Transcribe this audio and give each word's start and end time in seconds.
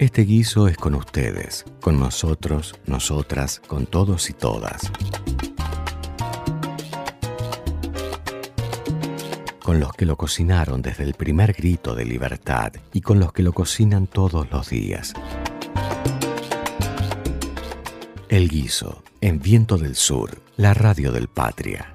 Este 0.00 0.22
guiso 0.22 0.66
es 0.66 0.78
con 0.78 0.94
ustedes, 0.94 1.66
con 1.82 2.00
nosotros, 2.00 2.74
nosotras, 2.86 3.60
con 3.66 3.84
todos 3.84 4.30
y 4.30 4.32
todas. 4.32 4.90
Con 9.62 9.78
los 9.78 9.92
que 9.92 10.06
lo 10.06 10.16
cocinaron 10.16 10.80
desde 10.80 11.04
el 11.04 11.12
primer 11.12 11.52
grito 11.52 11.94
de 11.94 12.06
libertad 12.06 12.72
y 12.94 13.02
con 13.02 13.20
los 13.20 13.34
que 13.34 13.42
lo 13.42 13.52
cocinan 13.52 14.06
todos 14.06 14.50
los 14.50 14.70
días. 14.70 15.12
El 18.30 18.48
guiso, 18.48 19.02
en 19.20 19.38
Viento 19.38 19.76
del 19.76 19.96
Sur, 19.96 20.40
la 20.56 20.72
radio 20.72 21.12
del 21.12 21.28
Patria. 21.28 21.92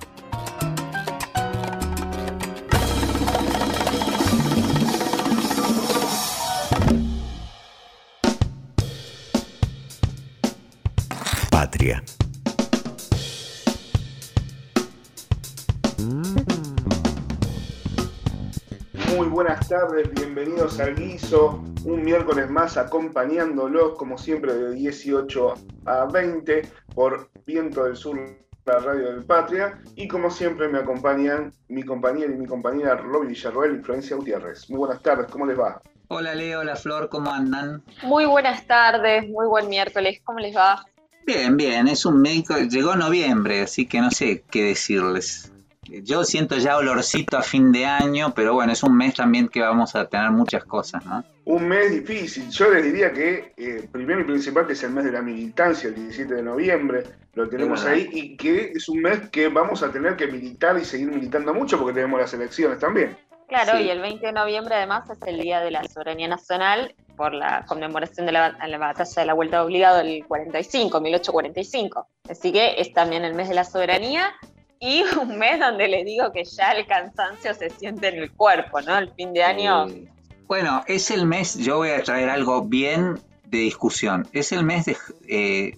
Guiso, 20.83 21.63
un 21.85 22.03
miércoles 22.03 22.49
más 22.49 22.75
acompañándolos 22.75 23.95
como 23.97 24.17
siempre 24.17 24.53
de 24.53 24.73
18 24.73 25.53
a 25.85 26.05
20 26.05 26.69
por 26.93 27.29
Viento 27.45 27.85
del 27.85 27.95
Sur, 27.95 28.19
la 28.65 28.79
radio 28.79 29.13
del 29.13 29.23
Patria, 29.23 29.79
y 29.95 30.07
como 30.07 30.29
siempre 30.29 30.67
me 30.67 30.79
acompañan 30.79 31.53
mi 31.69 31.83
compañera 31.83 32.33
y 32.33 32.37
mi 32.37 32.45
compañera 32.45 32.95
Roby 32.97 33.27
Villarroel 33.27 33.79
y 33.79 33.83
Florencia 33.83 34.17
Gutiérrez. 34.17 34.69
Muy 34.69 34.79
buenas 34.79 35.01
tardes, 35.01 35.27
¿cómo 35.31 35.45
les 35.45 35.57
va? 35.57 35.81
Hola 36.09 36.35
Leo, 36.35 36.59
hola 36.59 36.75
Flor, 36.75 37.07
¿cómo 37.09 37.31
andan? 37.31 37.81
Muy 38.03 38.25
buenas 38.25 38.67
tardes, 38.67 39.29
muy 39.29 39.47
buen 39.47 39.69
miércoles, 39.69 40.19
¿cómo 40.25 40.39
les 40.39 40.55
va? 40.55 40.85
Bien, 41.25 41.55
bien, 41.55 41.87
es 41.87 42.05
un 42.05 42.21
médico, 42.21 42.57
llegó 42.57 42.95
noviembre, 42.95 43.61
así 43.61 43.87
que 43.87 44.01
no 44.01 44.11
sé 44.11 44.43
qué 44.51 44.63
decirles. 44.63 45.51
Yo 45.87 46.23
siento 46.23 46.57
ya 46.57 46.77
olorcito 46.77 47.37
a 47.37 47.41
fin 47.41 47.71
de 47.71 47.85
año, 47.85 48.33
pero 48.35 48.53
bueno, 48.53 48.73
es 48.73 48.83
un 48.83 48.97
mes 48.97 49.13
también 49.15 49.47
que 49.47 49.61
vamos 49.61 49.95
a 49.95 50.07
tener 50.07 50.31
muchas 50.31 50.63
cosas, 50.65 51.05
¿no? 51.05 51.23
Un 51.45 51.67
mes 51.67 51.91
difícil. 51.91 52.49
Yo 52.49 52.71
les 52.71 52.83
diría 52.83 53.13
que 53.13 53.53
eh, 53.55 53.87
primero 53.91 54.21
y 54.21 54.23
principal 54.23 54.65
que 54.65 54.73
es 54.73 54.83
el 54.83 54.91
mes 54.91 55.05
de 55.05 55.11
la 55.11 55.21
militancia, 55.21 55.89
el 55.89 55.95
17 55.95 56.33
de 56.33 56.43
noviembre, 56.43 57.03
lo 57.33 57.47
tenemos 57.47 57.85
ahí, 57.85 58.09
y 58.11 58.37
que 58.37 58.71
es 58.75 58.89
un 58.89 59.01
mes 59.01 59.29
que 59.29 59.47
vamos 59.49 59.83
a 59.83 59.91
tener 59.91 60.15
que 60.15 60.27
militar 60.27 60.77
y 60.79 60.85
seguir 60.85 61.09
militando 61.11 61.53
mucho 61.53 61.77
porque 61.77 61.93
tenemos 61.93 62.19
las 62.19 62.33
elecciones 62.33 62.79
también. 62.79 63.17
Claro, 63.47 63.77
Sí. 63.77 63.83
y 63.83 63.89
el 63.91 64.01
20 64.01 64.25
de 64.25 64.33
noviembre 64.33 64.73
además 64.73 65.07
es 65.09 65.19
el 65.27 65.39
Día 65.39 65.59
de 65.59 65.69
la 65.69 65.83
Soberanía 65.83 66.27
Nacional 66.27 66.95
por 67.15 67.31
la 67.33 67.63
conmemoración 67.67 68.25
de 68.25 68.31
la, 68.31 68.47
a 68.47 68.67
la 68.67 68.77
batalla 68.79 69.21
de 69.21 69.25
la 69.25 69.33
Vuelta 69.33 69.57
de 69.57 69.63
Obligado 69.65 69.97
del 69.97 70.25
45, 70.25 70.99
1845. 70.99 72.07
Así 72.27 72.51
que 72.51 72.81
es 72.81 72.91
también 72.91 73.23
el 73.23 73.35
mes 73.35 73.49
de 73.49 73.55
la 73.55 73.63
soberanía 73.63 74.33
y 74.79 75.03
un 75.19 75.37
mes 75.37 75.59
donde 75.59 75.87
les 75.87 76.05
digo 76.05 76.31
que 76.31 76.43
ya 76.43 76.71
el 76.71 76.85
cansancio 76.85 77.53
se 77.53 77.69
siente 77.69 78.09
en 78.09 78.15
el 78.15 78.31
cuerpo, 78.31 78.81
¿no? 78.81 78.97
El 78.97 79.11
fin 79.13 79.33
de 79.33 79.43
año. 79.43 79.87
Eh, 79.87 80.07
bueno, 80.47 80.83
es 80.87 81.09
el 81.11 81.25
mes, 81.25 81.57
yo 81.57 81.77
voy 81.77 81.89
a 81.89 82.03
traer 82.03 82.29
algo 82.29 82.63
bien 82.63 83.19
de 83.47 83.59
discusión. 83.59 84.27
Es 84.31 84.51
el 84.51 84.63
mes 84.63 84.85
de 84.85 84.97
eh, 85.27 85.77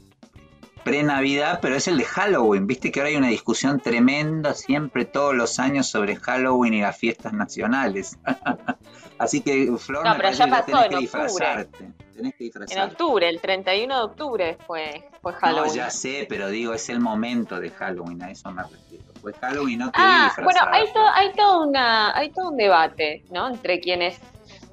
pre-Navidad, 0.83 1.59
pero 1.61 1.75
es 1.75 1.87
el 1.87 1.97
de 1.97 2.05
Halloween. 2.05 2.67
Viste 2.67 2.91
que 2.91 2.99
ahora 2.99 3.09
hay 3.09 3.15
una 3.15 3.29
discusión 3.29 3.79
tremenda 3.79 4.53
siempre, 4.53 5.05
todos 5.05 5.35
los 5.35 5.59
años, 5.59 5.87
sobre 5.87 6.15
Halloween 6.15 6.73
y 6.73 6.81
las 6.81 6.97
fiestas 6.97 7.33
nacionales. 7.33 8.17
Así 9.19 9.41
que, 9.41 9.71
Flor, 9.77 10.05
No, 10.05 10.11
me 10.13 10.17
pero 10.19 10.31
ya 10.31 10.45
que 10.45 10.51
pasó 10.51 10.65
tenés 10.65 10.83
en 10.83 10.89
que 10.89 10.95
octubre. 10.95 11.01
disfrazarte. 11.01 11.77
Tenés 12.15 12.33
que 12.35 12.43
En 12.43 12.45
disfrazarte. 12.45 12.91
octubre, 12.93 13.29
el 13.29 13.41
31 13.41 13.95
de 13.97 14.01
octubre 14.03 14.57
fue, 14.67 15.09
fue 15.21 15.33
Halloween. 15.33 15.67
No, 15.67 15.73
ya 15.75 15.89
sé, 15.89 16.25
pero 16.29 16.49
digo, 16.49 16.73
es 16.73 16.89
el 16.89 16.99
momento 16.99 17.59
de 17.59 17.69
Halloween, 17.71 18.21
a 18.23 18.31
eso 18.31 18.51
me 18.51 18.63
refiero. 18.63 19.05
Pues 19.21 19.35
Halloween 19.39 19.79
no 19.79 19.91
te 19.91 19.97
Ah, 19.99 20.31
bueno, 20.43 20.59
hay, 20.71 20.85
to- 20.93 21.11
hay, 21.13 21.33
todo 21.33 21.67
una, 21.67 22.15
hay 22.15 22.29
todo 22.31 22.49
un 22.49 22.57
debate, 22.57 23.23
¿no? 23.31 23.47
Entre 23.47 23.79
quienes 23.79 24.19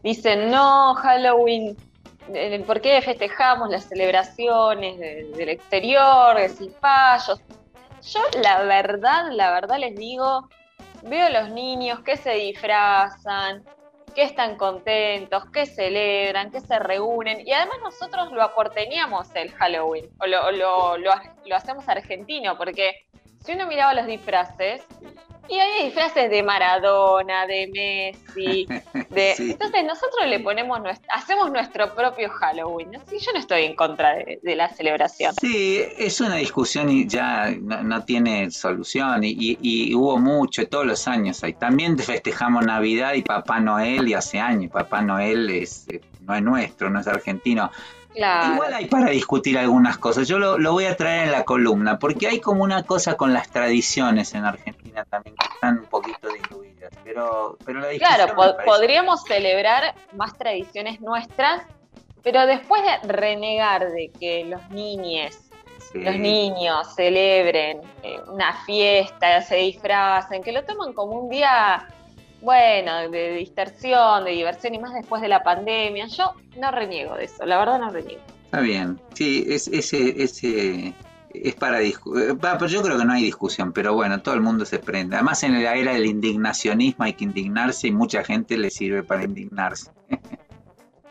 dicen, 0.02 0.50
no, 0.50 0.94
Halloween, 0.94 1.76
eh, 2.34 2.62
¿por 2.66 2.80
qué 2.80 3.00
festejamos 3.02 3.70
las 3.70 3.84
celebraciones 3.84 4.98
de- 4.98 5.30
del 5.36 5.48
exterior, 5.48 6.36
de 6.36 6.48
cipayos? 6.50 7.40
Yo, 8.02 8.20
la 8.42 8.62
verdad, 8.64 9.30
la 9.32 9.50
verdad 9.52 9.78
les 9.78 9.96
digo, 9.96 10.48
veo 11.02 11.26
a 11.26 11.30
los 11.30 11.50
niños 11.50 12.00
que 12.00 12.16
se 12.18 12.32
disfrazan, 12.32 13.64
que 14.14 14.22
están 14.22 14.56
contentos, 14.56 15.44
que 15.50 15.66
celebran, 15.66 16.50
que 16.50 16.60
se 16.60 16.78
reúnen, 16.78 17.46
y 17.46 17.52
además 17.52 17.78
nosotros 17.82 18.32
lo 18.32 18.42
aporteñamos 18.42 19.34
el 19.34 19.52
Halloween, 19.52 20.08
o 20.20 20.26
lo, 20.26 20.96
lo 20.96 21.56
hacemos 21.56 21.88
argentino, 21.88 22.56
porque 22.56 23.06
si 23.44 23.52
uno 23.52 23.66
miraba 23.66 23.92
los 23.92 24.06
disfraces, 24.06 24.86
y 25.48 25.58
hay 25.58 25.84
disfraces 25.84 26.30
de 26.30 26.42
Maradona, 26.42 27.46
de 27.46 27.66
Messi, 27.68 28.66
de... 29.10 29.34
Sí. 29.36 29.50
Entonces 29.52 29.84
nosotros 29.84 30.26
le 30.28 30.40
ponemos, 30.40 30.80
nuestra, 30.80 31.12
hacemos 31.14 31.50
nuestro 31.50 31.94
propio 31.94 32.28
Halloween. 32.30 32.96
Así 32.96 33.18
yo 33.18 33.32
no 33.32 33.38
estoy 33.38 33.64
en 33.64 33.76
contra 33.76 34.14
de, 34.14 34.40
de 34.42 34.56
la 34.56 34.68
celebración. 34.68 35.34
Sí, 35.40 35.82
es 35.98 36.20
una 36.20 36.36
discusión 36.36 36.88
y 36.90 37.06
ya 37.06 37.50
no, 37.60 37.82
no 37.82 38.04
tiene 38.04 38.50
solución 38.50 39.24
y, 39.24 39.30
y- 39.30 39.58
y 39.60 39.94
hubo 39.94 40.18
mucho, 40.18 40.66
todos 40.68 40.86
los 40.86 41.06
años 41.08 41.42
hay. 41.44 41.52
También 41.54 41.98
festejamos 41.98 42.64
Navidad 42.64 43.14
y 43.14 43.22
Papá 43.22 43.60
Noel 43.60 44.08
y 44.08 44.14
hace 44.14 44.40
años. 44.40 44.70
Papá 44.72 45.02
Noel 45.02 45.50
es, 45.50 45.86
eh, 45.88 46.00
no 46.22 46.34
es 46.34 46.42
nuestro, 46.42 46.90
no 46.90 47.00
es 47.00 47.06
argentino. 47.06 47.70
Claro. 48.14 48.54
Igual 48.54 48.74
hay 48.74 48.86
para 48.86 49.10
discutir 49.10 49.58
algunas 49.58 49.98
cosas. 49.98 50.28
Yo 50.28 50.38
lo, 50.38 50.56
lo 50.56 50.70
voy 50.72 50.84
a 50.84 50.96
traer 50.96 51.24
en 51.24 51.32
la 51.32 51.42
columna, 51.44 51.98
porque 51.98 52.28
hay 52.28 52.38
como 52.40 52.62
una 52.62 52.84
cosa 52.84 53.16
con 53.16 53.32
las 53.32 53.50
tradiciones 53.50 54.34
en 54.34 54.44
Argentina 54.44 54.83
también 55.10 55.34
que 55.36 55.46
están 55.54 55.78
un 55.78 55.86
poquito 55.86 56.28
diluidas. 56.32 56.92
Pero, 57.02 57.58
pero 57.64 57.80
la 57.80 57.88
Claro, 57.98 58.34
po- 58.34 58.56
podríamos 58.64 59.22
celebrar 59.24 59.94
más 60.12 60.36
tradiciones 60.38 61.00
nuestras, 61.00 61.62
pero 62.22 62.46
después 62.46 62.82
de 62.82 63.08
renegar 63.12 63.90
de 63.90 64.10
que 64.20 64.44
los 64.44 64.68
niños, 64.70 65.36
Sí. 65.92 66.00
los 66.00 66.16
niños 66.16 66.94
celebren 66.94 67.80
eh, 68.02 68.18
una 68.28 68.54
fiesta, 68.64 69.42
se 69.42 69.56
disfracen, 69.56 70.42
que 70.42 70.52
lo 70.52 70.64
toman 70.64 70.92
como 70.92 71.12
un 71.20 71.28
día, 71.30 71.86
bueno, 72.40 73.10
de 73.10 73.34
distracción, 73.34 74.24
de 74.24 74.30
diversión 74.32 74.74
y 74.74 74.78
más 74.78 74.94
después 74.94 75.20
de 75.22 75.28
la 75.28 75.42
pandemia. 75.42 76.06
Yo 76.06 76.32
no 76.56 76.70
reniego 76.70 77.14
de 77.16 77.24
eso, 77.24 77.44
la 77.44 77.58
verdad 77.58 77.78
no 77.78 77.90
reniego. 77.90 78.22
Está 78.46 78.60
bien, 78.60 79.00
sí, 79.14 79.44
es, 79.48 79.68
ese, 79.68 80.22
ese 80.22 80.94
es 81.34 81.54
para 81.54 81.78
discutir. 81.78 82.36
Pero 82.40 82.66
yo 82.66 82.82
creo 82.82 82.98
que 82.98 83.04
no 83.04 83.12
hay 83.12 83.22
discusión, 83.22 83.72
pero 83.72 83.94
bueno, 83.94 84.22
todo 84.22 84.34
el 84.34 84.40
mundo 84.40 84.64
se 84.64 84.78
prende. 84.78 85.16
Además, 85.16 85.42
en 85.42 85.62
la 85.62 85.74
era 85.74 85.92
del 85.92 86.06
indignacionismo 86.06 87.04
hay 87.04 87.14
que 87.14 87.24
indignarse 87.24 87.88
y 87.88 87.92
mucha 87.92 88.22
gente 88.24 88.56
le 88.56 88.70
sirve 88.70 89.02
para 89.02 89.24
indignarse. 89.24 89.90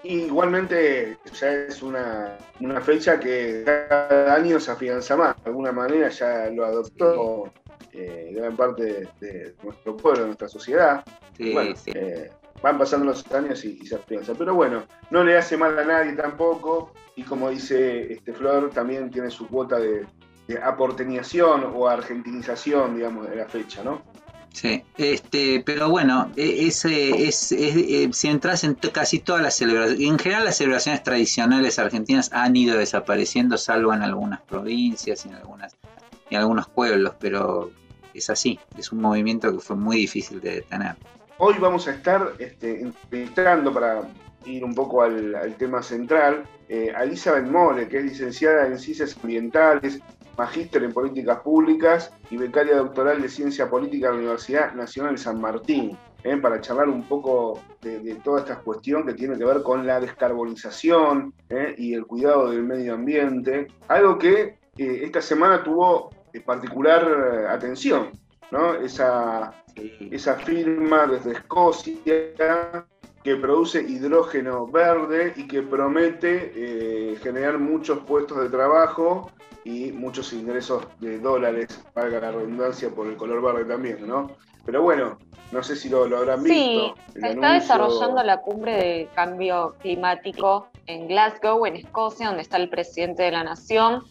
Igualmente 0.05 1.17
ya 1.39 1.47
es 1.49 1.81
una, 1.81 2.37
una 2.59 2.81
fecha 2.81 3.17
que 3.19 3.63
cada 3.65 4.35
año 4.35 4.59
se 4.59 4.71
afianza 4.71 5.15
más. 5.15 5.41
De 5.43 5.49
alguna 5.49 5.71
manera 5.71 6.09
ya 6.09 6.49
lo 6.51 6.65
adoptó 6.65 7.53
eh, 7.93 8.31
gran 8.33 8.55
parte 8.55 9.09
de, 9.19 9.55
nuestro 9.63 9.95
pueblo, 9.97 10.21
de 10.21 10.25
nuestra 10.27 10.47
sociedad. 10.49 11.03
Sí, 11.37 11.51
bueno, 11.51 11.75
sí. 11.75 11.91
eh, 11.93 12.31
van 12.61 12.77
pasando 12.77 13.05
los 13.05 13.29
años 13.31 13.63
y, 13.65 13.79
y 13.81 13.85
se 13.85 13.95
afianza. 13.95 14.33
Pero 14.35 14.55
bueno, 14.55 14.83
no 15.09 15.23
le 15.23 15.37
hace 15.37 15.57
mal 15.57 15.77
a 15.77 15.83
nadie 15.85 16.13
tampoco. 16.13 16.91
Y 17.15 17.23
como 17.23 17.49
dice 17.49 18.11
este 18.11 18.33
Flor, 18.33 18.71
también 18.71 19.11
tiene 19.11 19.29
su 19.29 19.47
cuota 19.47 19.77
de, 19.77 20.05
de 20.47 20.59
o 21.75 21.87
argentinización, 21.87 22.95
digamos, 22.95 23.29
de 23.29 23.35
la 23.35 23.45
fecha, 23.45 23.83
¿no? 23.83 24.01
Sí, 24.53 24.83
este, 24.97 25.63
pero 25.65 25.89
bueno, 25.89 26.31
e- 26.35 26.67
ese 26.67 27.27
es, 27.27 27.51
es- 27.51 27.81
eh, 27.81 28.09
si 28.13 28.27
entras 28.27 28.63
en 28.63 28.75
casi 28.75 29.19
todas 29.19 29.41
las 29.41 29.55
celebraciones, 29.55 30.07
en 30.07 30.19
general 30.19 30.45
las 30.45 30.57
celebraciones 30.57 31.01
tradicionales 31.03 31.79
argentinas 31.79 32.31
han 32.31 32.55
ido 32.55 32.77
desapareciendo, 32.77 33.57
salvo 33.57 33.93
en 33.93 34.03
algunas 34.03 34.41
provincias 34.41 35.25
y 35.25 35.29
en 35.29 35.35
algunas, 35.35 35.75
en 36.29 36.37
algunos 36.37 36.69
pueblos, 36.69 37.15
pero 37.19 37.71
es 38.13 38.29
así, 38.29 38.59
es 38.77 38.91
un 38.91 39.01
movimiento 39.01 39.51
que 39.51 39.59
fue 39.59 39.75
muy 39.75 39.97
difícil 39.97 40.39
de 40.41 40.55
detener. 40.55 40.95
Hoy 41.37 41.55
vamos 41.59 41.87
a 41.87 41.91
estar 41.91 42.33
este, 42.39 42.81
entrevistando 42.81 43.73
para 43.73 44.01
ir 44.45 44.63
un 44.63 44.75
poco 44.75 45.01
al, 45.01 45.55
tema 45.57 45.81
central 45.81 46.43
eh, 46.69 46.91
a 46.95 47.03
Elizabeth 47.03 47.45
Mole, 47.45 47.87
que 47.87 47.97
es 47.97 48.03
licenciada 48.03 48.67
en 48.67 48.77
Ciencias 48.77 49.17
Ambientales, 49.21 49.99
magíster 50.37 50.83
en 50.83 50.93
Políticas 50.93 51.39
Públicas 51.39 52.11
y 52.29 52.37
becaria 52.37 52.77
doctoral 52.77 53.21
de 53.21 53.29
Ciencia 53.29 53.69
Política 53.69 54.07
de 54.07 54.13
la 54.13 54.19
Universidad 54.19 54.73
Nacional 54.73 55.15
de 55.15 55.21
San 55.21 55.39
Martín, 55.39 55.97
eh, 56.23 56.37
para 56.37 56.61
charlar 56.61 56.89
un 56.89 57.03
poco 57.03 57.59
de, 57.81 57.99
de 57.99 58.15
toda 58.15 58.39
esta 58.41 58.57
cuestión 58.59 59.05
que 59.05 59.13
tiene 59.13 59.37
que 59.37 59.43
ver 59.43 59.61
con 59.61 59.85
la 59.85 59.99
descarbonización 59.99 61.33
eh, 61.49 61.75
y 61.77 61.93
el 61.93 62.05
cuidado 62.05 62.49
del 62.49 62.63
medio 62.63 62.93
ambiente, 62.93 63.67
algo 63.87 64.17
que 64.17 64.57
eh, 64.77 65.01
esta 65.03 65.21
semana 65.21 65.63
tuvo 65.63 66.09
eh, 66.33 66.41
particular 66.41 67.03
eh, 67.03 67.47
atención, 67.47 68.11
¿no? 68.51 68.75
Esa, 68.75 69.53
esa 69.75 70.35
firma 70.35 71.07
desde 71.07 71.33
Escocia 71.33 72.85
que 73.23 73.35
produce 73.37 73.81
hidrógeno 73.81 74.67
verde 74.67 75.33
y 75.35 75.47
que 75.47 75.61
promete 75.61 76.51
eh, 76.55 77.15
generar 77.23 77.57
muchos 77.57 77.99
puestos 77.99 78.41
de 78.41 78.49
trabajo 78.49 79.31
y 79.63 79.93
muchos 79.93 80.33
ingresos 80.33 80.85
de 80.99 81.19
dólares, 81.19 81.81
valga 81.95 82.19
la 82.19 82.31
redundancia, 82.31 82.89
por 82.89 83.07
el 83.07 83.15
color 83.15 83.41
verde 83.41 83.65
también, 83.65 84.05
¿no? 84.05 84.31
Pero 84.65 84.81
bueno, 84.81 85.17
no 85.51 85.63
sé 85.63 85.75
si 85.75 85.89
lo, 85.89 86.03
habrán 86.03 86.43
visto. 86.43 86.95
Sí, 87.13 87.21
se 87.21 87.29
está 87.29 87.53
desarrollando 87.53 88.23
la 88.23 88.41
cumbre 88.41 88.73
de 88.73 89.09
cambio 89.13 89.75
climático 89.79 90.67
en 90.87 91.07
Glasgow, 91.07 91.65
en 91.65 91.77
Escocia, 91.77 92.27
donde 92.27 92.41
está 92.41 92.57
el 92.57 92.69
presidente 92.69 93.23
de 93.23 93.31
la 93.31 93.43
nación, 93.43 94.03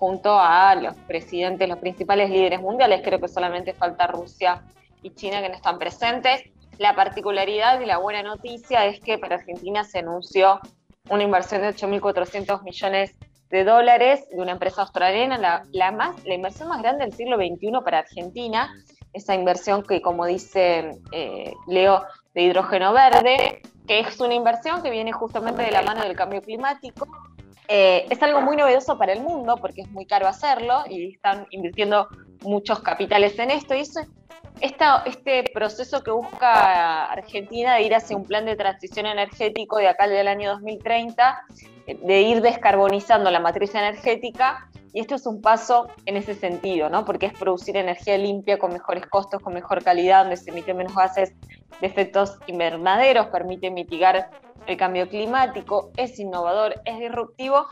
junto 0.00 0.40
a 0.40 0.74
los 0.76 0.96
presidentes, 1.06 1.68
los 1.68 1.78
principales 1.78 2.30
líderes 2.30 2.62
mundiales. 2.62 3.02
Creo 3.04 3.20
que 3.20 3.28
solamente 3.28 3.74
falta 3.74 4.06
Rusia 4.06 4.62
y 5.02 5.10
China 5.10 5.42
que 5.42 5.50
no 5.50 5.54
están 5.54 5.78
presentes. 5.78 6.42
La 6.78 6.96
particularidad 6.96 7.78
y 7.80 7.84
la 7.84 7.98
buena 7.98 8.22
noticia 8.22 8.86
es 8.86 8.98
que 9.00 9.18
para 9.18 9.36
Argentina 9.36 9.84
se 9.84 9.98
anunció 9.98 10.58
una 11.10 11.22
inversión 11.22 11.60
de 11.60 11.68
8.400 11.68 12.62
millones 12.62 13.14
de 13.50 13.62
dólares 13.64 14.26
de 14.30 14.40
una 14.40 14.52
empresa 14.52 14.80
australiana, 14.82 15.66
la, 15.70 15.92
más, 15.92 16.24
la 16.24 16.34
inversión 16.34 16.70
más 16.70 16.80
grande 16.80 17.04
del 17.04 17.12
siglo 17.12 17.36
XXI 17.36 17.70
para 17.84 17.98
Argentina, 17.98 18.72
esa 19.12 19.34
inversión 19.34 19.82
que, 19.82 20.00
como 20.00 20.24
dice 20.24 20.98
eh, 21.12 21.52
Leo, 21.66 22.02
de 22.32 22.42
hidrógeno 22.42 22.94
verde, 22.94 23.60
que 23.86 24.00
es 24.00 24.18
una 24.18 24.32
inversión 24.32 24.82
que 24.82 24.90
viene 24.90 25.12
justamente 25.12 25.62
de 25.62 25.72
la 25.72 25.82
mano 25.82 26.02
del 26.02 26.16
cambio 26.16 26.40
climático. 26.40 27.06
Eh, 27.72 28.06
es 28.10 28.20
algo 28.20 28.40
muy 28.40 28.56
novedoso 28.56 28.98
para 28.98 29.12
el 29.12 29.22
mundo 29.22 29.56
porque 29.56 29.82
es 29.82 29.90
muy 29.92 30.04
caro 30.04 30.26
hacerlo 30.26 30.82
y 30.88 31.14
están 31.14 31.46
invirtiendo 31.50 32.08
muchos 32.42 32.80
capitales 32.80 33.38
en 33.38 33.52
esto. 33.52 33.76
Y 33.76 33.80
eso 33.82 34.00
este 34.60 35.44
proceso 35.54 36.02
que 36.02 36.10
busca 36.10 37.04
Argentina 37.06 37.74
de 37.76 37.82
ir 37.82 37.94
hacia 37.94 38.16
un 38.16 38.24
plan 38.24 38.44
de 38.44 38.56
transición 38.56 39.06
energético 39.06 39.78
de 39.78 39.88
acá 39.88 40.08
del 40.08 40.28
año 40.28 40.50
2030, 40.50 41.42
de 41.86 42.22
ir 42.22 42.42
descarbonizando 42.42 43.30
la 43.30 43.40
matriz 43.40 43.74
energética, 43.74 44.68
y 44.92 45.00
esto 45.00 45.14
es 45.14 45.24
un 45.26 45.40
paso 45.40 45.88
en 46.04 46.16
ese 46.16 46.34
sentido, 46.34 46.90
¿no? 46.90 47.04
porque 47.04 47.26
es 47.26 47.32
producir 47.32 47.76
energía 47.76 48.18
limpia 48.18 48.58
con 48.58 48.72
mejores 48.72 49.06
costos, 49.06 49.40
con 49.40 49.54
mejor 49.54 49.84
calidad, 49.84 50.22
donde 50.22 50.36
se 50.36 50.50
emiten 50.50 50.76
menos 50.76 50.94
gases 50.94 51.32
de 51.80 51.86
efectos 51.86 52.36
invernaderos, 52.48 53.28
permite 53.28 53.70
mitigar 53.70 54.30
el 54.70 54.76
cambio 54.76 55.08
climático, 55.08 55.90
es 55.96 56.18
innovador, 56.18 56.74
es 56.84 56.98
disruptivo. 56.98 57.66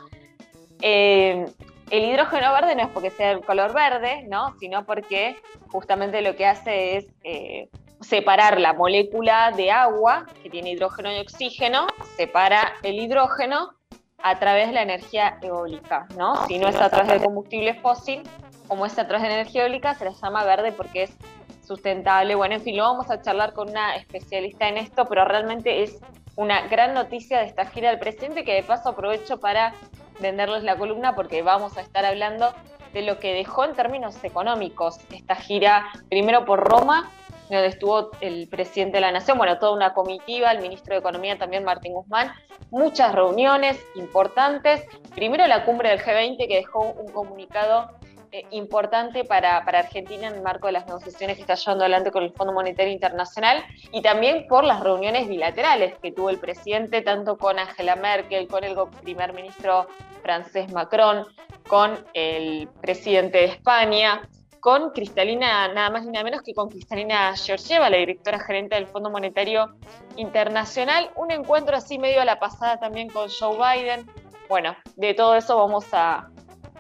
Eh, 0.83 1.47
el 1.91 2.05
hidrógeno 2.05 2.53
verde 2.53 2.75
no 2.75 2.83
es 2.83 2.89
porque 2.89 3.11
sea 3.11 3.31
el 3.31 3.45
color 3.45 3.73
verde, 3.73 4.25
¿no? 4.29 4.55
sino 4.59 4.85
porque 4.85 5.37
justamente 5.69 6.21
lo 6.21 6.37
que 6.37 6.47
hace 6.47 6.99
es 6.99 7.07
eh, 7.25 7.69
separar 8.01 8.61
la 8.61 8.75
molécula 8.75 9.53
de 9.53 9.71
agua 9.71 10.27
que 10.43 10.51
tiene 10.51 10.71
hidrógeno 10.71 11.13
y 11.13 11.19
oxígeno, 11.19 11.87
separa 12.17 12.75
el 12.83 12.99
hidrógeno 12.99 13.75
a 14.19 14.39
través 14.39 14.69
de 14.69 14.75
la 14.75 14.83
energía 14.83 15.39
eólica, 15.43 16.07
¿no? 16.17 16.47
Si 16.47 16.59
no 16.59 16.69
es 16.69 16.77
a 16.77 16.91
través 16.91 17.13
de 17.13 17.25
combustible 17.25 17.75
fósil, 17.75 18.23
como 18.67 18.85
es 18.85 18.99
a 18.99 19.07
través 19.07 19.27
de 19.27 19.35
energía 19.35 19.63
eólica, 19.63 19.95
se 19.95 20.05
le 20.05 20.13
llama 20.13 20.45
verde 20.45 20.73
porque 20.73 21.05
es 21.05 21.17
sustentable. 21.65 22.35
Bueno, 22.35 22.57
en 22.57 22.61
fin, 22.63 22.77
lo 22.77 22.83
vamos 22.85 23.11
a 23.11 23.23
charlar 23.23 23.53
con 23.53 23.71
una 23.71 23.95
especialista 23.97 24.69
en 24.69 24.79
esto, 24.79 25.05
pero 25.07 25.25
realmente 25.25 25.83
es 25.83 26.01
una 26.39 26.69
gran 26.69 26.95
noticia 26.95 27.41
de 27.41 27.47
esta 27.47 27.67
gira 27.67 27.91
del 27.91 27.99
presidente 27.99 28.45
que 28.45 28.55
de 28.55 28.63
paso 28.63 28.91
aprovecho 28.91 29.41
para 29.41 29.75
venderles 30.21 30.63
la 30.63 30.79
columna 30.79 31.17
porque 31.17 31.43
vamos 31.43 31.77
a 31.77 31.81
estar 31.81 32.05
hablando 32.05 32.55
de 32.93 33.03
lo 33.03 33.19
que 33.19 33.35
dejó 33.35 33.65
en 33.65 33.75
términos 33.75 34.23
económicos 34.23 34.99
esta 35.13 35.35
gira, 35.35 35.89
primero 36.09 36.45
por 36.45 36.61
Roma, 36.61 37.11
donde 37.51 37.67
estuvo 37.67 38.13
el 38.21 38.47
presidente 38.49 38.99
de 38.99 39.01
la 39.01 39.11
Nación, 39.11 39.37
bueno, 39.37 39.59
toda 39.59 39.73
una 39.73 39.95
comitiva, 39.95 40.53
el 40.53 40.63
ministro 40.63 40.95
de 40.95 41.01
Economía 41.01 41.37
también, 41.39 41.65
Martín 41.65 41.93
Guzmán, 41.93 42.31
muchas 42.71 43.13
reuniones 43.13 43.77
importantes. 43.97 44.85
Primero 45.17 45.45
la 45.49 45.65
cumbre 45.65 45.89
del 45.89 46.01
G20 46.01 46.47
que 46.47 46.55
dejó 46.55 46.93
un 46.93 47.11
comunicado 47.11 47.98
eh, 48.31 48.45
importante 48.51 49.25
para, 49.25 49.57
Argentina 49.59 50.27
en 50.27 50.35
el 50.35 50.43
marco 50.43 50.67
de 50.67 50.75
las 50.75 50.87
negociaciones 50.87 51.37
que 51.37 51.43
está 51.43 51.55
llevando 51.55 51.85
adelante 51.85 52.11
con 52.11 52.23
el 52.23 52.33
Fondo 52.33 52.53
Monetario 52.53 52.93
Internacional 52.93 53.65
y 53.93 54.03
también 54.03 54.47
por 54.49 54.65
las 54.65 54.81
reuniones 54.81 55.29
bilaterales 55.29 55.95
que 55.99 56.13
tuvo 56.13 56.31
el 56.31 56.39
presidente, 56.39 57.01
tanto 57.03 57.39
con 57.39 57.59
Angela 57.59 57.97
Merkel, 57.97 58.47
con 58.49 58.65
el 58.65 58.77
primer 59.03 59.33
ministro 59.33 59.87
francés 60.23 60.71
Macron, 60.73 61.27
con 61.69 61.99
el 62.13 62.69
presidente 62.81 63.39
de 63.39 63.45
España, 63.47 64.23
con 64.61 64.91
Cristalina, 64.91 65.69
nada 65.69 65.91
más 65.91 66.05
ni 66.05 66.13
nada 66.13 66.25
menos 66.25 66.43
que 66.43 66.53
con 66.53 66.69
Cristalina 66.69 67.35
Georgieva, 67.37 67.89
la 67.89 67.97
directora 67.97 68.39
gerente 68.41 68.75
del 68.75 68.87
Fondo 68.87 69.11
Monetario 69.11 69.75
Internacional. 70.17 71.11
Un 71.17 71.31
encuentro 71.31 71.77
así 71.77 71.99
medio 71.99 72.21
a 72.21 72.25
la 72.25 72.39
pasada 72.39 72.79
también 72.79 73.09
con 73.09 73.29
Joe 73.31 73.57
Biden. 73.57 74.07
Bueno, 74.49 74.77
de 74.97 75.15
todo 75.15 75.37
eso 75.37 75.57
vamos 75.57 75.87
a, 75.93 76.29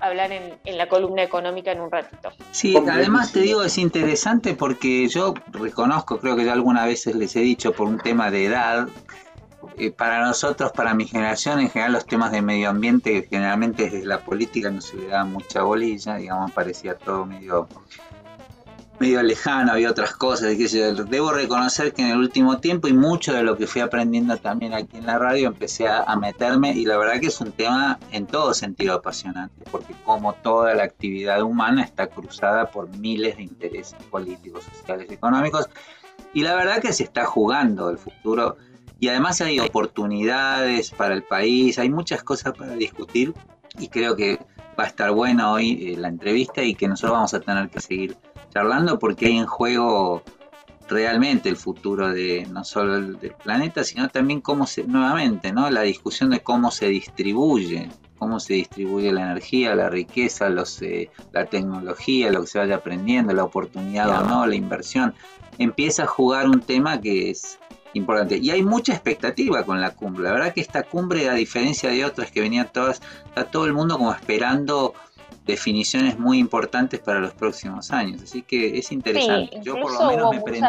hablar 0.01 0.33
en, 0.33 0.79
la 0.79 0.89
columna 0.89 1.23
económica 1.23 1.73
en 1.73 1.81
un 1.81 1.91
ratito. 1.91 2.31
Sí, 2.53 2.77
además 2.77 3.33
te 3.33 3.41
digo, 3.41 3.63
es 3.63 3.79
interesante 3.79 4.55
porque 4.55 5.09
yo 5.09 5.35
reconozco, 5.53 6.19
creo 6.19 6.37
que 6.37 6.45
ya 6.45 6.53
algunas 6.53 6.87
veces 6.87 7.15
les 7.15 7.35
he 7.37 7.41
dicho 7.41 7.73
por 7.73 7.89
un 7.89 7.99
tema 7.99 8.31
de 8.31 8.47
edad, 8.47 8.89
eh, 9.77 9.91
para 9.91 10.25
nosotros, 10.25 10.73
para 10.73 10.95
mi 10.95 11.07
generación, 11.07 11.61
en 11.61 11.71
general 11.71 11.93
los 11.93 12.07
temas 12.07 12.33
de 12.33 12.43
medio 12.43 12.69
ambiente, 12.69 13.27
generalmente 13.29 13.85
desde 13.85 14.05
la 14.05 14.21
política 14.21 14.71
no 14.71 14.81
se 14.81 14.97
le 14.97 15.09
da 15.09 15.25
mucha 15.25 15.63
bolilla, 15.63 16.17
digamos, 16.17 16.51
parecía 16.53 16.95
todo 16.95 17.25
medio 17.27 17.69
medio 18.99 19.23
lejano, 19.23 19.73
había 19.73 19.91
otras 19.91 20.15
cosas. 20.15 20.55
Que 20.57 20.69
debo 21.09 21.33
reconocer 21.33 21.93
que 21.93 22.03
en 22.03 22.09
el 22.09 22.19
último 22.19 22.59
tiempo 22.59 22.89
y 22.89 22.93
mucho 22.93 23.33
de 23.33 23.43
lo 23.43 23.57
que 23.57 23.67
fui 23.67 23.81
aprendiendo 23.81 24.37
también 24.37 24.75
aquí 24.75 24.97
en 24.97 25.07
la 25.07 25.19
radio 25.19 25.49
empecé 25.49 25.89
a, 25.89 26.17
meterme 26.17 26.73
y 26.73 26.85
la 26.85 26.97
verdad 26.99 27.21
que 27.21 27.29
es 27.29 27.41
un 27.41 27.53
tema 27.53 27.99
en 28.11 28.27
todo 28.27 28.53
sentido 28.53 28.95
apasionante, 28.95 29.65
porque 29.71 29.95
como 30.05 30.33
toda 30.33 30.75
la 30.75 30.83
actividad 30.83 31.43
humana 31.43 31.85
está 31.85 32.09
cruzada 32.09 32.71
por 32.71 32.89
miles 32.89 33.37
de 33.37 33.45
intereses 33.45 33.97
políticos, 34.11 34.65
sociales, 34.65 35.11
económicos 35.11 35.69
y 36.35 36.43
la 36.43 36.57
verdad 36.57 36.81
que 36.81 36.93
se 36.93 37.05
está 37.05 37.25
jugando 37.25 37.89
el 37.91 37.99
futuro 37.99 38.57
y 38.99 39.09
además 39.09 39.41
hay 39.41 39.61
oportunidades 39.61 40.91
para 40.91 41.15
el 41.15 41.23
país, 41.23 41.79
hay 41.79 41.89
muchas 41.89 42.25
cosas 42.25 42.53
para 42.55 42.75
discutir 42.75 43.33
y 43.79 43.89
creo 43.89 44.17
que 44.17 44.41
va 44.79 44.85
a 44.85 44.87
estar 44.87 45.11
bueno 45.11 45.53
hoy 45.53 45.93
eh, 45.93 45.97
la 45.97 46.09
entrevista 46.09 46.63
y 46.63 46.75
que 46.75 46.89
nosotros 46.89 47.13
vamos 47.13 47.35
a 47.35 47.41
tener 47.41 47.69
que 47.69 47.81
seguir 47.81 48.17
charlando 48.53 48.99
porque 48.99 49.27
hay 49.27 49.37
en 49.39 49.47
juego 49.47 50.23
realmente 50.89 51.49
el 51.49 51.57
futuro 51.57 52.13
de 52.13 52.47
no 52.51 52.65
solo 52.65 53.01
del 53.01 53.35
planeta, 53.35 53.85
sino 53.85 54.09
también 54.09 54.41
cómo 54.41 54.67
se, 54.67 54.85
nuevamente, 54.85 55.53
¿no? 55.53 55.71
La 55.71 55.83
discusión 55.83 56.31
de 56.31 56.41
cómo 56.41 56.71
se 56.71 56.89
distribuye, 56.89 57.89
cómo 58.19 58.41
se 58.41 58.55
distribuye 58.55 59.13
la 59.13 59.23
energía, 59.23 59.75
la 59.75 59.91
riqueza, 59.91 60.49
los, 60.49 60.81
eh, 60.83 61.11
la 61.33 61.47
tecnología, 61.47 62.31
lo 62.31 62.43
que 62.43 62.47
se 62.47 62.59
vaya 62.59 62.77
aprendiendo, 62.77 63.33
la 63.33 63.45
oportunidad 63.45 64.23
o 64.23 64.25
no, 64.27 64.47
la 64.47 64.55
inversión. 64.55 65.15
Empieza 65.59 66.05
a 66.05 66.07
jugar 66.07 66.49
un 66.49 66.61
tema 66.61 67.01
que 67.01 67.31
es 67.31 67.59
importante. 67.95 68.39
Y 68.39 68.51
hay 68.51 68.63
mucha 68.63 68.93
expectativa 68.93 69.65
con 69.65 69.81
la 69.81 69.95
cumbre. 69.95 70.25
La 70.25 70.33
verdad 70.33 70.55
que 70.55 70.61
esta 70.61 70.83
cumbre, 70.83 71.29
a 71.29 71.35
diferencia 71.35 71.91
de 71.91 72.05
otras 72.05 72.31
que 72.31 72.41
venían 72.41 72.71
todas, 72.73 73.01
está 73.27 73.45
todo 73.45 73.67
el 73.67 73.73
mundo 73.73 73.99
como 73.99 74.13
esperando 74.13 74.95
definiciones 75.49 76.19
muy 76.19 76.39
importantes 76.39 77.01
para 77.01 77.19
los 77.19 77.33
próximos 77.33 77.91
años. 77.91 78.23
Así 78.23 78.43
que 78.43 78.79
es 78.79 78.93
interesante. 78.93 79.59
Yo 79.63 79.81
por 79.81 79.93
lo 79.93 80.05
menos 80.05 80.31
me 80.31 80.41
prendí. 80.43 80.69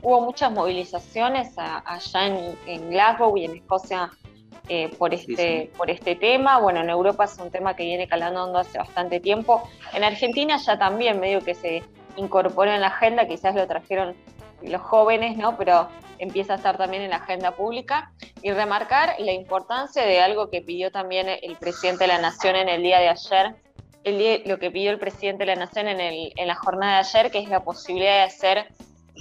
Hubo 0.00 0.20
muchas 0.20 0.50
movilizaciones 0.52 1.52
allá 1.56 2.26
en, 2.66 2.90
Glasgow 2.90 3.36
y 3.36 3.44
en 3.44 3.56
Escocia 3.56 4.10
eh, 4.68 4.90
por, 4.96 5.12
este, 5.12 5.70
por 5.76 5.90
este 5.90 6.14
tema. 6.14 6.60
Bueno, 6.60 6.80
en 6.80 6.90
Europa 6.90 7.24
es 7.24 7.36
un 7.38 7.50
tema 7.50 7.74
que 7.74 7.84
viene 7.84 8.06
calando 8.06 8.56
hace 8.56 8.78
bastante 8.78 9.18
tiempo. 9.18 9.68
En 9.92 10.04
Argentina 10.04 10.56
ya 10.56 10.78
también 10.78 11.18
medio 11.18 11.40
que 11.40 11.54
se 11.54 11.82
incorporó 12.16 12.72
en 12.72 12.80
la 12.80 12.88
agenda, 12.88 13.26
quizás 13.26 13.56
lo 13.56 13.66
trajeron 13.66 14.14
los 14.62 14.80
jóvenes, 14.80 15.36
¿no? 15.36 15.56
Pero 15.56 15.88
empieza 16.18 16.52
a 16.52 16.56
estar 16.56 16.78
también 16.78 17.02
en 17.02 17.10
la 17.10 17.16
agenda 17.16 17.50
pública 17.56 18.12
y 18.40 18.52
remarcar 18.52 19.16
la 19.18 19.32
importancia 19.32 20.04
de 20.04 20.20
algo 20.20 20.50
que 20.50 20.62
pidió 20.62 20.92
también 20.92 21.26
el 21.28 21.56
presidente 21.56 22.04
de 22.04 22.08
la 22.08 22.20
Nación 22.20 22.54
en 22.54 22.68
el 22.68 22.82
día 22.82 23.00
de 23.00 23.08
ayer, 23.08 23.56
lo 24.04 24.58
que 24.58 24.70
pidió 24.70 24.90
el 24.90 24.98
presidente 24.98 25.44
de 25.44 25.54
la 25.54 25.56
Nación 25.56 25.88
en, 25.88 26.00
el, 26.00 26.32
en 26.36 26.48
la 26.48 26.54
jornada 26.54 26.94
de 26.94 26.98
ayer, 27.00 27.30
que 27.30 27.38
es 27.38 27.48
la 27.48 27.60
posibilidad 27.60 28.16
de 28.16 28.22
hacer 28.22 28.66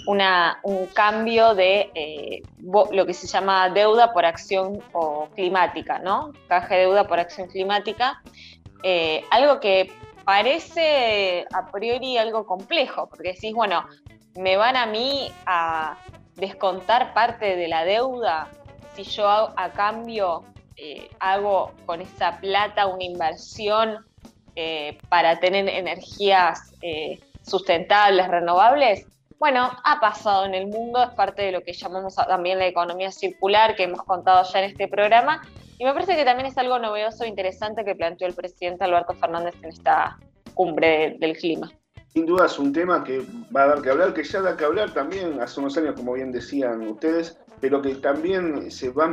una, 0.08 0.60
un 0.64 0.88
cambio 0.88 1.54
de 1.54 1.92
eh, 1.94 2.42
lo 2.92 3.06
que 3.06 3.14
se 3.14 3.28
llama 3.28 3.70
deuda 3.70 4.14
por 4.14 4.26
acción 4.26 4.82
o 4.94 5.28
climática, 5.36 6.00
¿no? 6.00 6.32
Caja 6.48 6.76
de 6.76 6.82
deuda 6.82 7.08
por 7.08 7.20
acción 7.20 7.48
climática. 7.48 8.22
Eh, 8.84 9.24
algo 9.30 9.60
que 9.60 9.92
parece 10.26 11.46
a 11.54 11.70
priori 11.72 12.18
algo 12.18 12.46
complejo, 12.46 13.08
porque 13.08 13.34
decís, 13.34 13.54
bueno, 13.54 13.86
me 14.36 14.58
van 14.58 14.76
a 14.76 14.86
mí 14.86 15.32
a 15.46 15.98
descontar 16.36 17.14
parte 17.14 17.56
de 17.56 17.68
la 17.68 17.84
deuda 17.84 18.48
si 18.96 19.04
yo 19.04 19.28
a, 19.28 19.70
cambio 19.74 20.44
eh, 20.76 21.10
hago 21.20 21.72
con 21.86 22.02
esa 22.02 22.40
plata 22.40 22.88
una 22.88 23.04
inversión 23.04 24.06
eh, 24.55 24.98
para 25.10 25.39
tener 25.39 25.67
energías 25.70 26.74
eh, 26.81 27.20
sustentables, 27.43 28.27
renovables, 28.27 29.05
bueno, 29.41 29.72
ha 29.84 30.00
pasado 30.00 30.46
en 30.46 30.53
el 30.53 30.67
mundo, 30.67 31.01
es 31.01 31.10
parte 31.15 31.41
de 31.41 31.51
lo 31.51 31.62
que 31.62 31.74
llamamos 31.74 32.13
también 32.15 32.60
la 32.60 32.67
economía 32.67 33.12
circular 33.12 33.75
que 33.75 33.86
hemos 33.86 34.03
contado 34.03 34.43
ya 34.53 34.60
en 34.60 34.70
este 34.70 34.88
programa. 34.88 35.41
Y 35.79 35.84
me 35.84 35.93
parece 35.93 36.15
que 36.15 36.24
también 36.24 36.46
es 36.46 36.60
algo 36.60 36.77
novedoso 36.77 37.24
e 37.24 37.27
interesante 37.27 37.84
que 37.84 37.96
planteó 37.96 38.27
el 38.27 38.36
presidente 38.36 38.84
Alberto 38.84 39.15
Fernández 39.15 39.55
en 39.63 39.70
esta 39.70 40.20
cumbre 40.53 41.15
del 41.20 41.36
clima. 41.36 41.72
Sin 42.13 42.27
duda 42.27 42.46
es 42.46 42.60
un 42.60 42.72
tema 42.72 43.03
que 43.03 43.25
va 43.55 43.63
a 43.63 43.67
dar 43.70 43.81
que 43.81 43.89
hablar, 43.89 44.13
que 44.13 44.24
ya 44.24 44.41
da 44.41 44.55
que 44.55 44.63
hablar 44.63 44.93
también 44.93 45.41
hace 45.41 45.60
unos 45.60 45.75
años, 45.75 45.96
como 45.96 46.13
bien 46.13 46.31
decían 46.31 46.88
ustedes, 46.88 47.39
pero 47.60 47.81
que 47.81 47.96
también 47.96 48.70
se 48.70 48.91
va 48.91 49.10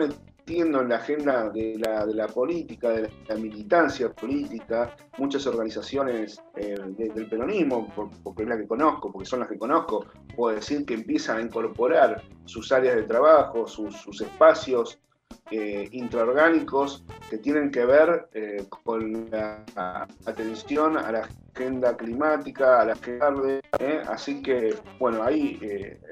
en 0.51 0.89
la 0.89 0.97
agenda 0.97 1.51
de 1.51 1.79
la, 1.79 2.27
política, 2.29 2.91
de 2.91 3.11
la, 3.29 3.35
militancia 3.37 4.11
política, 4.13 4.97
muchas 5.19 5.47
organizaciones 5.47 6.41
eh, 6.57 6.77
del 6.97 7.29
peronismo, 7.29 7.93
porque 8.23 8.43
es 8.43 8.49
la 8.49 8.57
que 8.57 8.67
conozco, 8.67 9.13
porque 9.13 9.29
son 9.29 9.41
las 9.41 9.49
que 9.49 9.59
conozco, 9.59 10.07
puedo 10.35 10.55
decir 10.55 10.85
que 10.87 10.95
empiezan 10.95 11.39
a 11.39 11.43
incorporar 11.43 12.23
sus 12.47 12.73
áreas 12.73 12.97
de 12.97 13.03
trabajo, 13.03 13.67
sus, 13.67 13.95
sus 13.97 14.21
espacios 14.21 14.99
eh, 15.51 15.89
intraorgánicos 15.93 17.05
que 17.31 17.39
tienen 17.39 17.71
que 17.71 17.87
ver 17.87 18.29
eh, 18.35 18.67
con 18.69 19.31
la 19.31 19.65
atención 20.27 20.99
a 20.99 21.11
la 21.11 21.29
agenda 21.55 21.97
climática, 21.97 22.83
a 22.83 22.85
la 22.85 22.93
agenda 22.93 23.31
verde. 23.31 23.61
Eh. 23.79 24.03
Así 24.07 24.43
que, 24.43 24.75
bueno, 24.99 25.23
ahí 25.23 25.59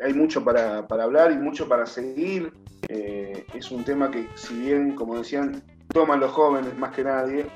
hay 0.02 0.14
mucho 0.14 0.42
para, 0.42 0.78
hablar 0.78 1.32
y 1.32 1.36
mucho 1.36 1.68
para 1.68 1.84
seguir. 1.84 2.50
es 2.88 3.70
un 3.70 3.84
tema 3.84 4.10
que, 4.10 4.26
si 4.36 4.54
bien, 4.58 4.94
como 4.94 5.18
decían, 5.18 5.62
toman 5.88 6.20
los 6.20 6.32
jóvenes 6.32 6.76
más 6.78 6.94
que 6.94 7.04
nadie, 7.04 7.46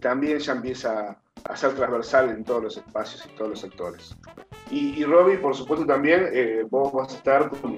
también 0.00 0.38
ya 0.40 0.52
empieza 0.52 1.16
a 1.44 1.56
ser 1.56 1.74
transversal 1.74 2.30
en 2.30 2.44
todos 2.44 2.62
los 2.62 2.76
espacios 2.76 3.24
y 3.26 3.36
todos 3.36 3.50
los 3.50 3.60
sectores. 3.60 4.16
Y, 4.72 5.02
y 5.02 5.36
por 5.36 5.54
supuesto, 5.54 5.86
también 5.86 6.26
vos 6.70 6.92
vas 6.92 7.12
a 7.12 7.16
estar 7.16 7.50
con 7.50 7.76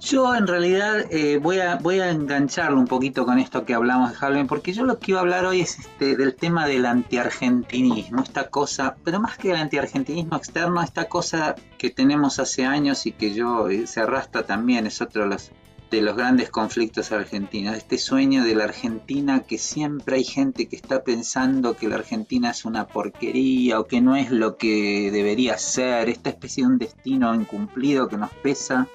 yo 0.00 0.34
en 0.34 0.46
realidad 0.46 1.04
eh, 1.10 1.36
voy, 1.36 1.58
a, 1.58 1.76
voy 1.76 2.00
a 2.00 2.10
engancharlo 2.10 2.78
un 2.78 2.86
poquito 2.86 3.26
con 3.26 3.38
esto 3.38 3.66
que 3.66 3.74
hablamos 3.74 4.10
de 4.10 4.16
Halloween, 4.16 4.46
porque 4.46 4.72
yo 4.72 4.84
lo 4.84 4.98
que 4.98 5.10
iba 5.10 5.20
a 5.20 5.22
hablar 5.22 5.44
hoy 5.44 5.60
es 5.60 5.78
este, 5.78 6.16
del 6.16 6.34
tema 6.34 6.66
del 6.66 6.86
antiargentinismo, 6.86 8.22
esta 8.22 8.48
cosa, 8.48 8.96
pero 9.04 9.20
más 9.20 9.36
que 9.36 9.50
el 9.50 9.56
antiargentinismo 9.56 10.38
externo, 10.38 10.80
esta 10.80 11.04
cosa 11.04 11.54
que 11.76 11.90
tenemos 11.90 12.38
hace 12.38 12.64
años 12.64 13.04
y 13.04 13.12
que 13.12 13.34
yo 13.34 13.68
eh, 13.68 13.86
se 13.86 14.00
arrastra 14.00 14.44
también, 14.44 14.86
es 14.86 15.02
otro 15.02 15.24
de 15.24 15.28
los 15.28 15.50
de 15.90 16.02
los 16.02 16.16
grandes 16.16 16.50
conflictos 16.50 17.10
argentinos, 17.10 17.76
este 17.76 17.98
sueño 17.98 18.44
de 18.44 18.54
la 18.54 18.64
Argentina 18.64 19.40
que 19.40 19.58
siempre 19.58 20.16
hay 20.16 20.24
gente 20.24 20.68
que 20.68 20.76
está 20.76 21.02
pensando 21.02 21.76
que 21.76 21.88
la 21.88 21.96
Argentina 21.96 22.50
es 22.50 22.64
una 22.64 22.86
porquería 22.86 23.80
o 23.80 23.86
que 23.86 24.00
no 24.00 24.14
es 24.14 24.30
lo 24.30 24.56
que 24.56 25.10
debería 25.10 25.58
ser, 25.58 26.08
esta 26.08 26.30
especie 26.30 26.62
de 26.62 26.70
un 26.70 26.78
destino 26.78 27.34
incumplido 27.34 28.08
que 28.08 28.16
nos 28.16 28.30
pesa 28.34 28.86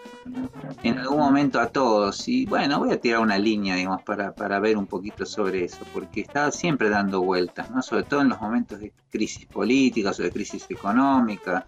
en 0.83 0.97
algún 0.97 1.19
momento 1.19 1.59
a 1.59 1.67
todos. 1.67 2.27
Y 2.27 2.45
bueno, 2.45 2.79
voy 2.79 2.91
a 2.91 2.99
tirar 2.99 3.19
una 3.19 3.37
línea, 3.37 3.75
digamos, 3.75 4.03
para, 4.03 4.33
para 4.33 4.59
ver 4.59 4.77
un 4.77 4.87
poquito 4.87 5.25
sobre 5.25 5.65
eso, 5.65 5.79
porque 5.93 6.21
está 6.21 6.49
siempre 6.51 6.89
dando 6.89 7.21
vueltas, 7.21 7.69
¿no? 7.71 7.81
sobre 7.81 8.03
todo 8.03 8.21
en 8.21 8.29
los 8.29 8.39
momentos 8.39 8.79
de 8.79 8.93
crisis 9.09 9.45
política 9.45 10.11
o 10.11 10.13
de 10.13 10.31
crisis 10.31 10.65
económica 10.69 11.65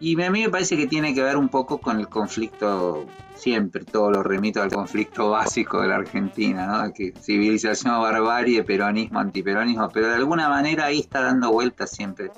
y 0.00 0.20
a 0.22 0.30
mí 0.30 0.42
me 0.42 0.50
parece 0.50 0.76
que 0.76 0.86
tiene 0.86 1.14
que 1.14 1.22
ver 1.22 1.36
un 1.36 1.48
poco 1.48 1.78
con 1.78 1.98
el 1.98 2.08
conflicto, 2.08 3.06
siempre 3.34 3.84
todo 3.84 4.10
lo 4.10 4.22
remito 4.22 4.62
al 4.62 4.70
conflicto 4.70 5.30
básico 5.30 5.80
de 5.80 5.88
la 5.88 5.96
Argentina, 5.96 6.66
¿no? 6.66 6.92
Que 6.92 7.12
civilización, 7.20 8.00
barbarie, 8.00 8.62
peronismo, 8.62 9.18
antiperonismo, 9.18 9.88
pero 9.88 10.08
de 10.08 10.14
alguna 10.14 10.48
manera 10.48 10.86
ahí 10.86 11.00
está 11.00 11.22
dando 11.22 11.50
vueltas 11.50 11.90
siempre. 11.90 12.30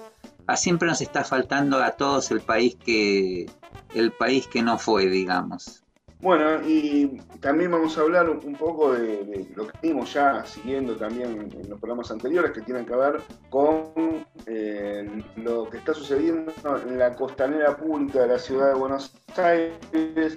A 0.47 0.57
siempre 0.57 0.89
nos 0.89 1.01
está 1.01 1.23
faltando 1.23 1.83
a 1.83 1.93
todos 1.93 2.31
el 2.31 2.41
país 2.41 2.77
que 2.77 3.47
el 3.95 4.13
país 4.13 4.47
que 4.47 4.63
no 4.63 4.79
fue, 4.79 5.07
digamos. 5.07 5.85
Bueno, 6.23 6.61
y 6.67 7.19
también 7.41 7.71
vamos 7.71 7.97
a 7.97 8.03
hablar 8.03 8.29
un 8.29 8.55
poco 8.55 8.93
de, 8.93 9.49
lo 9.55 9.67
que 9.67 9.79
vimos 9.81 10.13
ya 10.13 10.45
siguiendo 10.45 10.95
también 10.97 11.51
en 11.51 11.71
los 11.71 11.81
programas 11.81 12.11
anteriores 12.11 12.53
que 12.53 12.61
tienen 12.61 12.85
que 12.85 12.95
ver 12.95 13.23
con 13.49 14.27
eh, 14.45 15.09
lo 15.37 15.71
que 15.71 15.79
está 15.79 15.95
sucediendo 15.95 16.53
en 16.87 16.99
la 16.99 17.15
costanera 17.15 17.75
pública 17.75 18.21
de 18.21 18.29
la 18.29 18.39
ciudad 18.39 18.69
de 18.69 18.79
Buenos 18.79 19.15
Aires, 19.35 20.37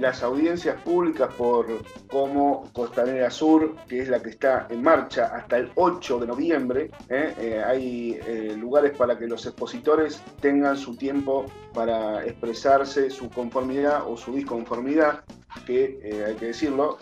las 0.00 0.22
audiencias 0.22 0.80
públicas 0.82 1.32
por 1.34 1.66
como 2.08 2.70
Costanera 2.72 3.30
Sur, 3.30 3.76
que 3.88 4.00
es 4.00 4.08
la 4.08 4.22
que 4.22 4.30
está 4.30 4.66
en 4.70 4.82
marcha 4.82 5.26
hasta 5.34 5.58
el 5.58 5.70
8 5.74 6.20
de 6.20 6.26
noviembre. 6.26 6.90
¿eh? 7.08 7.34
Eh, 7.38 7.62
hay 7.64 8.20
eh, 8.26 8.56
lugares 8.56 8.96
para 8.96 9.18
que 9.18 9.26
los 9.26 9.46
expositores 9.46 10.22
tengan 10.40 10.76
su 10.76 10.96
tiempo 10.96 11.46
para 11.72 12.24
expresarse 12.24 13.10
su 13.10 13.30
conformidad 13.30 14.08
o 14.08 14.16
su 14.16 14.34
disconformidad, 14.34 15.24
que 15.66 16.24
hay 16.26 16.34
que 16.34 16.46
decirlo, 16.46 16.98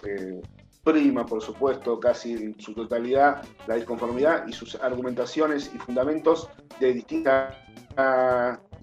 prima, 0.85 1.25
por 1.27 1.43
supuesto, 1.43 1.99
casi 1.99 2.33
en 2.33 2.61
su 2.61 2.75
totalidad, 2.75 3.43
la 3.67 3.77
disconformidad 3.77 4.47
y 4.47 4.53
sus 4.53 4.75
argumentaciones 4.77 5.71
y 5.75 5.79
fundamentos 5.79 6.49
de 6.81 6.93
distintas 6.93 7.55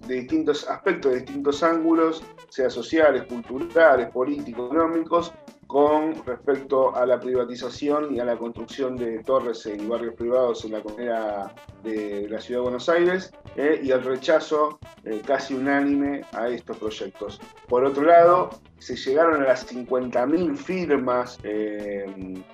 de 0.06 0.14
distintos 0.16 0.68
aspectos, 0.68 1.12
de 1.12 1.20
distintos 1.20 1.62
ángulos, 1.62 2.22
sea 2.48 2.70
sociales, 2.70 3.24
culturales, 3.24 4.10
políticos, 4.10 4.66
económicos, 4.66 5.32
con 5.70 6.16
respecto 6.26 6.96
a 6.96 7.06
la 7.06 7.20
privatización 7.20 8.12
y 8.12 8.18
a 8.18 8.24
la 8.24 8.36
construcción 8.36 8.96
de 8.96 9.22
torres 9.22 9.66
y 9.66 9.86
barrios 9.86 10.14
privados 10.14 10.64
en 10.64 10.72
la 10.72 10.82
comunidad 10.82 11.52
de 11.84 12.26
la 12.28 12.40
ciudad 12.40 12.58
de 12.58 12.62
Buenos 12.64 12.88
Aires 12.88 13.32
eh, 13.54 13.80
y 13.80 13.92
el 13.92 14.02
rechazo 14.02 14.80
eh, 15.04 15.22
casi 15.24 15.54
unánime 15.54 16.22
a 16.32 16.48
estos 16.48 16.76
proyectos. 16.76 17.40
Por 17.68 17.84
otro 17.84 18.02
lado, 18.02 18.50
se 18.80 18.96
llegaron 18.96 19.42
a 19.42 19.46
las 19.46 19.72
50.000 19.72 20.56
firmas 20.56 21.38
eh, 21.44 22.06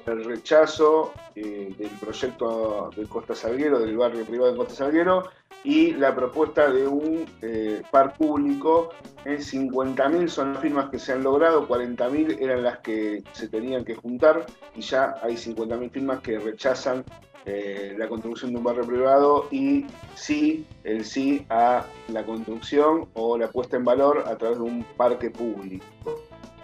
el 0.07 0.25
rechazo 0.25 1.15
del 1.35 1.91
proyecto 2.01 2.91
de 2.97 3.07
Costa 3.07 3.35
Salguero, 3.35 3.79
del 3.79 3.97
barrio 3.97 4.25
privado 4.25 4.51
de 4.51 4.59
Costa 4.59 4.75
Salguero, 4.75 5.25
y 5.65 5.93
la 5.93 6.15
propuesta 6.15 6.71
de 6.71 6.87
un 6.87 7.27
eh, 7.43 7.83
par 7.91 8.15
público. 8.15 8.91
en 9.25 9.39
50.000 9.39 10.29
son 10.29 10.55
las 10.55 10.63
firmas 10.63 10.91
que 10.91 10.99
se 10.99 11.13
han 11.13 11.23
logrado, 11.23 11.67
40.000 11.67 12.41
eran 12.41 12.63
las 12.63 12.79
que 12.79 13.25
se 13.33 13.49
tenían 13.49 13.85
que 13.85 13.95
juntar 13.95 14.47
y 14.75 14.81
ya 14.83 15.15
hay 15.23 15.35
50.000 15.35 15.91
firmas 15.91 16.21
que 16.21 16.39
rechazan 16.39 17.05
eh, 17.47 17.95
la 17.97 18.09
construcción 18.09 18.51
de 18.51 18.59
un 18.59 18.65
barrio 18.65 18.85
privado 18.85 19.47
y 19.53 19.87
sí, 20.15 20.67
el 20.83 21.05
sí 21.05 21.47
a 21.49 21.87
la 22.09 22.25
construcción 22.25 23.09
o 23.15 23.39
la 23.39 23.49
puesta 23.49 23.77
en 23.77 23.85
valor 23.85 24.25
a 24.27 24.37
través 24.37 24.59
de 24.59 24.65
un 24.65 24.85
parque 24.97 25.31
público. 25.31 25.87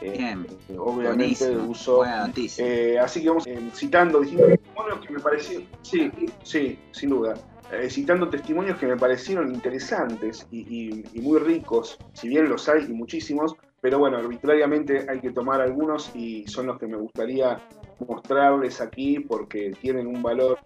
Eh, 0.00 0.36
obviamente 0.76 1.48
de 1.48 1.56
uso. 1.56 2.02
así 2.02 3.22
que 3.22 3.28
vamos 3.28 3.44
citando 3.74 4.20
distintos 4.20 4.48
testimonios 4.48 5.06
que 5.06 5.12
me 5.12 5.20
parecieron. 5.20 5.68
Sí, 5.82 6.10
sí, 6.42 6.78
sin 6.90 7.10
duda. 7.10 7.34
Eh, 7.72 7.88
citando 7.88 8.28
testimonios 8.28 8.76
que 8.76 8.86
me 8.86 8.96
parecieron 8.96 9.54
interesantes 9.54 10.46
y, 10.50 11.04
muy 11.14 11.38
ricos, 11.38 11.96
si 12.12 12.28
bien 12.28 12.48
los 12.48 12.68
hay 12.68 12.84
y 12.84 12.92
muchísimos, 12.92 13.54
pero 13.82 13.98
bueno, 13.98 14.16
arbitrariamente 14.16 15.06
hay 15.10 15.20
que 15.20 15.32
tomar 15.32 15.60
algunos 15.60 16.14
y 16.14 16.46
son 16.46 16.68
los 16.68 16.78
que 16.78 16.86
me 16.86 16.96
gustaría 16.96 17.58
mostrarles 18.06 18.80
aquí 18.80 19.18
porque 19.18 19.72
tienen 19.80 20.06
un 20.06 20.22
valor 20.22 20.58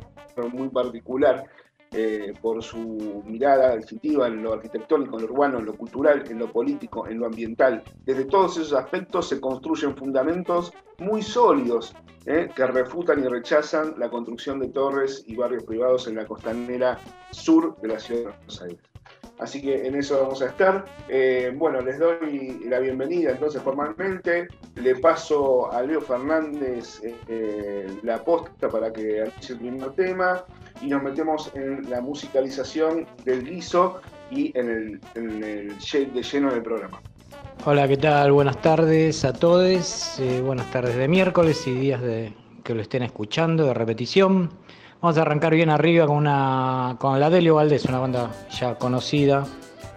muy 0.52 0.68
particular. 0.68 1.44
Eh, 1.92 2.34
por 2.42 2.62
su 2.64 3.22
mirada 3.24 3.76
definitiva 3.76 4.26
en 4.26 4.42
lo 4.42 4.52
arquitectónico, 4.52 5.16
en 5.16 5.24
lo 5.24 5.32
urbano, 5.32 5.60
en 5.60 5.66
lo 5.66 5.74
cultural, 5.74 6.24
en 6.28 6.40
lo 6.40 6.50
político, 6.52 7.06
en 7.06 7.20
lo 7.20 7.26
ambiental. 7.26 7.82
Desde 8.04 8.24
todos 8.24 8.58
esos 8.58 8.72
aspectos 8.72 9.28
se 9.28 9.40
construyen 9.40 9.96
fundamentos 9.96 10.74
muy 10.98 11.22
sólidos 11.22 11.94
¿eh? 12.26 12.50
que 12.54 12.66
refutan 12.66 13.24
y 13.24 13.28
rechazan 13.28 13.94
la 13.98 14.10
construcción 14.10 14.58
de 14.58 14.68
torres 14.68 15.22
y 15.26 15.36
barrios 15.36 15.62
privados 15.62 16.08
en 16.08 16.16
la 16.16 16.26
costanera 16.26 16.98
sur 17.30 17.80
de 17.80 17.88
la 17.88 17.98
ciudad 18.00 18.20
de 18.20 18.26
Buenos 18.26 18.62
Aires. 18.62 18.95
Así 19.38 19.60
que 19.60 19.86
en 19.86 19.94
eso 19.94 20.20
vamos 20.22 20.40
a 20.40 20.46
estar. 20.46 20.84
Eh, 21.08 21.52
bueno, 21.54 21.80
les 21.82 21.98
doy 21.98 22.60
la 22.64 22.78
bienvenida 22.78 23.32
entonces 23.32 23.60
formalmente. 23.62 24.48
Le 24.76 24.96
paso 24.96 25.70
a 25.72 25.82
Leo 25.82 26.00
Fernández 26.00 27.02
eh, 27.28 27.86
la 28.02 28.22
posta 28.24 28.68
para 28.68 28.92
que 28.92 29.22
anuncie 29.22 29.54
el 29.54 29.60
primer 29.60 29.90
tema 29.92 30.44
y 30.80 30.86
nos 30.88 31.02
metemos 31.02 31.50
en 31.54 31.88
la 31.90 32.00
musicalización 32.00 33.06
del 33.24 33.44
guiso 33.44 34.00
y 34.30 34.56
en 34.58 34.70
el, 34.70 35.00
en 35.14 35.40
de 35.40 36.22
lleno 36.22 36.50
del 36.50 36.62
programa. 36.62 37.00
Hola, 37.64 37.88
¿qué 37.88 37.96
tal? 37.96 38.32
Buenas 38.32 38.60
tardes 38.62 39.24
a 39.24 39.32
todos. 39.32 40.18
Eh, 40.18 40.40
buenas 40.40 40.70
tardes 40.70 40.96
de 40.96 41.08
miércoles 41.08 41.66
y 41.66 41.74
días 41.74 42.00
de 42.00 42.32
que 42.64 42.74
lo 42.74 42.82
estén 42.82 43.02
escuchando 43.02 43.66
de 43.66 43.74
repetición. 43.74 44.50
Vamos 45.00 45.18
a 45.18 45.22
arrancar 45.22 45.54
bien 45.54 45.68
arriba 45.68 46.06
con 46.06 46.16
una 46.16 46.96
con 46.98 47.20
la 47.20 47.28
Delio 47.28 47.56
Valdés, 47.56 47.84
una 47.84 47.98
banda 47.98 48.30
ya 48.50 48.76
conocida 48.76 49.44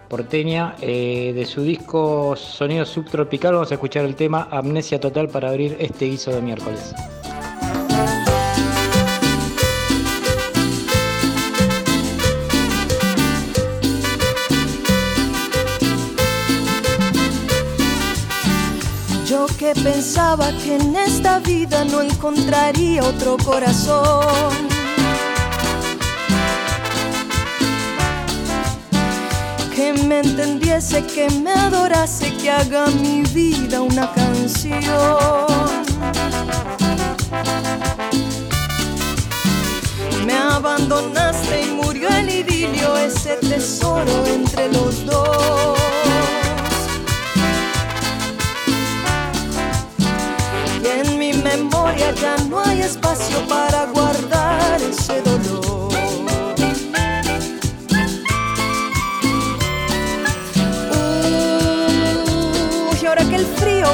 porteña. 0.08 0.74
Eh, 0.82 1.32
de 1.34 1.46
su 1.46 1.62
disco 1.62 2.36
Sonido 2.36 2.84
Subtropical 2.84 3.54
vamos 3.54 3.70
a 3.70 3.74
escuchar 3.74 4.04
el 4.04 4.14
tema 4.14 4.48
Amnesia 4.50 5.00
Total 5.00 5.28
para 5.28 5.48
abrir 5.48 5.76
este 5.80 6.04
guiso 6.04 6.32
de 6.32 6.42
miércoles. 6.42 6.94
Yo 19.26 19.46
que 19.58 19.72
pensaba 19.82 20.52
que 20.62 20.76
en 20.76 20.94
esta 20.94 21.38
vida 21.38 21.84
no 21.86 22.02
encontraría 22.02 23.02
otro 23.02 23.38
corazón 23.38 24.79
me 30.10 30.18
entendiese, 30.18 31.06
que 31.06 31.30
me 31.30 31.52
adorase, 31.52 32.36
que 32.38 32.50
haga 32.50 32.86
mi 32.86 33.22
vida 33.22 33.80
una 33.80 34.12
canción. 34.12 35.84
Me 40.26 40.34
abandonaste 40.34 41.62
y 41.62 41.66
murió 41.80 42.08
el 42.08 42.28
idilio, 42.28 42.96
ese 42.96 43.36
tesoro 43.36 44.26
entre 44.26 44.72
los 44.72 45.06
dos. 45.06 45.78
Y 50.82 50.86
en 50.88 51.18
mi 51.20 51.32
memoria 51.34 52.12
ya 52.20 52.36
no 52.48 52.58
hay 52.58 52.80
espacio 52.80 53.46
para 53.46 53.86
guardar 53.94 54.82
ese 54.82 55.22
dolor. 55.22 55.69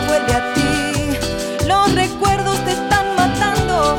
Vuelve 0.01 0.33
a 0.33 0.55
ti, 0.55 1.67
los 1.67 1.95
recuerdos 1.95 2.59
te 2.65 2.73
están 2.73 3.17
matando 3.17 3.97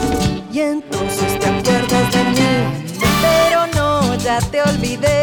y 0.52 0.60
entonces 0.60 1.40
te 1.40 1.48
acuerdas 1.48 2.12
de 2.12 2.24
mí. 2.24 3.00
Pero 3.22 3.68
no, 3.76 4.16
ya 4.16 4.40
te 4.40 4.62
olvidé. 4.62 5.17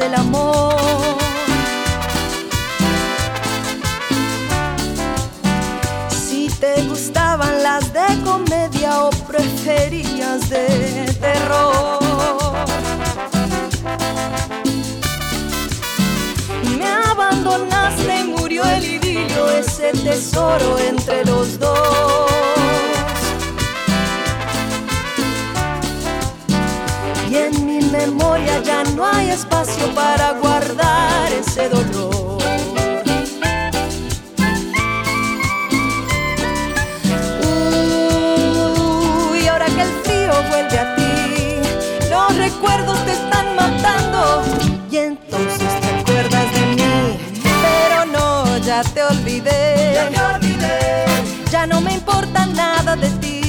El 0.00 0.14
amor. 0.14 0.74
Si 6.10 6.48
te 6.48 6.82
gustaban 6.82 7.62
las 7.62 7.92
de 7.92 8.22
comedia 8.24 9.04
o 9.04 9.10
preferías 9.28 10.48
de 10.48 11.16
terror. 11.20 12.00
Me 16.78 16.86
abandonaste 16.86 18.20
y 18.20 18.24
murió 18.24 18.64
el 18.64 18.84
idilio, 18.84 19.50
ese 19.50 19.92
tesoro 19.92 20.78
entre 20.78 21.24
los 21.24 21.58
dos. 21.58 22.39
Memoria 28.06 28.62
ya 28.62 28.82
no 28.96 29.04
hay 29.06 29.30
espacio 29.30 29.86
para 29.94 30.32
guardar 30.32 31.32
ese 31.32 31.68
dolor. 31.68 32.38
Uy, 39.32 39.46
ahora 39.48 39.66
que 39.66 39.82
el 39.82 39.92
frío 40.04 40.32
vuelve 40.50 40.78
a 40.78 40.96
ti, 40.96 41.12
los 42.08 42.36
recuerdos 42.36 42.98
te 43.04 43.12
están 43.12 43.46
matando. 43.54 44.42
Y 44.90 44.96
entonces 44.96 45.70
te 45.82 45.88
acuerdas 46.00 46.46
de 46.54 46.62
mí, 46.76 47.18
pero 47.64 48.06
no, 48.06 48.58
ya 48.58 48.82
te 48.82 49.02
olvidé. 49.02 49.92
Ya 49.94 50.08
te 50.08 50.20
olvidé. 50.36 51.04
Ya 51.50 51.66
no 51.66 51.80
me 51.82 51.92
importa 51.94 52.46
nada 52.46 52.96
de 52.96 53.10
ti, 53.22 53.39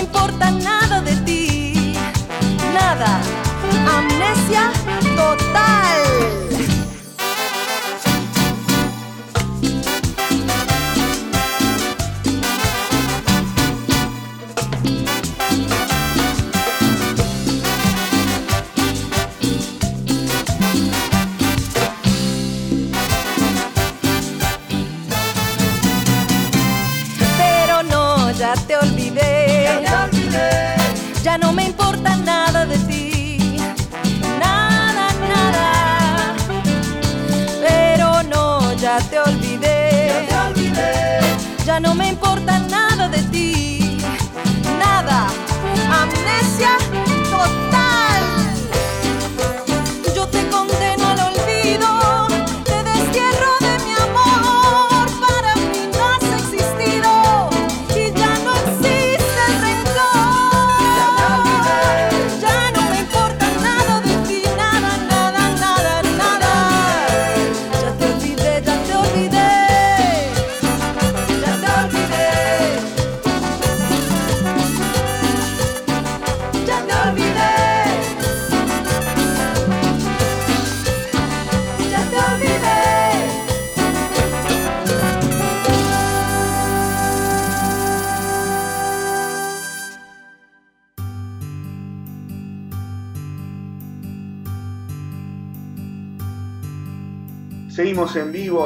importa 0.00 0.50
nada 0.50 1.00
de 1.02 1.14
ti, 1.26 1.94
nada. 2.72 3.20
Amnesia 3.96 4.72
total. 5.16 6.39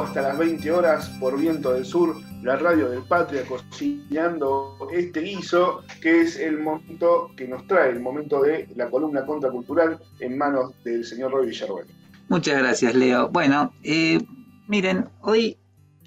Hasta 0.01 0.23
las 0.23 0.37
20 0.37 0.73
horas 0.73 1.09
por 1.21 1.39
Viento 1.39 1.73
del 1.73 1.85
Sur, 1.85 2.17
la 2.43 2.57
radio 2.57 2.91
del 2.91 3.03
Patria, 3.03 3.43
cocinando 3.47 4.77
este 4.93 5.21
guiso, 5.21 5.85
que 6.01 6.23
es 6.23 6.37
el 6.37 6.59
momento 6.59 7.31
que 7.37 7.47
nos 7.47 7.65
trae, 7.69 7.91
el 7.91 8.01
momento 8.01 8.43
de 8.43 8.69
la 8.75 8.91
columna 8.91 9.25
contracultural 9.25 10.01
en 10.19 10.37
manos 10.37 10.73
del 10.83 11.05
señor 11.05 11.31
Roy 11.31 11.47
Villarruel. 11.47 11.87
Muchas 12.29 12.59
gracias, 12.59 12.95
Leo. 12.95 13.29
Bueno, 13.29 13.73
eh, 13.85 14.19
miren, 14.67 15.11
hoy 15.21 15.59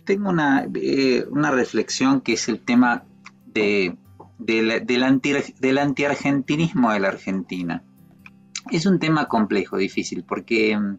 tengo 0.04 0.30
una, 0.30 0.67
eh, 0.76 1.26
una 1.30 1.52
reflexión 1.52 2.19
que 2.19 2.34
es 2.34 2.50
el 2.50 2.60
tema 2.60 3.06
de, 3.45 3.95
del 4.38 5.78
antiargentinismo 5.78 6.91
de 6.91 7.00
la 7.00 7.08
Argentina. 7.08 7.84
Es 8.69 8.86
un 8.86 9.00
tema 9.00 9.28
complejo, 9.30 9.78
difícil, 9.78 10.26
porque 10.26 10.78
mm, 10.78 10.97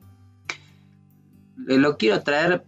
lo 1.56 1.98
quiero 1.98 2.22
traer 2.22 2.64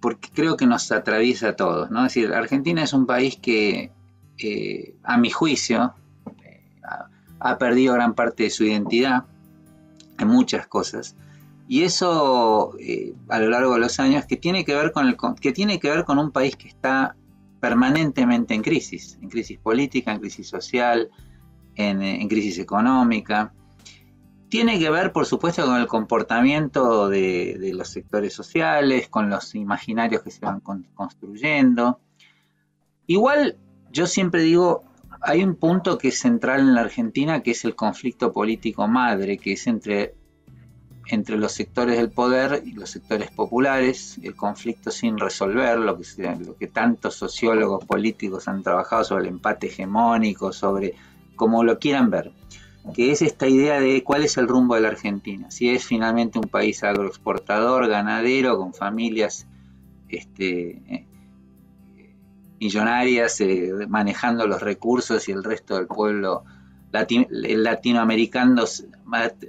porque 0.00 0.30
creo 0.32 0.56
que 0.56 0.66
nos 0.66 0.90
atraviesa 0.92 1.50
a 1.50 1.56
todos, 1.56 1.90
¿no? 1.90 2.06
Es 2.06 2.14
decir, 2.14 2.32
Argentina 2.32 2.82
es 2.82 2.92
un 2.92 3.06
país 3.06 3.36
que, 3.36 3.92
eh, 4.38 4.94
a 5.02 5.18
mi 5.18 5.30
juicio, 5.30 5.94
eh, 6.44 6.80
ha, 7.38 7.58
perdido 7.58 7.94
gran 7.94 8.14
parte 8.14 8.44
de 8.44 8.50
su 8.50 8.64
identidad 8.64 9.24
en 10.18 10.28
muchas 10.28 10.66
cosas. 10.66 11.16
Y 11.68 11.82
eso 11.82 12.74
eh, 12.80 13.14
a 13.28 13.38
lo 13.38 13.50
largo 13.50 13.74
de 13.74 13.80
los 13.80 14.00
años 14.00 14.24
que 14.26 14.36
tiene 14.36 14.64
que 14.64 14.74
ver 14.74 14.92
con 14.92 15.06
el 15.06 15.16
que 15.40 15.52
tiene 15.52 15.78
que 15.78 15.90
ver 15.90 16.04
con 16.04 16.18
un 16.18 16.32
país 16.32 16.56
que 16.56 16.68
está 16.68 17.14
permanentemente 17.60 18.54
en 18.54 18.62
crisis, 18.62 19.18
en 19.22 19.28
crisis 19.28 19.58
política, 19.58 20.12
en 20.12 20.18
crisis 20.18 20.48
social, 20.48 21.10
en, 21.76 22.02
en 22.02 22.28
crisis 22.28 22.58
económica. 22.58 23.52
Tiene 24.50 24.80
que 24.80 24.90
ver, 24.90 25.12
por 25.12 25.26
supuesto, 25.26 25.64
con 25.64 25.80
el 25.80 25.86
comportamiento 25.86 27.08
de, 27.08 27.70
los 27.72 27.88
sectores 27.88 28.34
sociales, 28.34 29.08
con 29.08 29.30
los 29.30 29.54
imaginarios 29.54 30.22
que 30.22 30.32
se 30.32 30.44
van 30.44 30.58
con- 30.58 30.88
construyendo. 30.94 32.00
Igual, 33.06 33.56
yo 33.92 34.08
siempre 34.08 34.42
digo, 34.42 34.82
hay 35.20 35.44
un 35.44 35.54
punto 35.54 35.98
que 35.98 36.08
es 36.08 36.18
central 36.18 36.60
en 36.60 36.74
la 36.74 36.80
Argentina, 36.80 37.44
que 37.44 37.52
es 37.52 37.64
el 37.64 37.76
conflicto 37.76 38.32
político 38.32 38.88
madre, 38.88 39.38
que 39.38 39.52
es 39.52 39.68
entre, 39.68 40.16
entre 41.06 41.36
los 41.38 41.52
sectores 41.52 41.96
del 41.96 42.10
poder 42.10 42.62
y 42.66 42.72
los 42.72 42.90
sectores 42.90 43.30
populares, 43.30 44.18
el 44.20 44.34
conflicto 44.34 44.90
sin 44.90 45.16
resolver, 45.16 45.78
lo 45.78 45.96
que, 45.96 46.36
lo 46.44 46.56
que 46.56 46.66
tantos 46.66 47.14
sociólogos 47.14 47.84
políticos 47.84 48.48
han 48.48 48.64
trabajado 48.64 49.04
sobre 49.04 49.28
el 49.28 49.34
empate 49.34 49.68
hegemónico, 49.68 50.52
sobre 50.52 50.94
como 51.36 51.62
lo 51.62 51.78
quieran 51.78 52.10
ver, 52.10 52.32
que 52.94 53.12
es 53.12 53.22
esta 53.22 53.46
idea 53.46 53.80
de 53.80 54.02
cuál 54.02 54.24
es 54.24 54.36
el 54.36 54.48
rumbo 54.48 54.74
de 54.74 54.80
la 54.80 54.88
Argentina, 54.88 55.50
si 55.50 55.68
es 55.70 55.84
finalmente 55.84 56.38
un 56.38 56.48
país 56.48 56.82
agroexportador, 56.82 57.88
ganadero, 57.88 58.58
con 58.58 58.74
familias 58.74 59.46
este, 60.08 60.70
eh, 60.88 61.06
millonarias 62.58 63.40
eh, 63.40 63.70
manejando 63.88 64.46
los 64.46 64.60
recursos 64.60 65.28
y 65.28 65.32
el 65.32 65.44
resto 65.44 65.76
del 65.76 65.86
pueblo 65.86 66.44
lati- 66.92 67.28
latinoamericanos- 67.30 68.86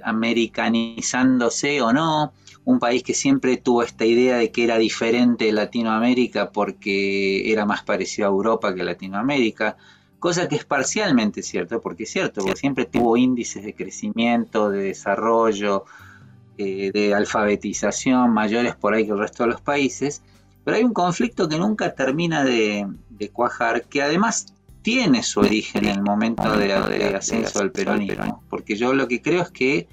americanizándose 0.04 1.82
o 1.82 1.92
no, 1.92 2.32
un 2.64 2.78
país 2.78 3.02
que 3.02 3.14
siempre 3.14 3.56
tuvo 3.56 3.82
esta 3.82 4.04
idea 4.04 4.36
de 4.36 4.50
que 4.52 4.64
era 4.64 4.78
diferente 4.78 5.46
de 5.46 5.52
Latinoamérica 5.52 6.50
porque 6.50 7.50
era 7.50 7.66
más 7.66 7.82
parecido 7.82 8.28
a 8.28 8.30
Europa 8.30 8.74
que 8.74 8.84
Latinoamérica, 8.84 9.76
cosa 10.22 10.46
que 10.46 10.54
es 10.54 10.64
parcialmente 10.64 11.42
cierto, 11.42 11.82
porque 11.82 12.04
es 12.04 12.10
cierto, 12.10 12.42
porque 12.42 12.56
siempre 12.56 12.84
tuvo 12.84 13.16
índices 13.16 13.64
de 13.64 13.74
crecimiento, 13.74 14.70
de 14.70 14.84
desarrollo, 14.84 15.84
eh, 16.58 16.92
de 16.92 17.12
alfabetización 17.12 18.32
mayores 18.32 18.76
por 18.76 18.94
ahí 18.94 19.04
que 19.04 19.10
el 19.10 19.18
resto 19.18 19.42
de 19.42 19.50
los 19.50 19.60
países, 19.60 20.22
pero 20.62 20.76
hay 20.76 20.84
un 20.84 20.92
conflicto 20.92 21.48
que 21.48 21.58
nunca 21.58 21.96
termina 21.96 22.44
de, 22.44 22.86
de 23.10 23.30
cuajar, 23.30 23.82
que 23.86 24.00
además 24.00 24.54
tiene 24.82 25.24
su 25.24 25.40
origen 25.40 25.86
en 25.86 25.96
el 25.96 26.02
momento 26.02 26.56
de, 26.56 26.68
de 26.68 27.16
ascenso 27.16 27.58
del 27.58 27.72
peronismo, 27.72 28.44
porque 28.48 28.76
yo 28.76 28.94
lo 28.94 29.08
que 29.08 29.20
creo 29.20 29.42
es 29.42 29.50
que, 29.50 29.88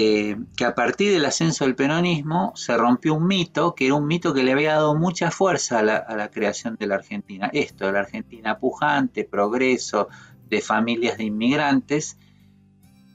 eh, 0.00 0.36
que 0.56 0.64
a 0.64 0.76
partir 0.76 1.10
del 1.10 1.24
ascenso 1.24 1.64
del 1.64 1.74
peronismo 1.74 2.52
se 2.54 2.76
rompió 2.76 3.14
un 3.14 3.26
mito, 3.26 3.74
que 3.74 3.86
era 3.86 3.94
un 3.96 4.06
mito 4.06 4.32
que 4.32 4.44
le 4.44 4.52
había 4.52 4.74
dado 4.74 4.94
mucha 4.94 5.32
fuerza 5.32 5.80
a 5.80 5.82
la, 5.82 5.96
a 5.96 6.16
la 6.16 6.30
creación 6.30 6.76
de 6.78 6.86
la 6.86 6.94
Argentina, 6.94 7.50
esto, 7.52 7.86
de 7.86 7.92
la 7.92 8.00
Argentina 8.00 8.58
pujante, 8.58 9.24
progreso, 9.24 10.08
de 10.48 10.60
familias 10.60 11.18
de 11.18 11.24
inmigrantes, 11.24 12.16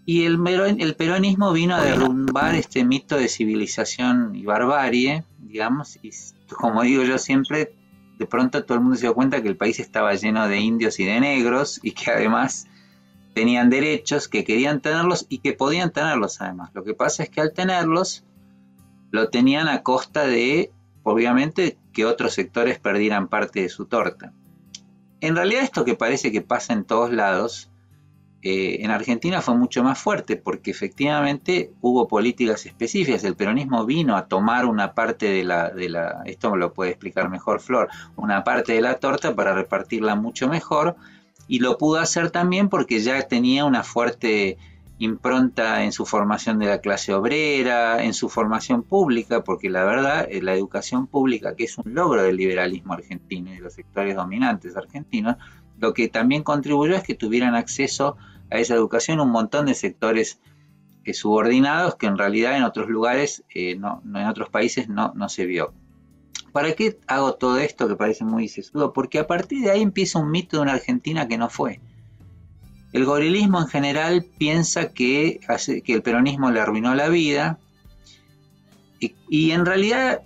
y 0.05 0.25
el, 0.25 0.39
el 0.79 0.95
peronismo 0.95 1.53
vino 1.53 1.75
a 1.75 1.81
derrumbar 1.81 2.55
este 2.55 2.83
mito 2.83 3.15
de 3.15 3.29
civilización 3.29 4.35
y 4.35 4.43
barbarie, 4.43 5.23
digamos, 5.39 5.97
y 6.01 6.11
como 6.53 6.81
digo 6.81 7.03
yo 7.03 7.17
siempre, 7.17 7.73
de 8.19 8.25
pronto 8.25 8.65
todo 8.65 8.77
el 8.77 8.83
mundo 8.83 8.97
se 8.97 9.03
dio 9.03 9.13
cuenta 9.13 9.41
que 9.41 9.47
el 9.47 9.55
país 9.55 9.79
estaba 9.79 10.13
lleno 10.15 10.49
de 10.49 10.59
indios 10.59 10.99
y 10.99 11.05
de 11.05 11.21
negros 11.21 11.79
y 11.81 11.91
que 11.91 12.11
además 12.11 12.67
tenían 13.33 13.69
derechos, 13.69 14.27
que 14.27 14.43
querían 14.43 14.81
tenerlos 14.81 15.25
y 15.29 15.39
que 15.39 15.53
podían 15.53 15.91
tenerlos 15.91 16.41
además. 16.41 16.71
Lo 16.73 16.83
que 16.83 16.93
pasa 16.93 17.23
es 17.23 17.29
que 17.29 17.41
al 17.41 17.53
tenerlos, 17.53 18.25
lo 19.11 19.29
tenían 19.29 19.67
a 19.67 19.83
costa 19.83 20.25
de, 20.25 20.71
obviamente, 21.03 21.77
que 21.91 22.05
otros 22.05 22.33
sectores 22.33 22.79
perdieran 22.79 23.27
parte 23.27 23.61
de 23.61 23.69
su 23.69 23.85
torta. 23.85 24.33
En 25.21 25.35
realidad 25.35 25.63
esto 25.63 25.85
que 25.85 25.95
parece 25.95 26.31
que 26.31 26.41
pasa 26.41 26.73
en 26.73 26.83
todos 26.83 27.11
lados, 27.11 27.71
eh, 28.41 28.83
en 28.83 28.91
Argentina 28.91 29.41
fue 29.41 29.55
mucho 29.55 29.83
más 29.83 29.97
fuerte 29.97 30.35
porque 30.35 30.71
efectivamente 30.71 31.71
hubo 31.79 32.09
políticas 32.09 32.65
específicas. 32.65 33.23
El 33.23 33.37
peronismo 33.37 33.85
vino 33.85 34.17
a 34.17 34.27
tomar 34.27 34.65
una 34.65 34.93
parte 34.93 35.29
de 35.29 35.45
la, 35.45 35.69
de 35.69 35.87
la, 35.87 36.23
esto 36.25 36.55
lo 36.57 36.73
puede 36.73 36.91
explicar 36.91 37.29
mejor 37.29 37.61
Flor, 37.61 37.87
una 38.17 38.43
parte 38.43 38.73
de 38.73 38.81
la 38.81 38.95
torta 38.95 39.33
para 39.33 39.53
repartirla 39.53 40.15
mucho 40.15 40.49
mejor 40.49 40.97
y 41.47 41.59
lo 41.59 41.77
pudo 41.77 41.99
hacer 41.99 42.31
también 42.31 42.69
porque 42.69 42.99
ya 42.99 43.21
tenía 43.23 43.65
una 43.65 43.83
fuerte 43.83 44.57
impronta 44.99 45.83
en 45.83 45.91
su 45.91 46.05
formación 46.05 46.59
de 46.59 46.67
la 46.67 46.79
clase 46.79 47.13
obrera, 47.13 48.03
en 48.03 48.13
su 48.13 48.29
formación 48.29 48.83
pública, 48.83 49.43
porque 49.43 49.69
la 49.69 49.83
verdad, 49.83 50.27
eh, 50.29 50.41
la 50.41 50.53
educación 50.53 51.07
pública, 51.07 51.55
que 51.55 51.65
es 51.65 51.77
un 51.77 51.93
logro 51.93 52.23
del 52.23 52.37
liberalismo 52.37 52.93
argentino 52.93 53.51
y 53.51 53.55
de 53.55 53.61
los 53.61 53.73
sectores 53.73 54.15
dominantes 54.15 54.77
argentinos, 54.77 55.37
lo 55.79 55.93
que 55.93 56.07
también 56.07 56.43
contribuyó 56.43 56.95
es 56.95 57.03
que 57.03 57.15
tuvieran 57.15 57.55
acceso 57.55 58.15
a 58.49 58.59
esa 58.59 58.75
educación 58.75 59.19
un 59.19 59.31
montón 59.31 59.65
de 59.65 59.73
sectores 59.73 60.39
eh, 61.03 61.13
subordinados 61.13 61.95
que 61.95 62.05
en 62.05 62.17
realidad 62.17 62.55
en 62.55 62.63
otros 62.63 62.87
lugares, 62.87 63.43
eh, 63.53 63.75
no, 63.75 64.01
no, 64.05 64.19
en 64.21 64.27
otros 64.27 64.49
países 64.49 64.87
no, 64.87 65.11
no 65.15 65.27
se 65.27 65.45
vio. 65.45 65.73
¿Para 66.53 66.73
qué 66.73 66.99
hago 67.07 67.33
todo 67.33 67.57
esto 67.57 67.87
que 67.87 67.95
parece 67.95 68.23
muy 68.23 68.47
sesudo? 68.47 68.93
Porque 68.93 69.17
a 69.17 69.25
partir 69.25 69.63
de 69.63 69.71
ahí 69.71 69.81
empieza 69.81 70.19
un 70.19 70.29
mito 70.29 70.57
de 70.57 70.63
una 70.63 70.73
Argentina 70.73 71.27
que 71.27 71.37
no 71.37 71.49
fue. 71.49 71.81
El 72.93 73.05
gorilismo 73.05 73.59
en 73.59 73.67
general 73.67 74.23
piensa 74.37 74.93
que, 74.93 75.39
que 75.83 75.93
el 75.93 76.03
peronismo 76.03 76.51
le 76.51 76.59
arruinó 76.59 76.93
la 76.93 77.09
vida 77.09 77.57
y, 79.27 79.51
en 79.51 79.65
realidad 79.65 80.21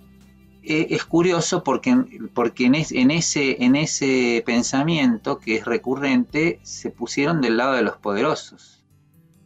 eh, 0.62 0.88
es 0.90 1.04
curioso 1.04 1.64
porque, 1.64 1.96
porque 2.34 2.66
en 2.66 2.74
ese, 2.74 3.64
en 3.64 3.74
ese 3.74 4.42
pensamiento 4.44 5.38
que 5.38 5.56
es 5.56 5.64
recurrente 5.64 6.60
se 6.62 6.90
pusieron 6.90 7.40
del 7.40 7.56
lado 7.56 7.72
de 7.72 7.82
los 7.82 7.96
poderosos, 7.96 8.84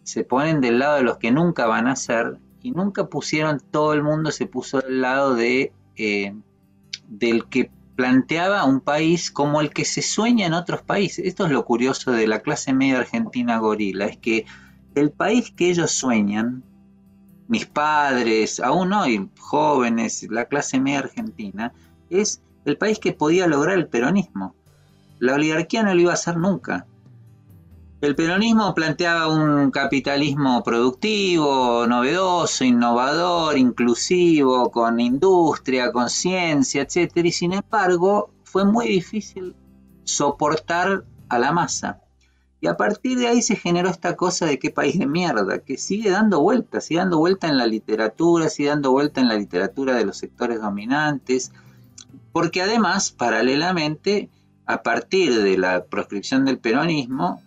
se 0.02 0.24
ponen 0.24 0.60
del 0.60 0.80
lado 0.80 0.96
de 0.96 1.04
los 1.04 1.18
que 1.18 1.30
nunca 1.30 1.66
van 1.66 1.86
a 1.86 1.94
ser 1.94 2.38
y 2.60 2.72
nunca 2.72 3.06
pusieron, 3.06 3.62
todo 3.70 3.94
el 3.94 4.02
mundo 4.02 4.32
se 4.32 4.46
puso 4.46 4.80
del 4.80 5.00
lado 5.00 5.34
de, 5.34 5.72
eh, 5.96 6.34
del 7.12 7.46
que 7.48 7.70
planteaba 7.94 8.64
un 8.64 8.80
país 8.80 9.30
como 9.30 9.60
el 9.60 9.70
que 9.70 9.84
se 9.84 10.02
sueña 10.02 10.46
en 10.46 10.54
otros 10.54 10.82
países. 10.82 11.26
Esto 11.26 11.44
es 11.44 11.52
lo 11.52 11.64
curioso 11.64 12.10
de 12.10 12.26
la 12.26 12.40
clase 12.40 12.72
media 12.72 12.98
argentina 13.00 13.58
gorila, 13.58 14.06
es 14.06 14.16
que 14.16 14.46
el 14.94 15.10
país 15.10 15.50
que 15.50 15.70
ellos 15.70 15.90
sueñan, 15.90 16.64
mis 17.48 17.66
padres, 17.66 18.60
aún 18.60 18.92
hoy 18.92 19.30
jóvenes, 19.38 20.26
la 20.30 20.46
clase 20.46 20.80
media 20.80 21.00
argentina, 21.00 21.72
es 22.08 22.40
el 22.64 22.78
país 22.78 22.98
que 22.98 23.12
podía 23.12 23.46
lograr 23.46 23.76
el 23.76 23.88
peronismo. 23.88 24.54
La 25.18 25.34
oligarquía 25.34 25.82
no 25.82 25.94
lo 25.94 26.00
iba 26.00 26.10
a 26.12 26.14
hacer 26.14 26.36
nunca. 26.36 26.86
El 28.02 28.16
peronismo 28.16 28.74
planteaba 28.74 29.28
un 29.28 29.70
capitalismo 29.70 30.64
productivo, 30.64 31.86
novedoso, 31.86 32.64
innovador, 32.64 33.56
inclusivo, 33.56 34.72
con 34.72 34.98
industria, 34.98 35.92
con 35.92 36.10
ciencia, 36.10 36.82
etc. 36.82 37.12
Y 37.18 37.30
sin 37.30 37.52
embargo, 37.52 38.30
fue 38.42 38.64
muy 38.64 38.88
difícil 38.88 39.54
soportar 40.02 41.04
a 41.28 41.38
la 41.38 41.52
masa. 41.52 42.00
Y 42.60 42.66
a 42.66 42.76
partir 42.76 43.20
de 43.20 43.28
ahí 43.28 43.40
se 43.40 43.54
generó 43.54 43.88
esta 43.88 44.16
cosa 44.16 44.46
de 44.46 44.58
qué 44.58 44.70
país 44.70 44.98
de 44.98 45.06
mierda, 45.06 45.60
que 45.60 45.78
sigue 45.78 46.10
dando 46.10 46.40
vueltas, 46.40 46.86
sigue 46.86 46.98
dando 46.98 47.18
vuelta 47.18 47.46
en 47.46 47.56
la 47.56 47.68
literatura, 47.68 48.48
sigue 48.48 48.70
dando 48.70 48.90
vuelta 48.90 49.20
en 49.20 49.28
la 49.28 49.36
literatura 49.36 49.94
de 49.94 50.06
los 50.06 50.16
sectores 50.16 50.60
dominantes, 50.60 51.52
porque 52.32 52.62
además, 52.62 53.12
paralelamente, 53.12 54.28
a 54.66 54.82
partir 54.82 55.40
de 55.40 55.56
la 55.56 55.84
proscripción 55.84 56.44
del 56.44 56.58
peronismo 56.58 57.40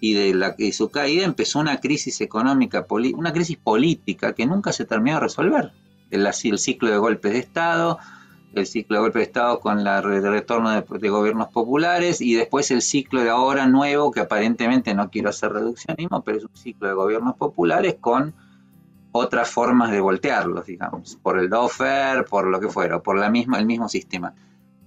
y 0.00 0.14
de, 0.14 0.34
la, 0.34 0.56
su 0.72 0.90
caída, 0.90 1.24
empezó 1.24 1.58
una 1.58 1.80
crisis 1.80 2.20
económica, 2.20 2.86
una 3.14 3.32
crisis 3.32 3.56
política 3.56 4.32
que 4.32 4.46
nunca 4.46 4.72
se 4.72 4.84
terminó 4.84 5.16
de 5.16 5.22
resolver. 5.22 5.72
El, 6.10 6.26
el 6.26 6.58
ciclo 6.58 6.88
de 6.88 6.98
golpes 6.98 7.32
de 7.32 7.38
Estado, 7.38 7.98
el 8.54 8.66
ciclo 8.66 8.96
de 8.96 9.02
golpe 9.02 9.18
de 9.18 9.24
Estado 9.24 9.60
con 9.60 9.84
de 9.84 10.30
retorno 10.30 10.70
de, 10.70 10.84
de 10.98 11.08
gobiernos 11.08 11.48
populares 11.48 12.20
y 12.20 12.34
después 12.34 12.70
el 12.70 12.82
ciclo 12.82 13.22
de 13.22 13.30
ahora 13.30 13.66
nuevo, 13.66 14.10
que 14.10 14.20
aparentemente 14.20 14.94
no 14.94 15.10
quiero 15.10 15.30
hacer 15.30 15.52
reduccionismo, 15.52 16.22
pero 16.22 16.38
es 16.38 16.44
un 16.44 16.56
ciclo 16.56 16.88
de 16.88 16.94
gobiernos 16.94 17.36
populares 17.36 17.96
con 18.00 18.34
otras 19.12 19.50
formas 19.50 19.90
de 19.90 20.00
voltearlos, 20.00 20.66
digamos, 20.66 21.16
por 21.22 21.38
el 21.38 21.48
dofer, 21.48 22.24
por 22.24 22.46
lo 22.46 22.60
que 22.60 22.68
fuera, 22.68 23.00
por 23.00 23.18
la 23.18 23.30
misma, 23.30 23.58
el 23.58 23.66
mismo 23.66 23.88
sistema. 23.88 24.34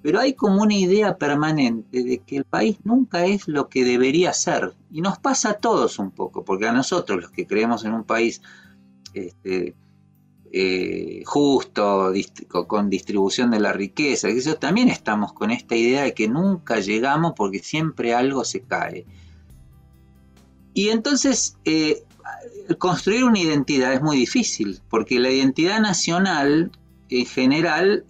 Pero 0.02 0.20
hay 0.20 0.34
como 0.34 0.62
una 0.62 0.74
idea 0.74 1.18
permanente 1.18 2.04
de 2.04 2.20
que 2.20 2.38
el 2.38 2.46
país 2.46 2.78
nunca 2.84 3.26
es 3.26 3.48
lo 3.48 3.70
que 3.70 3.86
debería 3.86 4.34
ser. 4.34 4.74
Y 4.92 5.02
nos 5.02 5.20
pasa 5.20 5.52
a 5.52 5.54
todos 5.54 6.00
un 6.00 6.12
poco, 6.12 6.44
porque 6.44 6.68
a 6.68 6.72
nosotros, 6.72 7.22
los 7.22 7.32
que 7.32 7.46
creemos 7.46 7.86
en 7.86 7.94
un 7.94 8.04
país 8.04 8.42
este, 9.14 9.76
eh, 10.54 11.24
justo, 11.26 12.12
con 12.68 12.90
distribución 12.90 13.52
de 13.52 13.62
la 13.62 13.72
riqueza, 13.72 14.28
que 14.28 14.40
eso 14.40 14.56
también 14.56 14.90
estamos 14.90 15.32
con 15.32 15.50
esta 15.50 15.78
idea 15.78 16.04
de 16.04 16.14
que 16.14 16.28
nunca 16.28 16.80
llegamos 16.80 17.34
porque 17.38 17.60
siempre 17.60 18.14
algo 18.14 18.44
se 18.44 18.62
cae. 18.62 19.06
Y 20.74 20.90
entonces 20.90 21.58
eh, 21.64 22.04
construir 22.80 23.24
una 23.24 23.40
identidad 23.40 23.94
es 23.94 24.02
muy 24.02 24.18
difícil, 24.18 24.82
porque 24.90 25.20
la 25.20 25.30
identidad 25.30 25.80
nacional 25.80 26.72
en 27.10 27.26
general 27.26 28.06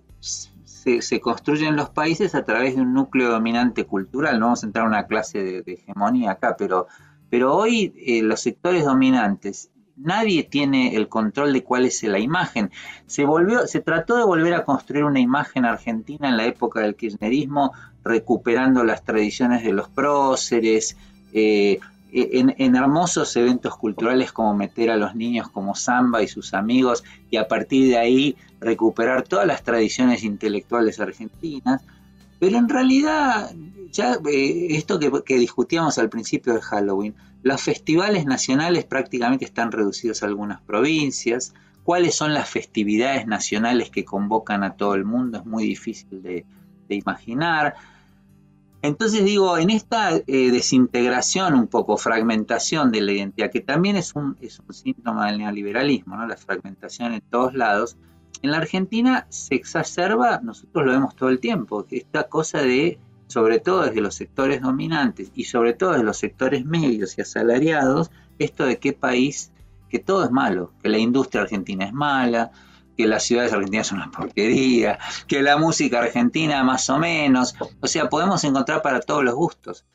se, 0.84 1.20
construyen 1.20 1.76
los 1.76 1.90
países 1.90 2.34
a 2.34 2.44
través 2.44 2.76
de 2.76 2.82
un 2.82 2.94
núcleo 2.94 3.30
dominante 3.30 3.86
cultural. 3.86 4.40
No 4.40 4.48
vamos 4.48 4.64
a 4.64 4.66
entrar 4.66 4.86
en 4.86 4.90
una 4.90 5.06
clase 5.06 5.44
de, 5.44 5.62
de 5.62 5.74
hegemonía 5.74 6.32
acá, 6.32 6.56
pero, 6.58 6.88
pero 7.30 7.56
hoy 7.56 7.94
eh, 7.98 8.24
los 8.24 8.42
sectores 8.42 8.86
dominantes, 8.86 9.70
nadie 9.96 10.44
tiene 10.44 10.96
el 10.96 11.08
control 11.08 11.54
de 11.54 11.64
cuál 11.64 11.86
es 11.86 12.02
la 12.04 12.18
imagen. 12.18 12.72
Se, 13.06 13.26
volvió, 13.26 13.68
se 13.68 13.82
trató 13.82 14.18
de 14.18 14.24
volver 14.24 14.56
a 14.56 14.66
construir 14.66 15.04
una 15.04 15.20
imagen 15.20 15.66
argentina 15.66 16.30
en 16.30 16.38
la 16.38 16.46
época 16.46 16.80
del 16.82 16.96
kirchnerismo, 16.96 17.74
recuperando 18.04 18.84
las 18.84 19.04
tradiciones 19.04 19.64
de 19.64 19.74
los 19.74 19.88
próceres, 19.88 20.98
eh, 21.34 21.80
en, 22.12 22.76
hermosos 22.76 23.36
eventos 23.36 23.78
culturales 23.78 24.32
como 24.32 24.54
meter 24.56 24.92
a 24.92 24.98
los 24.98 25.16
niños 25.16 25.50
como 25.50 25.76
Samba 25.76 26.22
y 26.22 26.28
sus 26.28 26.54
amigos 26.54 27.04
y 27.30 27.38
a 27.38 27.48
partir 27.48 27.90
de 27.90 27.98
ahí 27.98 28.36
recuperar 28.60 29.24
todas 29.24 29.48
las 29.48 29.64
tradiciones 29.64 30.24
intelectuales 30.24 31.00
argentinas. 31.00 31.82
Pero 32.40 32.58
en 32.58 32.70
realidad, 32.70 33.52
ya 33.92 34.18
eh, 34.30 34.68
esto 34.72 35.00
que, 35.00 35.38
discutíamos 35.38 35.98
al 35.98 36.10
principio 36.10 36.54
de 36.54 36.62
Halloween, 36.62 37.16
los 37.44 37.62
festivales 37.62 38.26
nacionales 38.26 38.86
prácticamente 38.86 39.46
están 39.46 39.72
reducidos 39.72 40.24
a 40.24 40.26
algunas 40.26 40.62
provincias. 40.62 41.54
¿Cuáles 41.84 42.16
son 42.16 42.34
las 42.34 42.50
festividades 42.50 43.26
nacionales 43.26 43.90
que 43.90 44.06
convocan 44.06 44.64
a 44.64 44.76
todo 44.76 44.96
el 44.96 45.06
mundo? 45.06 45.40
Es 45.40 45.46
muy 45.46 45.64
difícil 45.66 46.22
de 46.22 46.46
imaginar. 46.90 47.76
Entonces 48.84 49.24
digo, 49.24 49.58
en 49.58 49.70
esta 49.70 50.16
eh, 50.16 50.24
desintegración, 50.26 51.54
un 51.54 51.68
poco 51.68 51.98
fragmentación 51.98 52.92
de 52.92 53.02
la 53.02 53.12
identidad, 53.12 53.52
que 53.52 53.62
también 53.62 53.96
es 53.96 54.16
un, 54.16 54.36
es 54.42 54.60
un 54.60 54.74
síntoma 54.74 55.28
del 55.28 55.38
neoliberalismo, 55.38 56.18
¿no? 56.18 56.26
la 56.26 56.36
fragmentación 56.36 57.14
en 57.14 57.22
todos 57.22 57.54
lados, 57.54 57.98
en 58.42 58.52
la 58.52 58.58
Argentina 58.58 59.28
se 59.30 59.54
exacerba, 59.54 60.40
nosotros 60.42 60.84
lo 60.86 60.94
vemos 60.94 61.16
todo 61.16 61.30
el 61.30 61.40
tiempo, 61.40 61.86
esta 61.92 62.24
cosa 62.24 62.64
de, 62.64 62.98
sobre 63.28 63.60
todo 63.60 63.84
desde 63.84 64.02
los 64.02 64.16
sectores 64.16 64.62
dominantes 64.62 65.32
y 65.36 65.44
sobre 65.44 65.74
todo 65.74 65.92
desde 65.92 66.04
los 66.04 66.18
sectores 66.18 66.66
medios 66.66 67.18
y 67.18 67.22
asalariados, 67.22 68.10
esto 68.40 68.66
de 68.66 68.80
qué 68.80 68.94
país, 68.94 69.52
que 69.90 70.00
todo 70.00 70.24
es 70.24 70.32
malo, 70.32 70.74
que 70.82 70.90
la 70.90 70.98
industria 70.98 71.44
argentina 71.44 71.86
es 71.86 71.94
mala, 71.94 72.52
que 72.98 73.08
las 73.08 73.24
ciudades 73.24 73.54
argentinas 73.54 73.88
son 73.88 74.00
una 74.00 74.12
porquería, 74.12 75.00
que 75.28 75.42
la 75.42 75.58
música 75.58 76.00
argentina 76.00 76.64
más 76.64 76.90
o 76.90 76.98
menos, 76.98 77.56
o 77.80 77.88
sea, 77.88 78.10
podemos 78.10 78.44
encontrar 78.44 78.82
para 78.82 79.00
todos 79.02 79.24
los 79.24 79.36
gustos. 79.36 79.86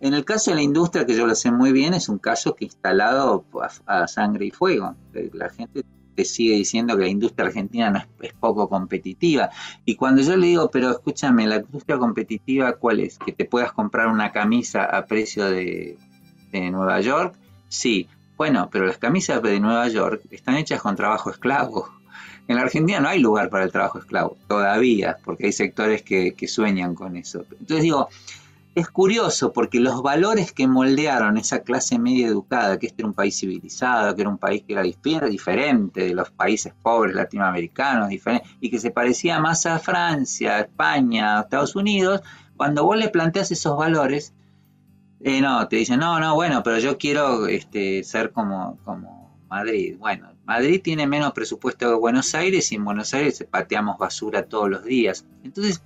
En 0.00 0.14
el 0.14 0.24
caso 0.24 0.50
de 0.50 0.56
la 0.56 0.62
industria, 0.62 1.04
que 1.04 1.16
yo 1.16 1.26
lo 1.26 1.34
sé 1.34 1.50
muy 1.50 1.72
bien, 1.72 1.92
es 1.92 2.08
un 2.08 2.18
caso 2.18 2.54
que 2.54 2.64
instalado 2.64 3.44
a, 3.86 4.06
sangre 4.06 4.46
y 4.46 4.50
fuego. 4.52 4.94
La 5.32 5.50
gente 5.50 5.84
te 6.14 6.24
sigue 6.24 6.54
diciendo 6.54 6.96
que 6.96 7.02
la 7.02 7.08
industria 7.08 7.46
argentina 7.46 7.90
no 7.90 7.98
es, 7.98 8.06
es, 8.20 8.32
poco 8.32 8.68
competitiva. 8.68 9.50
Y 9.84 9.96
cuando 9.96 10.22
yo 10.22 10.36
le 10.36 10.46
digo, 10.48 10.70
pero 10.70 10.90
escúchame, 10.90 11.48
la 11.48 11.56
industria 11.56 11.98
competitiva, 11.98 12.74
¿cuál 12.74 13.00
es? 13.00 13.18
Que 13.18 13.32
te 13.32 13.44
puedas 13.44 13.72
comprar 13.72 14.06
una 14.06 14.30
camisa 14.30 14.84
a 14.84 15.06
precio 15.06 15.50
de, 15.50 15.98
de 16.52 16.70
Nueva 16.70 17.00
York. 17.00 17.34
Sí, 17.68 18.08
bueno, 18.36 18.68
pero 18.70 18.86
las 18.86 18.98
camisas 18.98 19.42
de 19.42 19.58
Nueva 19.58 19.88
York 19.88 20.22
están 20.30 20.54
hechas 20.56 20.80
con 20.80 20.94
trabajo 20.94 21.30
esclavo. 21.30 21.88
En 22.48 22.56
la 22.56 22.62
Argentina 22.62 22.98
no 22.98 23.08
hay 23.08 23.20
lugar 23.20 23.50
para 23.50 23.64
el 23.64 23.70
trabajo 23.70 23.98
esclavo, 23.98 24.36
todavía, 24.48 25.18
porque 25.24 25.46
hay 25.46 25.52
sectores 25.52 26.02
que, 26.02 26.32
que, 26.32 26.48
sueñan 26.48 26.94
con 26.94 27.16
eso. 27.16 27.44
Entonces 27.52 27.82
digo, 27.82 28.08
es 28.74 28.88
curioso 28.88 29.52
porque 29.52 29.80
los 29.80 30.02
valores 30.02 30.52
que 30.52 30.66
moldearon 30.66 31.36
esa 31.36 31.60
clase 31.60 31.98
media 31.98 32.26
educada, 32.26 32.78
que 32.78 32.86
este 32.86 33.02
era 33.02 33.08
un 33.08 33.14
país 33.14 33.38
civilizado, 33.38 34.14
que 34.14 34.22
era 34.22 34.30
un 34.30 34.38
país 34.38 34.62
que 34.66 34.72
era 34.72 34.82
diferente 35.28 36.04
de 36.04 36.14
los 36.14 36.30
países 36.30 36.72
pobres 36.82 37.14
latinoamericanos, 37.14 38.10
y 38.60 38.70
que 38.70 38.78
se 38.78 38.90
parecía 38.90 39.40
más 39.40 39.66
a 39.66 39.78
Francia, 39.78 40.60
España, 40.60 41.40
Estados 41.40 41.76
Unidos, 41.76 42.22
cuando 42.56 42.84
vos 42.84 42.96
le 42.96 43.08
planteas 43.08 43.50
esos 43.50 43.76
valores, 43.76 44.32
eh, 45.20 45.40
no, 45.40 45.66
te 45.68 45.76
dicen, 45.76 46.00
no, 46.00 46.20
no, 46.20 46.34
bueno, 46.34 46.62
pero 46.62 46.78
yo 46.78 46.98
quiero 46.98 47.46
este, 47.46 48.04
ser 48.04 48.32
como, 48.32 48.78
como 48.84 49.36
Madrid. 49.48 49.96
Bueno, 49.98 50.28
Madrid 50.48 50.80
tiene 50.82 51.06
menos 51.06 51.34
presupuesto 51.34 51.90
que 51.90 51.94
Buenos 51.94 52.34
Aires 52.34 52.72
y 52.72 52.76
en 52.76 52.84
Buenos 52.86 53.12
Aires 53.12 53.46
pateamos 53.50 53.98
basura 53.98 54.46
todos 54.46 54.70
los 54.70 54.82
días. 54.82 55.26
Entonces, 55.44 55.82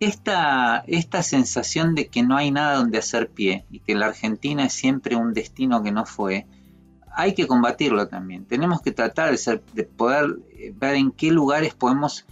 esta, 0.00 0.82
esta 0.86 1.22
sensación 1.22 1.94
de 1.94 2.08
que 2.08 2.22
no 2.22 2.38
hay 2.38 2.50
nada 2.50 2.78
donde 2.78 2.96
hacer 2.96 3.28
pie 3.28 3.66
y 3.70 3.80
que 3.80 3.94
la 3.94 4.06
Argentina 4.06 4.64
es 4.64 4.72
siempre 4.72 5.14
un 5.14 5.34
destino 5.34 5.82
que 5.82 5.92
no 5.92 6.06
fue, 6.06 6.46
hay 7.14 7.34
que 7.34 7.46
combatirlo 7.46 8.08
también. 8.08 8.46
Tenemos 8.46 8.80
que 8.80 8.92
tratar 8.92 9.36
de, 9.36 9.84
poder 9.84 10.38
ver 10.76 10.94
en 10.94 11.10
qué 11.12 11.30
lugares 11.30 11.74
podemos 11.74 12.24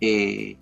eh, 0.00 0.56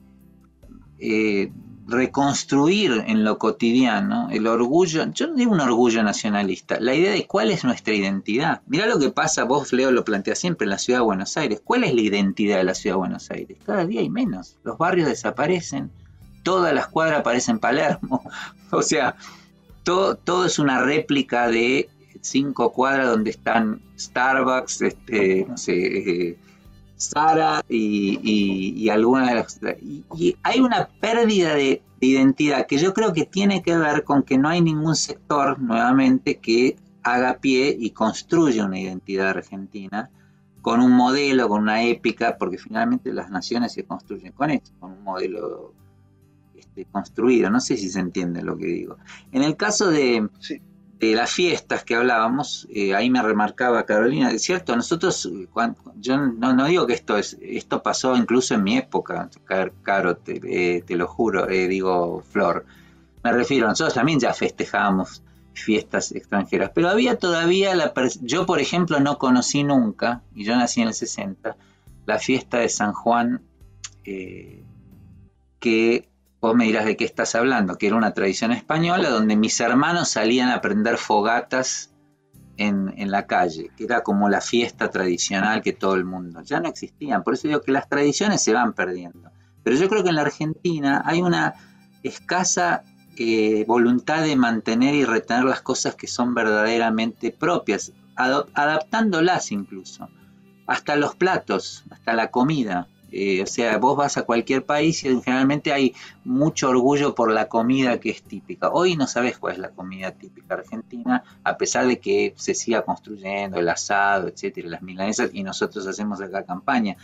eh, 0.98 1.50
reconstruir 1.86 3.04
en 3.06 3.24
lo 3.24 3.38
cotidiano 3.38 4.28
el 4.30 4.46
orgullo, 4.46 5.04
yo 5.12 5.26
no 5.26 5.34
digo 5.34 5.52
un 5.52 5.60
orgullo 5.60 6.02
nacionalista, 6.02 6.78
la 6.80 6.94
idea 6.94 7.12
de 7.12 7.26
cuál 7.26 7.50
es 7.50 7.64
nuestra 7.64 7.94
identidad. 7.94 8.62
Mirá 8.66 8.86
lo 8.86 8.98
que 8.98 9.10
pasa, 9.10 9.44
vos 9.44 9.72
Leo 9.72 9.90
lo 9.90 10.04
plantea 10.04 10.34
siempre 10.34 10.64
en 10.64 10.70
la 10.70 10.78
ciudad 10.78 11.00
de 11.00 11.04
Buenos 11.04 11.36
Aires. 11.36 11.60
¿Cuál 11.64 11.84
es 11.84 11.94
la 11.94 12.00
identidad 12.00 12.58
de 12.58 12.64
la 12.64 12.74
ciudad 12.74 12.94
de 12.94 12.98
Buenos 12.98 13.30
Aires? 13.30 13.58
Cada 13.66 13.84
día 13.84 14.00
hay 14.00 14.10
menos. 14.10 14.56
Los 14.62 14.78
barrios 14.78 15.08
desaparecen, 15.08 15.90
todas 16.42 16.74
las 16.74 16.88
cuadras 16.88 17.22
parecen 17.22 17.58
Palermo. 17.58 18.22
O 18.74 18.80
sea, 18.80 19.16
todo, 19.82 20.14
todo 20.14 20.46
es 20.46 20.58
una 20.58 20.80
réplica 20.80 21.48
de 21.48 21.90
cinco 22.22 22.72
cuadras 22.72 23.08
donde 23.08 23.28
están 23.28 23.82
Starbucks, 23.98 24.80
este, 24.80 25.44
no 25.46 25.58
sé, 25.58 25.72
eh, 25.74 26.38
Sara 27.10 27.62
y, 27.68 28.20
y, 28.22 28.88
algunas 28.88 29.28
de 29.28 29.34
las... 29.34 29.60
Y, 29.80 30.04
y, 30.16 30.36
hay 30.42 30.60
una 30.60 30.88
pérdida 31.00 31.54
de, 31.54 31.82
de, 32.00 32.06
identidad 32.06 32.66
que 32.66 32.78
yo 32.78 32.92
creo 32.94 33.12
que 33.12 33.26
tiene 33.26 33.62
que 33.62 33.76
ver 33.76 34.04
con 34.04 34.22
que 34.22 34.38
no 34.38 34.48
hay 34.48 34.60
ningún 34.60 34.96
sector, 34.96 35.58
nuevamente, 35.58 36.38
que 36.38 36.76
haga 37.02 37.38
pie 37.38 37.76
y 37.78 37.90
construya 37.90 38.64
una 38.64 38.78
identidad 38.78 39.30
argentina 39.30 40.10
con 40.62 40.80
un 40.80 40.92
modelo, 40.92 41.48
con 41.48 41.62
una 41.62 41.82
épica, 41.82 42.38
porque 42.38 42.56
finalmente 42.56 43.12
las 43.12 43.30
naciones 43.30 43.72
se 43.72 43.84
construyen 43.84 44.32
con 44.32 44.50
esto, 44.50 44.70
con 44.78 44.92
un 44.92 45.02
modelo 45.02 45.74
este, 46.54 46.84
construido. 46.86 47.50
No 47.50 47.60
sé 47.60 47.76
si 47.76 47.90
se 47.90 47.98
entiende 47.98 48.42
lo 48.42 48.56
que 48.56 48.66
digo. 48.66 48.96
En 49.32 49.42
el 49.42 49.56
caso 49.56 49.90
de... 49.90 50.28
las 51.10 51.32
fiestas 51.32 51.82
que 51.82 51.96
hablábamos, 51.96 52.68
eh, 52.72 52.94
ahí 52.94 53.10
me 53.10 53.20
remarcaba 53.20 53.84
Carolina, 53.84 54.30
es 54.30 54.42
cierto, 54.42 54.76
nosotros, 54.76 55.28
cuando, 55.52 55.76
yo 55.96 56.16
no, 56.16 56.54
no, 56.54 56.66
digo 56.66 56.86
que 56.86 56.92
esto 56.92 57.18
es, 57.18 57.36
esto 57.42 57.82
pasó 57.82 58.16
incluso 58.16 58.54
en 58.54 58.62
mi 58.62 58.76
época, 58.76 59.28
Caro, 59.82 60.16
te, 60.16 60.40
eh, 60.44 60.82
te 60.82 60.94
lo 60.94 61.08
juro, 61.08 61.48
eh, 61.48 61.66
digo 61.66 62.22
Flor, 62.30 62.64
me 63.24 63.32
refiero, 63.32 63.66
nosotros 63.66 63.94
también 63.94 64.20
ya 64.20 64.32
festejábamos 64.32 65.24
fiestas 65.54 66.12
extranjeras, 66.12 66.70
pero 66.72 66.88
había 66.88 67.18
todavía 67.18 67.74
la, 67.74 67.92
yo 68.20 68.46
por 68.46 68.60
ejemplo 68.60 69.00
no 69.00 69.18
conocí 69.18 69.64
nunca, 69.64 70.22
y 70.36 70.44
yo 70.44 70.54
nací 70.54 70.82
en 70.82 70.88
el 70.88 70.94
60, 70.94 71.56
la 72.06 72.18
fiesta 72.20 72.58
de 72.58 72.68
San 72.68 72.92
Juan, 72.92 73.42
eh, 74.04 74.62
que 75.58 76.08
Vos 76.42 76.56
me 76.56 76.64
dirás 76.64 76.84
de 76.84 76.96
qué 76.96 77.04
estás 77.04 77.36
hablando, 77.36 77.78
que 77.78 77.86
era 77.86 77.94
una 77.94 78.14
tradición 78.14 78.50
española 78.50 79.08
donde 79.10 79.36
mis 79.36 79.60
hermanos 79.60 80.08
salían 80.08 80.48
a 80.48 80.60
prender 80.60 80.98
fogatas 80.98 81.94
en, 82.56 82.92
en, 82.96 83.12
la 83.12 83.28
calle, 83.28 83.70
que 83.76 83.84
era 83.84 84.02
como 84.02 84.28
la 84.28 84.40
fiesta 84.40 84.90
tradicional 84.90 85.62
que 85.62 85.72
todo 85.72 85.94
el 85.94 86.04
mundo. 86.04 86.42
Ya 86.42 86.58
no 86.58 86.68
existían, 86.68 87.22
por 87.22 87.34
eso 87.34 87.46
digo 87.46 87.60
que 87.60 87.70
las 87.70 87.88
tradiciones 87.88 88.42
se 88.42 88.52
van 88.52 88.72
perdiendo. 88.72 89.30
Pero 89.62 89.76
yo 89.76 89.88
creo 89.88 90.02
que 90.02 90.08
en 90.08 90.16
la 90.16 90.22
Argentina 90.22 91.02
hay 91.06 91.22
una 91.22 91.54
escasa 92.02 92.82
eh, 93.16 93.64
voluntad 93.68 94.22
de 94.24 94.34
mantener 94.34 94.96
y 94.96 95.04
retener 95.04 95.44
las 95.44 95.62
cosas 95.62 95.94
que 95.94 96.08
son 96.08 96.34
verdaderamente 96.34 97.30
propias, 97.30 97.92
adaptándolas 98.16 99.52
incluso, 99.52 100.08
hasta 100.66 100.96
los 100.96 101.14
platos, 101.14 101.84
hasta 101.90 102.14
la 102.14 102.32
comida. 102.32 102.88
Eh, 103.14 103.42
o 103.42 103.46
sea, 103.46 103.76
vos 103.76 103.94
vas 103.94 104.16
a 104.16 104.22
cualquier 104.22 104.64
país 104.64 105.04
y 105.04 105.20
generalmente 105.20 105.70
hay 105.70 105.94
mucho 106.24 106.70
orgullo 106.70 107.14
por 107.14 107.30
la 107.30 107.46
comida 107.46 108.00
que 108.00 108.08
es 108.08 108.22
típica. 108.22 108.70
Hoy 108.70 108.96
no 108.96 109.06
sabes 109.06 109.36
cuál 109.36 109.52
es 109.52 109.58
la 109.58 109.68
comida 109.68 110.12
típica 110.12 110.54
argentina, 110.54 111.22
a 111.44 111.58
pesar 111.58 111.86
de 111.86 112.00
que 112.00 112.32
se 112.36 112.54
siga 112.54 112.82
construyendo 112.82 113.58
el 113.58 113.68
asado, 113.68 114.28
etcétera, 114.28 114.70
las 114.70 114.82
milanesas, 114.82 115.30
y 115.34 115.42
nosotros 115.42 115.86
hacemos 115.86 116.22
acá 116.22 116.44
campaña. 116.44 116.96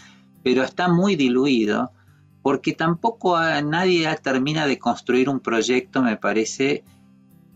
Pero 0.42 0.62
está 0.62 0.88
muy 0.88 1.14
diluido 1.14 1.92
porque 2.40 2.72
tampoco 2.72 3.36
a 3.36 3.60
nadie 3.60 4.08
termina 4.22 4.66
de 4.66 4.78
construir 4.78 5.28
un 5.28 5.40
proyecto, 5.40 6.02
me 6.02 6.16
parece, 6.16 6.84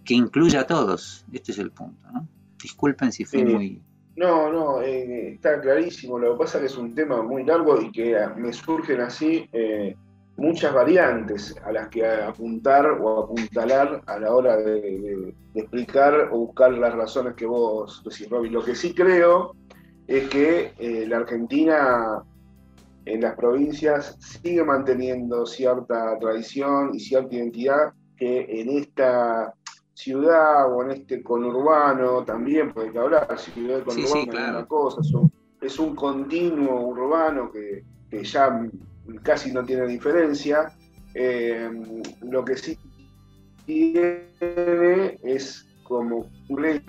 que 0.05 0.13
incluya 0.13 0.61
a 0.61 0.67
todos. 0.67 1.25
Este 1.33 1.53
es 1.53 1.59
el 1.59 1.71
punto, 1.71 2.07
¿no? 2.13 2.29
Disculpen 2.63 3.13
si 3.13 3.25
fui 3.25 3.41
sí. 3.41 3.45
muy 3.47 3.83
no, 4.17 4.53
no, 4.53 4.83
eh, 4.83 5.35
está 5.35 5.61
clarísimo. 5.61 6.19
Lo 6.19 6.33
que 6.33 6.39
pasa 6.39 6.59
es 6.59 6.63
que 6.63 6.67
es 6.67 6.77
un 6.77 6.95
tema 6.95 7.23
muy 7.23 7.45
largo 7.45 7.81
y 7.81 7.91
que 7.91 8.17
me 8.37 8.53
surgen 8.53 9.01
así 9.01 9.49
eh, 9.53 9.97
muchas 10.37 10.75
variantes 10.75 11.55
a 11.65 11.73
las 11.73 11.89
que 11.89 12.07
apuntar 12.07 12.87
o 12.87 13.25
apuntalar 13.25 14.03
a 14.07 14.19
la 14.19 14.35
hora 14.35 14.57
de, 14.57 15.35
explicar 15.55 16.29
o 16.31 16.39
buscar 16.39 16.73
las 16.73 16.95
razones 16.95 17.35
que 17.35 17.47
vos 17.47 18.03
decís, 18.05 18.29
Robbie. 18.29 18.51
Lo 18.51 18.63
que 18.63 18.75
sí 18.75 18.95
creo 18.95 19.55
es 20.07 20.29
que 20.29 20.73
eh, 20.79 21.07
la 21.07 21.19
Argentina 21.19 22.23
en 23.05 23.21
las 23.21 23.35
provincias 23.35 24.17
sigue 24.21 24.63
manteniendo 24.63 25.47
cierta 25.47 26.19
tradición 26.19 26.91
y 26.95 27.01
cierta 27.01 27.35
identidad 27.35 27.93
que 28.17 28.47
en 28.61 28.71
esta 28.79 29.55
ciudad 29.95 30.73
o 30.73 30.83
en 30.85 30.93
este 30.93 31.23
conurbano 31.23 32.25
también, 32.25 32.73
porque 32.73 32.99
hablar, 32.99 33.39
ciudad 33.39 33.79
y 33.81 33.83
conurbano 33.83 33.93
Sí, 33.93 34.03
sí, 34.07 34.29
es 34.29 34.35
una 34.51 34.67
cosa, 34.67 35.01
es 35.01 35.13
un, 35.13 35.33
es 35.61 35.79
un 35.79 35.95
continuo 35.95 36.81
urbano 36.89 37.51
que, 37.53 37.85
que 38.11 38.25
ya 38.25 38.69
casi 39.23 39.53
no 39.53 39.65
tiene 39.65 39.87
diferencia. 39.87 40.73
Eh, 41.15 41.71
lo 42.23 42.45
que 42.45 42.57
sí 42.57 42.79
tiene 43.67 45.19
es 45.23 45.67
como 45.85 46.27
un 46.49 46.63
de, 46.63 46.83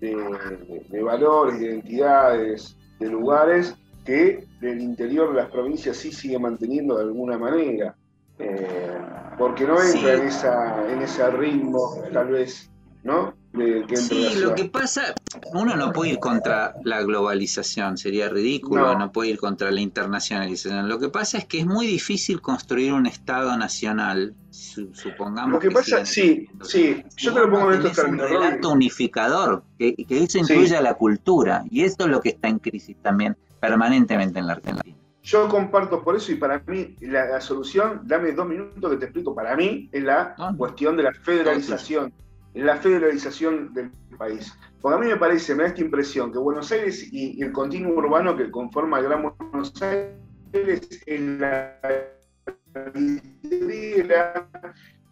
de- 0.00 0.86
de 0.90 1.02
valores, 1.02 1.58
de 1.60 1.66
identidades, 1.66 2.76
de 2.98 3.08
lugares 3.08 3.74
que 4.04 4.46
del 4.60 4.80
interior 4.80 5.30
de 5.30 5.36
las 5.42 5.50
provincias 5.50 5.96
sí 5.96 6.12
sigue 6.12 6.38
manteniendo 6.38 6.96
de 6.98 7.04
alguna 7.04 7.38
manera. 7.38 7.96
Eh, 8.38 8.98
porque 9.38 9.66
no 9.66 9.78
Sí. 9.78 9.98
entra 9.98 10.14
en, 10.14 10.28
esa, 10.28 10.92
en 10.92 11.02
ese 11.02 11.30
ritmo, 11.30 11.96
tal 12.12 12.28
vez, 12.28 12.70
¿no? 13.02 13.34
De, 13.52 13.84
que 13.86 13.96
Sí, 13.96 14.34
lo 14.40 14.54
que 14.56 14.64
pasa, 14.64 15.14
uno 15.52 15.76
no 15.76 15.92
puede 15.92 16.12
ir 16.12 16.18
contra 16.18 16.74
la 16.82 17.02
globalización, 17.02 17.96
sería 17.96 18.28
ridículo, 18.28 18.92
No. 18.94 18.98
no, 18.98 19.12
puede 19.12 19.30
ir 19.30 19.38
contra 19.38 19.70
la 19.70 19.80
internacionalización. 19.80 20.88
Lo 20.88 20.98
que 20.98 21.08
pasa 21.08 21.38
es 21.38 21.44
que 21.46 21.60
es 21.60 21.66
muy 21.66 21.86
difícil 21.86 22.40
construir 22.40 22.92
un 22.92 23.06
Estado 23.06 23.56
nacional, 23.56 24.34
su- 24.50 24.92
supongamos 24.94 25.52
Lo 25.52 25.58
que 25.60 25.70
pasa, 25.70 26.04
sí, 26.04 26.48
sí, 26.62 27.04
yo 27.16 27.32
te 27.32 27.38
lo 27.40 27.50
pongo 27.50 27.72
en 27.72 27.78
estos 27.78 27.98
un 27.98 28.04
términos. 28.16 28.30
relato 28.30 28.70
unificador, 28.70 29.62
que, 29.78 29.94
que 29.94 30.18
eso 30.24 30.32
Sí. 30.32 30.52
incluye 30.52 30.76
a 30.76 30.80
la 30.82 30.94
cultura, 30.94 31.64
y 31.70 31.82
esto 31.84 32.04
es 32.06 32.10
lo 32.10 32.20
que 32.20 32.30
está 32.30 32.48
en 32.48 32.58
crisis 32.58 32.96
también 33.02 33.36
permanentemente 33.60 34.40
en 34.40 34.46
la 34.48 34.54
Argentina. 34.54 34.96
Yo 35.24 35.48
comparto 35.48 36.04
por 36.04 36.14
eso 36.16 36.32
y 36.32 36.34
para 36.36 36.62
mí 36.66 36.94
la, 37.00 37.24
la 37.26 37.40
solución, 37.40 38.02
dame 38.04 38.32
dos 38.32 38.46
minutos 38.46 38.90
que 38.90 38.96
te 38.98 39.04
explico, 39.06 39.34
para 39.34 39.56
mí 39.56 39.88
es 39.90 40.02
la 40.04 40.34
Ah. 40.38 40.52
cuestión 40.56 40.96
de 40.98 41.02
la 41.04 41.14
federalización, 41.14 42.12
la 42.52 42.76
federalización 42.76 43.72
del 43.72 43.90
país. 44.18 44.52
Porque 44.82 44.96
a 44.98 45.00
mí 45.00 45.06
me 45.06 45.16
parece, 45.16 45.54
me 45.54 45.62
da 45.62 45.70
esta 45.70 45.80
impresión 45.80 46.30
que 46.30 46.36
Buenos 46.38 46.70
Aires 46.72 47.08
y, 47.10 47.38
y 47.38 47.42
el 47.42 47.52
continuo 47.52 47.94
urbano 47.96 48.36
que 48.36 48.50
conforma 48.50 48.98
el 48.98 49.04
Gran 49.06 49.22
Buenos 49.50 49.72
Aires 49.82 51.00
es 51.06 51.20
la 51.40 51.80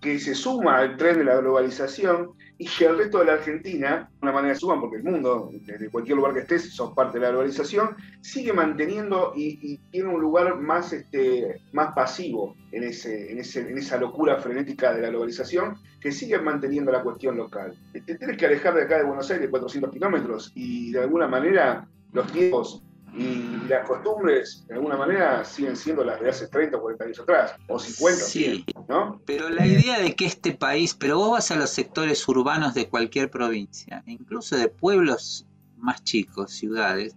que 0.03 0.19
se 0.19 0.35
suma 0.35 0.79
al 0.79 0.97
tren 0.97 1.19
de 1.19 1.25
la 1.25 1.37
globalización 1.37 2.33
y 2.59 2.67
que 2.67 2.87
el 2.87 2.99
resto 2.99 3.21
de 3.21 3.27
la 3.27 3.35
Argentina, 3.35 4.11
de 4.11 4.19
una 4.21 4.33
manera 4.33 4.55
suman 4.57 4.81
porque 4.81 4.97
el 4.97 5.05
mundo, 5.05 5.49
desde 5.53 5.91
cualquier 5.91 6.17
lugar 6.17 6.35
que 6.35 6.41
estés, 6.41 6.75
sos 6.75 6.93
parte 6.93 7.19
de 7.19 7.25
la 7.25 7.31
globalización, 7.31 7.97
sigue 8.21 8.53
manteniendo 8.53 9.33
y, 9.37 9.79
tiene 9.93 10.09
un 10.09 10.21
lugar 10.21 10.57
más, 10.61 10.93
este, 10.93 11.63
más 11.73 11.95
pasivo 11.95 12.57
en, 12.73 12.83
ese, 12.83 13.31
en, 13.31 13.39
ese, 13.39 13.61
en 13.61 13.79
esa 13.79 13.97
locura 13.97 14.39
frenética 14.39 14.93
de 14.93 15.03
la 15.03 15.09
globalización, 15.11 15.77
que 16.01 16.11
sigue 16.11 16.37
manteniendo 16.39 16.91
la 16.91 17.03
cuestión 17.03 17.37
local. 17.37 17.79
Te 17.93 18.01
tienes 18.01 18.37
que 18.37 18.47
alejar 18.47 18.75
de 18.75 18.83
acá 18.83 18.99
de 18.99 19.05
Buenos 19.05 19.31
Aires 19.31 19.49
400 19.49 19.93
kilómetros 19.93 20.51
y 20.57 20.91
de 20.91 21.01
alguna 21.01 21.29
manera 21.29 21.87
los 22.13 22.31
tiempos 22.33 22.83
y 23.15 23.69
las 23.69 23.87
costumbres 23.87 24.65
de 24.69 24.75
alguna 24.75 24.97
manera 24.97 25.45
siguen 25.45 25.77
siendo 25.77 26.03
las 26.05 26.21
de 26.21 26.31
hace 26.31 26.49
30 26.49 26.77
o 26.77 26.81
40 26.81 27.05
años 27.05 27.21
atrás, 27.21 27.55
o 27.69 27.79
50 27.79 28.25
o 28.25 28.27
Sí. 28.27 28.65
100, 28.67 28.87
¿no? 28.89 29.21
Pero 29.27 29.49
la 29.51 29.67
idea 29.67 29.99
de 30.01 30.15
que 30.15 30.25
este 30.27 30.53
país, 30.53 30.95
pero 30.95 31.19
vos 31.19 31.33
vas 31.33 31.51
a 31.51 31.57
los 31.57 31.71
sectores 31.71 32.27
urbanos 32.29 32.75
de 32.75 32.89
cualquier 32.89 33.31
provincia, 33.31 34.03
e 34.07 34.13
incluso 34.13 34.57
de 34.57 34.69
pueblos 34.69 35.47
más 35.77 36.03
chicos, 36.05 36.53
ciudades, 36.53 37.17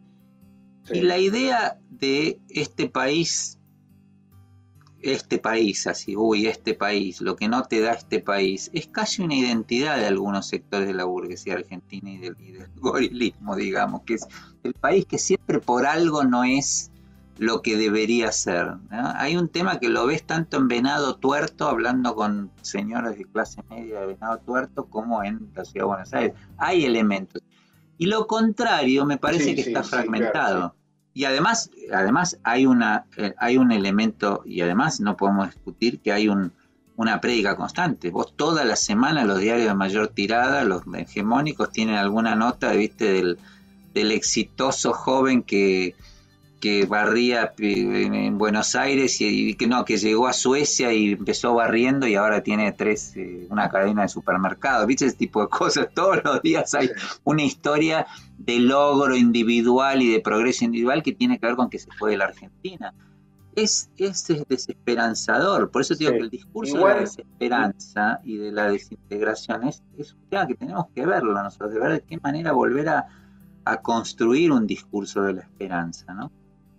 Sí. 0.84 1.00
y 1.00 1.02
la 1.02 1.18
idea 1.18 1.80
de 1.90 2.40
este 2.50 2.90
país, 2.90 3.58
este 5.02 5.38
país, 5.38 5.88
así, 5.88 6.16
uy, 6.16 6.48
este 6.48 6.74
país, 6.74 7.22
lo 7.22 7.36
que 7.36 7.48
no 7.48 7.64
te 7.64 7.80
da 7.80 7.94
este 7.94 8.20
país, 8.20 8.70
es 8.74 8.88
casi 8.88 9.22
una 9.22 9.36
identidad 9.36 9.98
de 9.98 10.08
algunos 10.08 10.48
sectores 10.48 10.88
de 10.88 10.94
la 10.94 11.06
burguesía 11.06 11.54
argentina 11.54 12.12
y 12.12 12.18
del, 12.18 12.36
y 12.40 12.52
del 12.54 12.70
gorilismo, 12.76 13.56
digamos, 13.56 14.02
que 14.04 14.16
es 14.16 14.28
el 14.68 14.74
país 14.74 15.06
que 15.06 15.18
siempre 15.18 15.60
por 15.60 15.86
algo 15.86 16.24
no 16.24 16.44
es 16.44 16.92
lo 17.38 17.62
que 17.62 17.76
debería 17.78 18.32
ser. 18.32 18.68
¿no? 18.90 19.12
Hay 19.16 19.36
un 19.36 19.50
tema 19.50 19.80
que 19.80 19.90
lo 19.90 20.06
ves 20.06 20.24
tanto 20.24 20.58
en 20.58 20.68
Venado 20.68 21.16
Tuerto, 21.18 21.68
hablando 21.68 22.16
con 22.16 22.50
señores 22.62 23.18
de 23.18 23.26
clase 23.26 23.62
media 23.70 24.02
de 24.02 24.08
Venado 24.08 24.38
Tuerto, 24.40 24.86
como 24.86 25.24
en 25.24 25.50
la 25.54 25.66
ciudad 25.66 25.84
de 25.86 25.88
Buenos 25.88 26.14
Aires. 26.14 26.34
Hay 26.58 26.86
elementos. 26.86 27.42
Y 27.98 28.06
lo 28.08 28.28
contrario 28.28 29.06
me 29.06 29.18
parece 29.18 29.46
Sí, 29.46 29.56
que 29.56 29.64
sí, 29.64 29.70
está 29.70 29.84
sí, 29.84 29.90
fragmentado. 29.90 30.58
claro, 30.60 30.76
Y 31.14 31.26
además, 31.26 31.70
además 31.94 32.38
hay, 32.44 32.66
una, 32.66 33.06
eh, 33.18 33.34
hay 33.38 33.58
un 33.58 33.72
elemento, 33.72 34.42
y 34.46 34.62
además 34.62 35.00
no 35.02 35.16
podemos 35.18 35.48
discutir 35.48 36.00
que 36.00 36.12
hay 36.14 36.28
un, 36.30 36.52
una 36.98 37.20
prédica 37.22 37.56
constante. 37.58 38.12
Vos 38.12 38.34
toda 38.36 38.64
la 38.64 38.76
semana 38.78 39.26
los 39.26 39.40
diarios 39.40 39.68
de 39.68 39.74
mayor 39.76 40.08
tirada, 40.10 40.64
los 40.64 40.84
hegemónicos, 40.94 41.72
tienen 41.72 41.96
alguna 41.96 42.36
nota, 42.36 42.72
viste, 42.72 43.12
del, 43.12 43.40
del 43.96 44.12
exitoso 44.12 44.94
joven 44.94 45.42
que, 45.42 45.96
que 46.60 46.86
barría 46.86 47.54
en, 47.58 48.14
en 48.14 48.38
Buenos 48.38 48.76
Aires 48.76 49.20
y, 49.22 49.50
y 49.50 49.54
que 49.56 49.66
no, 49.68 49.86
que 49.86 49.98
llegó 49.98 50.28
a 50.28 50.34
Suecia 50.34 50.94
y 50.94 51.14
empezó 51.14 51.54
barriendo 51.56 52.06
y 52.06 52.16
ahora 52.16 52.44
tiene 52.44 52.72
tres, 52.74 53.16
eh, 53.16 53.48
una 53.50 53.70
cadena 53.70 54.04
de 54.04 54.10
supermercados, 54.10 54.86
viste 54.86 55.06
ese 55.08 55.18
tipo 55.18 55.42
de 55.42 55.48
cosas, 55.48 55.88
todos 55.96 56.24
los 56.24 56.42
días 56.44 56.74
hay 56.76 56.90
una 57.24 57.42
historia 57.44 58.06
de 58.38 58.60
logro 58.60 59.16
individual 59.16 60.02
y 60.02 60.12
de 60.12 60.20
progreso 60.20 60.66
individual 60.66 61.02
que 61.02 61.14
tiene 61.14 61.40
que 61.40 61.48
ver 61.48 61.56
con 61.56 61.70
que 61.70 61.80
se 61.80 61.90
fue 61.98 62.12
de 62.12 62.18
la 62.18 62.26
Argentina. 62.26 62.94
Es, 63.56 63.90
es 63.96 64.28
desesperanzador, 64.50 65.72
por 65.72 65.82
eso 65.82 65.96
digo 65.96 66.12
Sí. 66.12 66.18
que 66.18 66.24
el 66.24 66.30
discurso 66.30 66.76
Igual- 66.76 66.94
de 66.96 67.00
la 67.00 67.02
desesperanza 67.06 68.20
y 68.26 68.36
de 68.38 68.52
la 68.52 68.70
desintegración 68.70 69.68
es, 69.70 69.82
es 69.98 70.14
un 70.14 70.30
tema 70.30 70.46
que 70.48 70.56
tenemos 70.56 70.88
que 70.94 71.06
verlo 71.06 71.34
nosotros, 71.42 71.72
de 71.74 71.80
ver 71.80 71.92
de 71.94 72.02
qué 72.02 72.18
manera 72.18 72.52
volver 72.52 72.90
a, 72.90 73.06
a 73.66 73.82
construir 73.82 74.52
un 74.52 74.68
discurso 74.68 75.24
de 75.24 75.34
la 75.34 75.42
esperanza, 75.42 76.14
¿no? 76.14 76.32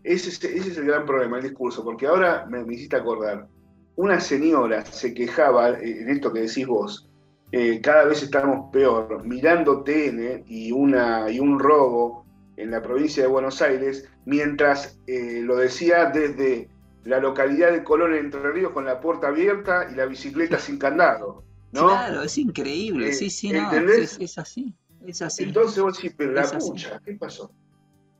Ese 0.05 0.29
es, 0.31 0.43
ese 0.45 0.71
es 0.71 0.79
el 0.79 0.87
gran 0.87 1.05
problema, 1.05 1.39
el 1.39 1.43
discurso, 1.43 1.83
porque 1.83 2.07
ahora 2.07 2.47
me, 2.49 2.65
me 2.65 2.75
hiciste 2.75 2.97
acordar. 2.97 3.49
Una 3.97 4.21
señora 4.21 4.85
se 4.85 5.13
quejaba, 5.13 5.71
eh, 5.71 6.03
en 6.03 6.09
esto 6.11 6.33
que 6.33 6.43
decís 6.43 6.67
vos, 6.67 7.09
eh, 7.51 7.81
cada 7.81 8.05
vez 8.05 8.23
estamos 8.23 8.71
peor, 8.73 9.25
mirando 9.25 9.83
TN 9.83 10.45
y, 10.47 10.73
una, 10.73 11.31
y 11.31 11.41
un 11.41 11.59
robo 11.59 12.25
en 12.57 12.71
la 12.71 12.83
provincia 12.83 13.23
de 13.23 13.29
Buenos 13.29 13.61
Aires, 13.63 14.09
mientras 14.25 14.99
eh, 15.07 15.41
lo 15.43 15.57
decía 15.57 16.07
desde 16.07 16.69
la 17.05 17.21
localidad 17.21 17.73
de 17.73 17.85
Colón 17.85 18.15
en 18.15 18.27
Entre 18.27 18.53
Ríos 18.53 18.73
con 18.73 18.85
la 18.85 19.01
puerta 19.01 19.29
abierta 19.29 19.89
y 19.91 19.95
la 19.95 20.07
bicicleta 20.07 20.59
sin 20.59 20.79
candado. 20.79 21.45
¿no? 21.73 21.89
Claro, 21.89 22.23
es 22.23 22.39
increíble, 22.39 23.11
Eh, 23.11 23.13
sí, 23.13 23.31
sí, 23.31 23.51
no, 23.53 23.71
es 23.71 24.39
así, 24.39 24.75
es 25.11 25.23
así. 25.23 25.45
Entonces 25.45 25.83
vos 25.83 25.97
decís, 25.97 26.15
pero 26.17 26.33
la 26.33 26.43
pucha, 26.59 27.01
¿qué 27.05 27.13
pasó? 27.15 27.51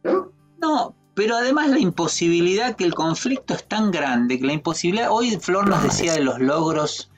¿No? 0.05 0.33
No, 0.59 0.95
pero 1.15 1.37
además 1.37 1.69
la 1.71 1.79
imposibilidad 1.79 2.77
que 2.77 2.85
el 2.85 2.95
conflicto 2.95 3.55
es 3.55 3.65
tan 3.65 3.91
grande, 3.91 4.39
que 4.39 4.47
la 4.47 4.53
imposibilidad, 4.53 5.09
hoy 5.11 5.37
Flor 5.41 5.69
nos 5.69 5.83
decía 5.83 6.13
de 6.15 6.21
los 6.23 6.39
logros 6.41 7.11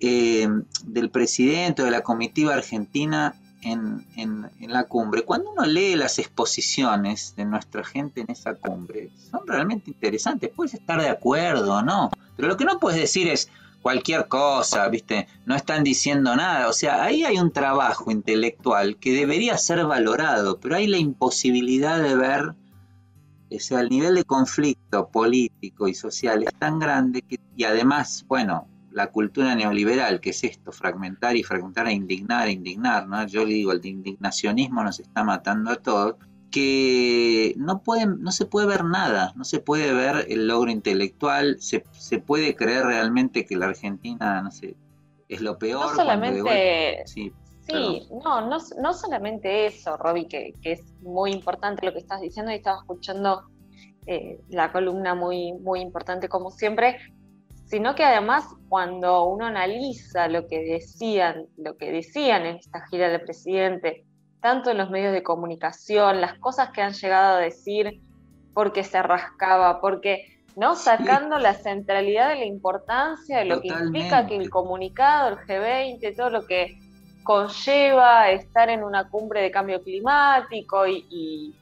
eh, 0.00 0.48
del 0.84 1.10
presidente 1.10 1.82
o 1.82 1.84
de 1.84 1.90
la 1.90 2.02
comitiva 2.02 2.54
argentina 2.54 3.34
en, 3.62 4.06
en- 4.16 4.48
en 4.60 4.72
la 4.72 4.84
cumbre. 4.84 5.22
Cuando 5.24 5.50
uno 5.50 5.64
lee 5.66 5.96
las 5.96 6.18
exposiciones 6.20 7.34
de 7.36 7.44
nuestra 7.44 7.82
gente 7.84 8.20
en 8.20 8.30
esa 8.30 8.54
cumbre, 8.54 9.10
son 9.30 9.46
realmente 9.46 9.90
interesantes. 9.90 10.50
Puedes 10.54 10.74
estar 10.74 11.00
de 11.00 11.08
acuerdo 11.08 11.74
o 11.74 11.82
no, 11.82 12.10
pero 12.36 12.48
lo 12.48 12.56
que 12.56 12.64
no 12.64 12.78
puedes 12.78 13.00
decir 13.00 13.26
es 13.28 13.50
cualquier 13.82 14.28
cosa, 14.28 14.88
¿viste? 14.88 15.28
No 15.46 15.54
están 15.54 15.84
diciendo 15.84 16.34
nada. 16.36 16.68
O 16.68 16.72
sea, 16.72 17.02
ahí 17.02 17.24
hay 17.24 17.38
un 17.38 17.52
trabajo 17.52 18.10
intelectual 18.10 18.96
que 18.96 19.12
debería 19.12 19.56
ser 19.58 19.84
valorado, 19.86 20.58
pero 20.60 20.76
hay 20.76 20.86
la 20.86 20.98
imposibilidad 20.98 22.00
de 22.02 22.16
ver, 22.16 22.54
o 23.50 23.60
sea, 23.60 23.80
el 23.80 23.88
nivel 23.88 24.14
de 24.14 24.24
conflicto 24.24 25.08
político 25.08 25.88
y 25.88 25.94
social 25.94 26.42
es 26.42 26.54
tan 26.58 26.78
grande 26.78 27.22
que, 27.22 27.38
y 27.56 27.64
además, 27.64 28.24
bueno, 28.28 28.68
la 28.92 29.08
cultura 29.08 29.54
neoliberal, 29.54 30.20
que 30.20 30.30
es 30.30 30.44
esto, 30.44 30.72
fragmentar 30.72 31.36
y 31.36 31.42
fragmentar 31.42 31.86
e 31.88 31.92
indignar, 31.92 32.48
indignar, 32.48 33.06
¿no? 33.06 33.24
Yo 33.26 33.44
le 33.44 33.54
digo, 33.54 33.72
el 33.72 33.84
indignacionismo 33.84 34.82
nos 34.82 34.98
está 35.00 35.24
matando 35.24 35.70
a 35.70 35.76
todos, 35.76 36.16
que 36.50 37.54
no, 37.56 37.82
pueden, 37.82 38.20
no 38.22 38.32
se 38.32 38.46
puede 38.46 38.66
ver 38.66 38.84
nada, 38.84 39.32
no 39.36 39.44
se 39.44 39.60
puede 39.60 39.92
ver 39.92 40.26
el 40.28 40.48
logro 40.48 40.70
intelectual, 40.70 41.60
se, 41.60 41.84
se 41.92 42.18
puede 42.20 42.56
creer 42.56 42.84
realmente 42.86 43.44
que 43.44 43.56
la 43.56 43.66
Argentina, 43.66 44.40
no 44.42 44.50
sé, 44.50 44.74
es 45.28 45.40
lo 45.40 45.58
peor. 45.58 45.80
No 45.80 45.86
golpe- 45.88 45.96
solamente 45.96 47.02
sí, 47.06 47.32
Sí, 47.66 48.08
no, 48.24 48.48
no, 48.48 48.56
no 48.80 48.94
solamente 48.94 49.66
eso, 49.66 49.98
Robbie, 49.98 50.26
que, 50.26 50.54
que 50.62 50.72
es 50.72 50.80
muy 51.02 51.32
importante 51.32 51.84
lo 51.84 51.92
que 51.92 51.98
estás 51.98 52.22
diciendo 52.22 52.50
y 52.50 52.54
estaba 52.54 52.78
escuchando 52.78 53.42
eh, 54.06 54.40
la 54.48 54.72
columna 54.72 55.14
muy, 55.14 55.52
muy 55.52 55.80
importante 55.80 56.30
como 56.30 56.50
siempre, 56.50 56.96
sino 57.66 57.94
que 57.94 58.04
además 58.04 58.46
cuando 58.70 59.24
uno 59.24 59.44
analiza 59.44 60.28
lo 60.28 60.46
que 60.46 60.60
decían, 60.60 61.44
lo 61.58 61.76
que 61.76 61.92
decían 61.92 62.46
en 62.46 62.56
esta 62.56 62.86
gira 62.88 63.10
del 63.10 63.20
presidente, 63.20 64.06
tanto 64.40 64.70
en 64.70 64.78
los 64.78 64.90
medios 64.90 65.12
de 65.12 65.22
comunicación, 65.22 66.20
las 66.20 66.34
cosas 66.38 66.70
que 66.70 66.82
han 66.82 66.92
llegado 66.92 67.36
a 67.36 67.40
decir 67.40 68.00
porque 68.54 68.84
se 68.84 69.02
rascaba, 69.02 69.80
porque 69.80 70.38
no 70.56 70.74
sacando 70.74 71.38
la 71.38 71.54
centralidad 71.54 72.30
de 72.30 72.36
la 72.36 72.44
importancia 72.44 73.38
de 73.38 73.44
lo 73.44 73.60
que 73.60 73.68
implica 73.84 74.26
que 74.26 74.36
el 74.36 74.50
comunicado, 74.50 75.28
el 75.28 75.36
G20, 75.38 76.16
todo 76.16 76.30
lo 76.30 76.46
que 76.46 76.78
conlleva 77.24 78.30
estar 78.30 78.68
en 78.70 78.82
una 78.82 79.08
cumbre 79.08 79.42
de 79.42 79.50
cambio 79.50 79.82
climático 79.82 80.86
y, 80.86 81.06
y- 81.10 81.54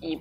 y 0.00 0.18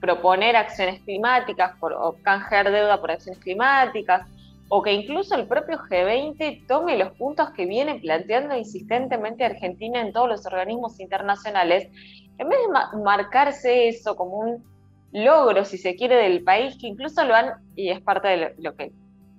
proponer 0.00 0.56
acciones 0.56 1.00
climáticas 1.02 1.76
por, 1.78 1.92
o 1.92 2.16
canjear 2.22 2.70
deuda 2.70 2.98
por 3.00 3.10
acciones 3.10 3.38
climáticas, 3.42 4.26
o 4.68 4.82
que 4.82 4.92
incluso 4.92 5.34
el 5.34 5.48
propio 5.48 5.78
G20 5.78 6.66
tome 6.66 6.96
los 6.96 7.12
puntos 7.12 7.50
que 7.50 7.66
viene 7.66 8.00
planteando 8.00 8.56
insistentemente 8.56 9.44
Argentina 9.44 10.00
en 10.00 10.12
todos 10.12 10.28
los 10.28 10.46
organismos 10.46 11.00
internacionales, 11.00 11.88
en 12.38 12.48
vez 12.48 12.58
de 12.66 12.72
ma- 12.72 12.92
marcarse 13.02 13.88
eso 13.88 14.14
como 14.14 14.38
un 14.38 14.64
logro, 15.12 15.64
si 15.64 15.78
se 15.78 15.96
quiere, 15.96 16.16
del 16.16 16.44
país, 16.44 16.76
que 16.78 16.86
incluso 16.86 17.24
lo 17.24 17.34
han, 17.34 17.54
y 17.76 17.88
es 17.90 18.00
parte 18.02 18.28
de 18.28 18.54
lo, 18.58 18.76
que 18.76 18.92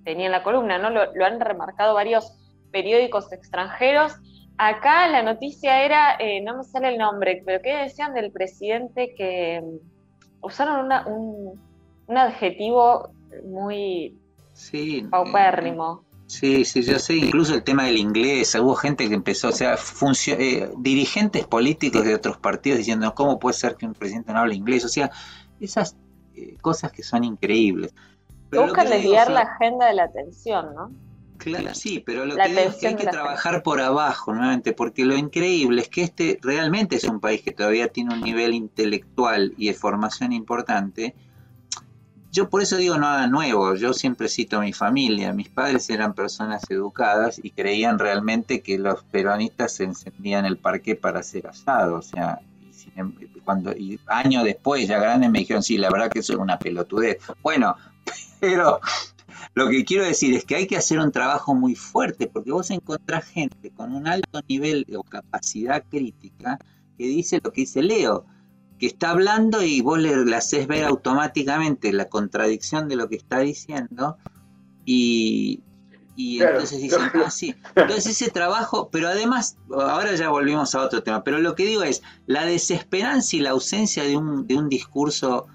tenía 0.04 0.26
en 0.26 0.32
la 0.32 0.44
columna, 0.44 0.80
¿no? 0.80 0.90
Lo, 0.90 1.26
han 1.26 1.40
remarcado 1.40 1.94
varios 1.94 2.34
periódicos 2.72 3.32
extranjeros. 3.32 4.16
Acá 4.58 5.08
la 5.08 5.22
noticia 5.22 5.86
era, 5.86 6.16
eh, 6.20 6.42
no 6.42 6.58
me 6.58 6.64
sale 6.64 6.90
el 6.90 6.98
nombre, 6.98 7.44
pero 7.46 7.62
¿qué 7.62 7.76
decían 7.76 8.16
del 8.16 8.32
presidente 8.32 9.14
que 9.16 9.62
mm, 9.62 10.46
usaron 10.46 10.92
un, 11.08 11.62
un 12.08 12.18
adjetivo 12.18 13.12
muy 13.46 14.18
Sí. 14.60 15.06
paupérrimo? 15.10 16.04
Sí, 16.28 16.64
sí, 16.64 16.84
yo 16.84 17.00
sé, 17.00 17.16
incluso 17.16 17.56
el 17.56 17.64
tema 17.64 17.86
del 17.86 17.98
inglés, 17.98 18.54
hubo 18.56 18.76
gente 18.76 19.08
que 19.08 19.16
empezó, 19.16 19.48
o 19.48 19.52
sea, 19.52 19.78
funcio- 19.78 20.36
eh, 20.38 20.70
dirigentes 20.78 21.48
políticos 21.48 22.04
de 22.04 22.14
otros 22.14 22.38
partidos 22.38 22.78
diciendo, 22.78 23.16
¿cómo 23.16 23.40
puede 23.40 23.56
ser 23.56 23.76
que 23.78 23.88
un 23.88 23.94
presidente 23.94 24.32
no 24.32 24.40
hable 24.40 24.54
inglés? 24.54 24.86
O 24.86 24.90
sea, 24.90 25.10
esas 25.60 25.96
eh, 26.36 26.56
cosas 26.62 26.92
que 26.92 27.02
son 27.02 27.24
increíbles. 27.24 27.96
Pero 28.50 28.64
Buscan 28.66 28.90
desviar 28.90 29.32
la 29.32 29.42
agenda 29.42 29.88
de 29.88 29.94
la 29.94 30.04
atención, 30.04 30.76
¿no? 30.76 30.92
Claro, 31.38 31.74
sí, 31.74 32.04
pero 32.06 32.26
lo 32.26 32.36
La 32.36 32.44
que 32.44 32.50
digo 32.50 32.62
es 32.70 32.76
que 32.76 32.88
hay 32.88 32.96
que 32.96 33.08
trabajar 33.08 33.64
por 33.64 33.80
abajo 33.80 34.34
nuevamente, 34.34 34.74
porque 34.74 35.06
lo 35.06 35.16
increíble 35.16 35.82
es 35.82 35.88
que 35.90 36.04
este 36.04 36.38
realmente 36.42 36.98
es 36.98 37.06
un 37.06 37.22
país 37.22 37.42
que 37.42 37.52
todavía 37.52 37.88
tiene 37.88 38.14
un 38.14 38.22
nivel 38.22 38.54
intelectual 38.54 39.54
y 39.58 39.68
de 39.68 39.74
formación 39.74 40.34
importante. 40.34 41.16
Yo 42.32 42.50
por 42.50 42.62
eso 42.62 42.78
digo 42.78 42.98
nada 42.98 43.26
nuevo, 43.28 43.74
yo 43.76 43.94
siempre 43.94 44.30
cito 44.30 44.58
a 44.58 44.62
mi 44.62 44.72
familia, 44.72 45.34
mis 45.34 45.50
padres 45.50 45.90
eran 45.90 46.14
personas 46.14 46.62
educadas 46.70 47.40
y 47.44 47.50
creían 47.50 47.98
realmente 47.98 48.62
que 48.62 48.78
los 48.78 49.04
peronistas 49.06 49.74
se 49.74 49.86
encendían 49.86 50.46
el 50.46 50.58
parque 50.58 50.96
para 50.96 51.22
hacer 51.22 51.48
asado, 51.48 51.96
o 51.96 52.02
sea, 52.04 52.40
em- 52.96 53.16
cuando 53.44 53.72
y 53.72 54.00
años 54.06 54.44
después 54.44 54.88
ya 54.88 55.00
grandes 55.00 55.32
me 55.32 55.40
dijeron, 55.40 55.64
sí, 55.64 55.78
la 55.80 55.90
verdad 55.90 56.12
que 56.12 56.20
eso 56.20 56.34
es 56.34 56.40
una 56.40 56.60
pelotudez. 56.60 57.18
Bueno, 57.42 57.76
pero 58.40 58.80
lo 59.56 59.68
que 59.70 59.84
quiero 59.84 60.06
decir 60.06 60.36
es 60.36 60.46
que 60.46 60.56
hay 60.56 60.68
que 60.68 60.78
hacer 60.78 61.00
un 61.00 61.12
trabajo 61.12 61.56
muy 61.56 61.74
fuerte 61.74 62.28
porque 62.28 62.52
vos 62.52 62.70
encontrás 62.70 63.26
gente 63.26 63.72
con 63.72 63.92
un 63.94 64.08
alto 64.08 64.42
nivel 64.48 64.86
o 64.96 65.04
capacidad 65.04 65.84
crítica 65.90 66.60
que 66.96 67.06
dice 67.06 67.42
lo 67.44 67.52
que 67.52 67.62
dice 67.62 67.82
Leo, 67.82 68.26
que 68.80 68.88
está 68.88 69.12
hablando 69.12 69.62
y 69.62 69.82
vos 69.82 70.00
le, 70.00 70.26
le 70.26 70.36
haces 70.36 70.68
ver 70.68 70.86
automáticamente 70.86 71.92
la 71.94 72.06
contradicción 72.10 72.88
de 72.88 72.96
lo 72.96 73.10
que 73.10 73.18
está 73.18 73.40
diciendo 73.40 74.18
y, 74.86 75.62
y 76.16 76.38
Claro, 76.40 76.54
entonces 76.54 76.82
dicen, 76.82 77.10
claro. 77.12 77.26
ah, 77.28 77.32
sí. 77.32 77.56
Entonces 77.76 78.08
ese 78.08 78.32
trabajo, 78.32 78.90
pero 78.92 79.10
además, 79.10 79.58
ahora 79.72 80.16
ya 80.16 80.30
volvimos 80.30 80.74
a 80.76 80.82
otro 80.82 81.04
tema, 81.04 81.24
pero 81.24 81.40
lo 81.40 81.56
que 81.56 81.66
digo 81.66 81.84
es, 81.84 82.02
la 82.26 82.46
desesperanza 82.46 83.36
y 83.36 83.40
la 83.40 83.52
ausencia 83.52 84.04
de 84.04 84.18
un, 84.18 84.48
de 84.48 84.58
un 84.58 84.70
discurso 84.70 85.48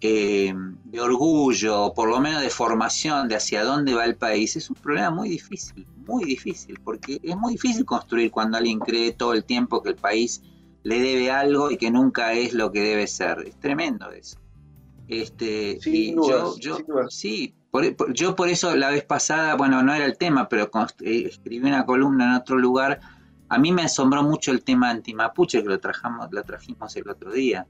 eh, 0.00 0.54
de 0.84 1.00
orgullo, 1.00 1.82
o 1.82 1.94
por 1.94 2.08
lo 2.08 2.20
menos 2.20 2.40
de 2.40 2.50
formación 2.50 3.28
de 3.28 3.36
hacia 3.36 3.64
dónde 3.64 3.94
va 3.94 4.04
el 4.04 4.16
país, 4.16 4.56
es 4.56 4.70
un 4.70 4.76
problema 4.76 5.10
muy 5.10 5.28
difícil, 5.28 5.86
muy 6.06 6.24
difícil, 6.24 6.78
porque 6.84 7.20
es 7.22 7.36
muy 7.36 7.54
difícil 7.54 7.84
construir 7.84 8.30
cuando 8.30 8.58
alguien 8.58 8.78
cree 8.78 9.12
todo 9.12 9.32
el 9.32 9.44
tiempo 9.44 9.82
que 9.82 9.90
el 9.90 9.96
país 9.96 10.42
le 10.84 11.00
debe 11.00 11.30
algo 11.30 11.70
y 11.70 11.76
que 11.76 11.90
nunca 11.90 12.32
es 12.32 12.52
lo 12.54 12.70
que 12.72 12.80
debe 12.80 13.06
ser. 13.06 13.44
Es 13.46 13.58
tremendo 13.58 14.10
eso. 14.10 14.38
Este, 15.08 15.78
y 15.86 16.12
dudas, 16.12 16.56
yo, 16.58 16.78
yo 16.86 17.08
sí, 17.08 17.54
por- 17.70 17.96
por- 17.96 18.12
yo 18.12 18.36
por 18.36 18.48
eso 18.48 18.76
la 18.76 18.90
vez 18.90 19.04
pasada, 19.04 19.54
bueno, 19.56 19.82
no 19.82 19.94
era 19.94 20.04
el 20.04 20.18
tema, 20.18 20.48
pero 20.48 20.70
eh, 21.00 21.24
escribí 21.26 21.66
una 21.66 21.86
columna 21.86 22.26
en 22.26 22.32
otro 22.40 22.58
lugar. 22.58 23.00
A 23.48 23.58
mí 23.58 23.72
me 23.72 23.82
asombró 23.82 24.22
mucho 24.22 24.50
el 24.52 24.62
tema 24.62 24.90
antimapuche 24.90 25.62
que 25.62 25.68
lo, 25.68 25.80
trajamos, 25.80 26.28
lo 26.30 26.42
trajimos 26.42 26.94
el 26.96 27.08
otro 27.08 27.32
día. 27.32 27.66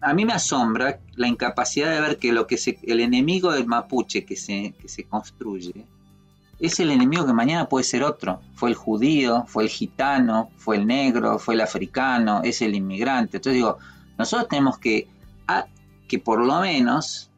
A 0.00 0.14
mí 0.14 0.24
me 0.24 0.32
asombra 0.32 1.00
la 1.16 1.28
incapacidad 1.28 1.90
de 1.92 2.00
ver 2.00 2.18
que 2.18 2.32
lo 2.32 2.46
que 2.46 2.56
se, 2.56 2.78
el 2.84 3.00
enemigo 3.00 3.52
del 3.52 3.66
mapuche 3.66 4.24
que 4.24 4.36
se, 4.36 4.72
que 4.80 4.88
se 4.88 5.04
construye 5.04 5.84
es 6.60 6.80
el 6.80 6.90
enemigo 6.90 7.26
que 7.26 7.32
mañana 7.32 7.68
puede 7.68 7.84
ser 7.84 8.02
otro. 8.02 8.40
Fue 8.54 8.70
el 8.70 8.74
judío, 8.74 9.44
fue 9.46 9.64
el 9.64 9.68
gitano, 9.68 10.50
fue 10.56 10.76
el 10.76 10.86
negro, 10.86 11.38
fue 11.38 11.54
el 11.54 11.60
africano, 11.60 12.40
es 12.42 12.62
el 12.62 12.74
inmigrante. 12.74 13.36
Entonces 13.36 13.54
digo, 13.54 13.78
nosotros 14.18 14.48
tenemos 14.48 14.78
que, 14.78 15.08
que 16.08 16.18
por 16.18 16.44
lo 16.44 16.60
menos 16.60 17.30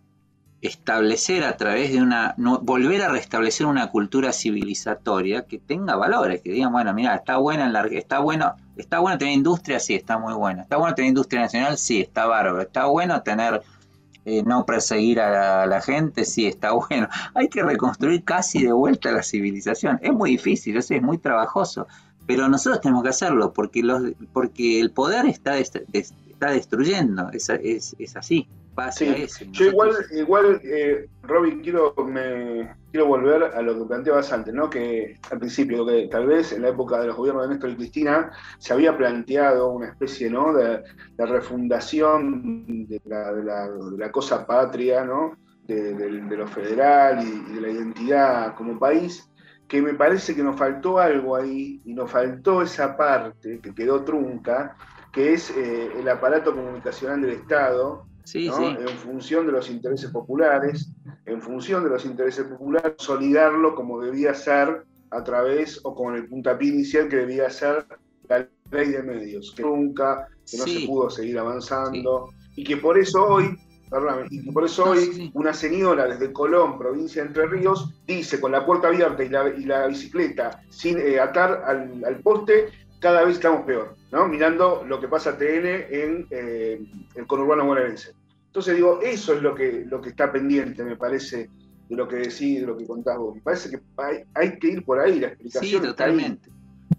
establecer 0.63 1.43
a 1.45 1.57
través 1.57 1.93
de 1.93 2.03
una, 2.03 2.35
volver 2.37 3.03
a 3.03 3.09
restablecer 3.09 3.67
una 3.67 3.91
cultura 3.91 4.33
civilizatoria 4.33 5.47
que 5.47 5.59
tenga 5.59 5.97
valores, 5.97 6.43
que 6.43 6.53
digan, 6.53 6.73
bueno, 6.73 6.93
mira, 6.93 7.15
está 7.15 7.39
buena 7.39 7.65
en 7.65 7.73
la, 7.73 7.87
está 7.87 8.19
bueno, 8.19 8.55
está 8.77 8.99
bueno 8.99 9.17
tener 9.17 9.35
industria, 9.35 9.81
sí, 9.81 9.95
está 9.95 10.19
muy 10.19 10.35
bueno, 10.35 10.63
está 10.63 10.77
bueno 10.77 10.95
tener 10.95 11.09
industria 11.09 11.43
nacional, 11.43 11.79
sí, 11.79 12.01
está 12.01 12.27
bárbaro, 12.27 12.61
está 12.61 12.87
bueno 12.87 13.23
tener 13.23 13.63
eh, 14.31 14.45
no 14.47 14.65
perseguir 14.65 15.21
a 15.21 15.67
la, 15.67 15.81
gente, 15.81 16.25
sí, 16.25 16.47
está 16.47 16.73
bueno. 16.89 17.09
Hay 17.35 17.49
que 17.49 17.63
reconstruir 17.63 18.23
casi 18.23 18.63
de 18.63 18.73
vuelta 18.73 19.11
la 19.11 19.23
civilización. 19.23 19.99
Es 20.03 20.13
muy 20.13 20.31
difícil, 20.31 20.75
yo 20.75 20.81
es 20.81 21.03
muy 21.03 21.19
trabajoso, 21.19 21.89
pero 22.27 22.49
nosotros 22.49 22.81
tenemos 22.81 23.03
que 23.03 23.09
hacerlo 23.09 23.53
porque 23.53 23.83
los, 23.83 24.03
porque 24.33 24.81
el 24.81 24.93
poder 24.93 25.27
está, 25.27 25.59
está 25.59 26.51
destruyendo, 26.53 27.31
es, 27.33 27.49
es, 27.49 27.97
es 27.99 28.17
así, 28.17 28.47
Sí, 28.89 29.07
Yo 29.53 29.67
igual, 29.67 29.91
igual 30.13 30.61
eh, 30.65 31.07
Robin, 31.23 31.61
quiero, 31.63 31.95
me, 32.07 32.77
quiero 32.91 33.07
volver 33.07 33.45
a 33.45 33.63
lo 33.63 33.79
que 33.79 33.85
planteabas 33.89 34.33
antes, 34.33 34.53
¿no? 34.53 34.69
Que 34.69 35.15
al 35.31 35.39
principio, 35.39 35.87
que 35.87 36.09
tal 36.11 36.27
vez 36.27 36.53
en 36.53 36.63
la 36.63 36.69
época 36.71 37.01
de 37.01 37.07
los 37.07 37.17
gobiernos 37.17 37.45
de 37.45 37.51
Néstor 37.51 37.71
y 37.71 37.77
Cristina 37.77 38.31
se 38.59 38.73
había 38.73 38.97
planteado 38.97 39.71
una 39.71 39.89
especie, 39.91 40.29
¿no? 40.29 40.53
De, 40.53 40.83
de 41.17 41.27
refundación 41.27 42.87
de 42.89 43.01
la, 43.05 43.33
de 43.33 43.45
la- 43.45 43.69
de 43.71 43.99
la 43.99 44.11
cosa 44.13 44.45
patria, 44.47 45.05
¿no? 45.05 45.37
De, 45.63 45.95
de- 45.95 46.21
de 46.23 46.37
lo 46.37 46.47
federal 46.49 47.23
y, 47.23 47.53
y 47.53 47.55
de 47.55 47.61
la 47.61 47.69
identidad 47.71 48.55
como 48.57 48.79
país, 48.79 49.25
que 49.69 49.81
me 49.83 49.95
parece 49.95 50.35
que 50.35 50.43
nos 50.43 50.57
faltó 50.59 50.99
algo 50.99 51.37
ahí 51.37 51.81
y 51.85 51.95
nos 51.95 52.11
faltó 52.11 52.63
esa 52.63 52.97
parte 52.97 53.61
que 53.61 53.73
quedó 53.75 54.03
trunca, 54.05 54.77
que 55.13 55.33
es 55.35 55.51
eh, 55.57 55.93
el 55.99 56.09
aparato 56.09 56.55
comunicacional 56.55 57.21
del 57.23 57.31
Estado, 57.33 58.10
Sí, 58.31 58.47
¿no? 58.47 58.57
sí. 58.57 58.65
en 58.79 58.89
función 58.99 59.47
de 59.47 59.53
los 59.53 59.69
intereses 59.69 60.11
populares, 60.11 60.93
en 61.27 61.43
función 61.43 61.83
de 61.83 61.91
los 61.91 62.05
intereses 62.05 62.45
populares, 62.45 62.95
solidarlo 62.99 63.75
como 63.75 64.01
debía 64.01 64.35
ser 64.35 64.85
a 65.11 65.25
través 65.25 65.81
o 65.83 65.95
con 65.95 66.15
el 66.15 66.29
puntapié 66.29 66.69
inicial 66.69 67.09
que 67.09 67.17
debía 67.17 67.51
ser 67.51 67.85
la 68.29 68.47
ley 68.71 68.91
de 68.91 69.03
medios, 69.03 69.53
que 69.57 69.63
nunca, 69.65 70.29
que 70.49 70.59
no 70.59 70.65
Sí. 70.65 70.83
se 70.83 70.87
pudo 70.87 71.11
seguir 71.11 71.39
avanzando, 71.41 72.31
y 72.55 72.63
que 72.63 72.77
por 72.77 72.97
eso 72.97 73.27
hoy, 73.27 73.59
perdóname, 73.91 74.29
y 74.31 74.45
que 74.45 74.53
por 74.53 74.65
eso 74.65 74.85
hoy 74.91 75.33
una 75.35 75.53
señora 75.53 76.07
desde 76.07 76.33
Colón, 76.33 76.79
provincia 76.79 77.23
de 77.23 77.29
Entre 77.29 77.47
Ríos, 77.47 77.93
dice 78.07 78.41
con 78.41 78.53
la 78.53 78.65
puerta 78.65 78.87
abierta 78.87 79.25
y 79.25 79.29
la, 79.29 79.49
y 79.49 79.65
la 79.65 79.89
bicicleta 79.89 80.63
sin 80.71 80.99
eh, 80.99 81.19
atar 81.19 81.65
al, 81.67 82.05
al 82.05 82.21
poste, 82.21 82.69
cada 83.01 83.25
vez 83.25 83.37
estamos 83.37 83.63
peor, 83.63 83.97
¿no? 84.13 84.29
Mirando 84.29 84.85
lo 84.87 85.01
que 85.01 85.09
pasa 85.09 85.37
TN 85.37 85.67
en 85.91 86.27
eh, 86.31 86.81
el 87.17 87.27
conurbano 87.27 87.65
bonaerense. 87.65 88.13
Entonces 88.51 88.75
digo, 88.75 89.01
eso 89.01 89.33
es 89.35 89.43
lo 89.43 89.55
que, 89.55 89.85
lo 89.89 90.01
que 90.01 90.09
está 90.09 90.33
pendiente, 90.33 90.83
me 90.83 90.97
parece, 90.97 91.49
de 91.89 91.97
lo 91.97 92.09
que 92.09 92.17
decís, 92.17 92.61
de 92.61 92.67
lo 92.67 92.77
que 92.77 92.85
contás 92.85 93.17
vos. 93.17 93.37
Me 93.37 93.41
parece 93.43 93.71
que 93.71 93.79
hay, 93.97 94.25
hay 94.35 94.59
que 94.59 94.69
ir 94.73 94.85
por 94.85 94.99
ahí, 94.99 95.21
la 95.21 95.29
Sí, 95.29 95.33
explicación 95.35 95.85
está 95.87 96.05
ahí. 96.05 96.11
totalmente. 96.13 96.51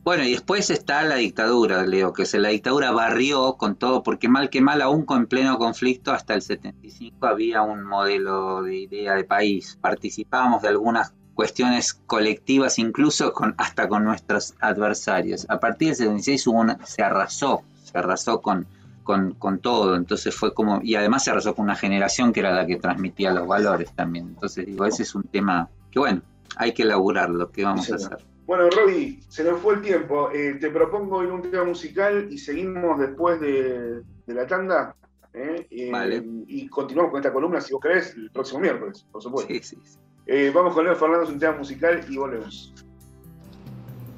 Bueno, 0.03 0.23
y 0.23 0.31
después 0.31 0.69
está 0.69 1.03
la 1.03 1.15
dictadura, 1.15 1.85
Leo, 1.85 2.13
que 2.13 2.25
se 2.25 2.39
la 2.39 2.49
dictadura 2.49 2.91
barrió 2.91 3.55
con 3.57 3.75
todo, 3.75 4.01
porque 4.01 4.29
mal 4.29 4.49
que 4.49 4.61
mal, 4.61 4.81
aún 4.81 5.03
con 5.05 5.27
pleno 5.27 5.57
conflicto, 5.57 6.13
hasta 6.13 6.33
el 6.35 6.41
75 6.41 7.27
había 7.27 7.61
un 7.63 7.83
modelo 7.83 8.63
de 8.63 8.77
idea 8.77 9.15
de 9.15 9.25
país. 9.25 9.77
Participábamos 9.81 10.61
de 10.61 10.69
algunas 10.69 11.13
cuestiones 11.35 11.93
colectivas, 11.93 12.79
incluso 12.79 13.33
con, 13.33 13.53
hasta 13.57 13.89
con 13.89 14.05
nuestros 14.05 14.55
adversarios. 14.61 15.45
A 15.49 15.59
partir 15.59 15.89
del 15.89 15.97
76 15.97 16.47
hubo 16.47 16.59
una- 16.61 16.83
se 16.85 17.03
arrasó, 17.03 17.61
se 17.83 17.97
arrasó 17.97 18.41
con, 18.41 18.65
con, 19.03 19.33
con 19.35 19.59
todo, 19.59 19.95
entonces 19.95 20.35
fue 20.35 20.53
como, 20.53 20.79
y 20.83 20.95
además 20.95 21.23
se 21.23 21.31
arrasó 21.31 21.55
con 21.55 21.65
una 21.65 21.75
generación 21.75 22.31
que 22.31 22.39
era 22.41 22.51
la 22.51 22.65
que 22.65 22.77
transmitía 22.77 23.31
los 23.33 23.47
valores 23.47 23.93
también. 23.95 24.27
Entonces 24.29 24.65
digo, 24.65 24.85
ese 24.85 25.03
es 25.03 25.15
un 25.15 25.23
tema 25.23 25.69
que 25.91 25.99
bueno, 25.99 26.21
hay 26.57 26.73
que 26.73 26.83
elaborarlo, 26.83 27.51
¿qué 27.51 27.63
vamos 27.63 27.85
Sí, 27.85 27.91
a 27.93 27.95
hacer? 27.95 28.17
Bueno, 28.45 28.69
Roby, 28.69 29.23
se 29.29 29.43
nos 29.45 29.61
fue 29.61 29.75
el 29.75 29.81
tiempo. 29.81 30.29
Eh, 30.31 30.57
te 30.59 30.69
propongo 30.69 31.23
ir 31.23 31.31
un 31.31 31.41
tema 31.41 31.63
musical 31.63 32.27
y 32.29 32.37
seguimos 32.37 32.99
después 32.99 33.39
de, 33.39 34.01
de 34.01 34.33
la 34.33 34.45
tanda. 34.45 34.93
¿eh? 35.33 35.65
Eh, 35.69 35.89
Vale. 35.89 36.21
Y 36.47 36.67
continuamos 36.67 37.11
con 37.11 37.21
esta 37.21 37.31
columna, 37.31 37.61
si 37.61 37.71
vos 37.71 37.81
querés, 37.81 38.13
el 38.15 38.29
próximo 38.31 38.59
miércoles, 38.59 39.05
por 39.09 39.21
supuesto. 39.21 39.53
Sí, 39.53 39.61
sí, 39.63 39.77
sí. 39.81 40.49
Vamos 40.53 40.73
con 40.73 40.83
Leo 40.83 40.95
Fernández, 40.95 41.29
un 41.29 41.39
tema 41.39 41.57
musical 41.57 42.01
y 42.09 42.17
volvemos. 42.17 42.73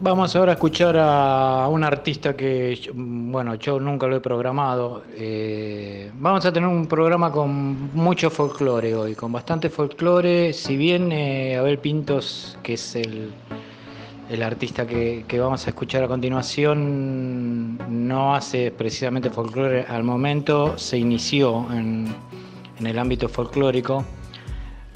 Vamos 0.04 0.36
ahora 0.36 0.52
a 0.52 0.56
escuchar 0.56 0.98
a 1.00 1.66
un 1.70 1.82
artista 1.82 2.36
que, 2.36 2.92
bueno, 2.94 3.56
yo 3.56 3.80
nunca 3.80 4.06
lo 4.06 4.18
he 4.18 4.20
programado. 4.20 5.04
Eh, 5.16 6.12
vamos 6.16 6.46
a 6.46 6.52
tener 6.52 6.68
un 6.68 6.88
programa 6.88 7.32
con 7.32 7.96
mucho 7.96 8.30
folclore 8.30 8.94
hoy, 8.96 9.16
con 9.16 9.32
bastante 9.32 9.70
folclore. 9.70 10.52
Si 10.52 10.76
bien 10.76 11.10
eh, 11.14 11.56
Abel 11.56 11.78
Pintos, 11.78 12.58
que 12.62 12.74
es 12.74 12.98
el, 12.98 13.32
el 14.30 14.44
artista 14.44 14.86
que, 14.86 15.24
que 15.26 15.40
vamos 15.40 15.66
a 15.68 15.70
escuchar 15.70 16.04
a 16.04 16.10
continuación, 16.10 17.78
no 17.88 18.36
hace 18.36 18.72
precisamente 18.72 19.30
folclore 19.30 19.86
al 19.88 20.04
momento, 20.04 20.78
se 20.78 20.98
inició 20.98 21.66
en, 21.72 22.14
en 22.78 22.88
el 22.88 23.00
ámbito 23.00 23.30
folclórico. 23.30 24.04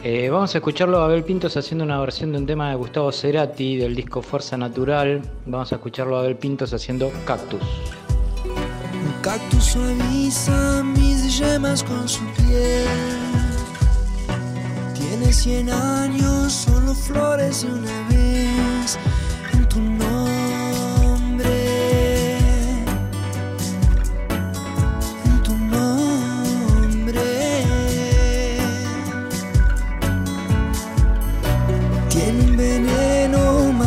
Eh, 0.03 0.29
vamos 0.29 0.53
a 0.53 0.59
escucharlo 0.59 0.99
a 0.99 1.05
Abel 1.05 1.23
Pintos 1.23 1.57
haciendo 1.57 1.83
una 1.83 1.99
versión 1.99 2.31
de 2.31 2.37
un 2.37 2.45
tema 2.45 2.69
de 2.69 2.75
Gustavo 2.75 3.11
Cerati 3.11 3.77
del 3.77 3.95
disco 3.95 4.21
Fuerza 4.21 4.55
Natural. 4.55 5.21
Vamos 5.47 5.71
a 5.71 5.75
escucharlo 5.75 6.17
a 6.17 6.19
Abel 6.19 6.35
Pintos 6.35 6.71
haciendo 6.71 7.11
Cactus. 7.25 7.61
Un 8.45 9.21
cactus 9.23 9.63
suaviza 9.63 10.83
mis 10.83 11.39
yemas 11.39 11.83
con 11.83 12.07
su 12.07 12.23
piel. 12.33 12.85
Tiene 14.93 15.33
cien 15.33 15.69
años, 15.71 16.53
solo 16.53 16.93
florece 16.93 17.65
una 17.65 18.07
vez 18.09 18.99
en 19.53 19.67
tu 19.67 19.79
nombre. 19.79 20.06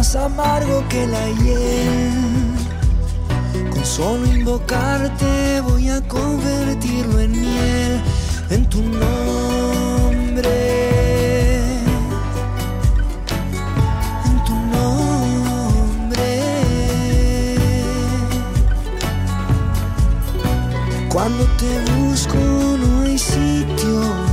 Más 0.01 0.17
amargo 0.17 0.83
que 0.89 1.07
la 1.07 1.29
hiel. 1.29 2.55
Con 3.71 3.85
solo 3.85 4.25
invocarte 4.25 5.61
voy 5.61 5.91
a 5.91 6.01
convertirlo 6.09 7.21
en 7.21 7.33
miel 7.33 8.01
en 8.49 8.65
tu 8.71 8.81
nombre. 8.81 10.59
En 14.29 14.37
tu 14.47 14.55
nombre. 14.75 16.29
Cuando 21.13 21.45
te 21.61 21.73
busco 21.93 22.39
no 22.83 23.03
hay 23.03 23.19
sitio 23.19 24.30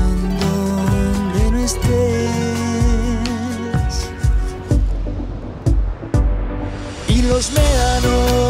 los 7.28 7.52
médanos 7.52 8.47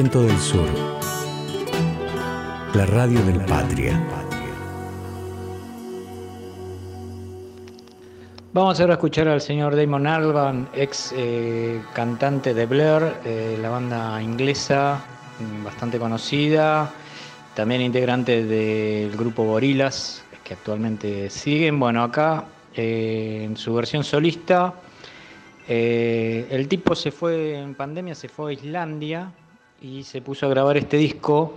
Viento 0.00 0.22
del 0.22 0.38
Sur. 0.38 0.68
La 2.72 2.86
radio 2.86 3.20
del 3.22 3.44
Patria. 3.46 4.00
Vamos 8.52 8.78
ahora 8.78 8.92
a 8.92 8.94
escuchar 8.94 9.26
al 9.26 9.40
señor 9.40 9.74
Damon 9.74 10.06
Albarn, 10.06 10.68
ex 10.72 11.12
eh, 11.16 11.82
cantante 11.94 12.54
de 12.54 12.66
Blur, 12.66 13.12
eh, 13.24 13.58
la 13.60 13.70
banda 13.70 14.22
inglesa 14.22 15.02
mm, 15.40 15.64
bastante 15.64 15.98
conocida, 15.98 16.92
también 17.56 17.80
integrante 17.80 18.44
del 18.44 19.16
grupo 19.16 19.46
Gorilas, 19.46 20.22
que 20.44 20.54
actualmente 20.54 21.28
siguen. 21.28 21.80
Bueno, 21.80 22.04
acá 22.04 22.44
eh, 22.72 23.42
en 23.46 23.56
su 23.56 23.74
versión 23.74 24.04
solista, 24.04 24.74
eh, 25.66 26.46
el 26.52 26.68
tipo 26.68 26.94
se 26.94 27.10
fue 27.10 27.58
en 27.58 27.74
pandemia, 27.74 28.14
se 28.14 28.28
fue 28.28 28.52
a 28.52 28.54
Islandia 28.54 29.32
y 29.80 30.02
se 30.02 30.20
puso 30.20 30.46
a 30.46 30.48
grabar 30.48 30.76
este 30.76 30.96
disco 30.96 31.54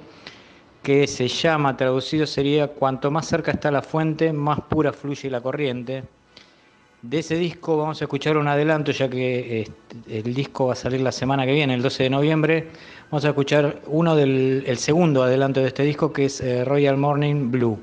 que 0.84 1.08
se 1.08 1.28
llama, 1.28 1.78
traducido 1.78 2.26
sería 2.26 2.68
Cuanto 2.68 3.12
más 3.12 3.28
cerca 3.28 3.52
está 3.52 3.72
la 3.72 3.82
fuente, 3.82 4.34
más 4.34 4.62
pura 4.62 4.92
fluye 4.92 5.30
la 5.30 5.42
corriente. 5.42 6.04
De 7.02 7.20
ese 7.20 7.36
disco 7.36 7.78
vamos 7.78 8.00
a 8.02 8.06
escuchar 8.06 8.38
un 8.38 8.48
adelanto, 8.48 8.92
ya 8.92 9.10
que 9.10 9.62
este, 9.62 10.20
el 10.20 10.34
disco 10.36 10.68
va 10.68 10.74
a 10.74 10.76
salir 10.76 11.02
la 11.02 11.12
semana 11.12 11.46
que 11.46 11.54
viene, 11.54 11.74
el 11.74 11.82
12 11.82 12.04
de 12.04 12.10
noviembre. 12.12 12.68
Vamos 13.10 13.26
a 13.26 13.30
escuchar 13.30 13.82
uno 13.88 14.16
del 14.16 14.64
el 14.68 14.78
segundo 14.78 15.24
adelanto 15.24 15.62
de 15.62 15.68
este 15.68 15.84
disco, 15.84 16.14
que 16.14 16.26
es 16.26 16.42
eh, 16.42 16.64
Royal 16.64 16.98
Morning 16.98 17.50
Blue. 17.50 17.80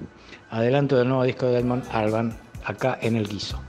Adelanto 0.50 0.96
del 0.96 1.08
nuevo 1.08 1.24
disco 1.24 1.46
de 1.46 1.58
Edmond 1.58 1.84
Alban, 1.90 2.36
acá 2.64 2.98
en 3.02 3.16
el 3.16 3.28
guiso. 3.28 3.60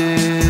did 0.00 0.49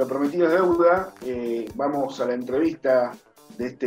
lo 0.00 0.08
prometido 0.08 0.46
es 0.46 0.52
deuda, 0.54 1.12
eh, 1.26 1.70
vamos 1.74 2.18
a 2.22 2.24
la 2.24 2.32
entrevista 2.32 3.12
de 3.58 3.66
este, 3.66 3.86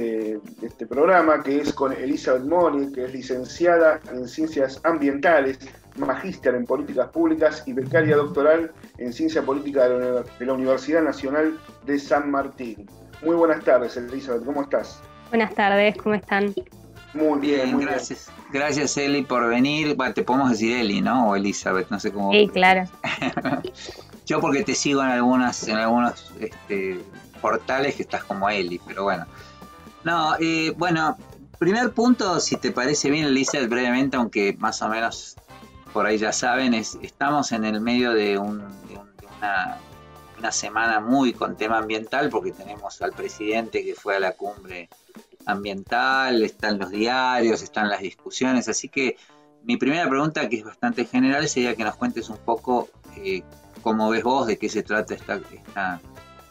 de 0.60 0.68
este 0.68 0.86
programa 0.86 1.42
que 1.42 1.62
es 1.62 1.74
con 1.74 1.92
Elizabeth 1.92 2.44
Moni, 2.44 2.92
que 2.92 3.06
es 3.06 3.14
licenciada 3.14 4.00
en 4.12 4.28
Ciencias 4.28 4.80
Ambientales, 4.84 5.58
magíster 5.96 6.54
en 6.54 6.66
Políticas 6.66 7.08
Públicas 7.10 7.64
y 7.66 7.74
becaria 7.74 8.16
doctoral 8.16 8.72
en 9.00 9.12
Ciencia 9.12 9.42
Política 9.42 9.90
de 9.90 10.00
la, 10.00 10.22
de 10.22 10.46
la 10.46 10.54
Universidad 10.54 11.02
Nacional 11.02 11.58
de 11.84 11.98
San 11.98 12.30
Martín. 12.30 12.88
Muy 13.24 13.36
buenas 13.36 13.64
tardes, 13.64 13.98
Elizabeth, 13.98 14.46
¿cómo 14.46 14.62
estás? 14.62 15.02
Buenas 15.30 15.56
tardes, 15.56 15.98
¿cómo 15.98 16.14
están? 16.14 16.54
Muy 17.16 17.40
bien, 17.40 17.64
Bien, 17.64 17.76
muy 17.76 17.86
gracias. 17.86 18.32
Gracias, 18.52 18.96
Eli, 18.98 19.24
por 19.24 19.48
venir. 19.50 19.96
Bueno, 19.96 20.14
te 20.14 20.22
podemos 20.22 20.52
decir 20.52 20.78
Eli, 20.78 21.02
¿no? 21.02 21.30
O 21.30 21.36
Elizabeth, 21.36 21.90
no 21.90 22.00
sé 22.00 22.12
cómo. 22.12 22.32
Sí, 22.32 22.48
claro. 22.54 22.84
Yo 24.26 24.40
porque 24.40 24.64
te 24.64 24.74
sigo 24.76 25.02
en 25.04 25.10
algunas, 25.10 25.68
en 25.68 25.78
algunos 25.78 26.32
este, 26.40 27.02
portales 27.42 27.96
que 27.96 28.04
estás 28.04 28.24
como 28.24 28.50
Eli, 28.50 28.80
pero 28.86 29.04
bueno. 29.04 29.26
No, 30.04 30.36
eh, 30.40 30.74
bueno, 30.78 31.18
primer 31.60 31.92
punto, 31.92 32.40
si 32.40 32.56
te 32.58 32.72
parece 32.72 33.10
bien, 33.10 33.26
Elizabeth, 33.26 33.70
brevemente, 33.70 34.18
aunque 34.18 34.56
más 34.60 34.82
o 34.82 34.90
menos 34.90 35.38
por 35.92 36.06
ahí 36.06 36.18
ya 36.18 36.32
saben, 36.32 36.74
es 36.74 36.98
estamos 37.02 37.52
en 37.52 37.66
el 37.66 37.80
medio 37.82 38.14
de, 38.14 38.38
un, 38.38 38.60
de, 38.88 38.98
un- 38.98 39.16
de 39.18 39.28
una, 39.38 39.78
una 40.40 40.52
semana 40.52 41.00
muy 41.00 41.34
con 41.34 41.56
tema 41.56 41.78
ambiental, 41.78 42.30
porque 42.30 42.52
tenemos 42.52 43.02
al 43.02 43.12
presidente 43.14 43.84
que 43.84 43.94
fue 43.94 44.16
a 44.16 44.20
la 44.20 44.32
cumbre 44.34 44.90
ambiental, 45.46 46.44
están 46.44 46.80
los 46.80 46.90
diarios, 46.90 47.62
están 47.62 47.90
las 47.90 48.02
discusiones, 48.02 48.68
así 48.70 48.90
que 48.90 49.18
mi 49.64 49.78
primera 49.78 50.08
pregunta, 50.10 50.50
que 50.50 50.58
es 50.58 50.64
bastante 50.66 51.06
general, 51.06 51.48
sería 51.48 51.76
que 51.76 51.84
nos 51.84 51.96
cuentes 51.96 52.30
un 52.30 52.38
poco 52.38 52.90
eh, 53.16 53.44
cómo 53.84 54.10
ves 54.10 54.24
vos, 54.24 54.48
de 54.48 54.58
qué 54.58 54.70
se 54.70 54.82
trata 54.82 55.14
esta, 55.14 55.36
esta, 55.36 56.02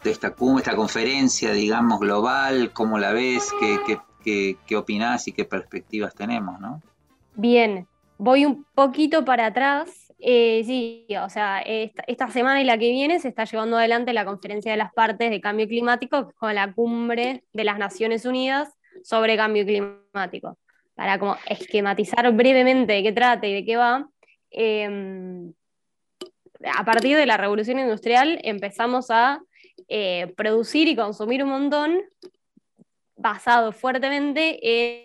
esta 0.05 0.35
esta 0.57 0.75
conferencia, 0.75 1.51
digamos, 1.51 1.99
global, 1.99 2.71
cómo 2.71 2.99
la 2.99 3.11
ves, 3.11 3.51
qué, 3.59 3.79
qué, 3.85 3.99
qué, 4.23 4.57
qué 4.65 4.75
opinás 4.77 5.27
y 5.27 5.33
qué 5.33 5.43
perspectivas 5.43 6.13
tenemos, 6.13 6.59
¿no? 6.59 6.81
Bien, 7.35 7.87
voy 8.17 8.45
un 8.45 8.65
poquito 8.75 9.25
para 9.25 9.47
atrás. 9.47 10.13
Eh, 10.19 10.63
sí, 10.65 11.05
o 11.21 11.29
sea, 11.29 11.59
esta, 11.61 12.29
semana 12.29 12.61
y 12.61 12.63
la 12.63 12.77
que 12.77 12.89
viene 12.89 13.19
se 13.19 13.27
está 13.27 13.43
llevando 13.43 13.77
adelante 13.77 14.13
la 14.13 14.23
conferencia 14.23 14.71
de 14.71 14.77
las 14.77 14.93
partes 14.93 15.29
de 15.29 15.41
cambio 15.41 15.67
climático 15.67 16.31
con 16.37 16.55
la 16.55 16.71
cumbre 16.71 17.43
de 17.51 17.63
las 17.65 17.77
Naciones 17.77 18.25
Unidas 18.25 18.69
sobre 19.03 19.35
cambio 19.35 19.65
climático. 19.65 20.57
Para 20.95 21.19
como 21.19 21.35
esquematizar 21.47 22.31
brevemente 22.31 22.93
de 22.93 23.03
qué 23.03 23.11
trata 23.11 23.47
y 23.47 23.53
de 23.53 23.65
qué 23.65 23.75
va, 23.75 24.07
eh, 24.51 25.51
a 26.63 26.85
partir 26.85 27.17
de 27.17 27.25
la 27.25 27.37
revolución 27.37 27.79
industrial 27.79 28.39
empezamos 28.43 29.09
a 29.09 29.41
eh, 29.87 30.33
producir 30.37 30.87
y 30.87 30.95
consumir 30.95 31.43
un 31.43 31.49
montón 31.49 32.01
basado 33.15 33.71
fuertemente 33.71 34.59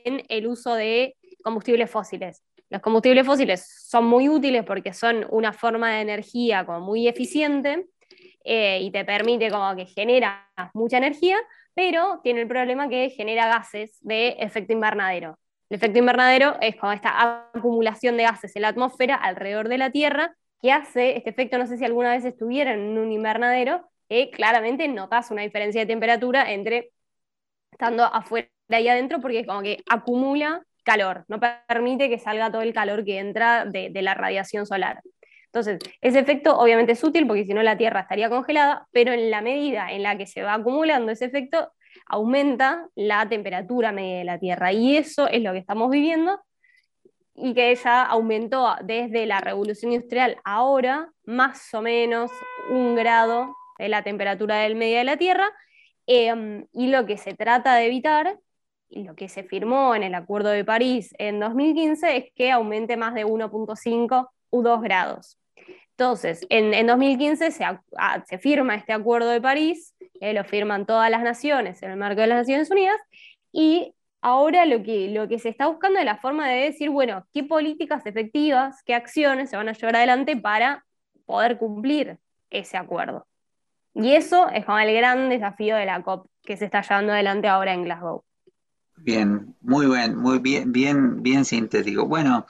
en 0.06 0.22
el 0.28 0.46
uso 0.46 0.74
de 0.74 1.16
combustibles 1.42 1.90
fósiles. 1.90 2.42
Los 2.70 2.82
combustibles 2.82 3.24
fósiles 3.24 3.66
son 3.88 4.04
muy 4.04 4.28
útiles 4.28 4.64
porque 4.64 4.92
son 4.92 5.26
una 5.30 5.52
forma 5.52 5.92
de 5.92 6.00
energía 6.02 6.66
como 6.66 6.80
muy 6.80 7.08
eficiente 7.08 7.86
eh, 8.44 8.80
y 8.82 8.90
te 8.90 9.04
permite 9.04 9.50
como 9.50 9.74
que 9.74 9.86
genera 9.86 10.48
mucha 10.74 10.98
energía, 10.98 11.38
pero 11.74 12.20
tiene 12.22 12.42
el 12.42 12.48
problema 12.48 12.88
que 12.88 13.10
genera 13.10 13.46
gases 13.46 13.98
de 14.00 14.36
efecto 14.38 14.72
invernadero. 14.72 15.38
El 15.70 15.76
efecto 15.76 15.98
invernadero 15.98 16.56
es 16.60 16.76
como 16.76 16.92
esta 16.92 17.50
acumulación 17.54 18.16
de 18.16 18.24
gases 18.24 18.54
en 18.56 18.62
la 18.62 18.68
atmósfera 18.68 19.14
alrededor 19.14 19.68
de 19.68 19.78
la 19.78 19.90
Tierra 19.90 20.34
que 20.60 20.72
hace 20.72 21.16
este 21.16 21.30
efecto, 21.30 21.58
no 21.58 21.66
sé 21.66 21.78
si 21.78 21.84
alguna 21.84 22.12
vez 22.12 22.24
estuvieron 22.24 22.74
en 22.74 22.98
un 22.98 23.12
invernadero, 23.12 23.88
que 24.08 24.30
claramente 24.30 24.88
notas 24.88 25.30
una 25.30 25.42
diferencia 25.42 25.82
de 25.82 25.86
temperatura 25.86 26.52
entre 26.52 26.90
estando 27.72 28.04
afuera 28.04 28.48
y 28.68 28.88
adentro 28.88 29.20
porque 29.20 29.40
es 29.40 29.46
como 29.46 29.62
que 29.62 29.82
acumula 29.88 30.64
calor, 30.84 31.24
no 31.28 31.38
permite 31.68 32.08
que 32.08 32.18
salga 32.18 32.50
todo 32.50 32.62
el 32.62 32.72
calor 32.72 33.04
que 33.04 33.18
entra 33.18 33.66
de, 33.66 33.90
de 33.90 34.02
la 34.02 34.14
radiación 34.14 34.66
solar. 34.66 35.00
Entonces, 35.46 35.78
ese 36.00 36.18
efecto 36.18 36.58
obviamente 36.58 36.92
es 36.92 37.04
útil 37.04 37.26
porque 37.26 37.44
si 37.44 37.54
no 37.54 37.62
la 37.62 37.76
Tierra 37.76 38.00
estaría 38.00 38.28
congelada, 38.30 38.86
pero 38.92 39.12
en 39.12 39.30
la 39.30 39.40
medida 39.42 39.90
en 39.92 40.02
la 40.02 40.16
que 40.18 40.26
se 40.26 40.42
va 40.42 40.54
acumulando 40.54 41.12
ese 41.12 41.26
efecto, 41.26 41.72
aumenta 42.06 42.88
la 42.94 43.28
temperatura 43.28 43.92
media 43.92 44.18
de 44.18 44.24
la 44.24 44.38
Tierra. 44.38 44.72
Y 44.72 44.96
eso 44.96 45.28
es 45.28 45.42
lo 45.42 45.52
que 45.52 45.58
estamos 45.58 45.90
viviendo 45.90 46.40
y 47.40 47.54
que 47.54 47.74
ya 47.74 48.02
aumentó 48.02 48.74
desde 48.82 49.26
la 49.26 49.40
revolución 49.40 49.92
industrial 49.92 50.36
ahora 50.44 51.10
más 51.24 51.72
o 51.74 51.82
menos 51.82 52.30
un 52.70 52.94
grado 52.94 53.54
de 53.78 53.88
la 53.88 54.02
temperatura 54.02 54.56
del 54.56 54.74
media 54.74 54.98
de 54.98 55.04
la 55.04 55.16
Tierra. 55.16 55.48
Eh, 56.06 56.64
y 56.72 56.88
lo 56.88 57.06
que 57.06 57.16
se 57.16 57.34
trata 57.34 57.74
de 57.74 57.86
evitar, 57.86 58.38
y 58.88 59.04
lo 59.04 59.14
que 59.14 59.28
se 59.28 59.44
firmó 59.44 59.94
en 59.94 60.02
el 60.02 60.14
Acuerdo 60.14 60.48
de 60.48 60.64
París 60.64 61.14
en 61.18 61.38
2015, 61.38 62.16
es 62.16 62.24
que 62.34 62.50
aumente 62.50 62.96
más 62.96 63.14
de 63.14 63.26
1.5 63.26 64.28
u 64.50 64.62
2 64.62 64.82
grados. 64.82 65.38
Entonces, 65.90 66.46
en, 66.48 66.74
en 66.74 66.86
2015 66.86 67.50
se, 67.50 67.64
a, 67.64 67.82
se, 68.26 68.38
firma 68.38 68.76
este 68.76 68.92
Acuerdo 68.92 69.30
de 69.30 69.40
París, 69.40 69.94
eh, 70.20 70.32
lo 70.32 70.44
firman 70.44 70.86
todas 70.86 71.10
las 71.10 71.22
naciones 71.22 71.82
en 71.82 71.90
el 71.90 71.96
marco 71.96 72.20
de 72.20 72.28
las 72.28 72.38
Naciones 72.38 72.70
Unidas, 72.70 73.00
y 73.52 73.94
ahora 74.20 74.66
lo 74.66 74.82
que, 74.82 75.10
lo 75.10 75.28
que 75.28 75.38
se 75.38 75.48
está 75.48 75.66
buscando 75.66 75.98
es 75.98 76.04
la 76.04 76.18
forma 76.18 76.48
de 76.48 76.64
decir, 76.64 76.90
bueno, 76.90 77.26
qué 77.32 77.44
políticas 77.44 78.04
efectivas, 78.06 78.82
qué 78.84 78.94
acciones 78.94 79.50
se 79.50 79.56
van 79.56 79.68
a 79.68 79.72
llevar 79.72 79.96
adelante 79.96 80.36
para 80.36 80.84
poder 81.26 81.58
cumplir 81.58 82.18
ese 82.50 82.76
acuerdo. 82.76 83.26
Y 83.94 84.14
eso 84.14 84.48
es 84.50 84.64
como 84.64 84.78
el 84.78 84.94
gran 84.94 85.28
desafío 85.28 85.76
de 85.76 85.86
la 85.86 86.02
COP 86.02 86.28
que 86.42 86.56
se 86.56 86.66
está 86.66 86.82
llevando 86.82 87.12
adelante 87.12 87.48
ahora 87.48 87.74
en 87.74 87.84
Glasgow. 87.84 88.24
Bien, 88.96 89.54
muy 89.60 89.86
bien, 89.86 90.16
muy 90.16 90.38
bien, 90.38 90.72
bien, 90.72 91.22
bien 91.22 91.44
sintético. 91.44 92.06
Bueno, 92.06 92.46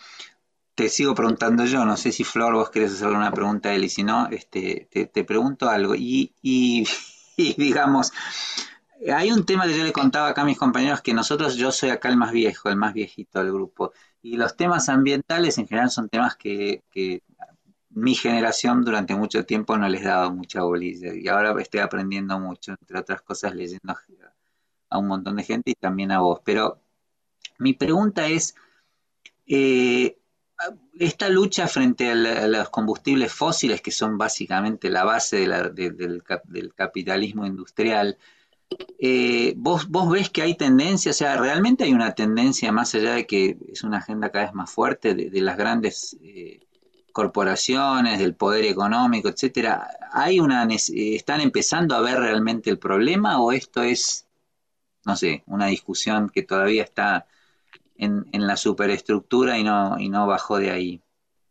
te 0.75 0.89
sigo 0.89 1.15
preguntando 1.15 1.65
yo, 1.65 1.85
no 1.85 1.97
sé 1.97 2.13
si 2.13 2.25
Flor 2.25 2.55
vos 2.55 2.71
querés 2.71 2.93
hacer 2.93 3.09
una 3.09 3.33
pregunta 3.33 3.71
a 3.71 3.75
él 3.75 3.85
y 3.85 3.89
si 3.89 4.05
no, 4.05 4.29
este, 4.29 4.89
te, 4.91 5.25
pregunto 5.25 5.69
algo. 5.69 5.95
Y, 5.95 6.33
y 6.41 6.87
digamos, 7.59 8.13
hay 9.15 9.31
un 9.31 9.45
tema 9.45 9.67
que 9.67 9.77
yo 9.77 9.85
le 9.85 9.93
contaba 9.93 10.29
acá 10.29 10.43
a 10.43 10.45
mis 10.45 10.59
compañeros 10.59 11.03
que 11.03 11.15
nosotros, 11.15 11.57
yo 11.57 11.71
soy 11.73 11.91
acá 11.91 12.09
el 12.09 12.17
más 12.17 12.33
viejo, 12.33 12.69
el 12.69 12.77
más 12.77 12.95
viejito 12.95 13.39
del 13.39 13.53
grupo, 13.53 13.93
y 14.23 14.37
los 14.37 14.57
temas 14.57 14.89
ambientales 14.89 15.59
en 15.59 15.69
general 15.69 15.91
son 15.91 16.09
temas 16.09 16.37
que, 16.37 16.83
mi 17.91 18.15
generación 18.15 18.85
durante 18.85 19.17
mucho 19.17 19.45
tiempo 19.45 19.77
no 19.77 19.89
les 19.89 20.05
daba 20.05 20.31
mucha 20.31 20.63
bolilla, 20.63 21.15
y 21.15 21.27
ahora 21.29 21.55
estoy 21.61 21.81
aprendiendo 21.81 22.39
mucho, 22.39 22.73
entre 22.73 22.99
otras 22.99 23.23
cosas 23.23 23.55
leyendo 23.55 23.97
a 24.91 24.99
un 24.99 25.07
montón 25.09 25.37
de 25.37 25.45
gente 25.45 25.71
y 25.73 25.75
también 25.75 26.13
a 26.13 26.21
vos. 26.21 26.41
Pero 26.45 26.81
mi 27.59 27.75
pregunta 27.75 28.27
es, 28.29 28.55
eh, 29.47 30.19
esta 30.99 31.29
lucha 31.29 31.67
frente 31.69 32.11
a, 32.11 32.15
los 32.15 32.69
combustibles 32.71 33.33
fósiles, 33.33 33.81
que 33.81 33.91
son 33.91 34.19
básicamente 34.19 34.91
la 34.91 35.05
base 35.05 35.49
del 35.49 36.23
capitalismo 36.75 37.47
industrial, 37.47 38.19
eh, 38.99 39.55
¿vos, 39.57 39.89
vos 39.89 40.11
ves 40.11 40.31
que 40.31 40.43
hay 40.43 40.55
tendencia, 40.57 41.11
o 41.11 41.15
sea, 41.15 41.37
realmente 41.37 41.85
hay 41.85 41.93
una 41.93 42.15
tendencia 42.15 42.73
más 42.73 42.95
allá 42.95 43.15
de 43.15 43.27
que 43.27 43.57
es 43.73 43.83
una 43.83 43.99
agenda 43.99 44.31
cada 44.31 44.47
vez 44.47 44.55
más 44.55 44.71
fuerte 44.71 45.15
de, 45.15 45.41
las 45.41 45.57
grandes 45.57 46.17
eh, 46.21 46.61
corporaciones, 47.13 48.19
del 48.19 48.35
poder 48.35 48.65
económico, 48.65 49.29
etcétera? 49.29 49.89
¿Hay 50.13 50.41
una, 50.41 50.65
eh, 50.65 51.15
están 51.15 51.41
empezando 51.41 51.95
a 51.95 52.01
ver 52.01 52.19
realmente 52.19 52.71
el 52.71 52.79
problema 52.79 53.41
o 53.41 53.53
esto 53.53 53.83
es, 53.83 54.27
no 55.05 55.17
sé, 55.17 55.45
una 55.47 55.67
discusión 55.67 56.29
que 56.29 56.43
todavía 56.43 56.83
está 56.83 57.27
en, 57.97 58.27
en 58.33 58.47
la 58.47 58.57
superestructura 58.57 59.59
y 59.59 59.65
no, 59.65 59.99
y 59.99 60.09
no 60.09 60.27
bajó 60.27 60.59
de 60.59 60.71
ahí? 60.71 61.03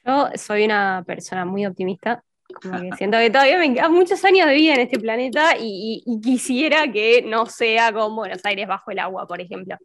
Yo 0.05 0.29
soy 0.35 0.65
una 0.65 1.03
persona 1.05 1.45
muy 1.45 1.65
optimista, 1.65 2.23
como 2.61 2.81
que 2.81 2.95
siento 2.97 3.17
que 3.17 3.29
todavía 3.29 3.57
me 3.57 3.73
quedan 3.73 3.93
muchos 3.93 4.23
años 4.25 4.47
de 4.47 4.53
vida 4.55 4.73
en 4.75 4.81
este 4.81 4.99
planeta 4.99 5.57
y, 5.59 6.03
y- 6.05 6.13
y 6.13 6.21
quisiera 6.21 6.91
que 6.91 7.21
no 7.21 7.45
sea 7.45 7.91
como 7.93 8.15
Buenos 8.15 8.43
Aires 8.45 8.67
bajo 8.67 8.91
el 8.91 8.99
agua, 8.99 9.25
por 9.27 9.41
ejemplo. 9.41 9.75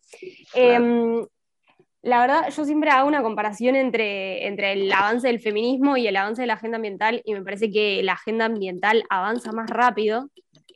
Em, 0.55 1.27
la 2.03 2.21
verdad, 2.21 2.51
yo 2.51 2.65
siempre 2.65 2.91
hago 2.91 3.07
una 3.07 3.23
comparación 3.23 3.77
entre, 3.77 4.47
entre 4.47 4.73
el 4.73 4.93
avance 4.93 5.29
del 5.29 5.39
feminismo 5.41 5.97
y 5.97 6.09
el 6.09 6.17
avance 6.17 6.43
de 6.43 6.49
la 6.49 6.55
agenda 6.55 6.77
ambiental 6.77 7.23
y 7.25 7.33
me 7.35 7.43
parece 7.43 7.71
que 7.71 8.03
la 8.03 8.15
agenda 8.15 8.47
ambiental 8.47 9.05
avanza 9.09 9.53
más 9.53 9.71
rápido. 9.71 10.29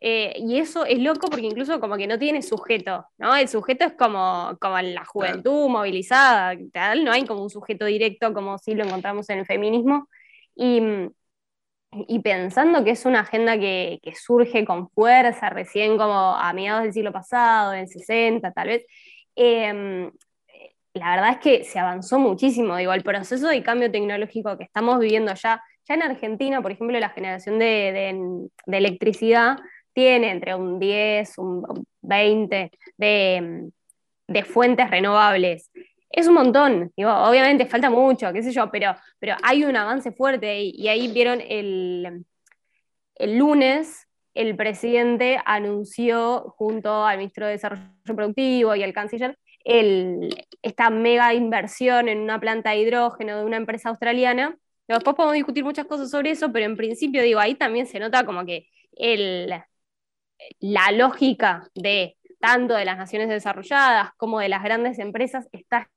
eh, 0.02 0.34
y 0.36 0.58
eso 0.58 0.84
es 0.84 0.98
loco 1.00 1.28
porque 1.30 1.46
incluso 1.46 1.80
como 1.80 1.96
que 1.96 2.06
no 2.06 2.18
tiene 2.18 2.42
sujeto, 2.42 3.06
¿no? 3.18 3.34
El 3.34 3.48
sujeto 3.48 3.86
es 3.86 3.94
como, 3.94 4.56
como 4.60 4.78
la 4.78 5.04
juventud 5.06 5.68
movilizada, 5.70 6.54
tal, 6.70 7.02
no 7.02 7.10
hay 7.12 7.24
como 7.24 7.42
un 7.42 7.48
sujeto 7.50 7.86
directo 7.86 8.32
como 8.34 8.58
si 8.58 8.74
lo 8.74 8.84
encontramos 8.84 9.28
en 9.30 9.38
el 9.38 9.46
feminismo. 9.46 10.08
Y, 10.54 10.80
y 11.92 12.20
pensando 12.20 12.84
que 12.84 12.90
es 12.90 13.06
una 13.06 13.20
agenda 13.20 13.58
que, 13.58 13.98
que 14.02 14.14
surge 14.14 14.64
con 14.64 14.90
fuerza 14.90 15.50
recién 15.50 15.96
como 15.98 16.36
a 16.36 16.52
mediados 16.52 16.82
del 16.84 16.92
siglo 16.92 17.12
pasado, 17.12 17.72
en 17.72 17.80
el 17.80 17.88
60 17.88 18.52
tal 18.52 18.68
vez, 18.68 18.84
eh, 19.36 20.10
la 20.94 21.10
verdad 21.10 21.30
es 21.32 21.38
que 21.38 21.64
se 21.64 21.78
avanzó 21.78 22.18
muchísimo, 22.18 22.76
digo, 22.76 22.92
el 22.94 23.02
proceso 23.02 23.48
de 23.48 23.62
cambio 23.62 23.90
tecnológico 23.90 24.56
que 24.56 24.64
estamos 24.64 24.98
viviendo 24.98 25.34
ya, 25.34 25.62
ya 25.86 25.94
en 25.94 26.02
Argentina, 26.02 26.62
por 26.62 26.72
ejemplo, 26.72 26.98
la 26.98 27.10
generación 27.10 27.58
de, 27.58 27.66
de- 27.92 28.48
de 28.66 28.76
electricidad 28.78 29.58
tiene 29.92 30.30
entre 30.30 30.54
un 30.54 30.78
10, 30.78 31.36
un 31.38 31.86
20 32.02 32.70
de, 32.96 33.68
de 34.28 34.44
fuentes 34.44 34.90
renovables. 34.90 35.70
Es 36.16 36.26
un 36.28 36.34
montón, 36.34 36.92
obviamente 36.96 37.66
falta 37.66 37.90
mucho, 37.90 38.32
qué 38.32 38.42
sé 38.42 38.50
yo, 38.52 38.70
pero, 38.70 38.94
pero 39.18 39.36
hay 39.42 39.64
un 39.64 39.76
avance 39.76 40.12
fuerte 40.12 40.60
y, 40.62 40.70
y 40.70 40.88
ahí 40.88 41.08
vieron 41.12 41.40
el, 41.42 42.24
el 43.16 43.38
lunes 43.38 44.06
el 44.34 44.56
presidente 44.56 45.40
anunció 45.46 46.54
junto 46.58 47.06
al 47.06 47.18
ministro 47.18 47.46
de 47.46 47.52
Desarrollo 47.52 47.84
Productivo 48.04 48.74
y 48.76 48.82
al 48.82 48.92
canciller 48.92 49.38
el- 49.64 50.28
esta 50.62 50.90
mega 50.90 51.34
inversión 51.34 52.08
en 52.08 52.20
una 52.20 52.38
planta 52.40 52.70
de 52.70 52.78
hidrógeno 52.78 53.38
de 53.38 53.44
una 53.46 53.56
empresa 53.56 53.88
australiana. 53.90 54.56
Después 54.88 55.16
podemos 55.16 55.34
discutir 55.34 55.64
muchas 55.64 55.86
cosas 55.86 56.10
sobre 56.10 56.32
eso, 56.32 56.52
pero 56.52 56.66
en 56.66 56.76
principio, 56.76 57.22
digo, 57.22 57.40
ahí 57.40 57.54
también 57.56 57.86
se 57.86 57.98
nota 58.00 58.26
como 58.26 58.44
que 58.46 58.68
el, 58.92 59.50
la 60.60 60.92
lógica 60.92 61.68
de 61.74 62.16
tanto 62.40 62.74
de 62.74 62.84
las 62.84 62.98
naciones 62.98 63.28
desarrolladas 63.28 64.10
como 64.16 64.40
de 64.40 64.48
las 64.48 64.62
grandes 64.62 64.98
empresas 64.98 65.48
está 65.52 65.90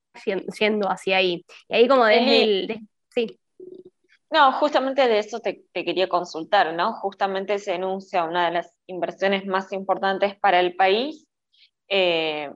yendo 0.60 0.88
hacia 0.89 1.18
ahí. 1.18 1.45
Y 1.68 1.76
ahí 1.76 1.88
como 1.88 2.05
desde 2.05 2.43
Eli. 2.43 2.62
el... 2.62 2.68
de- 2.68 2.82
sí. 3.10 3.39
No, 4.32 4.51
justamente 4.53 5.07
de 5.07 5.20
eso 5.20 5.39
te, 5.39 5.64
te 5.74 5.84
quería 5.84 6.07
consultar, 6.07 6.74
¿no? 6.74 6.93
Justamente 6.93 7.57
se 7.57 7.74
enuncia 7.74 8.26
una 8.26 8.45
de 8.45 8.51
las 8.51 8.76
inversiones 8.86 9.45
más 9.47 9.72
importantes 9.72 10.38
para 10.39 10.60
el 10.60 10.76
país 10.76 11.26
eh, 11.88 12.51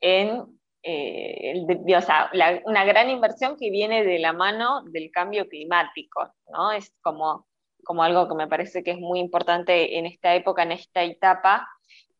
en, 0.00 0.44
eh, 0.82 1.52
el 1.52 1.66
de- 1.66 1.96
o 1.96 2.00
sea, 2.02 2.28
la- 2.34 2.60
una 2.66 2.84
gran 2.84 3.08
inversión 3.08 3.56
que 3.58 3.70
viene 3.70 4.04
de 4.04 4.18
la 4.18 4.32
mano 4.34 4.82
del 4.84 5.10
cambio 5.10 5.48
climático, 5.48 6.34
¿no? 6.52 6.72
Es 6.72 6.92
como, 7.02 7.46
como 7.84 8.02
algo 8.02 8.28
que 8.28 8.34
me 8.34 8.48
parece 8.48 8.82
que 8.82 8.90
es 8.92 8.98
muy 8.98 9.20
importante 9.20 9.98
en 9.98 10.04
esta 10.06 10.34
época, 10.34 10.62
en 10.64 10.72
esta 10.72 11.02
etapa, 11.02 11.66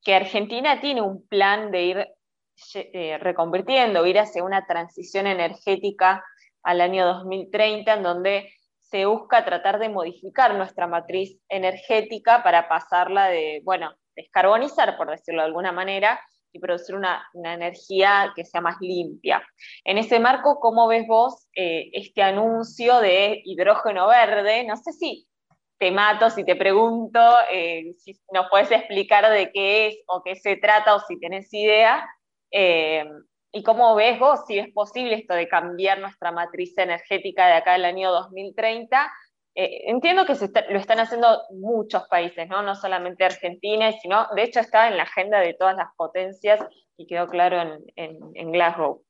que 0.03 0.14
Argentina 0.14 0.80
tiene 0.80 1.03
un 1.03 1.26
plan 1.26 1.70
de 1.70 1.82
ir 1.84 2.09
eh, 2.75 3.19
reconvirtiendo, 3.19 4.07
ir 4.07 4.19
hacia 4.19 4.45
una 4.45 4.67
transición 4.67 5.27
energética 5.27 6.25
al 6.63 6.81
año 6.81 7.07
2030, 7.07 7.95
en 7.95 8.03
donde 8.03 8.53
se 8.81 9.07
busca 9.07 9.45
tratar 9.45 9.79
de 9.79 9.89
modificar 9.89 10.55
nuestra 10.55 10.87
matriz 10.87 11.39
energética 11.49 12.43
para 12.43 12.69
pasarla 12.69 13.29
de, 13.29 13.61
bueno, 13.65 13.93
descarbonizar, 14.15 14.97
por 14.97 15.11
decirlo 15.11 15.43
de 15.43 15.47
alguna 15.47 15.73
manera, 15.73 16.21
y 16.53 16.61
producir 16.61 16.95
una, 16.95 17.29
energía 17.35 18.33
que 18.37 18.45
sea 18.45 18.61
más 18.61 18.77
limpia. 18.81 19.43
En 19.85 19.99
ese 19.99 20.21
marco, 20.21 20.61
¿cómo 20.61 20.87
ves 20.87 21.07
vos 21.09 21.49
eh, 21.57 21.91
este 21.93 22.23
anuncio 22.23 23.01
de 23.01 23.43
hidrógeno 23.45 24.07
verde? 24.07 24.65
No 24.65 24.77
sé 24.77 24.93
si 24.93 25.27
te 25.79 25.91
mato 25.91 26.31
si 26.31 26.45
te 26.45 26.57
pregunto, 26.57 27.21
eh, 27.53 27.95
si 27.99 28.19
nos 28.33 28.47
puedes 28.49 28.71
explicar 28.71 29.29
de 29.31 29.51
qué 29.53 29.89
es 29.89 29.99
o 30.07 30.23
qué 30.23 30.37
se 30.37 30.57
trata 30.57 30.95
o 30.95 31.01
si 31.01 31.19
tenés 31.19 31.53
idea. 31.53 32.09
Eh, 32.57 33.05
¿Y 33.53 33.63
cómo 33.63 33.95
ves 33.97 34.19
vos 34.19 34.41
si 34.47 34.59
es 34.59 34.73
posible 34.73 35.15
esto 35.17 35.35
de 35.35 35.49
cambiar 35.49 35.99
nuestra 36.01 36.33
matriz 36.33 36.77
energética 36.79 37.47
de 37.49 37.55
acá 37.55 37.75
al 37.75 37.85
año 37.85 38.11
2030? 38.13 39.13
Eh, 39.55 39.83
entiendo 39.91 40.25
que 40.27 40.35
se 40.35 40.51
lo 40.71 40.79
están 40.79 40.99
haciendo 41.01 41.43
muchos 41.51 42.05
países, 42.09 42.49
¿no? 42.49 42.63
no 42.63 42.75
solamente 42.75 43.25
Argentina, 43.25 43.93
sino, 43.93 44.27
de 44.35 44.43
hecho, 44.45 44.61
está 44.61 44.89
en 44.89 44.97
la 44.97 45.05
agenda 45.05 45.41
de 45.41 45.55
todas 45.55 45.77
las 45.77 45.89
potencias 45.97 46.61
y 46.97 47.07
quedó 47.07 47.29
claro 47.29 47.61
en, 47.61 47.85
en- 47.97 48.19
en 48.35 48.53
Glasgow. 48.53 49.03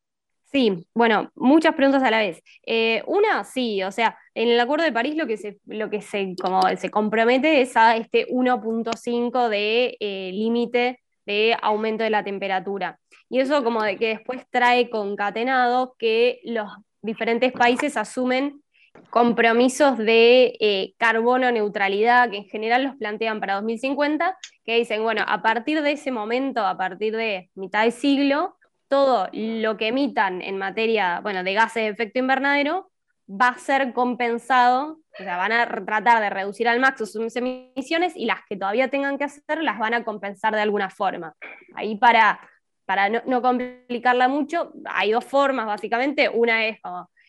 Sí, 0.43 0.87
bueno, 0.95 1.31
muchas 1.35 1.75
preguntas 1.75 2.03
a 2.03 2.11
la 2.11 2.19
vez. 2.19 2.43
Eh, 2.65 3.03
una, 3.07 3.43
sí, 3.45 3.83
o 3.83 3.91
sea, 3.91 4.17
en 4.35 4.49
el 4.49 4.61
Acuerdo 4.61 4.85
de 4.85 4.93
París 4.93 5.17
lo 5.17 5.27
que 5.27 5.37
se, 5.37 5.59
lo 5.67 5.91
que 5.91 6.01
se, 6.01 6.37
como 6.41 6.61
se 6.77 6.91
compromete 6.91 7.61
es 7.61 7.77
a 7.77 7.97
este 7.97 8.27
1.5 8.31 9.49
de 9.49 9.97
límite 10.33 11.01
de 11.27 11.57
aumento 11.61 12.05
de 12.05 12.11
la 12.11 12.23
temperatura. 12.23 13.01
Y 13.35 13.41
eso 13.41 13.65
como 13.65 13.83
de 13.83 13.97
que 13.97 14.11
después 14.11 14.47
trae 14.49 14.89
concatenado 14.89 15.97
que 15.99 16.39
los 16.45 16.71
diferentes 17.03 17.51
países 17.51 17.97
asumen 17.97 18.63
compromisos 19.11 19.99
de 19.99 20.57
eh, 20.61 20.95
carbono 20.99 21.51
neutralidad, 21.51 22.31
que 22.31 22.37
en 22.37 22.45
general 22.45 22.85
los 22.85 22.95
plantean 22.95 23.41
para 23.41 23.55
2050, 23.55 24.39
que 24.65 24.77
dicen, 24.77 25.03
bueno, 25.03 25.25
a 25.27 25.43
partir 25.43 25.83
de 25.83 25.91
ese 25.91 26.13
momento, 26.13 26.65
a 26.65 26.79
partir 26.79 27.17
de 27.17 27.51
mitad 27.57 27.83
de 27.83 27.91
siglo, 27.91 28.57
todo 28.87 29.29
lo 29.33 29.77
que 29.79 29.89
emitan 29.89 30.41
en 30.41 30.57
materia, 30.57 31.19
bueno, 31.19 31.43
de 31.43 31.55
gases 31.55 31.83
de 31.83 31.89
efecto 31.89 32.21
invernadero 32.21 32.93
va 33.29 33.49
a 33.49 33.59
ser 33.59 33.93
compensado, 33.93 35.01
o 35.19 35.23
sea, 35.23 35.39
van 35.39 35.51
a 35.51 35.67
tratar 35.67 36.21
de 36.21 36.31
reducir 36.31 36.69
al 36.69 36.79
máximo 36.79 37.07
sus 37.07 37.37
emisiones 37.37 38.13
y 38.15 38.27
las 38.27 38.41
que 38.49 38.57
todavía 38.57 38.91
tengan 38.91 39.19
que 39.19 39.25
hacer 39.25 39.61
las 39.63 39.81
van 39.81 39.95
a 39.95 40.05
compensar 40.05 40.55
de 40.55 40.61
alguna 40.61 40.89
forma. 40.89 41.35
Ahí 41.75 41.97
para, 41.97 42.41
para 42.85 43.09
no, 43.09 43.43
complicarla 43.43 44.29
mucho, 44.29 44.73
hay 44.85 45.13
dos 45.13 45.25
formas 45.25 45.67
básicamente. 45.67 46.29
Una 46.29 46.67
es 46.67 46.79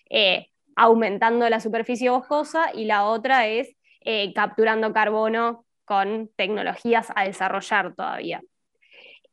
eh, 0.09 0.47
aumentando 0.75 1.49
la 1.49 1.59
superficie 1.59 2.09
boscosa 2.09 2.71
y 2.73 2.85
la 2.85 3.05
otra 3.05 3.47
es 3.47 3.75
eh, 4.01 4.33
capturando 4.33 4.93
carbono 4.93 5.65
con 5.85 6.29
tecnologías 6.35 7.07
a 7.15 7.23
desarrollar 7.25 7.95
todavía. 7.95 8.41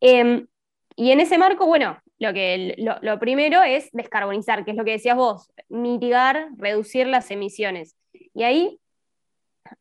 Em, 0.01 0.47
y 0.97 1.11
en 1.11 1.21
ese 1.21 1.39
marco, 1.39 1.67
bueno, 1.67 1.99
lo, 2.19 2.33
que, 2.33 2.77
lo 2.77 3.19
primero 3.19 3.63
es 3.63 3.91
descarbonizar, 3.93 4.65
que 4.65 4.73
es 4.73 4.77
lo 4.77 4.85
que 4.85 4.93
decías 4.93 5.17
vos, 5.17 5.51
mitigar, 5.69 6.49
reducir 6.57 7.07
las 7.07 7.31
emisiones. 7.31 7.97
Y 8.35 8.45
ahí 8.45 8.81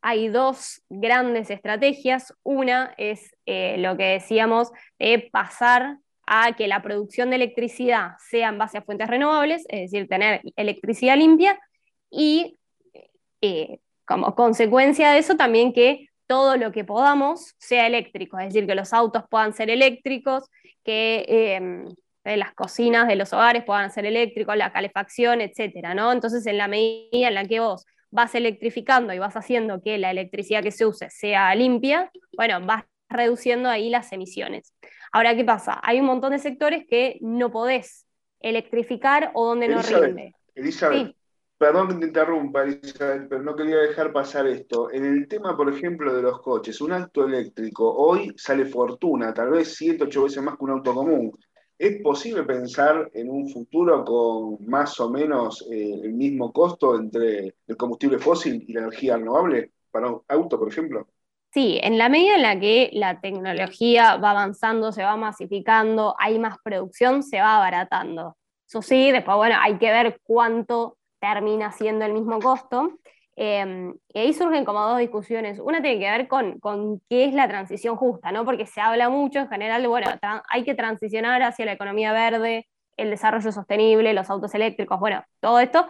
hay 0.00 0.28
dos 0.28 0.82
grandes 0.88 1.50
estrategias. 1.50 2.34
Una 2.42 2.94
es 2.96 3.34
eh, 3.46 3.76
lo 3.78 3.96
que 3.96 4.04
decíamos 4.04 4.72
de 4.98 5.28
pasar 5.30 5.98
a 6.26 6.52
que 6.52 6.68
la 6.68 6.82
producción 6.82 7.30
de 7.30 7.36
electricidad 7.36 8.12
sea 8.18 8.48
en 8.48 8.58
base 8.58 8.78
a 8.78 8.82
fuentes 8.82 9.08
renovables, 9.08 9.64
es 9.68 9.90
decir, 9.90 10.08
tener 10.08 10.40
electricidad 10.56 11.16
limpia 11.16 11.58
y 12.10 12.58
eh, 13.40 13.78
como 14.06 14.34
consecuencia 14.34 15.12
de 15.12 15.18
eso 15.18 15.36
también 15.36 15.72
que 15.72 16.08
todo 16.26 16.56
lo 16.56 16.72
que 16.72 16.84
podamos 16.84 17.54
sea 17.58 17.86
eléctrico, 17.86 18.38
es 18.38 18.46
decir, 18.46 18.66
que 18.66 18.74
los 18.74 18.92
autos 18.92 19.24
puedan 19.28 19.52
ser 19.52 19.68
eléctricos, 19.70 20.48
que 20.84 21.24
em, 21.28 21.86
las 22.24 22.54
cocinas 22.54 23.08
de 23.08 23.16
los 23.16 23.32
hogares 23.32 23.64
puedan 23.64 23.90
ser 23.90 24.06
eléctricos, 24.06 24.56
la 24.56 24.72
calefacción, 24.72 25.40
etcétera, 25.40 25.94
¿no? 25.94 26.12
Entonces, 26.12 26.46
en 26.46 26.58
la 26.58 26.68
medida 26.68 27.28
en 27.28 27.34
la 27.34 27.44
que 27.46 27.60
vos 27.60 27.84
vas 28.10 28.34
electrificando 28.34 29.12
y 29.12 29.18
vas 29.18 29.36
haciendo 29.36 29.82
que 29.82 29.98
la 29.98 30.10
electricidad 30.10 30.62
que 30.62 30.70
se 30.70 30.86
use 30.86 31.10
sea 31.10 31.54
limpia, 31.54 32.10
bueno, 32.36 32.64
vas 32.64 32.84
reduciendo 33.08 33.68
ahí 33.68 33.90
las 33.90 34.12
emisiones. 34.12 34.72
Ahora, 35.12 35.36
¿qué 35.36 35.44
pasa? 35.44 35.78
Hay 35.82 36.00
un 36.00 36.06
montón 36.06 36.32
de 36.32 36.38
sectores 36.38 36.86
que 36.88 37.18
no 37.20 37.52
podés 37.52 38.06
electrificar 38.40 39.30
o 39.34 39.46
donde 39.46 39.68
no 39.68 39.82
rinde. 39.82 40.34
Elizabeth, 40.54 41.14
perdón 41.58 41.88
que 41.88 41.94
te 41.96 42.06
interrumpa, 42.06 42.62
Elizabeth, 42.62 43.28
pero 43.28 43.42
no 43.42 43.54
quería 43.54 43.76
dejar 43.76 44.10
pasar 44.10 44.46
esto. 44.46 44.90
En 44.90 45.04
el 45.04 45.28
tema, 45.28 45.54
por 45.54 45.72
ejemplo, 45.72 46.14
de 46.14 46.22
los 46.22 46.40
coches, 46.40 46.80
un 46.80 46.92
auto 46.92 47.26
eléctrico 47.26 47.92
hoy 47.94 48.32
sale 48.36 48.64
fortuna, 48.64 49.34
tal 49.34 49.50
vez 49.50 49.74
7, 49.76 50.04
8 50.04 50.24
veces 50.24 50.42
más 50.42 50.56
que 50.56 50.64
un 50.64 50.70
auto 50.70 50.94
común. 50.94 51.30
¿Es 51.78 52.00
posible 52.00 52.44
pensar 52.44 53.10
en 53.12 53.28
un 53.28 53.50
futuro 53.50 54.04
con 54.04 54.64
más 54.66 54.98
o 55.00 55.10
menos 55.10 55.66
eh, 55.70 56.00
el 56.02 56.14
mismo 56.14 56.52
costo 56.52 56.96
entre 56.96 57.56
el 57.66 57.76
combustible 57.76 58.18
fósil 58.18 58.64
y 58.66 58.72
la 58.72 58.80
energía 58.80 59.16
renovable 59.16 59.72
para 59.90 60.08
un 60.08 60.22
auto, 60.28 60.58
por 60.58 60.68
ejemplo? 60.68 61.06
Sí, 61.52 61.78
en 61.82 61.98
la 61.98 62.08
medida 62.08 62.36
en 62.36 62.42
la 62.42 62.58
que 62.58 62.88
la 62.94 63.20
tecnología 63.20 64.16
va 64.16 64.30
avanzando, 64.30 64.90
se 64.90 65.04
va 65.04 65.16
masificando, 65.16 66.14
hay 66.18 66.38
más 66.38 66.56
producción, 66.64 67.22
se 67.22 67.40
va 67.40 67.56
abaratando. 67.56 68.38
Eso 68.66 68.80
sí, 68.80 69.12
después, 69.12 69.36
bueno, 69.36 69.56
hay 69.60 69.76
que 69.76 69.90
ver 69.92 70.18
cuánto 70.22 70.96
termina 71.20 71.70
siendo 71.70 72.06
el 72.06 72.14
mismo 72.14 72.40
costo. 72.40 72.98
Em, 73.36 73.94
y 74.08 74.18
ahí 74.18 74.32
surgen 74.32 74.64
como 74.64 74.80
dos 74.80 74.98
discusiones. 74.98 75.58
Una 75.60 75.82
tiene 75.82 75.98
que 75.98 76.10
ver 76.10 76.26
con, 76.26 76.58
con, 76.58 77.00
qué 77.10 77.26
es 77.26 77.34
la 77.34 77.48
transición 77.48 77.96
justa, 77.96 78.32
¿no? 78.32 78.46
Porque 78.46 78.66
se 78.66 78.80
habla 78.80 79.10
mucho 79.10 79.40
en 79.40 79.48
general 79.48 79.82
de, 79.82 79.88
bueno, 79.88 80.08
hay 80.48 80.64
que 80.64 80.74
transicionar 80.74 81.42
hacia 81.42 81.66
la 81.66 81.72
economía 81.72 82.12
verde, 82.14 82.66
el 82.96 83.10
desarrollo 83.10 83.52
sostenible, 83.52 84.14
los 84.14 84.30
autos 84.30 84.54
eléctricos, 84.54 84.98
bueno, 85.00 85.22
todo 85.40 85.60
esto, 85.60 85.86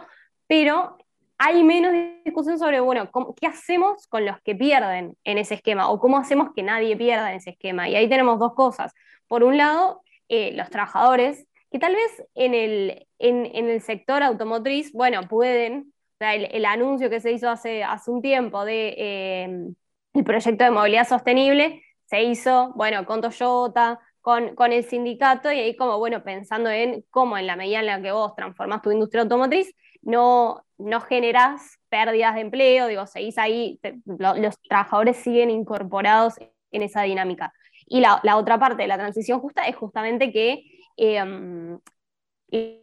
pero 0.47 0.97
hay 1.45 1.61
menos 1.61 1.91
discusión 2.23 2.57
sobre, 2.57 2.79
bueno, 2.79 3.09
¿qué 3.35 3.47
hacemos 3.47 4.07
con 4.07 4.25
los 4.25 4.39
que 4.43 4.55
pierden 4.55 5.17
en 5.25 5.37
ese 5.37 5.55
esquema? 5.55 5.89
O 5.89 5.99
cómo 5.99 6.17
hacemos 6.17 6.53
que 6.55 6.63
nadie 6.63 6.95
pierda 6.95 7.31
en 7.31 7.37
ese 7.37 7.49
esquema. 7.49 7.89
Y 7.89 7.95
ahí 7.95 8.07
tenemos 8.07 8.39
dos 8.39 8.53
cosas. 8.53 8.93
Por 9.27 9.43
un 9.43 9.57
lado, 9.57 10.01
eh, 10.29 10.53
los 10.53 10.69
trabajadores, 10.69 11.45
que 11.69 11.79
tal 11.79 11.95
vez 11.95 12.25
en 12.33 12.53
el, 12.53 13.07
en, 13.19 13.45
el 13.69 13.81
sector 13.81 14.23
automotriz, 14.23 14.93
bueno, 14.93 15.23
pueden 15.27 15.93
el, 16.19 16.63
anuncio 16.63 17.09
que 17.09 17.19
se 17.19 17.33
hizo 17.33 17.49
hace, 17.49 17.83
hace 17.83 18.09
un 18.09 18.21
tiempo 18.21 18.63
de 18.63 18.95
eh, 18.97 20.23
proyecto 20.23 20.63
de 20.63 20.71
movilidad 20.71 21.05
sostenible 21.05 21.83
se 22.05 22.23
hizo, 22.23 22.71
bueno, 22.75 23.05
con 23.05 23.19
Toyota, 23.19 23.99
con, 24.21 24.55
con, 24.55 24.71
el 24.71 24.85
sindicato, 24.85 25.51
y 25.51 25.59
ahí 25.59 25.75
como, 25.75 25.97
bueno, 25.97 26.23
pensando 26.23 26.69
en 26.69 27.03
cómo 27.09 27.37
en 27.37 27.47
la 27.47 27.57
medida 27.57 27.81
en 27.81 27.87
la 27.87 28.01
que 28.01 28.13
vos 28.13 28.33
transformás 28.33 28.81
tu 28.81 28.91
industria 28.91 29.23
automotriz, 29.23 29.73
no, 30.03 30.63
no 30.77 31.01
generás 31.01 31.79
pérdidas 31.89 32.35
de 32.35 32.41
empleo, 32.41 32.87
digo, 32.87 33.07
seguís 33.07 33.37
ahí, 33.37 33.79
los 34.05 34.59
trabajadores 34.61 35.17
siguen 35.17 35.49
incorporados 35.49 36.35
en 36.71 36.81
esa 36.81 37.01
dinámica. 37.03 37.53
Y 37.85 37.99
la, 37.99 38.19
la, 38.23 38.37
otra 38.37 38.59
parte 38.59 38.83
de 38.83 38.87
la 38.87 38.97
transición 38.97 39.39
justa 39.39 39.63
es 39.63 39.75
justamente 39.75 40.31
que 40.31 40.63
eh, 40.97 41.77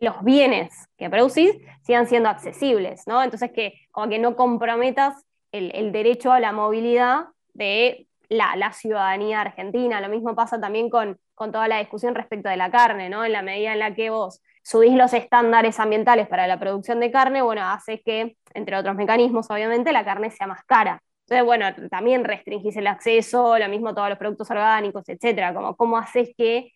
los 0.01 0.25
bienes 0.25 0.89
que 0.97 1.09
producís 1.09 1.53
sigan 1.83 2.07
siendo 2.07 2.29
accesibles, 2.29 3.07
¿no? 3.07 3.23
Entonces 3.23 3.53
que 3.53 3.75
como 3.93 4.09
que 4.09 4.19
no 4.19 4.35
comprometas 4.35 5.25
el, 5.53 5.93
derecho 5.93 6.33
a 6.33 6.41
la 6.41 6.53
movilidad 6.53 7.27
de 7.55 8.07
la, 8.29 8.73
ciudadanía 8.73 9.41
argentina. 9.41 10.01
Lo 10.01 10.09
mismo 10.09 10.35
pasa 10.35 10.61
también 10.61 10.91
con, 10.91 11.19
con, 11.35 11.53
toda 11.53 11.69
la 11.69 11.79
discusión 11.79 12.15
respecto 12.15 12.49
de 12.49 12.57
la 12.57 12.71
carne, 12.71 13.09
¿no? 13.09 13.25
En 13.25 13.33
la 13.33 13.43
medida 13.43 13.73
en 13.73 13.79
la 13.79 13.95
que 13.95 14.11
vos 14.11 14.41
subís 14.63 14.95
los 14.95 15.13
estándares 15.13 15.81
ambientales 15.81 16.29
para 16.29 16.47
la 16.47 16.59
producción 16.59 17.01
de 17.01 17.11
carne, 17.11 17.43
bueno, 17.43 17.63
hace 17.63 18.01
que, 18.03 18.37
entre 18.55 18.77
otros 18.77 18.97
mecanismos, 18.97 19.51
obviamente, 19.51 19.93
la 19.93 20.05
carne 20.05 20.31
sea 20.31 20.47
más 20.47 20.65
cara. 20.65 21.03
Entonces, 21.27 21.45
bueno, 21.45 21.67
también 21.91 22.25
restringís 22.25 22.77
el 22.77 22.87
acceso, 22.87 23.57
lo 23.59 23.69
mismo 23.69 23.95
todos 23.95 24.09
los 24.09 24.19
productos 24.19 24.51
orgánicos, 24.51 25.09
etcétera, 25.09 25.55
como 25.55 25.77
cómo 25.77 25.97
haces 25.97 26.31
que 26.37 26.73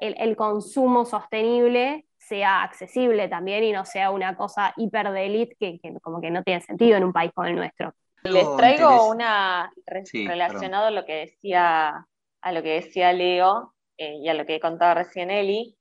el, 0.00 0.36
consumo 0.36 1.04
sostenible 1.04 2.06
sea 2.16 2.62
accesible 2.62 3.28
también 3.28 3.64
y 3.64 3.72
no 3.72 3.84
sea 3.84 4.10
una 4.10 4.36
cosa 4.36 4.72
hiper 4.76 5.10
de 5.12 5.26
elite 5.26 5.56
que, 5.58 5.80
como 6.02 6.20
que 6.20 6.30
no 6.30 6.42
tiene 6.42 6.62
sentido 6.62 6.96
en 6.96 7.04
un 7.04 7.12
país 7.12 7.30
como 7.34 7.48
el 7.48 7.56
nuestro. 7.56 7.92
Les 8.24 8.56
traigo 8.56 9.08
una 9.08 9.70
relacionado 10.12 10.86
a 10.86 10.90
lo 10.90 11.04
que 11.04 11.14
decía 11.14 12.06
a 12.46 12.52
lo 12.52 12.62
que 12.62 12.74
decía 12.74 13.12
Leo 13.12 13.74
eh, 13.98 14.18
y 14.22 14.28
a 14.28 14.34
lo 14.34 14.46
que 14.46 14.60
contaba 14.60 14.94
recién 14.94 15.30
Eli. 15.30 15.76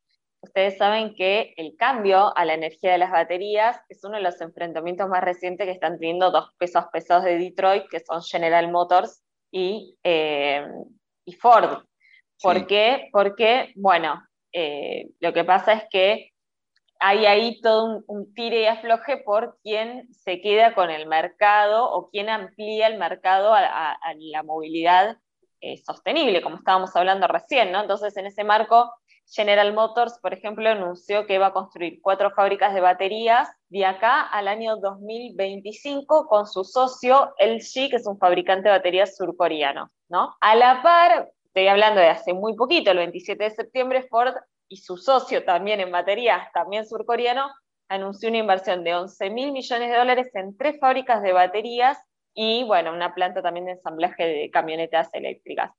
Ustedes 0.46 0.78
saben 0.78 1.16
que 1.16 1.56
el 1.58 1.76
cambio 1.76 2.38
a 2.38 2.46
la 2.46 2.54
energía 2.54 2.92
de 2.92 3.00
las 3.00 3.10
baterías 3.10 3.82
es 3.90 4.04
uno 4.04 4.18
de 4.18 4.24
los 4.24 4.40
enfrentamientos 4.42 5.10
más 5.10 5.24
recientes 5.24 5.66
que 5.66 5.72
están 5.72 5.98
teniendo 5.98 6.30
dos 6.30 6.52
pesos 6.60 6.86
pesados 6.94 7.26
de 7.26 7.40
Detroit, 7.40 7.86
que 7.90 8.00
son 8.00 8.22
General 8.22 8.72
Motors 8.72 9.24
y, 9.52 9.98
eh, 10.04 10.64
y 11.26 11.34
Ford. 11.34 11.84
¿Por 12.40 12.68
qué? 12.68 13.10
Porque, 13.12 13.74
bueno, 13.76 14.24
eh, 14.54 15.10
lo 15.20 15.34
que 15.34 15.44
pasa 15.44 15.74
es 15.74 15.84
que 15.90 16.32
hay 17.00 17.26
ahí 17.26 17.60
todo 17.60 18.04
un, 18.06 18.34
tire 18.36 18.62
y 18.62 18.66
afloje 18.68 19.18
por 19.18 19.58
quién 19.64 20.08
se 20.14 20.42
queda 20.42 20.76
con 20.76 20.92
el 20.92 21.08
mercado 21.08 21.92
o 21.92 22.12
quién 22.12 22.30
amplía 22.30 22.86
el 22.86 23.00
mercado 23.00 23.52
a, 23.56 23.98
la 24.16 24.44
movilidad 24.44 25.18
eh, 25.60 25.78
sostenible, 25.78 26.44
como 26.44 26.58
estábamos 26.58 26.96
hablando 26.96 27.28
recién, 27.28 27.72
¿no? 27.72 27.82
Entonces, 27.82 28.16
en 28.18 28.28
ese 28.28 28.44
marco, 28.44 28.94
General 29.28 29.74
Motors, 29.74 30.20
por 30.20 30.34
ejemplo, 30.34 30.70
anunció 30.70 31.26
que 31.26 31.40
va 31.40 31.48
a 31.48 31.54
construir 31.54 32.00
cuatro 32.02 32.32
fábricas 32.32 32.74
de 32.74 32.82
baterías 32.82 33.50
de 33.70 33.86
acá 33.86 34.22
al 34.22 34.48
año 34.48 34.78
2025 34.78 36.28
con 36.28 36.48
su 36.48 36.64
socio 36.64 37.34
LG, 37.40 37.90
que 37.90 37.96
es 37.96 38.06
un 38.06 38.18
fabricante 38.18 38.70
de 38.70 38.76
baterías 38.76 39.16
surcoreano, 39.18 39.92
¿no? 40.10 40.36
A 40.42 40.56
la 40.56 40.82
par, 40.84 41.32
estoy 41.46 41.68
hablando 41.68 42.02
de 42.02 42.10
hace 42.10 42.34
muy 42.34 42.56
poquito, 42.56 42.92
el 42.92 42.98
27 42.98 43.44
de 43.44 43.50
septiembre, 43.50 44.08
Ford 44.10 44.36
y 44.68 44.78
su 44.78 44.98
socio 44.98 45.44
también 45.44 45.80
en 45.80 45.92
baterías, 45.92 46.52
también 46.54 46.86
surcoreano, 46.86 47.50
anunció 47.90 48.30
una 48.30 48.40
inversión 48.40 48.84
de 48.84 48.96
11 48.96 49.30
mil 49.32 49.52
millones 49.52 49.90
de 49.90 49.98
dólares 49.98 50.30
en 50.34 50.56
tres 50.58 50.80
fábricas 50.80 51.22
de 51.22 51.34
baterías 51.34 51.98
y, 52.34 52.64
bueno, 52.64 52.92
una 52.94 53.14
planta 53.16 53.42
también 53.42 53.66
de 53.66 53.74
ensamblaje 53.74 54.24
de 54.26 54.50
camionetas 54.52 55.10
eléctricas. 55.14 55.72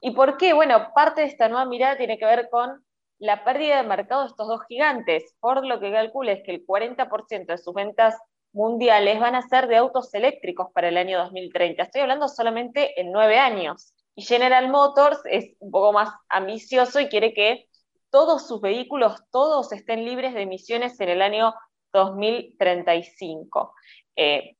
¿Y 0.00 0.12
por 0.12 0.36
qué? 0.36 0.52
Bueno, 0.52 0.92
parte 0.94 1.22
de 1.22 1.26
esta 1.26 1.48
nueva 1.48 1.64
mirada 1.64 1.96
tiene 1.96 2.18
que 2.18 2.24
ver 2.24 2.48
con 2.50 2.84
la 3.18 3.44
pérdida 3.44 3.82
de 3.82 3.88
mercado 3.88 4.22
de 4.22 4.28
estos 4.28 4.48
dos 4.48 4.60
gigantes. 4.68 5.34
Ford 5.40 5.64
lo 5.64 5.80
que 5.80 5.92
calcula 5.92 6.32
es 6.32 6.42
que 6.44 6.52
el 6.52 6.66
40% 6.66 7.46
de 7.46 7.58
sus 7.58 7.74
ventas 7.74 8.16
mundiales 8.52 9.20
van 9.20 9.34
a 9.34 9.42
ser 9.42 9.68
de 9.68 9.76
autos 9.76 10.12
eléctricos 10.14 10.68
para 10.72 10.88
el 10.88 10.96
año 10.96 11.18
2030. 11.18 11.82
Estoy 11.82 12.02
hablando 12.02 12.28
solamente 12.28 13.00
en 13.00 13.12
nueve 13.12 13.38
años. 13.38 13.94
Y 14.14 14.22
General 14.22 14.68
Motors 14.68 15.20
es 15.26 15.54
un 15.60 15.70
poco 15.70 15.92
más 15.92 16.10
ambicioso 16.28 17.00
y 17.00 17.08
quiere 17.08 17.34
que 17.34 17.66
todos 18.10 18.48
sus 18.48 18.60
vehículos, 18.60 19.22
todos 19.30 19.72
estén 19.72 20.04
libres 20.04 20.34
de 20.34 20.42
emisiones 20.42 20.98
en 21.00 21.10
el 21.10 21.22
año 21.22 21.54
2035. 21.92 23.74
Eh, 24.16 24.56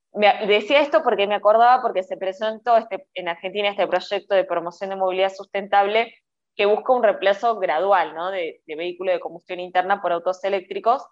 decía 0.47 0.81
esto 0.81 1.03
porque 1.03 1.27
me 1.27 1.35
acordaba 1.35 1.83
porque 1.83 2.03
se 2.03 2.17
presentó 2.17 2.77
este, 2.77 3.07
en 3.15 3.29
Argentina 3.29 3.71
este 3.71 3.87
proyecto 3.87 4.35
de 4.35 4.45
promoción 4.45 4.91
de 4.91 4.97
movilidad 4.97 5.33
sustentable 5.33 6.15
que 6.59 6.67
busca 6.67 6.93
un 6.93 7.05
reemplazo 7.05 7.57
gradual 7.61 8.15
de, 8.33 8.61
de 8.67 8.75
vehículos 8.75 9.15
de 9.15 9.21
combustión 9.21 9.61
interna 9.61 10.03
por 10.03 10.13
autos 10.13 10.43
eléctricos. 10.43 11.07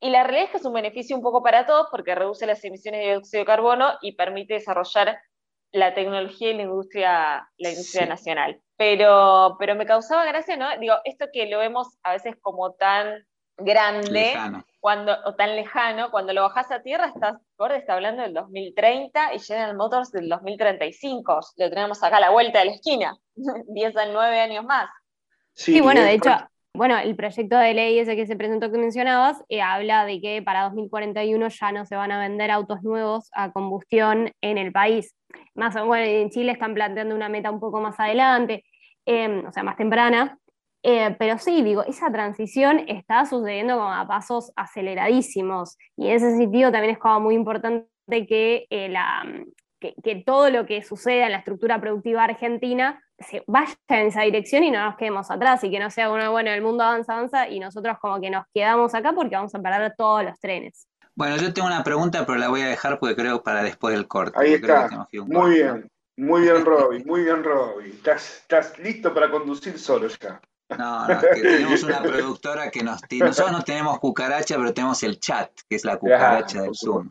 Y 0.00 0.08
la 0.08 0.24
realidad 0.24 0.46
es 0.46 0.50
que 0.50 0.56
es 0.56 0.64
un 0.64 0.72
beneficio 0.72 1.14
un 1.14 1.22
poco 1.22 1.42
para 1.42 1.66
todos 1.66 1.88
porque 1.90 2.14
reduce 2.14 2.46
las 2.46 2.64
emisiones 2.64 3.02
de 3.02 3.10
dióxido 3.10 3.42
de 3.42 3.46
carbono 3.46 3.92
y 4.00 4.16
permite 4.16 4.54
desarrollar 4.54 5.20
la 5.72 5.92
tecnología 5.92 6.50
y 6.50 6.54
la 6.54 6.62
industria, 6.62 7.50
la 7.58 7.70
industria 7.70 8.06
nacional. 8.06 8.62
Pero, 8.76 9.56
pero 9.58 9.74
me 9.74 9.84
causaba 9.84 10.24
gracia, 10.24 10.56
¿no? 10.56 10.66
Digo, 10.78 10.94
esto 11.04 11.26
que 11.30 11.46
lo 11.46 11.58
vemos 11.58 11.98
a 12.02 12.12
veces 12.12 12.34
como 12.40 12.72
tan 12.72 13.26
grande 13.56 14.34
cuando, 14.80 15.16
o 15.26 15.34
tan 15.34 15.54
lejano, 15.54 16.10
cuando 16.10 16.32
lo 16.32 16.42
bajas 16.42 16.70
a 16.72 16.82
tierra, 16.82 17.06
estás, 17.06 17.36
Ford 17.56 17.72
está 17.72 17.94
hablando 17.94 18.22
del 18.22 18.34
2030 18.34 19.34
y 19.34 19.38
General 19.38 19.76
Motors 19.76 20.10
del 20.10 20.28
2035. 20.28 21.40
Lo 21.56 21.70
tenemos 21.70 22.02
acá 22.02 22.16
a 22.16 22.20
la 22.20 22.30
vuelta 22.30 22.58
de 22.60 22.64
la 22.64 22.72
esquina, 22.72 23.16
10 23.68 23.96
a 23.96 24.06
9 24.06 24.40
años 24.40 24.64
más. 24.64 24.88
Sí, 25.54 25.80
bueno, 25.80 26.00
de 26.00 26.14
hecho, 26.14 26.30
bueno, 26.74 26.98
el 26.98 27.14
proyecto 27.14 27.58
de 27.58 27.74
ley 27.74 27.98
ese 27.98 28.16
que 28.16 28.26
se 28.26 28.34
presentó 28.34 28.72
que 28.72 28.78
mencionabas 28.78 29.44
eh, 29.50 29.60
habla 29.60 30.06
de 30.06 30.20
que 30.22 30.42
para 30.42 30.64
2041 30.64 31.48
ya 31.48 31.70
no 31.70 31.84
se 31.84 31.96
van 31.96 32.12
a 32.12 32.18
vender 32.18 32.50
autos 32.50 32.82
nuevos 32.82 33.28
a 33.34 33.52
combustión 33.52 34.32
en 34.40 34.56
el 34.56 34.72
país. 34.72 35.14
Más 35.54 35.76
o 35.76 35.86
bueno, 35.86 36.06
en 36.06 36.30
Chile 36.30 36.52
están 36.52 36.72
planteando 36.72 37.14
una 37.14 37.28
meta 37.28 37.50
un 37.50 37.60
poco 37.60 37.80
más 37.80 38.00
adelante, 38.00 38.64
eh, 39.04 39.44
o 39.46 39.52
sea, 39.52 39.62
más 39.62 39.76
temprana. 39.76 40.38
Eh, 40.82 41.14
pero 41.18 41.38
sí, 41.38 41.62
digo, 41.62 41.84
esa 41.84 42.10
transición 42.10 42.80
está 42.88 43.24
sucediendo 43.24 43.76
como 43.76 43.92
a 43.92 44.06
pasos 44.06 44.52
aceleradísimos. 44.56 45.78
Y 45.96 46.08
en 46.08 46.16
ese 46.16 46.36
sentido 46.36 46.72
también 46.72 46.94
es 46.94 46.98
como 46.98 47.20
muy 47.20 47.34
importante 47.34 47.86
que, 48.08 48.66
la, 48.90 49.22
que, 49.78 49.94
que 50.02 50.16
todo 50.16 50.50
lo 50.50 50.66
que 50.66 50.82
suceda 50.82 51.26
en 51.26 51.32
la 51.32 51.38
estructura 51.38 51.80
productiva 51.80 52.24
argentina 52.24 53.00
se 53.22 53.44
vaya 53.46 53.74
en 53.88 54.06
esa 54.06 54.22
dirección 54.22 54.64
y 54.64 54.70
no 54.70 54.84
nos 54.84 54.96
quedemos 54.96 55.30
atrás 55.30 55.62
y 55.64 55.70
que 55.70 55.78
no 55.78 55.90
sea 55.90 56.10
uno, 56.10 56.30
bueno, 56.30 56.50
el 56.50 56.62
mundo 56.62 56.84
avanza, 56.84 57.14
avanza 57.14 57.48
y 57.48 57.60
nosotros 57.60 57.96
como 58.00 58.20
que 58.20 58.30
nos 58.30 58.44
quedamos 58.52 58.94
acá 58.94 59.12
porque 59.12 59.36
vamos 59.36 59.54
a 59.54 59.60
perder 59.60 59.94
todos 59.96 60.24
los 60.24 60.38
trenes. 60.38 60.88
Bueno, 61.14 61.36
yo 61.36 61.52
tengo 61.52 61.68
una 61.68 61.84
pregunta, 61.84 62.24
pero 62.26 62.38
la 62.38 62.48
voy 62.48 62.62
a 62.62 62.68
dejar 62.68 62.98
porque 62.98 63.16
creo 63.16 63.42
para 63.42 63.62
después 63.62 63.94
del 63.94 64.08
corte. 64.08 64.38
Ahí 64.38 64.60
creo 64.60 64.84
está. 64.84 65.08
que 65.10 65.20
Muy 65.20 65.54
bien, 65.54 65.90
muy 66.16 66.42
bien, 66.42 66.64
Robbie, 66.64 67.04
muy 67.04 67.22
bien, 67.22 67.44
Robbie. 67.44 67.90
Estás, 67.90 68.38
estás 68.38 68.78
listo 68.78 69.12
para 69.12 69.30
conducir 69.30 69.78
solo 69.78 70.08
ya. 70.08 70.40
No, 70.78 71.06
no, 71.06 71.20
que 71.20 71.40
tenemos 71.40 71.82
una 71.82 72.02
productora 72.02 72.70
que 72.70 72.82
nos 72.82 73.00
tiene. 73.02 73.26
Nosotros 73.26 73.52
no 73.52 73.62
tenemos 73.62 73.98
cucaracha, 73.98 74.56
pero 74.56 74.72
tenemos 74.72 75.02
el 75.02 75.20
chat, 75.20 75.50
que 75.68 75.76
es 75.76 75.84
la 75.84 75.98
cucaracha 75.98 76.62
del 76.62 76.68
por 76.68 76.76
Zoom. 76.76 77.10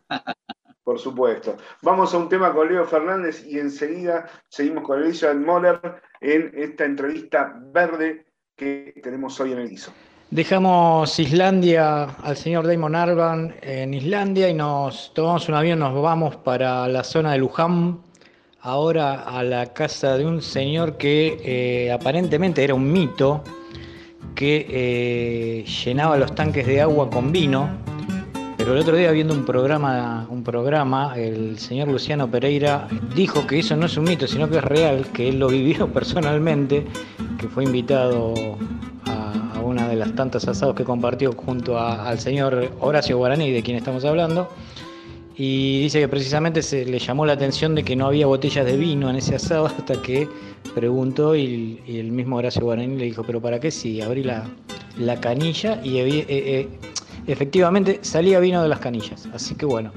Por 0.84 0.99
supuesto. 0.99 1.57
Vamos 1.84 2.14
a 2.14 2.18
un 2.18 2.28
tema 2.28 2.51
con 2.53 2.68
Leo 2.68 2.86
Fernández 2.86 3.45
y 3.45 3.59
enseguida 3.59 4.28
seguimos 4.49 4.84
con 4.84 5.01
Elizabeth 5.01 5.38
Moller 5.38 6.01
en 6.20 6.51
esta 6.55 6.86
entrevista 6.86 7.53
verde 7.72 8.26
que 8.55 8.99
tenemos 9.03 9.39
hoy 9.39 9.53
en 9.53 9.59
el 9.59 9.70
guiso. 9.70 9.93
Dejamos 10.32 11.20
Islandia 11.20 12.03
al 12.03 12.38
señor 12.38 12.66
Damon 12.66 12.95
Arban 12.95 13.53
en 13.62 13.93
Islandia 13.93 14.49
y 14.49 14.53
nos 14.53 15.14
tomamos 15.14 15.49
un 15.49 15.55
avión, 15.55 15.80
nos 15.80 16.01
vamos 16.01 16.38
para 16.38 16.88
la 16.88 17.03
zona 17.03 17.34
de 17.34 17.39
Luján, 17.39 18.01
ahora 18.62 19.22
a 19.24 19.43
la 19.43 19.68
casa 19.74 20.18
de 20.18 20.26
un 20.26 20.41
señor 20.41 20.97
que 20.97 21.39
eh, 21.43 21.91
aparentemente 21.91 22.64
era 22.64 22.74
un 22.74 22.91
mito, 22.91 23.43
que 24.36 24.66
eh, 24.70 25.66
llenaba 25.86 26.18
los 26.18 26.34
tanques 26.36 26.66
de 26.66 26.82
agua 26.82 27.09
con 27.09 27.32
vino, 27.32 27.70
pero 28.57 28.74
el 28.74 28.80
otro 28.80 28.95
día 28.95 29.12
viendo 29.12 29.34
un 29.34 29.43
programa, 29.45 30.28
un 30.30 30.43
programa, 30.43 31.14
el 31.18 31.57
señor 31.57 31.88
Luciano 31.88 32.30
Pereira 32.30 32.88
dijo 33.16 33.45
que 33.47 33.59
eso 33.59 33.76
no 33.76 33.88
es 33.88 33.97
un 33.97 34.03
mito, 34.05 34.28
sino 34.28 34.49
que 34.49 34.57
es 34.57 34.64
real, 34.64 35.07
que 35.14 35.30
él 35.30 35.39
lo 35.39 35.47
vivió 35.47 35.88
personalmente, 35.93 36.86
que 37.39 37.47
fue 37.47 37.64
invitado 37.64 38.34
a, 39.07 39.59
una 39.62 39.88
de 39.88 39.95
las 39.95 40.14
tantas 40.16 40.47
asados 40.47 40.76
que 40.76 40.84
compartió 40.84 41.32
junto 41.34 41.78
a- 41.78 42.07
al 42.07 42.20
señor 42.20 42.70
Horacio 42.80 43.18
Guaraní, 43.18 43.51
de 43.51 43.64
quien 43.64 43.78
estamos 43.78 44.05
hablando, 44.05 44.47
y 45.43 45.81
dice 45.81 45.99
que 45.99 46.07
precisamente 46.07 46.61
se 46.61 46.85
le 46.85 46.99
llamó 46.99 47.25
la 47.25 47.33
atención 47.33 47.73
de 47.73 47.83
que 47.83 47.95
no 47.95 48.05
había 48.05 48.27
botellas 48.27 48.63
de 48.63 48.77
vino 48.77 49.09
en 49.09 49.15
ese 49.15 49.33
asado 49.33 49.65
hasta 49.75 49.99
que 49.99 50.29
preguntó 50.75 51.35
y, 51.35 51.81
el 51.87 52.11
mismo 52.11 52.35
Horacio 52.35 52.61
Guaraní 52.61 52.95
le 52.95 53.05
dijo, 53.05 53.23
pero 53.23 53.41
¿para 53.41 53.59
qué 53.59 53.71
si 53.71 54.01
abrí 54.01 54.21
la, 54.21 54.47
la 54.99 55.19
canilla? 55.19 55.81
Y 55.83 55.97
eh, 55.97 56.25
eh, 56.29 56.69
efectivamente 57.25 57.97
salía 58.03 58.39
vino 58.39 58.61
de 58.61 58.69
las 58.69 58.77
canillas. 58.77 59.27
Así 59.33 59.55
que 59.55 59.65
bueno, 59.65 59.91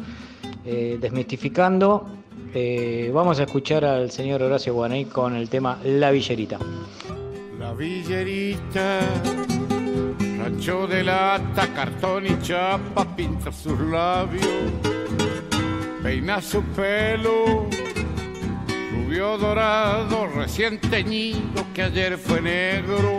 eh, 0.64 0.96
desmistificando, 0.98 2.06
vamos 3.12 3.38
a 3.38 3.42
escuchar 3.42 3.84
al 3.84 4.10
señor 4.10 4.40
Horacio 4.40 4.72
Guaraní 4.72 5.04
con 5.04 5.36
el 5.36 5.50
tema 5.50 5.78
La 5.84 6.10
Villerita. 6.10 6.58
La 7.60 7.74
villerita, 7.74 9.00
de 10.88 11.04
lata, 11.04 11.68
cartón 11.74 12.24
y 12.26 12.40
chapa, 12.40 13.04
pinta 13.14 13.52
sus 13.52 13.78
labios, 13.78 14.93
peina 16.04 16.42
su 16.42 16.62
pelo, 16.62 17.66
rubio 18.92 19.38
dorado, 19.38 20.26
recién 20.26 20.78
teñido, 20.78 21.64
que 21.72 21.80
ayer 21.80 22.18
fue 22.18 22.42
negro, 22.42 23.16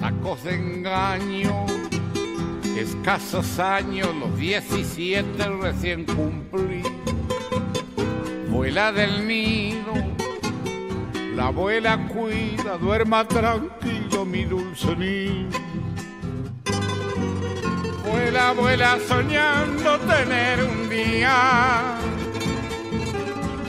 tacos 0.00 0.42
de 0.44 0.54
engaño, 0.54 1.66
escasos 2.78 3.58
años, 3.58 4.08
los 4.18 4.34
17 4.38 5.46
recién 5.60 6.06
cumplí, 6.06 6.82
vuela 8.48 8.90
del 8.90 9.28
nido 9.28 9.92
la 11.36 11.48
abuela 11.48 11.98
cuida, 12.08 12.78
duerma 12.78 13.26
tranquilo 13.26 14.24
mi 14.24 14.44
dulce 14.44 14.96
niño. 14.96 15.48
Vuela, 18.14 18.52
vuela 18.52 18.98
soñando 19.08 19.98
tener 19.98 20.62
un 20.62 20.88
día 20.88 21.96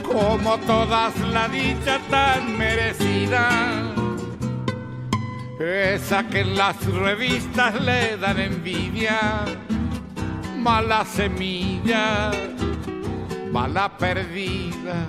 como 0.04 0.56
todas 0.58 1.18
la 1.18 1.48
dicha 1.48 1.98
tan 2.08 2.56
merecida. 2.56 3.48
Esa 5.58 6.28
que 6.28 6.42
en 6.42 6.56
las 6.56 6.76
revistas 6.86 7.74
le 7.80 8.16
dan 8.18 8.38
envidia, 8.38 9.18
mala 10.56 11.04
semilla, 11.04 12.30
mala 13.50 13.98
perdida. 13.98 15.08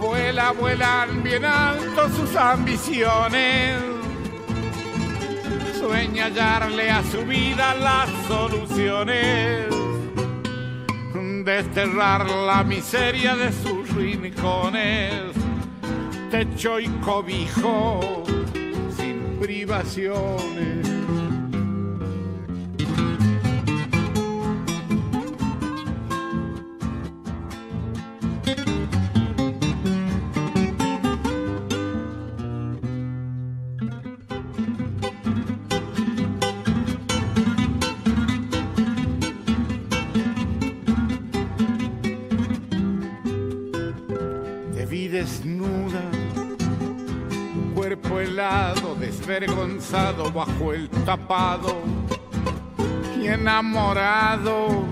Vuela, 0.00 0.52
vuelan 0.52 1.22
bien 1.22 1.44
alto 1.44 2.08
sus 2.08 2.34
ambiciones. 2.36 3.98
Sueña 5.78 6.24
hallarle 6.24 6.90
a 6.90 7.02
su 7.04 7.24
vida 7.24 7.74
las 7.74 8.10
soluciones. 8.26 9.66
Desterrar 11.44 12.28
la 12.28 12.64
miseria 12.64 13.36
de 13.36 13.52
sus 13.52 13.88
rincones. 13.94 15.12
Techo 16.30 16.80
y 16.80 16.88
cobijo 17.00 18.24
sin 18.96 19.38
privaciones. 19.40 20.97
Helado, 49.38 49.38
desvergonzado 49.38 50.32
bajo 50.32 50.72
el 50.72 50.88
tapado 51.04 51.76
y 53.20 53.26
enamorado 53.26 54.84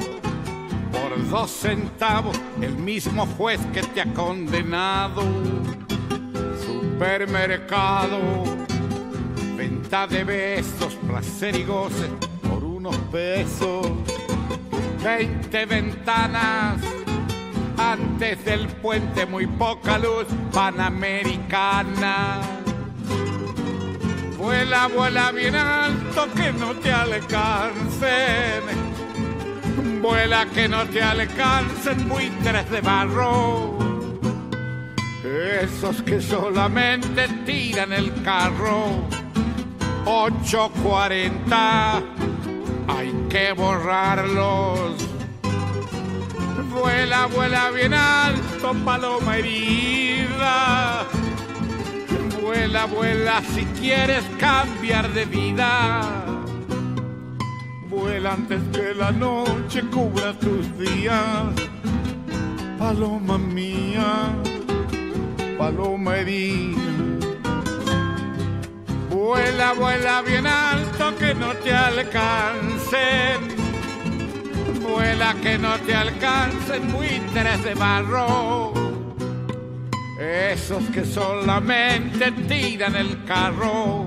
por 0.92 1.30
dos 1.30 1.50
centavos, 1.50 2.38
el 2.60 2.76
mismo 2.76 3.26
juez 3.36 3.60
que 3.72 3.82
te 3.82 4.00
ha 4.00 4.12
condenado. 4.12 5.22
Supermercado, 6.64 8.18
venta 9.56 10.06
de 10.06 10.24
besos, 10.24 10.94
placer 11.06 11.56
y 11.56 11.64
goce 11.64 12.08
por 12.48 12.64
unos 12.64 12.96
pesos. 13.12 13.86
Veinte 15.02 15.66
ventanas 15.66 16.80
antes 17.78 18.44
del 18.44 18.66
puente 18.66 19.26
muy 19.26 19.46
poca 19.46 19.98
luz 19.98 20.26
panamericana. 20.52 22.55
Vuela, 24.46 24.86
vuela 24.86 25.32
bien 25.32 25.56
alto 25.56 26.28
que 26.36 26.52
no 26.52 26.72
te 26.76 26.92
alcancen. 26.92 28.62
Vuela 30.00 30.46
que 30.46 30.68
no 30.68 30.86
te 30.86 31.02
alcancen 31.02 32.08
buitres 32.08 32.70
de 32.70 32.80
barro. 32.80 33.76
Esos 35.60 36.00
que 36.02 36.20
solamente 36.20 37.26
tiran 37.44 37.92
el 37.92 38.22
carro. 38.22 39.08
840, 40.04 42.02
hay 42.86 43.26
que 43.28 43.52
borrarlos. 43.52 45.08
Vuela, 46.70 47.26
vuela 47.26 47.70
bien 47.72 47.94
alto, 47.94 48.72
paloma 48.84 49.38
herida. 49.38 51.15
Vuela, 52.46 52.86
vuela 52.86 53.42
si 53.42 53.64
quieres 53.80 54.22
cambiar 54.38 55.12
de 55.12 55.24
vida. 55.24 56.00
Vuela 57.88 58.34
antes 58.34 58.60
que 58.72 58.94
la 58.94 59.10
noche 59.10 59.82
cubra 59.90 60.32
tus 60.34 60.78
días. 60.78 61.52
Paloma 62.78 63.36
mía, 63.36 64.30
paloma 65.58 66.18
herida. 66.18 66.80
Vuela, 69.10 69.72
vuela 69.72 70.22
bien 70.22 70.46
alto 70.46 71.16
que 71.18 71.34
no 71.34 71.52
te 71.64 71.74
alcancen. 71.74 73.40
Vuela 74.88 75.34
que 75.42 75.58
no 75.58 75.76
te 75.80 75.96
alcancen 75.96 76.92
buitres 76.92 77.64
de 77.64 77.74
barro. 77.74 78.85
Esos 80.18 80.82
que 80.90 81.04
solamente 81.04 82.32
tiran 82.48 82.96
el 82.96 83.22
carro. 83.24 84.06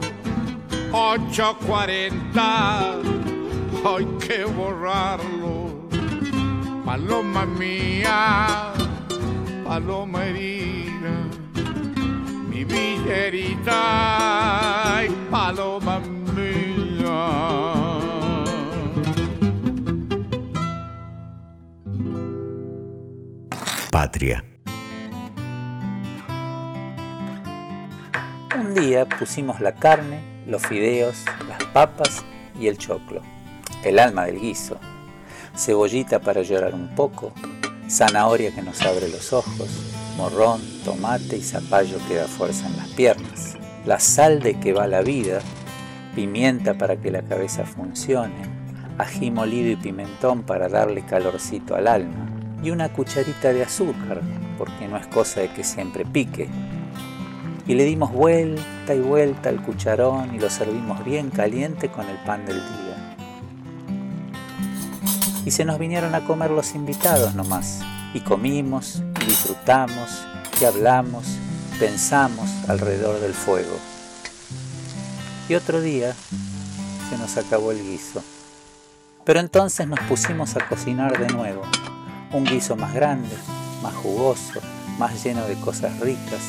840, 0.91 2.95
hay 3.85 4.05
que 4.19 4.43
borrarlo. 4.45 5.87
Paloma 6.83 7.45
mía, 7.45 8.73
paloma 9.63 10.25
herida 10.25 10.79
mi 12.59 12.65
villerita, 12.65 13.77
ay, 14.97 15.09
paloma 15.29 16.01
mía. 16.35 17.19
Patria. 23.91 24.48
Un 28.69 28.75
día 28.75 29.09
pusimos 29.09 29.61
la 29.61 29.73
carne, 29.73 30.21
los 30.45 30.61
fideos, 30.61 31.25
las 31.47 31.63
papas 31.73 32.23
y 32.59 32.67
el 32.67 32.77
choclo, 32.77 33.23
el 33.83 33.97
alma 33.97 34.25
del 34.25 34.39
guiso, 34.39 34.77
cebollita 35.57 36.19
para 36.19 36.43
llorar 36.43 36.75
un 36.75 36.89
poco, 36.89 37.33
zanahoria 37.89 38.53
que 38.53 38.61
nos 38.61 38.79
abre 38.83 39.09
los 39.09 39.33
ojos, 39.33 39.67
morrón, 40.17 40.61
tomate 40.85 41.37
y 41.37 41.41
zapallo 41.41 41.97
que 42.07 42.17
da 42.17 42.27
fuerza 42.27 42.67
en 42.67 42.77
las 42.77 42.89
piernas, 42.89 43.57
la 43.87 43.99
sal 43.99 44.39
de 44.39 44.59
que 44.59 44.71
va 44.71 44.85
la 44.85 45.01
vida, 45.01 45.39
pimienta 46.13 46.75
para 46.75 46.95
que 46.97 47.09
la 47.09 47.23
cabeza 47.23 47.65
funcione, 47.65 48.35
ají 48.99 49.31
molido 49.31 49.71
y 49.71 49.77
pimentón 49.77 50.43
para 50.43 50.69
darle 50.69 51.01
calorcito 51.01 51.73
al 51.73 51.87
alma, 51.87 52.29
y 52.61 52.69
una 52.69 52.93
cucharita 52.93 53.51
de 53.51 53.63
azúcar, 53.63 54.21
porque 54.59 54.87
no 54.87 54.97
es 54.97 55.07
cosa 55.07 55.39
de 55.39 55.47
que 55.47 55.63
siempre 55.63 56.05
pique. 56.05 56.47
Y 57.69 57.75
le 57.75 57.85
dimos 57.85 58.11
vuelta 58.11 58.95
y 58.95 58.99
vuelta 58.99 59.49
al 59.49 59.61
cucharón 59.61 60.33
y 60.33 60.39
lo 60.39 60.49
servimos 60.49 61.05
bien 61.05 61.29
caliente 61.29 61.89
con 61.89 62.09
el 62.09 62.17
pan 62.25 62.43
del 62.43 62.55
día. 62.55 63.15
Y 65.45 65.51
se 65.51 65.65
nos 65.65 65.77
vinieron 65.77 66.15
a 66.15 66.25
comer 66.25 66.49
los 66.49 66.73
invitados 66.73 67.35
nomás, 67.35 67.81
y 68.15 68.21
comimos, 68.21 69.03
y 69.21 69.25
disfrutamos, 69.25 70.25
y 70.59 70.65
hablamos, 70.65 71.25
pensamos 71.79 72.49
alrededor 72.67 73.19
del 73.19 73.35
fuego. 73.35 73.77
Y 75.47 75.53
otro 75.53 75.79
día 75.79 76.15
se 77.11 77.19
nos 77.19 77.37
acabó 77.37 77.71
el 77.71 77.83
guiso. 77.83 78.23
Pero 79.25 79.41
entonces 79.41 79.87
nos 79.87 79.99
pusimos 79.99 80.55
a 80.55 80.67
cocinar 80.67 81.19
de 81.19 81.31
nuevo, 81.31 81.61
un 82.33 82.45
guiso 82.45 82.75
más 82.75 82.95
grande, 82.95 83.35
más 83.83 83.93
jugoso, 83.93 84.59
más 84.97 85.23
lleno 85.23 85.45
de 85.45 85.53
cosas 85.53 85.99
ricas, 85.99 86.41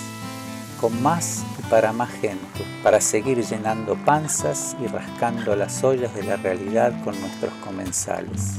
con 0.81 1.03
más 1.03 1.45
y 1.59 1.63
para 1.71 1.93
más 1.93 2.11
gente, 2.11 2.65
para 2.83 3.01
seguir 3.01 3.45
llenando 3.45 3.95
panzas 4.05 4.77
y 4.83 4.87
rascando 4.87 5.55
las 5.55 5.85
ollas 5.85 6.15
de 6.15 6.23
la 6.23 6.37
realidad 6.37 6.93
con 7.05 7.21
nuestros 7.21 7.53
comensales. 7.65 8.55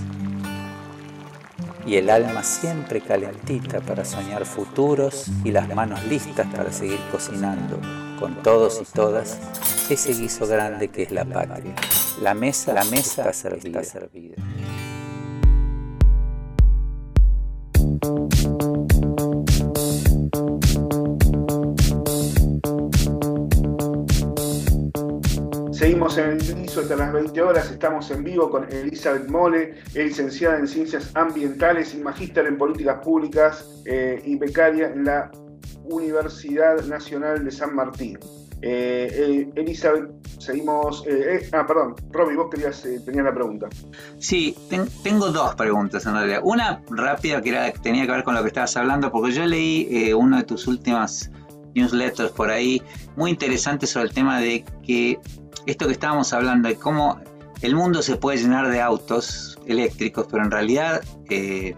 Y 1.86 1.95
el 1.95 2.11
alma 2.11 2.43
siempre 2.43 3.01
calentita 3.01 3.82
para 3.82 4.05
soñar 4.05 4.45
futuros 4.45 5.26
y 5.43 5.51
las 5.51 5.67
manos 5.74 6.03
listas 6.05 6.47
para 6.55 6.72
seguir 6.72 6.99
cocinando 7.11 7.80
con 8.19 8.36
todos 8.43 8.80
y 8.82 8.86
todas 8.93 9.39
ese 9.89 10.13
guiso 10.13 10.45
grande 10.45 10.89
que 10.89 11.03
es 11.03 11.11
la 11.11 11.26
patria. 11.26 11.74
La 12.22 12.36
mesa, 12.36 12.72
la 12.74 12.84
mesa 12.84 13.30
está 13.30 13.34
servida. 13.34 13.84
servida. 13.84 14.36
Seguimos 25.82 26.15
en 26.19 26.29
el 26.34 26.38
piso 26.38 26.82
hasta 26.82 26.95
las 26.95 27.11
20 27.11 27.41
horas, 27.41 27.71
estamos 27.71 28.11
en 28.11 28.23
vivo 28.23 28.51
con 28.51 28.71
Elizabeth 28.71 29.27
Mole, 29.27 29.79
licenciada 29.95 30.59
en 30.59 30.67
Ciencias 30.67 31.09
Ambientales 31.15 31.95
y 31.95 31.97
magíster 31.97 32.45
en 32.45 32.55
Políticas 32.59 32.99
Públicas 33.03 33.65
eh, 33.86 34.21
y 34.23 34.36
becaria 34.36 34.89
en 34.89 35.05
la 35.05 35.32
Universidad 35.86 36.86
Nacional 36.86 37.43
de 37.43 37.49
San 37.49 37.73
Martín. 37.75 38.19
Eh, 38.61 39.09
eh, 39.11 39.49
Elizabeth, 39.55 40.11
seguimos... 40.38 41.03
ah, 41.51 41.65
perdón, 41.65 41.95
Roby, 42.11 42.36
vos 42.36 42.51
querías, 42.51 42.84
tenías 43.03 43.25
la 43.25 43.34
pregunta. 43.34 43.67
Sí, 44.19 44.55
ten- 44.69 44.88
tengo 45.01 45.32
dos 45.32 45.55
preguntas 45.55 46.05
en 46.05 46.13
realidad. 46.13 46.41
Una 46.43 46.84
rápida 46.91 47.41
que 47.41 47.73
tenía 47.82 48.05
que 48.05 48.11
ver 48.11 48.23
con 48.23 48.36
lo 48.36 48.43
que 48.43 48.49
estabas 48.49 48.77
hablando, 48.77 49.11
porque 49.11 49.32
yo 49.32 49.47
leí 49.47 50.13
una 50.13 50.38
de 50.38 50.43
tus 50.43 50.67
últimas 50.67 51.32
newsletters 51.73 52.32
por 52.34 52.51
ahí, 52.51 52.84
muy 53.15 53.32
interesante 53.32 53.88
sobre 53.88 54.09
el 54.09 54.13
tema 54.13 54.39
de 54.39 54.63
que 54.86 55.17
esto 55.66 55.88
que 55.88 55.93
estábamos 55.93 56.34
hablando, 56.34 56.70
de 56.70 56.76
cómo 56.76 57.20
el 57.62 57.76
mundo 57.76 58.01
se 58.01 58.16
puede 58.16 58.38
llenar 58.38 58.70
de 58.70 58.82
autos 58.82 59.59
eléctricos, 59.68 60.28
pero 60.30 60.43
en 60.43 60.51
realidad 60.51 61.01
eh, 61.30 61.76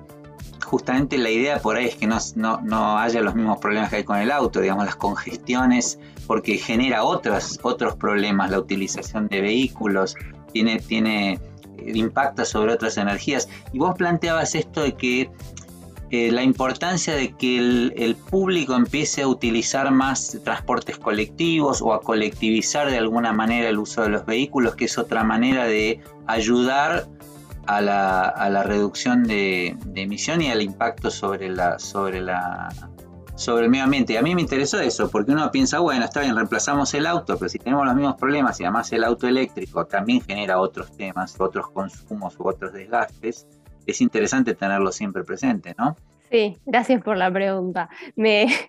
justamente 0.63 1.17
la 1.17 1.29
idea 1.29 1.59
por 1.59 1.75
ahí 1.75 1.85
es 1.85 1.95
que 1.95 2.07
no, 2.07 2.17
no, 2.35 2.61
no 2.61 2.97
haya 2.97 3.21
los 3.21 3.35
mismos 3.35 3.59
problemas 3.59 3.89
que 3.89 3.97
hay 3.97 4.03
con 4.03 4.17
el 4.17 4.31
auto, 4.31 4.59
digamos, 4.61 4.85
las 4.85 4.95
congestiones, 4.95 5.99
porque 6.25 6.57
genera 6.57 7.03
otras, 7.03 7.59
otros 7.61 7.95
problemas, 7.95 8.49
la 8.49 8.59
utilización 8.59 9.27
de 9.27 9.41
vehículos, 9.41 10.15
tiene, 10.51 10.79
tiene 10.79 11.33
eh, 11.77 11.91
impacta 11.93 12.45
sobre 12.45 12.73
otras 12.73 12.97
energías. 12.97 13.49
Y 13.71 13.79
vos 13.79 13.95
planteabas 13.95 14.55
esto 14.55 14.81
de 14.81 14.93
que 14.93 15.29
la 16.13 16.43
importancia 16.43 17.15
de 17.15 17.33
que 17.33 17.57
el, 17.57 18.15
público 18.15 18.75
empiece 18.75 19.23
a 19.23 19.27
utilizar 19.27 19.91
más 19.91 20.39
transportes 20.43 20.97
colectivos 20.97 21.81
o 21.81 21.91
a 21.91 22.01
colectivizar 22.01 22.89
de 22.89 22.99
alguna 22.99 23.33
manera 23.33 23.69
el 23.69 23.79
uso 23.79 24.03
de 24.03 24.09
los 24.09 24.25
vehículos, 24.25 24.75
que 24.75 24.85
es 24.85 24.97
otra 24.97 25.23
manera 25.23 25.65
de 25.65 26.01
ayudar 26.27 27.07
a 27.65 27.81
la, 27.81 28.27
a 28.27 28.49
la 28.49 28.61
reducción 28.61 29.23
de, 29.23 29.75
de 29.87 30.01
emisión 30.01 30.41
y 30.41 30.51
al 30.51 30.61
impacto 30.61 31.09
sobre 31.09 31.49
la, 31.49 31.79
sobre 31.79 32.21
la 32.21 32.69
sobre 33.35 33.65
el 33.65 33.71
medio 33.71 33.85
ambiente. 33.85 34.13
Y 34.13 34.17
a 34.17 34.21
mí 34.21 34.35
me 34.35 34.41
interesó 34.41 34.79
eso, 34.79 35.09
porque 35.09 35.31
uno 35.31 35.49
piensa, 35.51 35.79
bueno, 35.79 36.05
está 36.05 36.21
bien, 36.21 36.35
reemplazamos 36.35 36.93
el 36.93 37.07
auto, 37.07 37.37
pero 37.37 37.49
si 37.49 37.57
tenemos 37.57 37.85
los 37.85 37.95
mismos 37.95 38.15
problemas 38.15 38.59
y 38.59 38.65
además 38.65 38.91
el 38.93 39.03
auto 39.03 39.27
eléctrico 39.27 39.85
también 39.85 40.21
genera 40.21 40.59
otros 40.59 40.95
temas, 40.95 41.35
otros 41.39 41.71
consumos 41.71 42.35
u 42.39 42.47
otros 42.47 42.73
desgastes, 42.73 43.47
es 43.85 44.01
interesante 44.01 44.55
tenerlo 44.55 44.91
siempre 44.91 45.23
presente, 45.23 45.75
¿no? 45.77 45.95
Sí, 46.33 46.57
gracias 46.65 47.03
por 47.03 47.15
la 47.15 47.31
pregunta. 47.31 47.89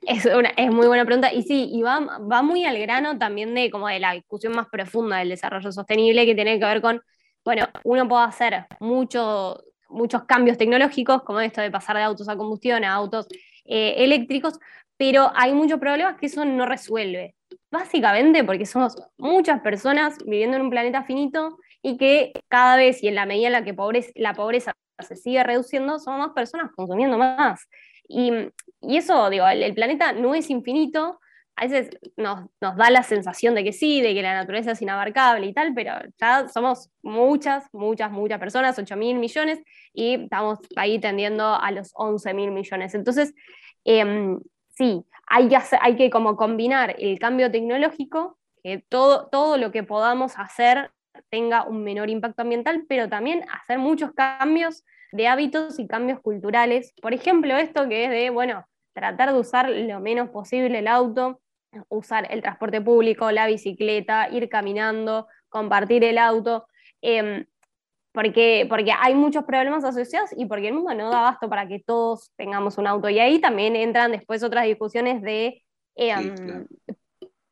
Es, 0.07 0.27
una, 0.27 0.51
es 0.51 0.71
muy 0.71 0.87
buena 0.87 1.07
pregunta. 1.07 1.33
Y 1.33 1.43
sí, 1.45 1.71
y 1.73 1.81
va, 1.81 2.19
va 2.19 2.43
muy 2.43 2.65
al 2.67 2.79
grano 2.79 3.17
también 3.19 3.55
de 3.55 3.71
como 3.71 3.89
de 3.89 4.01
la 4.01 4.13
discusión 4.13 4.55
más 4.55 4.69
profunda 4.69 5.17
del 5.17 5.31
desarrollo 5.31 5.73
sostenible 5.73 6.27
que 6.27 6.35
tiene 6.35 6.59
que 6.59 6.67
ver 6.67 6.83
con, 6.83 7.01
bueno, 7.43 7.67
uno 7.85 8.07
puede 8.07 8.25
hacer 8.25 8.67
mucho, 8.81 9.63
muchos 9.89 10.25
cambios 10.25 10.59
tecnológicos, 10.59 11.23
como 11.23 11.41
esto 11.41 11.63
de 11.63 11.71
pasar 11.71 11.97
de 11.97 12.03
autos 12.03 12.29
a 12.29 12.37
combustión 12.37 12.85
a 12.85 12.93
autos 12.93 13.27
eh, 13.65 13.95
eléctricos, 13.97 14.59
pero 14.99 15.31
hay 15.35 15.55
muchos 15.55 15.81
problemas 15.81 16.17
que 16.19 16.27
eso 16.27 16.45
no 16.45 16.67
resuelve. 16.67 17.35
Básicamente 17.71 18.45
porque 18.45 18.67
somos 18.67 18.95
muchas 19.17 19.61
personas 19.63 20.19
viviendo 20.27 20.57
en 20.57 20.65
un 20.65 20.71
planeta 20.71 21.03
finito 21.05 21.57
y 21.81 21.97
que 21.97 22.33
cada 22.49 22.77
vez 22.77 23.03
y 23.03 23.09
en 23.09 23.15
la 23.15 23.25
medida 23.25 23.47
en 23.47 23.53
la 23.55 23.65
que 23.65 23.73
pobreza, 23.73 24.11
la 24.17 24.35
pobreza 24.35 24.75
se 25.01 25.17
sigue 25.17 25.43
reduciendo, 25.43 25.99
somos 25.99 26.21
más 26.21 26.35
personas 26.35 26.71
consumiendo 26.75 27.19
más. 27.19 27.69
Y, 28.09 28.31
y 28.81 28.97
eso, 28.97 29.31
digo, 29.31 29.47
el, 29.49 29.75
planeta 29.75 30.13
no 30.13 30.35
es 30.35 30.51
infinito, 30.51 31.21
a 31.57 31.67
veces 31.67 31.91
nos, 32.17 32.47
nos, 32.61 32.77
da 32.77 32.91
la 32.91 33.03
sensación 33.03 33.55
de 33.55 33.65
que 33.65 33.73
sí, 33.73 34.01
de 34.01 34.13
que 34.13 34.23
la 34.23 34.35
naturaleza 34.35 34.73
es 34.73 34.83
inabarcable 34.83 35.47
y 35.47 35.55
tal, 35.55 35.73
pero 35.75 35.93
ya 36.21 36.49
somos 36.49 36.91
muchas, 37.03 37.67
muchas, 37.73 38.11
muchas 38.11 38.41
personas, 38.41 38.79
8 38.79 38.97
mil 38.97 39.19
millones, 39.19 39.61
y 39.93 40.25
estamos 40.25 40.59
ahí 40.77 40.99
tendiendo 40.99 41.55
a 41.55 41.71
los 41.71 41.93
11 41.95 42.35
mil 42.35 42.51
millones. 42.51 42.95
Entonces, 42.95 43.35
eh, 43.85 44.37
sí, 44.71 45.05
hay 45.27 45.49
que, 45.49 45.59
hay 45.81 45.97
que 45.97 46.11
como 46.11 46.37
combinar 46.37 46.95
el 46.99 47.19
cambio 47.19 47.51
tecnológico, 47.51 48.39
que 48.63 48.85
todo, 48.89 49.29
todo 49.29 49.57
lo 49.57 49.71
que 49.71 49.83
podamos 49.83 50.39
hacer 50.39 50.91
tenga 51.31 51.65
un 51.65 51.83
menor 51.83 52.11
impacto 52.11 52.43
ambiental, 52.43 52.85
pero 52.89 53.09
también 53.09 53.45
hacer 53.51 53.79
muchos 53.79 54.13
cambios 54.13 54.85
de 55.13 55.29
hábitos 55.29 55.79
y 55.79 55.87
cambios 55.87 56.21
culturales. 56.21 56.93
Por 57.01 57.15
ejemplo, 57.15 57.57
esto 57.57 57.89
que 57.89 58.05
es 58.05 58.11
de, 58.11 58.31
bueno, 58.31 58.67
tratar 58.93 59.33
de 59.33 59.39
usar 59.39 59.69
lo 59.71 60.01
menos 60.01 60.31
posible 60.31 60.79
el 60.79 60.89
auto, 60.89 61.41
usar 61.89 62.27
el 62.31 62.43
transporte 62.43 62.81
público, 62.81 63.31
la 63.31 63.47
bicicleta, 63.47 64.29
ir 64.29 64.49
caminando, 64.49 65.29
compartir 65.49 66.05
el 66.05 66.19
auto, 66.19 66.67
eh, 67.03 67.47
porque, 68.13 68.67
porque 68.69 68.93
hay 68.93 69.15
muchos 69.15 69.45
problemas 69.45 69.85
asociados 69.85 70.31
y 70.37 70.47
porque 70.47 70.69
el 70.69 70.75
mundo 70.75 70.95
no 70.95 71.11
da 71.11 71.19
abasto 71.19 71.49
para 71.49 71.67
que 71.67 71.81
todos 71.81 72.31
tengamos 72.37 72.79
un 72.79 72.87
auto. 72.87 73.09
Y 73.09 73.19
ahí 73.19 73.41
también 73.41 73.75
entran 73.75 74.13
después 74.13 74.43
otras 74.45 74.67
discusiones 74.67 75.21
de, 75.23 75.65
eh, 75.97 76.15
sí, 76.17 76.31
claro. 76.31 76.67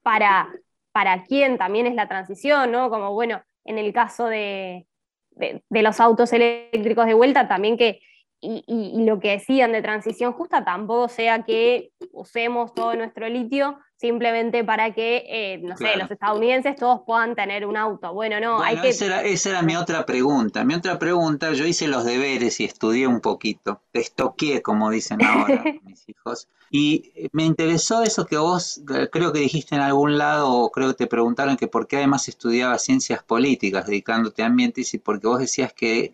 para 0.02 0.48
para 0.92 1.24
quién 1.24 1.58
también 1.58 1.86
es 1.86 1.94
la 1.94 2.06
transición, 2.06 2.70
¿no? 2.70 2.90
Como 2.90 3.12
bueno, 3.12 3.42
en 3.64 3.78
el 3.78 3.92
caso 3.92 4.26
de, 4.26 4.86
de, 5.30 5.82
los 5.82 6.00
autos 6.00 6.32
eléctricos 6.32 7.06
de 7.06 7.14
vuelta, 7.14 7.48
también 7.48 7.76
que 7.76 8.00
y, 8.42 8.64
y- 8.66 9.00
y 9.00 9.04
lo 9.06 9.20
que 9.20 9.30
decían 9.32 9.72
de 9.72 9.82
transición 9.82 10.32
justa 10.34 10.64
tampoco 10.64 11.08
sea 11.08 11.44
que 11.44 11.92
usemos 12.12 12.74
todo 12.74 12.94
nuestro 12.94 13.28
litio 13.28 13.78
simplemente 13.96 14.64
para 14.64 14.92
que, 14.92 15.24
eh, 15.28 15.58
no 15.62 15.76
sé, 15.76 15.96
los 15.96 16.10
estadounidenses 16.10 16.76
todos 16.76 17.02
puedan 17.06 17.34
tener 17.36 17.64
un 17.66 17.76
auto. 17.76 18.12
Bueno, 18.12 18.40
no, 18.40 18.60
hay 18.60 18.74
Bueno, 18.74 18.82
que... 18.82 18.88
esa 18.90 19.06
era, 19.06 19.22
esa 19.22 19.50
era 19.50 19.62
mi 19.62 19.76
otra 19.76 20.04
pregunta. 20.06 20.64
Mi 20.64 20.74
otra 20.74 20.98
pregunta, 20.98 21.52
yo 21.52 21.64
hice 21.66 21.86
los 21.88 22.04
deberes 22.04 22.58
y 22.60 22.64
estudié 22.64 23.06
un 23.06 23.20
poquito. 23.20 23.82
Estoqué, 23.92 24.62
como 24.62 24.90
dicen 24.90 25.22
ahora 25.24 25.62
mis 25.84 26.08
hijos. 26.08 26.48
Y 26.70 27.12
me 27.32 27.44
interesó 27.44 28.02
eso 28.02 28.26
que 28.26 28.38
vos, 28.38 28.80
creo 29.12 29.32
que 29.32 29.40
dijiste 29.40 29.74
en 29.74 29.82
algún 29.82 30.16
lado, 30.18 30.50
o 30.52 30.70
creo 30.72 30.88
que 30.88 30.94
te 30.94 31.06
preguntaron 31.06 31.56
que 31.56 31.68
por 31.68 31.86
qué 31.86 31.98
además 31.98 32.28
estudiabas 32.28 32.82
ciencias 32.82 33.22
políticas, 33.22 33.86
dedicándote 33.86 34.42
a 34.42 34.46
ambientes, 34.46 34.94
y 34.94 34.98
porque 34.98 35.26
vos 35.26 35.38
decías 35.38 35.72
que 35.74 36.12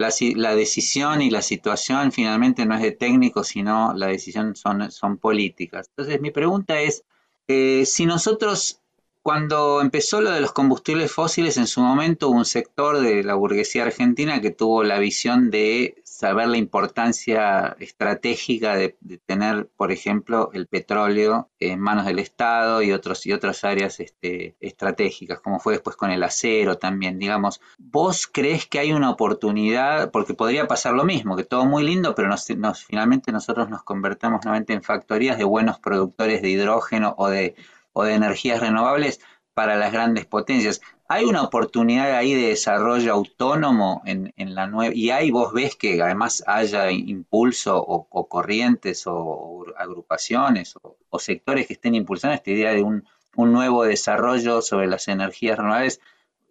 la, 0.00 0.10
si- 0.10 0.34
la 0.34 0.54
decisión 0.56 1.22
y 1.22 1.30
la 1.30 1.42
situación 1.42 2.12
finalmente 2.12 2.66
no 2.66 2.74
es 2.76 2.82
de 2.82 2.92
técnicos, 2.92 3.48
sino 3.48 3.92
la 3.94 4.06
decisión 4.08 4.56
son, 4.56 4.90
son 4.90 5.18
políticas. 5.18 5.88
Entonces, 5.90 6.20
mi 6.20 6.30
pregunta 6.30 6.80
es, 6.80 7.04
eh, 7.48 7.84
si 7.86 8.06
nosotros 8.06 8.80
cuando 9.22 9.82
empezó 9.82 10.20
lo 10.22 10.30
de 10.30 10.40
los 10.40 10.52
combustibles 10.52 11.12
fósiles, 11.12 11.56
en 11.58 11.66
su 11.66 11.80
momento 11.82 12.28
hubo 12.30 12.38
un 12.38 12.44
sector 12.46 13.00
de 13.00 13.22
la 13.22 13.34
burguesía 13.34 13.82
argentina 13.82 14.40
que 14.40 14.50
tuvo 14.50 14.82
la 14.82 14.98
visión 14.98 15.50
de 15.50 15.99
saber 16.20 16.48
la 16.48 16.58
importancia 16.58 17.74
estratégica 17.80 18.76
de, 18.76 18.94
tener, 19.24 19.70
por 19.74 19.90
ejemplo, 19.90 20.50
el 20.52 20.66
petróleo 20.66 21.48
en 21.58 21.80
manos 21.80 22.04
del 22.04 22.18
Estado 22.18 22.82
y 22.82 22.92
otros 22.92 23.24
y 23.24 23.32
otras 23.32 23.64
áreas 23.64 24.00
este, 24.00 24.54
estratégicas, 24.60 25.40
como 25.40 25.60
fue 25.60 25.72
después 25.72 25.96
con 25.96 26.10
el 26.10 26.22
acero 26.22 26.76
también, 26.76 27.18
digamos. 27.18 27.62
¿Vos 27.78 28.26
crees 28.30 28.66
que 28.66 28.78
hay 28.78 28.92
una 28.92 29.10
oportunidad? 29.10 30.10
Porque 30.10 30.34
podría 30.34 30.66
pasar 30.66 30.92
lo 30.92 31.04
mismo, 31.04 31.36
que 31.36 31.44
todo 31.44 31.64
muy 31.64 31.84
lindo, 31.84 32.14
pero 32.14 32.28
nos, 32.28 32.84
finalmente 32.84 33.32
nosotros 33.32 33.70
nos 33.70 33.82
convertimos 33.82 34.44
nuevamente 34.44 34.74
en 34.74 34.82
factorías 34.82 35.38
de 35.38 35.44
buenos 35.44 35.78
productores 35.78 36.42
de 36.42 36.50
hidrógeno 36.50 37.14
o 37.16 37.30
de 37.30 37.54
o 37.92 38.04
de 38.04 38.14
energías 38.14 38.60
renovables 38.60 39.20
para 39.60 39.76
las 39.76 39.92
grandes 39.92 40.24
potencias. 40.24 40.80
¿Hay 41.06 41.26
una 41.26 41.42
oportunidad 41.42 42.16
ahí 42.16 42.32
de 42.32 42.48
desarrollo 42.48 43.12
autónomo 43.12 44.00
en, 44.06 44.32
en 44.38 44.54
la 44.54 44.66
nueva? 44.66 44.94
Y 44.94 45.10
ahí 45.10 45.30
vos 45.30 45.52
ves 45.52 45.76
que 45.76 46.00
además 46.00 46.42
haya 46.46 46.90
impulso 46.90 47.76
o, 47.76 48.26
corrientes 48.26 49.06
o, 49.06 49.66
agrupaciones 49.76 50.76
o, 50.80 51.18
sectores 51.18 51.66
que 51.66 51.74
estén 51.74 51.94
impulsando 51.94 52.36
esta 52.36 52.50
idea 52.50 52.72
de 52.72 52.82
un, 52.82 53.04
un 53.36 53.52
nuevo 53.52 53.84
desarrollo 53.84 54.62
sobre 54.62 54.86
las 54.86 55.08
energías 55.08 55.58
renovables 55.58 56.00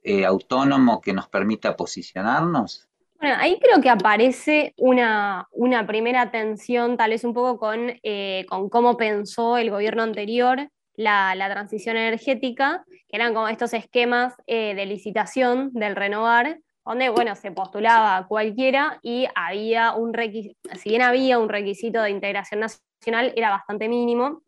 eh, 0.03 0.23
autónomo 0.23 1.01
que 1.01 1.13
nos 1.13 1.27
permita 1.27 1.75
posicionarnos. 1.75 2.87
Bueno, 3.19 3.37
ahí 3.39 3.57
creo 3.59 3.81
que 3.81 3.89
aparece 3.89 4.75
una, 4.77 5.47
una 5.51 5.87
primera 5.87 6.29
tensión, 6.29 6.95
tal 6.95 7.09
vez 7.09 7.23
un 7.23 7.33
poco 7.33 7.57
con, 7.57 7.91
eh, 8.03 8.45
con 8.47 8.69
cómo 8.69 8.97
pensó 8.97 9.57
el 9.57 9.71
gobierno 9.71 10.03
anterior 10.03 10.69
la, 10.99 11.33
la 11.33 11.49
transición 11.49 11.95
energética, 11.95 12.85
eran 13.09 13.33
como 13.33 13.47
estos 13.47 13.73
esquemas 13.73 14.35
eh, 14.47 14.75
de 14.75 14.85
licitación 14.85 15.71
del 15.73 15.95
renovar, 15.95 16.59
donde, 16.85 17.09
bueno, 17.09 17.35
se 17.35 17.51
postulaba 17.51 18.25
cualquiera 18.27 18.99
y 19.01 19.27
había 19.35 19.93
un 19.93 20.13
requisito, 20.13 20.57
si 20.75 20.89
bien 20.89 21.01
había 21.01 21.37
un 21.37 21.49
requisito 21.49 22.01
de 22.01 22.09
integración 22.11 22.61
nacional, 22.61 23.33
era 23.35 23.49
bastante 23.49 23.87
mínimo. 23.87 24.41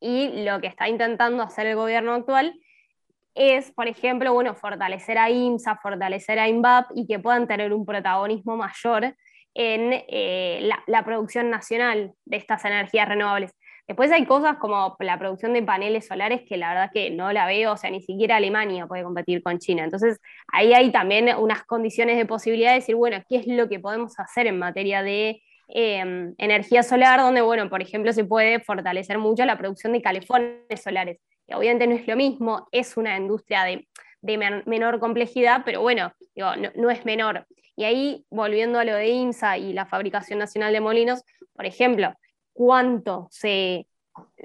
Y 0.00 0.44
lo 0.44 0.60
que 0.60 0.66
está 0.66 0.88
intentando 0.88 1.42
hacer 1.42 1.66
el 1.66 1.76
gobierno 1.76 2.14
actual 2.14 2.58
es, 3.34 3.70
por 3.70 3.86
ejemplo, 3.88 4.34
bueno, 4.34 4.54
fortalecer 4.54 5.16
a 5.18 5.30
IMSA, 5.30 5.76
fortalecer 5.76 6.38
a 6.38 6.48
INVAP 6.48 6.90
y 6.94 7.06
que 7.06 7.18
puedan 7.18 7.46
tener 7.46 7.72
un 7.72 7.86
protagonismo 7.86 8.56
mayor 8.56 9.14
en 9.54 10.04
eh, 10.08 10.68
la 10.86 11.04
producción 11.04 11.48
nacional 11.48 12.12
de 12.24 12.36
estas 12.36 12.64
energías 12.64 13.08
renovables. 13.08 13.52
Después 13.90 14.12
hay 14.12 14.24
cosas 14.24 14.56
como 14.58 14.94
la 15.00 15.18
producción 15.18 15.52
de 15.52 15.64
paneles 15.64 16.06
solares 16.06 16.42
que 16.48 16.56
la 16.56 16.68
verdad 16.68 16.90
que 16.94 17.10
no 17.10 17.32
la 17.32 17.44
veo, 17.46 17.72
o 17.72 17.76
sea, 17.76 17.90
ni 17.90 18.00
siquiera 18.00 18.36
Alemania 18.36 18.86
puede 18.86 19.02
competir 19.02 19.42
con 19.42 19.58
China. 19.58 19.82
Entonces, 19.82 20.20
ahí 20.52 20.72
hay 20.72 20.92
también 20.92 21.28
unas 21.36 21.64
condiciones 21.64 22.16
de 22.16 22.24
posibilidad 22.24 22.70
de 22.70 22.76
decir, 22.76 22.94
bueno, 22.94 23.20
¿qué 23.28 23.38
es 23.38 23.48
lo 23.48 23.68
que 23.68 23.80
podemos 23.80 24.16
hacer 24.20 24.46
en 24.46 24.60
materia 24.60 25.02
de 25.02 25.42
eh, 25.66 26.32
energía 26.38 26.84
solar? 26.84 27.18
Donde, 27.18 27.40
bueno, 27.40 27.68
por 27.68 27.82
ejemplo, 27.82 28.12
se 28.12 28.24
puede 28.24 28.60
fortalecer 28.60 29.18
mucho 29.18 29.44
la 29.44 29.58
producción 29.58 29.92
de 29.92 30.02
calefones 30.02 30.60
solares, 30.80 31.18
que 31.48 31.56
obviamente 31.56 31.88
no 31.88 31.96
es 31.96 32.06
lo 32.06 32.14
mismo, 32.14 32.68
es 32.70 32.96
una 32.96 33.16
industria 33.16 33.64
de, 33.64 33.88
de 34.20 34.38
men 34.38 34.62
menor 34.66 35.00
complejidad, 35.00 35.62
pero 35.64 35.80
bueno, 35.80 36.12
digo, 36.36 36.54
no, 36.54 36.70
no 36.76 36.90
es 36.90 37.04
menor. 37.04 37.44
Y 37.74 37.82
ahí, 37.82 38.24
volviendo 38.30 38.78
a 38.78 38.84
lo 38.84 38.94
de 38.94 39.08
IMSA 39.08 39.58
y 39.58 39.72
la 39.72 39.86
Fabricación 39.86 40.38
Nacional 40.38 40.72
de 40.72 40.80
Molinos, 40.80 41.24
por 41.54 41.66
ejemplo, 41.66 42.14
cuánto 42.60 43.26
se, 43.30 43.86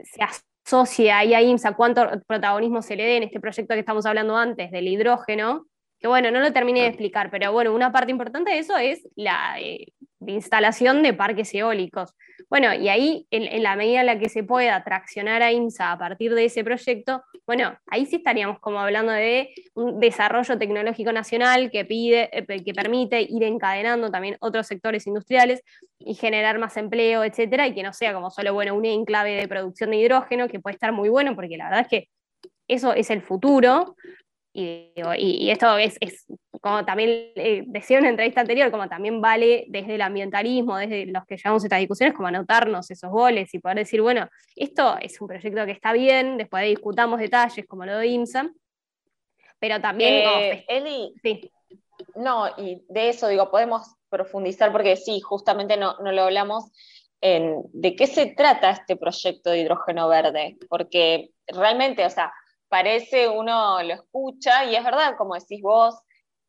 se 0.05 0.21
asocia 0.23 1.17
ahí 1.17 1.33
a 1.33 1.41
IMSA, 1.41 1.75
cuánto 1.75 2.07
protagonismo 2.25 2.81
se 2.81 2.95
le 2.95 3.03
dé 3.03 3.17
en 3.17 3.23
este 3.23 3.41
proyecto 3.41 3.73
que 3.73 3.81
estamos 3.81 4.05
hablando 4.05 4.37
antes 4.37 4.71
del 4.71 4.87
hidrógeno, 4.87 5.67
que 5.99 6.07
bueno, 6.07 6.31
no 6.31 6.39
lo 6.39 6.53
terminé 6.53 6.83
de 6.83 6.87
explicar, 6.87 7.29
pero 7.29 7.51
bueno, 7.51 7.75
una 7.75 7.91
parte 7.91 8.11
importante 8.11 8.51
de 8.51 8.59
eso 8.59 8.77
es 8.77 9.05
la 9.17 9.59
eh, 9.59 9.87
de 10.25 10.31
instalación 10.33 11.03
de 11.03 11.13
parques 11.13 11.53
eólicos. 11.53 12.15
Bueno, 12.49 12.73
y 12.73 12.89
ahí, 12.89 13.27
en, 13.31 13.63
la 13.63 13.75
medida 13.75 14.01
en 14.01 14.05
la 14.07 14.19
que 14.19 14.29
se 14.29 14.43
pueda 14.43 14.83
traccionar 14.83 15.41
a 15.41 15.51
IMSA 15.51 15.91
a 15.91 15.97
partir 15.97 16.33
de 16.33 16.45
ese 16.45 16.63
proyecto, 16.63 17.23
bueno, 17.45 17.77
ahí 17.87 18.05
sí 18.05 18.17
estaríamos 18.17 18.59
como 18.59 18.79
hablando 18.79 19.11
de 19.11 19.53
un 19.73 19.99
desarrollo 19.99 20.57
tecnológico 20.57 21.11
nacional 21.11 21.71
que 21.71 21.85
pide, 21.85 22.29
eh, 22.37 22.63
que 22.63 22.73
permite 22.73 23.21
ir 23.21 23.43
encadenando 23.43 24.11
también 24.11 24.37
otros 24.39 24.67
sectores 24.67 25.07
industriales 25.07 25.61
y 25.99 26.15
generar 26.15 26.59
más 26.59 26.77
empleo, 26.77 27.23
etcétera, 27.23 27.67
y 27.67 27.73
que 27.73 27.83
no 27.83 27.93
sea 27.93 28.13
como 28.13 28.29
solo, 28.31 28.53
bueno, 28.53 28.75
un 28.75 28.85
enclave 28.85 29.35
de 29.35 29.47
producción 29.47 29.91
de 29.91 29.97
hidrógeno, 29.97 30.47
que 30.47 30.59
puede 30.59 30.73
estar 30.73 30.91
muy 30.91 31.09
bueno, 31.09 31.35
porque 31.35 31.57
la 31.57 31.65
verdad 31.65 31.81
es 31.81 31.87
que 31.87 32.09
eso 32.67 32.93
es 32.93 33.09
el 33.11 33.21
futuro, 33.21 33.95
y, 34.57 34.93
y, 34.95 35.45
y, 35.45 35.51
esto 35.51 35.77
es, 35.77 35.97
es 35.99 36.25
como 36.61 36.85
también 36.85 37.33
eh, 37.35 37.63
decía 37.67 37.97
en 37.97 38.03
una 38.03 38.09
entrevista 38.11 38.39
anterior, 38.39 38.71
como 38.71 38.87
también 38.87 39.19
vale 39.19 39.65
desde 39.67 39.95
el 39.95 40.01
ambientalismo, 40.01 40.77
desde 40.77 41.07
los 41.07 41.25
que 41.25 41.35
llevamos 41.35 41.61
estas 41.65 41.79
discusiones, 41.79 42.15
como 42.15 42.29
anotarnos 42.29 42.89
esos 42.89 43.11
goles 43.11 43.53
y 43.53 43.59
poder 43.59 43.79
decir, 43.79 44.01
bueno, 44.01 44.29
esto 44.55 44.97
es 45.01 45.19
un 45.19 45.27
proyecto 45.27 45.65
que 45.65 45.73
está 45.73 45.91
bien, 45.91 46.37
después 46.37 46.63
de 46.63 46.69
discutamos 46.69 47.19
detalles 47.19 47.65
como 47.67 47.85
lo 47.85 47.97
de 47.97 48.07
IMSA, 48.07 48.49
pero 49.59 49.81
también... 49.81 50.23
Eh, 50.25 50.65
Eli, 50.69 51.13
sí. 51.21 51.51
no, 52.15 52.47
y 52.57 52.81
de 52.87 53.09
eso 53.09 53.27
digo, 53.27 53.51
podemos 53.51 53.93
profundizar 54.07 54.71
porque 54.71 54.95
sí, 54.95 55.19
justamente 55.19 55.75
no, 55.75 55.97
no 55.99 56.13
lo 56.13 56.23
hablamos. 56.23 56.71
En, 57.19 57.61
¿De 57.73 57.93
qué 57.97 58.07
se 58.07 58.27
trata 58.27 58.69
este 58.69 58.95
proyecto 58.95 59.49
de 59.49 59.59
hidrógeno 59.59 60.07
verde? 60.07 60.55
Porque 60.69 61.31
realmente, 61.45 62.05
o 62.05 62.09
sea, 62.09 62.31
parece, 62.67 63.27
uno 63.29 63.81
lo 63.83 63.93
escucha 63.93 64.65
y 64.65 64.75
es 64.75 64.83
verdad, 64.83 65.15
como 65.17 65.35
decís 65.35 65.61
vos, 65.61 65.95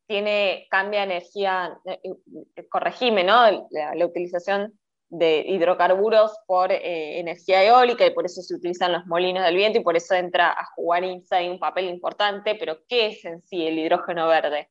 tiene, 0.07 0.67
cambia 0.69 1.03
energía, 1.03 1.77
eh, 1.85 2.67
corregime, 2.69 3.23
¿no? 3.23 3.67
La, 3.71 4.05
utilización 4.05 4.73
de 5.09 5.43
hidrocarburos 5.47 6.37
por 6.47 6.71
eh, 6.71 7.19
energía 7.19 7.63
eólica 7.63 8.05
y 8.05 8.11
por 8.11 8.25
eso 8.25 8.41
se 8.41 8.55
utilizan 8.55 8.93
los 8.93 9.05
molinos 9.05 9.43
del 9.43 9.55
viento 9.55 9.79
y 9.79 9.83
por 9.83 9.95
eso 9.95 10.15
entra 10.15 10.51
a 10.51 10.65
jugar 10.75 11.03
INSA 11.03 11.41
un 11.43 11.59
papel 11.59 11.85
importante, 11.89 12.55
pero 12.55 12.79
¿qué 12.87 13.07
es 13.07 13.25
en 13.25 13.41
sí 13.43 13.65
el 13.65 13.77
hidrógeno 13.79 14.27
verde? 14.27 14.69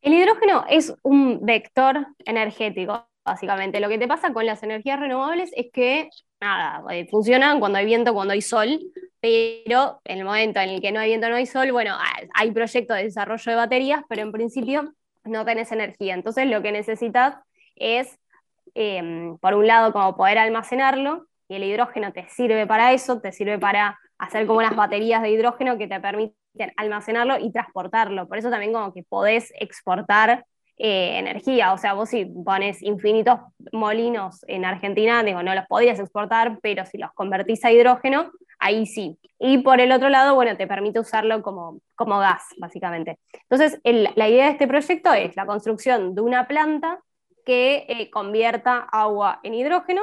El 0.00 0.14
hidrógeno 0.14 0.64
es 0.68 0.94
un 1.02 1.44
vector 1.44 2.06
energético, 2.24 3.06
básicamente. 3.24 3.80
Lo 3.80 3.88
que 3.88 3.98
te 3.98 4.08
pasa 4.08 4.32
con 4.32 4.46
las 4.46 4.62
energías 4.62 4.98
renovables 4.98 5.50
es 5.54 5.66
que, 5.72 6.08
nada, 6.40 6.82
funcionan 7.10 7.60
cuando 7.60 7.78
hay 7.78 7.84
viento, 7.84 8.14
cuando 8.14 8.32
hay 8.32 8.40
sol, 8.40 8.80
pero 9.20 10.00
en 10.04 10.18
el 10.18 10.24
momento 10.24 10.60
en 10.60 10.70
el 10.70 10.80
que 10.80 10.92
no 10.92 11.00
hay 11.00 11.08
viento, 11.10 11.28
no 11.28 11.36
hay 11.36 11.46
sol, 11.46 11.72
bueno, 11.72 11.96
hay 12.34 12.50
proyectos 12.52 12.96
de 12.96 13.04
desarrollo 13.04 13.50
de 13.50 13.56
baterías, 13.56 14.02
pero 14.08 14.22
en 14.22 14.32
principio 14.32 14.94
no 15.24 15.44
tenés 15.44 15.72
energía. 15.72 16.14
Entonces 16.14 16.46
lo 16.46 16.62
que 16.62 16.72
necesitas 16.72 17.36
es, 17.76 18.18
eh, 18.74 19.34
por 19.40 19.54
un 19.54 19.66
lado, 19.66 19.92
como 19.92 20.16
poder 20.16 20.38
almacenarlo, 20.38 21.26
y 21.48 21.56
el 21.56 21.64
hidrógeno 21.64 22.12
te 22.12 22.28
sirve 22.28 22.66
para 22.66 22.92
eso, 22.92 23.20
te 23.20 23.32
sirve 23.32 23.58
para 23.58 23.98
hacer 24.18 24.46
como 24.46 24.60
unas 24.60 24.76
baterías 24.76 25.20
de 25.20 25.30
hidrógeno 25.30 25.76
que 25.78 25.88
te 25.88 25.98
permiten 25.98 26.72
almacenarlo 26.76 27.38
y 27.38 27.50
transportarlo. 27.50 28.28
Por 28.28 28.38
eso 28.38 28.50
también 28.50 28.72
como 28.72 28.94
que 28.94 29.02
podés 29.02 29.52
exportar 29.58 30.44
eh, 30.76 31.18
energía. 31.18 31.72
O 31.72 31.78
sea, 31.78 31.94
vos 31.94 32.08
si 32.08 32.24
pones 32.24 32.82
infinitos 32.82 33.40
molinos 33.72 34.44
en 34.46 34.64
Argentina, 34.64 35.24
digo, 35.24 35.42
no 35.42 35.54
los 35.54 35.66
podrías 35.66 35.98
exportar, 35.98 36.58
pero 36.62 36.86
si 36.86 36.98
los 36.98 37.12
convertís 37.12 37.64
a 37.64 37.72
hidrógeno, 37.72 38.30
ahí 38.60 38.86
sí. 38.86 39.18
Y 39.38 39.58
por 39.58 39.80
el 39.80 39.90
otro 39.92 40.08
lado, 40.08 40.34
bueno, 40.34 40.56
te 40.56 40.66
permite 40.66 41.00
usarlo 41.00 41.42
como, 41.42 41.80
como 41.96 42.18
gas, 42.18 42.42
básicamente. 42.58 43.18
Entonces, 43.48 43.80
el, 43.84 44.10
la 44.14 44.28
idea 44.28 44.46
de 44.46 44.52
este 44.52 44.68
proyecto 44.68 45.12
es 45.12 45.34
la 45.34 45.46
construcción 45.46 46.14
de 46.14 46.20
una 46.20 46.46
planta 46.46 47.00
que 47.44 47.86
eh, 47.88 48.10
convierta 48.10 48.78
agua 48.92 49.40
en 49.42 49.54
hidrógeno 49.54 50.02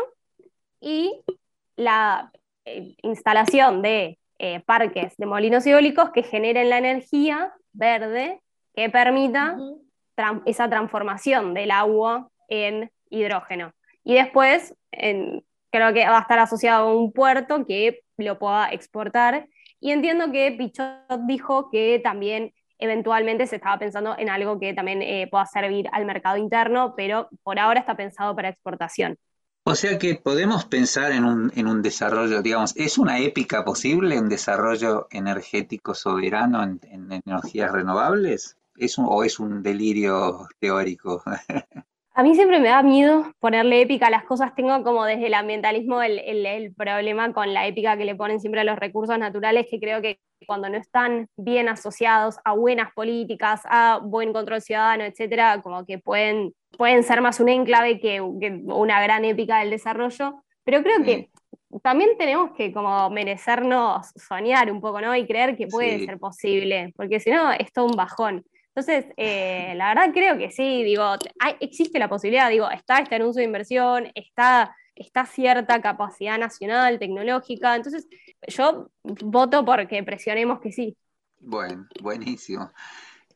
y 0.82 1.24
la 1.76 2.32
eh, 2.66 2.96
instalación 3.04 3.82
de 3.82 4.18
eh, 4.40 4.60
parques 4.62 5.16
de 5.18 5.26
molinos 5.26 5.66
eólicos 5.66 6.10
que 6.12 6.24
generen 6.24 6.70
la 6.70 6.80
energía 6.80 7.54
verde 7.74 8.42
que 8.76 8.90
permita 8.90 9.58
esa 10.46 10.70
transformación 10.70 11.54
del 11.54 11.72
agua 11.72 12.30
en 12.50 12.92
hidrógeno. 13.10 13.72
Y 14.04 14.16
después, 14.16 14.76
en- 14.92 15.44
creo 15.72 15.94
que 15.94 16.06
va 16.08 16.18
a 16.18 16.22
estar 16.22 16.40
asociado 16.40 16.88
a 16.90 16.96
un 16.96 17.12
puerto 17.12 17.66
que 17.66 18.02
lo 18.18 18.40
pueda 18.40 18.70
exportar. 18.70 19.48
Y 19.80 19.92
entiendo 19.92 20.32
que 20.32 20.52
Pichot 20.58 21.22
dijo 21.28 21.70
que 21.70 22.00
también 22.04 22.54
eventualmente 22.80 23.48
se 23.48 23.58
estaba 23.58 23.80
pensando 23.80 24.16
en 24.18 24.30
algo 24.30 24.60
que 24.60 24.74
también 24.74 25.02
eh, 25.02 25.28
pueda 25.30 25.46
servir 25.46 25.88
al 25.92 26.06
mercado 26.06 26.38
interno, 26.38 26.94
pero 26.96 27.30
por 27.44 27.60
ahora 27.60 27.80
está 27.80 27.96
pensado 27.96 28.36
para 28.36 28.50
exportación. 28.50 29.18
O 29.64 29.76
sea 29.76 30.00
que 30.00 30.16
podemos 30.16 30.66
pensar 30.66 31.12
en 31.12 31.26
un, 31.26 31.52
en 31.56 31.68
un 31.68 31.82
desarrollo, 31.82 32.42
digamos, 32.42 32.76
¿es 32.78 32.98
una 32.98 33.20
épica 33.20 33.66
posible 33.66 34.20
un 34.20 34.30
desarrollo 34.30 35.08
energético 35.12 35.94
soberano 35.94 36.64
en, 36.64 36.80
en 36.84 37.22
energías 37.26 37.72
renovables? 37.72 38.58
¿Es 38.78 38.98
¿O 38.98 39.24
es 39.24 39.40
un 39.40 39.64
delirio 39.64 40.48
teórico? 40.60 41.22
A 42.20 42.24
mí 42.24 42.34
siempre 42.34 42.60
me 42.60 42.70
da 42.70 42.82
miedo 42.82 43.32
ponerle 43.40 43.80
épica 43.80 44.08
a 44.08 44.10
las 44.10 44.24
cosas. 44.24 44.56
Tengo 44.56 44.82
como 44.84 45.06
desde 45.06 45.28
el 45.28 45.36
ambientalismo 45.36 46.02
el, 46.02 46.18
el- 46.18 46.48
el 46.48 46.74
problema 46.74 47.32
con 47.32 47.54
la 47.54 47.68
épica 47.68 47.96
que 47.96 48.06
le 48.06 48.16
ponen 48.16 48.40
siempre 48.40 48.62
a 48.62 48.64
los 48.64 48.80
recursos 48.80 49.20
naturales, 49.20 49.68
que 49.70 49.80
creo 49.80 50.02
que 50.02 50.20
cuando 50.48 50.68
no 50.68 50.78
están 50.78 51.28
bien 51.38 51.70
asociados 51.70 52.40
a 52.44 52.54
buenas 52.54 52.92
políticas, 52.94 53.62
a 53.66 54.00
buen 54.04 54.34
control 54.34 54.62
ciudadano, 54.62 55.04
etcétera, 55.04 55.62
como 55.62 55.86
que 55.86 56.00
pueden, 56.00 56.54
pueden 56.76 57.04
ser 57.04 57.22
más 57.22 57.40
un 57.40 57.50
enclave 57.50 58.00
que, 58.00 58.20
que 58.42 58.62
una 58.66 59.00
gran 59.04 59.24
épica 59.24 59.60
del 59.60 59.70
desarrollo. 59.70 60.44
Pero 60.64 60.82
creo 60.82 61.04
que 61.04 61.30
también 61.84 62.18
tenemos 62.18 62.52
que 62.58 62.74
como 62.74 63.12
merecernos 63.12 64.08
soñar 64.16 64.72
un 64.72 64.82
poco, 64.82 65.02
¿no? 65.02 65.16
Y 65.16 65.28
creer 65.28 65.56
que 65.56 65.68
puede 65.68 66.00
Sí. 66.00 66.06
ser 66.06 66.18
posible, 66.18 66.94
porque 66.98 67.20
si 67.20 67.30
no 67.30 67.52
es 67.52 67.72
todo 67.72 67.86
un 67.86 67.96
bajón. 67.96 68.44
Entonces, 68.78 69.12
eh, 69.18 69.74
la 69.76 69.88
verdad 69.96 70.14
creo 70.14 70.38
que 70.38 70.52
sí, 70.52 70.84
digo, 70.84 71.04
hay- 71.40 71.56
existe 71.62 71.98
la 71.98 72.08
posibilidad, 72.08 72.48
digo, 72.48 72.70
está 72.70 73.00
este 73.00 73.16
anuncio 73.16 73.40
de 73.40 73.46
inversión, 73.46 74.12
está, 74.14 74.76
está 74.94 75.26
cierta 75.26 75.82
capacidad 75.82 76.38
nacional, 76.38 77.00
tecnológica, 77.00 77.76
entonces 77.76 78.08
yo 78.48 78.92
voto 79.04 79.66
porque 79.66 80.04
presionemos 80.04 80.60
que 80.60 80.72
sí. 80.72 80.96
Bueno, 81.40 81.88
buenísimo. 82.04 82.72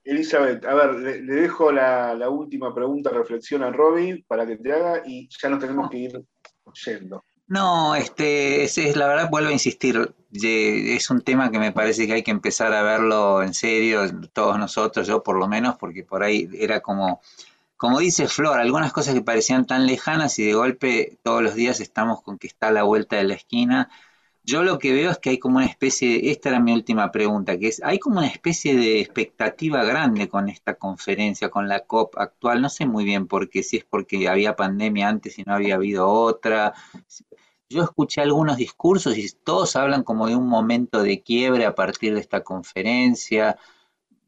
Elizabeth, 0.03 0.63
a 0.63 0.75
ver, 0.75 0.93
le, 0.99 1.21
le 1.23 1.33
dejo 1.33 1.71
la, 1.71 2.13
la 2.13 2.29
última 2.29 2.71
pregunta, 2.75 3.09
reflexión 3.09 3.63
a 3.63 3.71
Robbie 3.71 4.23
para 4.27 4.45
que 4.45 4.57
te 4.57 4.71
haga 4.71 5.01
y 5.07 5.27
ya 5.41 5.49
nos 5.49 5.57
tenemos 5.59 5.89
que 5.89 5.97
ir 5.97 6.21
yendo. 6.85 7.23
No, 7.55 7.95
este, 7.95 8.63
es, 8.63 8.77
es- 8.77 8.95
la 8.95 9.07
verdad 9.07 9.29
vuelvo 9.29 9.49
a 9.49 9.51
insistir, 9.53 10.13
es 10.33 11.09
un 11.09 11.21
tema 11.21 11.51
que 11.51 11.59
me 11.59 11.71
parece 11.73 12.07
que 12.07 12.13
hay 12.13 12.23
que 12.23 12.31
empezar 12.31 12.73
a 12.73 12.81
verlo 12.81 13.43
en 13.43 13.53
serio, 13.53 14.03
todos 14.33 14.57
nosotros, 14.57 15.05
yo 15.07 15.21
por 15.21 15.37
lo 15.37 15.47
menos, 15.49 15.75
porque 15.77 16.03
por 16.05 16.23
ahí 16.23 16.47
era 16.53 16.79
como, 16.81 17.19
como 17.77 17.99
dice 17.99 18.27
Flor, 18.29 18.59
algunas 18.59 18.93
cosas 18.93 19.15
que 19.15 19.21
parecían 19.23 19.67
tan 19.67 19.87
lejanas 19.87 20.39
y 20.39 20.45
de 20.45 20.53
golpe 20.53 21.19
todos 21.23 21.43
los 21.43 21.55
días 21.55 21.81
estamos 21.81 22.21
con 22.23 22.37
que 22.39 22.47
está 22.47 22.67
a 22.69 22.71
la 22.71 22.83
vuelta 22.83 23.17
de 23.17 23.25
la 23.25 23.35
esquina. 23.35 23.89
Yo 24.43 24.63
lo 24.63 24.79
que 24.79 24.91
veo 24.91 25.11
es 25.11 25.19
que 25.19 25.29
hay 25.29 25.37
como 25.37 25.57
una 25.57 25.67
especie, 25.67 26.31
esta 26.31 26.49
era 26.49 26.59
mi 26.59 26.73
última 26.73 27.11
pregunta, 27.11 27.59
que 27.59 27.67
es, 27.67 27.81
hay 27.83 27.99
como 27.99 28.17
una 28.17 28.27
especie 28.27 28.75
de 28.75 28.99
expectativa 28.99 29.83
grande 29.83 30.29
con 30.29 30.49
esta 30.49 30.73
conferencia, 30.75 31.49
con 31.49 31.67
la 31.67 31.81
COP 31.81 32.17
actual, 32.17 32.59
no 32.61 32.69
sé 32.69 32.87
muy 32.87 33.05
bien 33.05 33.27
por 33.27 33.49
qué, 33.49 33.61
si 33.61 33.77
es 33.77 33.85
porque 33.85 34.27
había 34.27 34.55
pandemia 34.55 35.09
antes 35.09 35.37
y 35.37 35.43
no 35.43 35.53
había 35.53 35.75
habido 35.75 36.09
otra. 36.09 36.73
Yo 37.69 37.83
escuché 37.83 38.21
algunos 38.21 38.57
discursos 38.57 39.15
y 39.15 39.29
todos 39.43 39.75
hablan 39.75 40.03
como 40.03 40.27
de 40.27 40.35
un 40.35 40.47
momento 40.47 41.03
de 41.03 41.21
quiebre 41.21 41.65
a 41.65 41.75
partir 41.75 42.15
de 42.15 42.19
esta 42.19 42.43
conferencia. 42.43 43.57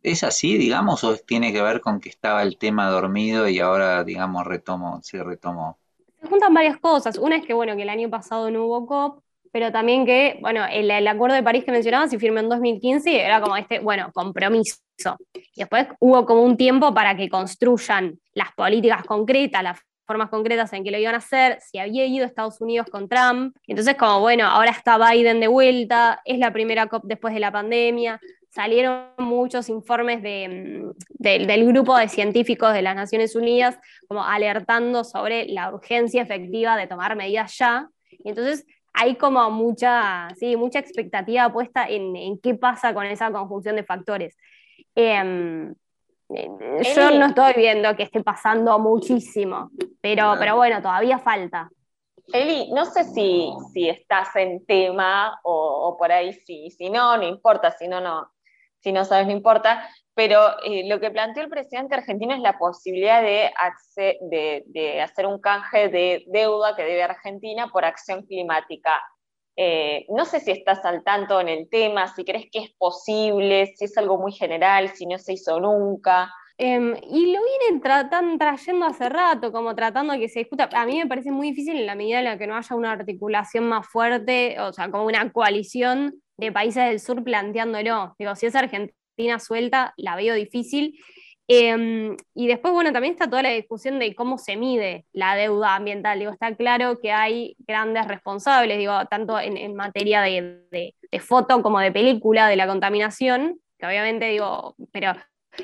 ¿Es 0.04 0.24
así, 0.24 0.58
digamos, 0.58 1.04
o 1.04 1.18
tiene 1.18 1.52
que 1.52 1.62
ver 1.62 1.82
con 1.82 2.00
que 2.00 2.10
estaba 2.10 2.44
el 2.44 2.58
tema 2.58 2.88
dormido 2.88 3.50
y 3.50 3.60
ahora, 3.60 4.04
digamos, 4.04 4.46
retomo, 4.46 5.00
se 5.02 5.24
retomó? 5.24 5.80
Se 6.22 6.28
juntan 6.28 6.54
varias 6.54 6.78
cosas. 6.78 7.18
Una 7.18 7.38
es 7.38 7.46
que, 7.46 7.54
bueno, 7.54 7.76
que 7.76 7.82
el 7.82 7.90
año 7.90 8.10
pasado 8.10 8.52
no 8.52 8.66
hubo 8.66 8.86
COP, 8.86 9.23
pero 9.54 9.72
también 9.72 10.04
que, 10.04 10.40
bueno, 10.42 10.66
el, 10.70 10.90
el 10.90 11.08
Acuerdo 11.08 11.36
de 11.36 11.44
París 11.44 11.64
que 11.64 11.72
mencionabas 11.72 12.10
se 12.10 12.18
firmó 12.18 12.40
en 12.40 12.50
2015 12.50 13.12
y 13.12 13.16
era 13.18 13.40
como 13.40 13.56
este, 13.56 13.80
bueno, 13.80 14.10
compromiso. 14.12 14.80
Y 15.36 15.60
después 15.60 15.88
hubo 16.00 16.26
como 16.26 16.42
un 16.42 16.58
tiempo 16.58 16.92
para 16.94 17.16
que 17.16 17.30
construyan 17.30 18.20
las 18.34 18.52
políticas 18.54 19.04
concretas, 19.06 19.62
las 19.62 19.80
formas 20.08 20.30
concretas 20.30 20.74
en 20.74 20.84
que 20.84 20.90
lo 20.90 20.98
iban 20.98 21.14
a 21.14 21.20
hacer, 21.20 21.60
si 21.62 21.78
había 21.78 22.04
ido 22.06 22.26
Estados 22.26 22.60
Unidos 22.62 22.88
con 22.92 23.08
Trump. 23.08 23.56
Entonces, 23.68 23.96
como, 23.96 24.22
bueno, 24.22 24.48
ahora 24.48 24.72
está 24.72 24.98
Biden 24.98 25.40
de 25.40 25.48
vuelta, 25.48 26.20
es 26.26 26.40
la 26.40 26.52
primera 26.52 26.88
COP 26.88 27.04
después 27.06 27.34
de 27.36 27.40
la 27.40 27.52
pandemia. 27.52 28.20
Salieron 28.50 29.10
muchos 29.20 29.70
informes 29.70 30.24
de, 30.24 30.48
mm, 30.50 30.92
del- 31.10 31.46
del 31.48 31.68
grupo 31.68 31.96
de 31.96 32.10
científicos 32.10 32.74
de 32.74 32.82
las 32.82 32.96
Naciones 32.96 33.36
Unidas 33.36 33.78
como 34.08 34.24
alertando 34.26 35.04
sobre 35.04 35.46
la 35.46 35.72
urgencia 35.72 36.24
efectiva 36.24 36.76
de 36.76 36.88
tomar 36.88 37.16
medidas 37.16 37.56
ya. 37.58 37.88
Y 38.10 38.30
entonces 38.30 38.66
hay 38.94 39.16
como 39.16 39.50
mucha, 39.50 40.30
sí, 40.38 40.56
mucha 40.56 40.80
expectativa 40.80 41.52
puesta 41.52 41.88
en, 41.88 42.16
en 42.16 42.38
qué 42.40 42.56
pasa 42.56 42.94
con 42.94 43.06
esa 43.06 43.32
conjunción 43.32 43.76
de 43.76 43.84
factores. 43.84 44.38
Em, 44.96 45.74
eh, 46.30 46.50
yo 46.96 47.12
no 47.12 47.28
estoy 47.28 47.54
viendo 47.58 47.96
que 47.96 48.04
esté 48.04 48.24
pasando 48.24 48.78
muchísimo, 48.80 49.72
pero, 50.00 50.36
pero 50.40 50.56
bueno, 50.56 50.82
todavía 50.82 51.20
falta. 51.20 51.70
Eli, 52.32 52.72
no 52.72 52.86
sé 52.86 53.04
si, 53.04 53.52
si 53.74 53.90
estás 53.90 54.36
en 54.36 54.66
tema 54.66 55.40
o, 55.44 55.90
o 55.90 55.98
por 55.98 56.12
ahí 56.12 56.32
sí, 56.34 56.70
si 56.72 56.90
no, 56.90 57.18
no 57.18 57.24
importa, 57.24 57.72
si 57.72 57.88
no, 57.88 58.00
no, 58.00 58.32
si 58.80 58.92
no 58.94 59.04
sabes, 59.04 59.26
no 59.26 59.34
importa, 59.34 59.90
pero 60.16 60.62
eh, 60.64 60.88
lo 60.88 61.00
que 61.00 61.12
planteó 61.12 61.44
el 61.44 61.50
presidente 61.50 61.96
argentino 61.96 62.36
es 62.36 62.42
la 62.42 62.58
posibilidad 62.58 63.22
de, 63.22 63.52
hacer 65.02 65.26
un 65.26 65.40
canje 65.40 65.90
de 65.90 66.24
deuda 66.28 66.76
que 66.76 66.84
debe 66.84 67.04
Argentina 67.04 67.70
por 67.72 67.84
acción 67.84 68.24
climática. 68.24 68.92
Eh, 69.56 70.06
no 70.10 70.26
sé 70.26 70.40
si 70.40 70.52
estás 70.52 70.84
al 70.86 71.04
tanto 71.04 71.40
en 71.40 71.50
el 71.50 71.70
tema, 71.70 72.08
si 72.08 72.24
crees 72.26 72.48
que 72.52 72.60
es 72.60 72.72
posible, 72.78 73.74
si 73.76 73.86
es 73.86 73.98
algo 73.98 74.18
muy 74.18 74.32
general, 74.32 74.90
si 74.90 75.06
no 75.06 75.18
se 75.18 75.34
hizo 75.34 75.60
nunca. 75.60 76.32
Em, 76.58 76.96
y 77.10 77.34
lo 77.34 77.40
vienen 77.44 77.82
tratan, 77.82 78.38
trayendo 78.38 78.86
hace 78.86 79.10
rato, 79.10 79.52
como 79.52 79.74
tratando 79.76 80.14
de 80.14 80.20
que 80.20 80.30
se 80.30 80.40
discuta. 80.40 80.70
A 80.74 80.86
mí 80.86 80.98
me 81.00 81.08
parece 81.08 81.32
muy 81.32 81.50
difícil 81.50 81.80
en 81.80 81.88
la 81.88 81.96
medida 81.96 82.20
en 82.20 82.26
la 82.26 82.38
que 82.38 82.46
no 82.46 82.56
haya 82.56 82.76
una 82.76 82.92
articulación 82.92 83.68
más 83.68 83.88
fuerte, 83.88 84.60
o 84.60 84.72
sea, 84.72 84.92
como 84.92 85.06
una 85.06 85.32
coalición 85.32 86.22
de 86.38 86.52
países 86.52 86.86
del 86.86 87.00
sur 87.00 87.24
planteándolo. 87.24 88.16
Digo, 88.20 88.36
si 88.36 88.46
es 88.46 88.56
Argentina 88.56 88.96
suelta, 89.40 89.94
la 89.98 90.16
veo 90.16 90.36
difícil. 90.36 90.98
Em, 91.48 92.16
y 92.34 92.48
después, 92.48 92.74
bueno, 92.74 92.94
también 92.94 93.14
está 93.14 93.30
toda 93.30 93.44
la 93.44 93.50
discusión 93.50 94.00
de 94.00 94.16
cómo 94.16 94.38
se 94.38 94.56
mide 94.56 95.06
la 95.12 95.36
deuda 95.36 95.76
ambiental. 95.76 96.18
Digo, 96.20 96.32
está 96.32 96.56
claro 96.56 97.00
que 97.02 97.12
hay 97.12 97.56
grandes 97.68 98.08
responsables, 98.08 98.78
digo, 98.78 98.94
tanto 99.10 99.38
en, 99.40 99.58
en 99.58 99.76
materia 99.76 100.22
de, 100.22 100.62
de- 100.72 100.96
de 101.12 101.20
foto 101.20 101.62
como 101.62 101.80
de 101.80 101.92
película, 101.92 102.48
de 102.48 102.56
la 102.56 102.66
contaminación, 102.68 103.60
que 103.78 103.86
obviamente 103.86 104.26
digo, 104.28 104.76
pero 104.92 105.12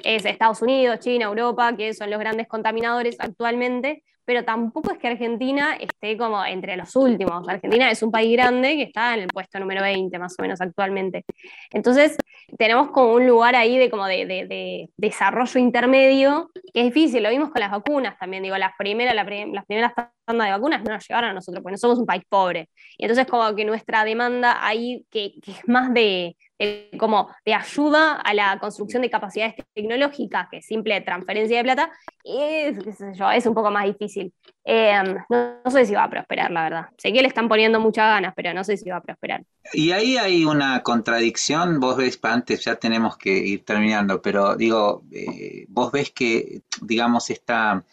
es 0.03 0.26
Estados 0.26 0.61
Unidos, 0.61 0.99
China, 0.99 1.26
Europa, 1.26 1.76
que 1.76 1.93
son 1.93 2.09
los 2.11 2.19
grandes 2.19 2.47
contaminadores 2.47 3.15
actualmente, 3.19 4.03
pero 4.26 4.45
tampoco 4.45 4.91
es 4.91 4.99
que 4.99 5.07
Argentina 5.07 5.76
esté 5.80 6.15
como 6.17 6.45
entre 6.45 6.77
los 6.77 6.95
últimos. 6.95 7.47
Argentina 7.49 7.89
es 7.89 8.03
un 8.03 8.11
país 8.11 8.31
grande 8.34 8.76
que 8.76 8.84
está 8.84 9.15
en 9.15 9.21
el 9.21 9.27
puesto 9.27 9.59
número 9.59 9.81
20 9.81 10.19
más 10.19 10.35
o 10.38 10.41
menos 10.43 10.61
actualmente. 10.61 11.26
Entonces, 11.71 12.15
tenemos 12.57 12.91
como 12.91 13.13
un 13.13 13.27
lugar 13.27 13.55
ahí 13.55 13.77
de 13.77 13.89
como 13.89 14.05
de, 14.05 14.26
de- 14.26 14.45
de 14.47 14.89
desarrollo 14.97 15.59
intermedio, 15.59 16.51
que 16.73 16.81
es 16.81 16.85
difícil, 16.93 17.23
lo 17.23 17.30
vimos 17.30 17.49
con 17.51 17.59
las 17.61 17.71
vacunas 17.71 18.17
también, 18.19 18.43
digo, 18.43 18.57
las 18.57 18.73
primeras, 18.77 19.15
la 19.15 19.23
las 19.23 19.65
primeras 19.65 19.93
tandas 20.26 20.47
de 20.47 20.51
vacunas 20.51 20.84
no 20.84 20.93
nos 20.93 21.07
llegaron 21.07 21.30
a 21.31 21.34
nosotros, 21.34 21.61
porque 21.63 21.73
no 21.73 21.77
somos 21.77 21.99
un 21.99 22.05
país 22.05 22.23
pobre. 22.30 22.69
Y 22.97 23.05
entonces 23.05 23.26
como 23.27 23.55
que 23.55 23.65
nuestra 23.65 24.03
demanda 24.03 24.65
ahí, 24.65 25.05
que, 25.11 25.34
que 25.41 25.51
es 25.51 25.67
más 25.67 25.93
de, 25.93 26.35
de 26.60 26.90
como 26.99 27.30
de 27.45 27.53
ayuda 27.53 28.15
a 28.15 28.34
la 28.34 28.60
construcción 28.60 29.02
de 29.02 29.10
capacidades 29.10 29.56
tecnológicas 29.73 30.48
que 30.52 30.61
simple 30.61 30.99
transferencia 31.02 31.57
de 31.57 31.64
plata, 31.64 31.91
es, 32.23 32.77
qué 32.84 32.94
yo, 33.15 33.31
es 33.31 33.45
un 33.45 33.53
poco 33.53 33.72
más 33.72 33.86
difícil. 33.86 34.34
Eh, 34.65 35.02
no, 35.30 35.72
sé 35.72 35.86
si 35.86 35.95
va 35.95 36.03
a 36.03 36.10
prosperar, 36.10 36.52
la 36.52 36.64
verdad. 36.64 36.86
Sé 36.98 37.11
que 37.14 37.22
le 37.22 37.27
están 37.27 37.48
poniendo 37.48 37.80
muchas 37.80 38.06
ganas, 38.06 38.34
pero 38.36 38.53
no 38.53 38.64
sé 38.64 38.77
si 38.77 38.90
va 38.90 38.98
a 38.98 39.02
prosperar. 39.02 39.44
Y 39.73 39.91
ahí 39.91 40.18
hay 40.18 40.45
una 40.45 40.84
contradicción, 40.84 41.80
vos 41.80 41.98
ves, 41.98 42.19
antes 42.22 42.64
ya 42.65 42.76
tenemos 42.76 43.18
que 43.18 43.31
ir 43.31 43.64
terminando, 43.64 44.22
pero 44.22 44.56
digo, 44.56 45.03
eh, 45.11 45.65
vos 45.69 45.91
ves 45.91 46.11
que, 46.11 46.61
digamos, 46.81 47.30
esta, 47.30 47.84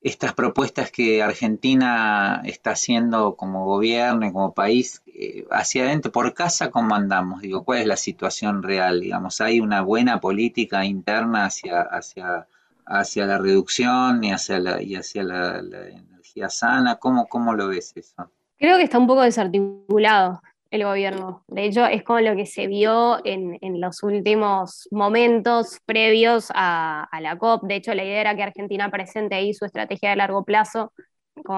estas 0.00 0.32
propuestas 0.32 0.90
que 0.90 1.22
Argentina 1.22 2.40
está 2.44 2.70
haciendo 2.70 3.36
como 3.36 3.66
gobierno 3.66 4.26
y 4.26 4.32
como 4.32 4.54
país, 4.54 5.02
eh, 5.22 5.44
hacia 5.50 5.82
adentro, 5.84 6.10
por 6.10 6.32
casa, 6.32 6.70
¿cómo 6.70 6.94
andamos? 6.94 7.42
Digo, 7.42 7.62
¿cuál 7.62 7.80
es 7.80 7.86
la 7.86 7.98
situación 7.98 8.62
real? 8.62 9.02
Digamos, 9.02 9.42
¿hay 9.42 9.60
una 9.60 9.82
buena 9.82 10.18
política 10.18 10.86
interna 10.86 11.44
hacia, 11.44 11.82
hacia, 11.82 12.46
hacia 12.86 13.26
la 13.26 13.36
reducción 13.36 14.24
y 14.24 14.32
hacia 14.32 14.58
la, 14.60 14.82
y 14.82 14.94
hacia 14.96 15.22
la, 15.22 15.58
energía 15.58 16.48
sana? 16.48 16.96
¿Cómo, 16.96 17.26
cómo 17.26 17.52
lo 17.52 17.68
ves 17.68 17.92
eso? 17.96 18.30
Creo 18.58 18.78
que 18.78 18.84
está 18.84 18.98
un 18.98 19.06
poco 19.06 19.20
desarticulado. 19.20 20.40
el 20.70 20.84
gobierno. 20.84 21.44
De 21.48 21.66
hecho, 21.66 21.84
es 21.84 22.02
como 22.02 22.20
lo 22.20 22.34
que 22.34 22.46
se 22.46 22.66
vio 22.66 23.18
en, 23.26 23.58
en 23.60 23.78
los 23.78 24.02
últimos 24.02 24.88
momentos 24.90 25.80
previos 25.84 26.48
a, 26.54 27.04
a, 27.12 27.20
la 27.20 27.36
COP. 27.36 27.64
De 27.64 27.74
hecho, 27.74 27.92
la 27.92 28.04
idea 28.04 28.22
era 28.22 28.36
que 28.36 28.42
Argentina 28.42 28.90
presente 28.90 29.34
ahí 29.34 29.52
su 29.52 29.66
estrategia 29.66 30.08
de 30.08 30.16
largo 30.16 30.44
plazo 30.44 30.94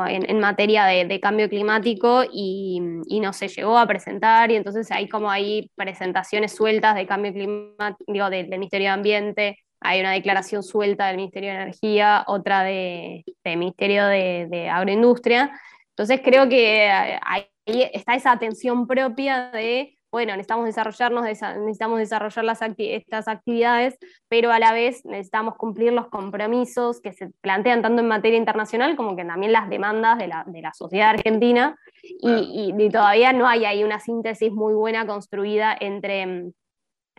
en, 0.09 0.41
materia 0.41 0.85
de, 0.87 1.21
cambio 1.21 1.49
climático 1.49 2.25
y, 2.31 2.81
no 3.21 3.33
se 3.33 3.49
llegó 3.49 3.79
a 3.79 3.87
presentar. 3.87 4.51
Y 4.51 4.57
entonces 4.57 4.91
hay 4.91 5.09
como 5.09 5.31
hay 5.31 5.71
presentaciones 5.77 6.55
sueltas 6.55 6.95
de 6.95 7.07
cambio 7.07 7.33
climático, 7.33 8.13
digo, 8.13 8.31
del 8.31 8.49
Ministerio 8.49 8.89
de 8.89 8.95
Ambiente. 8.95 9.59
Hay 9.81 10.01
una 10.01 10.13
declaración 10.13 10.63
suelta 10.63 11.09
del 11.09 11.17
Ministerio 11.17 11.51
de 11.51 11.57
Energía, 11.57 12.25
otra 12.27 12.63
de 12.63 13.25
Ministerio 13.45 14.07
de, 14.07 14.47
de 14.51 14.69
Agroindustria. 14.69 15.51
Entonces 15.91 16.21
creo 16.25 16.49
que 16.49 16.89
hay 16.91 17.47
ahí 17.67 17.91
está 17.93 18.15
esa 18.15 18.33
atención 18.33 18.87
propia 18.87 19.51
de, 19.51 19.97
bueno, 20.13 20.33
necesitamos 20.33 20.67
desarrollarnos, 20.67 21.25
necesitamos 21.25 21.99
desarrollar 21.99 22.45
las 22.45 22.61
estas 22.77 23.29
actividades, 23.29 23.97
pero 24.29 24.53
a 24.53 24.59
la 24.59 24.75
vez 24.75 25.05
necesitamos 25.07 25.57
cumplir 25.57 25.95
los 25.95 26.09
compromisos 26.09 27.01
que 27.01 27.15
se 27.15 27.31
plantean 27.41 27.81
tanto 27.81 28.03
en 28.03 28.09
materia 28.09 28.39
internacional 28.39 28.95
como 28.95 29.17
que 29.17 29.25
también 29.25 29.53
las 29.53 29.71
demandas 29.71 30.19
de 30.19 30.29
la, 30.29 30.45
de 30.47 30.61
la 30.61 30.75
sociedad 30.75 31.11
argentina, 31.11 31.79
y, 32.03 32.31
y, 32.31 32.75
y, 32.77 32.91
todavía 32.91 33.33
no 33.33 33.49
hay 33.49 33.65
ahí 33.65 33.85
una 33.85 34.01
síntesis 34.01 34.53
muy 34.53 34.75
buena 34.75 35.07
construida 35.07 35.75
entre 35.81 36.53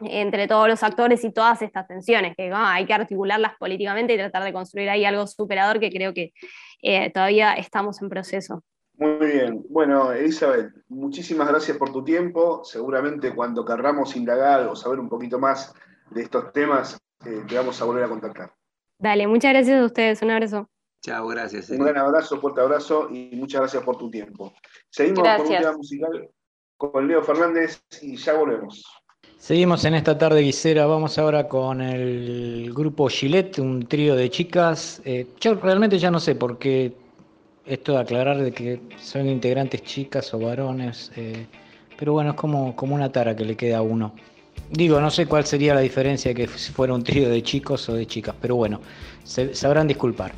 entre 0.01 0.47
todos 0.47 0.67
los 0.67 0.83
actores 0.83 1.23
y 1.23 1.31
todas 1.31 1.61
estas 1.61 1.87
tensiones, 1.87 2.35
que 2.35 2.49
¿no? 2.49 2.57
hay 2.57 2.85
que 2.85 2.93
articularlas 2.93 3.53
políticamente 3.57 4.13
y 4.13 4.17
tratar 4.17 4.43
de 4.43 4.51
construir 4.51 4.89
ahí 4.89 5.05
algo 5.05 5.27
superador 5.27 5.79
que 5.79 5.91
creo 5.91 6.13
que 6.13 6.33
eh, 6.81 7.11
todavía 7.11 7.53
estamos 7.53 8.01
en 8.01 8.09
proceso. 8.09 8.63
Muy 8.97 9.27
bien. 9.27 9.65
Bueno, 9.69 10.11
Elizabeth, 10.11 10.71
muchísimas 10.89 11.47
gracias 11.47 11.77
por 11.77 11.91
tu 11.91 12.03
tiempo. 12.03 12.63
Seguramente 12.63 13.33
cuando 13.33 13.65
querramos 13.65 14.15
indagar 14.15 14.67
o 14.67 14.75
saber 14.75 14.99
un 14.99 15.09
poquito 15.09 15.39
más 15.39 15.73
de 16.11 16.21
estos 16.21 16.51
temas, 16.53 16.99
eh, 17.25 17.43
te 17.47 17.55
vamos 17.55 17.81
a 17.81 17.85
volver 17.85 18.03
a 18.03 18.09
contactar. 18.09 18.53
Dale, 18.99 19.27
muchas 19.27 19.53
gracias 19.53 19.81
a 19.81 19.85
ustedes. 19.85 20.21
Un 20.21 20.31
abrazo. 20.31 20.69
Chao, 21.01 21.27
gracias. 21.27 21.69
Un 21.69 21.79
gran 21.79 21.97
abrazo, 21.97 22.39
fuerte 22.39 22.61
abrazo 22.61 23.09
y 23.09 23.35
muchas 23.35 23.61
gracias 23.61 23.83
por 23.83 23.97
tu 23.97 24.09
tiempo. 24.09 24.53
Seguimos 24.89 25.23
gracias. 25.23 25.47
con 25.47 25.55
un 25.55 25.61
tema 25.61 25.77
musical 25.77 26.29
con 26.77 27.07
Leo 27.07 27.23
Fernández 27.23 27.81
y 28.01 28.15
ya 28.15 28.33
volvemos. 28.33 28.83
Seguimos 29.37 29.83
en 29.83 29.95
esta 29.95 30.17
tarde 30.17 30.39
guisera, 30.41 30.85
vamos 30.85 31.17
ahora 31.17 31.49
con 31.49 31.81
el 31.81 32.71
grupo 32.73 33.09
Gillette, 33.09 33.59
un 33.59 33.85
trío 33.85 34.15
de 34.15 34.29
chicas. 34.29 35.01
Eh, 35.03 35.27
yo 35.41 35.55
realmente 35.55 35.99
ya 35.99 36.09
no 36.09 36.21
sé 36.21 36.35
por 36.35 36.57
qué 36.57 36.93
esto 37.65 37.93
de 37.93 37.99
aclarar 37.99 38.41
de 38.41 38.51
que 38.51 38.79
son 39.01 39.29
integrantes 39.29 39.83
chicas 39.83 40.33
o 40.33 40.39
varones, 40.39 41.11
eh, 41.15 41.45
pero 41.97 42.13
bueno, 42.13 42.31
es 42.31 42.35
como, 42.35 42.75
como 42.75 42.95
una 42.95 43.11
tara 43.11 43.35
que 43.35 43.45
le 43.45 43.55
queda 43.55 43.77
a 43.77 43.81
uno. 43.81 44.13
Digo, 44.69 44.99
no 44.99 45.09
sé 45.09 45.25
cuál 45.25 45.45
sería 45.45 45.73
la 45.73 45.81
diferencia 45.81 46.33
que 46.33 46.47
fuera 46.47 46.93
un 46.93 47.03
trío 47.03 47.29
de 47.29 47.41
chicos 47.41 47.87
o 47.89 47.95
de 47.95 48.05
chicas, 48.05 48.35
pero 48.41 48.55
bueno, 48.55 48.81
sabrán 49.23 49.87
disculpar. 49.87 50.33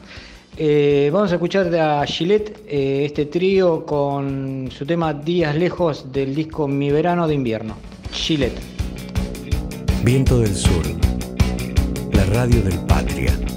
Eh, 0.58 1.10
vamos 1.12 1.32
a 1.32 1.36
escuchar 1.36 1.74
a 1.76 2.06
Gillette, 2.06 2.64
eh, 2.68 3.04
este 3.06 3.26
trío 3.26 3.86
con 3.86 4.70
su 4.72 4.86
tema 4.86 5.14
Días 5.14 5.56
Lejos 5.56 6.12
del 6.14 6.34
disco 6.34 6.68
Mi 6.68 6.92
Verano 6.92 7.28
de 7.28 7.36
Invierno. 7.36 7.76
Gillette. 8.12 8.58
Viento 10.04 10.40
del 10.40 10.56
Sur, 10.56 10.86
la 12.14 12.26
radio 12.26 12.62
del. 12.62 12.80
Patria. 12.86 13.55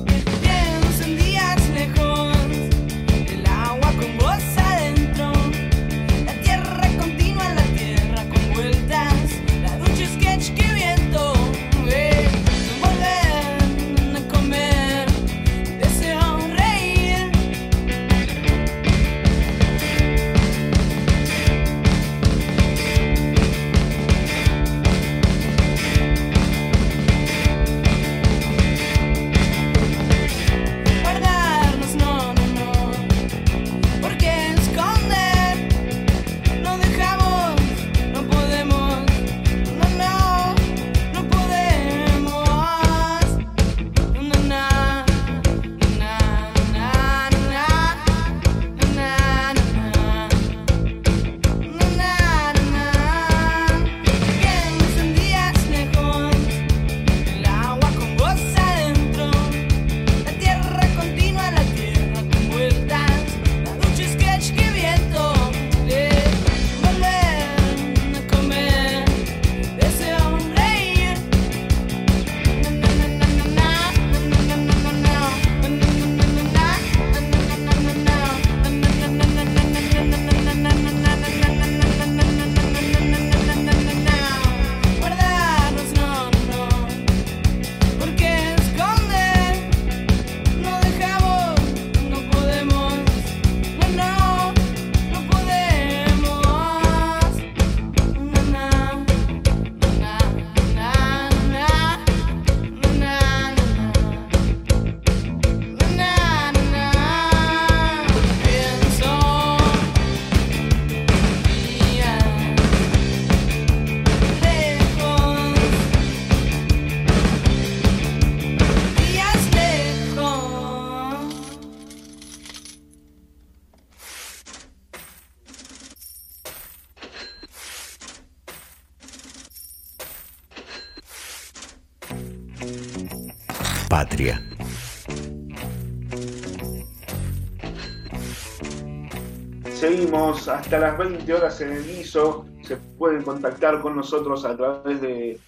Hasta 140.49 140.79
las 140.79 140.97
20 140.97 141.35
horas 141.35 141.61
en 141.61 141.73
el 141.73 141.85
guiso. 141.85 142.47
Se 142.63 142.77
pueden 142.77 143.23
contactar 143.23 143.81
con 143.81 143.97
nosotros 143.97 144.45
a 144.47 144.57
través 144.57 145.01
de 145.01 145.39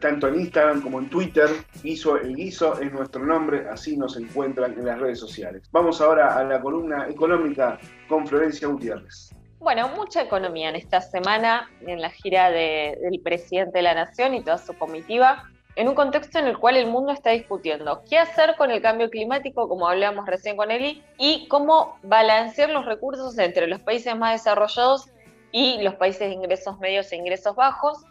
tanto 0.00 0.26
en 0.26 0.40
Instagram 0.40 0.82
como 0.82 0.98
en 0.98 1.08
Twitter. 1.08 1.48
Guiso, 1.82 2.16
el 2.16 2.34
guiso 2.34 2.80
es 2.80 2.92
nuestro 2.92 3.24
nombre, 3.24 3.68
así 3.68 3.96
nos 3.96 4.16
encuentran 4.16 4.72
en 4.72 4.86
las 4.86 4.98
redes 4.98 5.20
sociales. 5.20 5.68
Vamos 5.70 6.00
ahora 6.00 6.36
a 6.36 6.42
la 6.42 6.60
columna 6.60 7.08
económica 7.08 7.78
con 8.08 8.26
Florencia 8.26 8.66
Gutiérrez. 8.66 9.30
Bueno, 9.60 9.88
mucha 9.90 10.22
economía 10.22 10.70
en 10.70 10.76
esta 10.76 11.00
semana 11.00 11.70
en 11.86 12.00
la 12.00 12.10
gira 12.10 12.50
de, 12.50 12.98
del 13.02 13.20
presidente 13.20 13.78
de 13.78 13.82
la 13.82 13.94
Nación 13.94 14.34
y 14.34 14.42
toda 14.42 14.58
su 14.58 14.74
comitiva 14.74 15.44
en 15.76 15.88
un 15.88 15.94
contexto 15.94 16.38
en 16.38 16.46
el 16.46 16.58
cual 16.58 16.76
el 16.76 16.86
mundo 16.86 17.12
está 17.12 17.30
discutiendo 17.30 18.02
qué 18.08 18.18
hacer 18.18 18.56
con 18.56 18.70
el 18.70 18.82
cambio 18.82 19.08
climático, 19.08 19.68
como 19.68 19.88
hablábamos 19.88 20.26
recién 20.26 20.56
con 20.56 20.70
Eli, 20.70 21.02
y 21.16 21.46
cómo 21.48 21.98
balancear 22.02 22.70
los 22.70 22.86
recursos 22.86 23.38
entre 23.38 23.66
los 23.66 23.80
países 23.80 24.16
más 24.16 24.32
desarrollados 24.32 25.08
y 25.52 25.80
los 25.82 25.94
países 25.94 26.28
de 26.28 26.34
ingresos 26.34 26.78
medios 26.78 27.10
e 27.12 27.16
ingresos 27.16 27.54
bajos. 27.54 28.04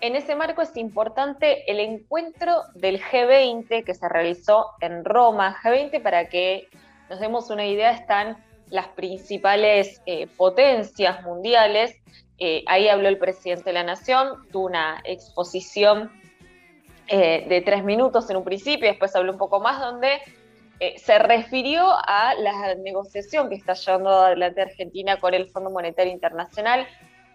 En 0.00 0.16
ese 0.16 0.34
marco 0.34 0.62
es 0.62 0.76
importante 0.76 1.70
el 1.70 1.80
encuentro 1.80 2.62
del 2.74 3.00
G20 3.00 3.84
que 3.84 3.94
se 3.94 4.08
realizó 4.08 4.70
en 4.80 5.04
Roma. 5.04 5.56
G20, 5.62 6.02
para 6.02 6.28
que 6.28 6.68
nos 7.08 7.20
demos 7.20 7.50
una 7.50 7.66
idea, 7.66 7.92
están 7.92 8.42
las 8.70 8.88
principales 8.88 10.02
eh, 10.06 10.26
potencias 10.36 11.22
mundiales. 11.22 11.96
Eh, 12.38 12.64
ahí 12.66 12.88
habló 12.88 13.08
el 13.08 13.18
presidente 13.18 13.64
de 13.64 13.72
la 13.72 13.84
Nación, 13.84 14.48
tuvo 14.50 14.66
una 14.66 15.00
exposición 15.04 16.10
eh, 17.08 17.46
de 17.48 17.60
tres 17.60 17.84
minutos 17.84 18.28
en 18.30 18.36
un 18.36 18.44
principio, 18.44 18.88
después 18.88 19.14
habló 19.14 19.32
un 19.32 19.38
poco 19.38 19.60
más, 19.60 19.80
donde 19.80 20.20
se 20.96 21.18
refirió 21.18 21.86
a 21.88 22.34
la 22.34 22.74
negociación 22.74 23.48
que 23.48 23.54
está 23.54 23.72
llevando 23.72 24.10
adelante 24.10 24.60
Argentina 24.60 25.18
con 25.18 25.32
el 25.32 25.48
Fondo 25.48 25.70
Monetario 25.70 26.12
Internacional. 26.12 26.86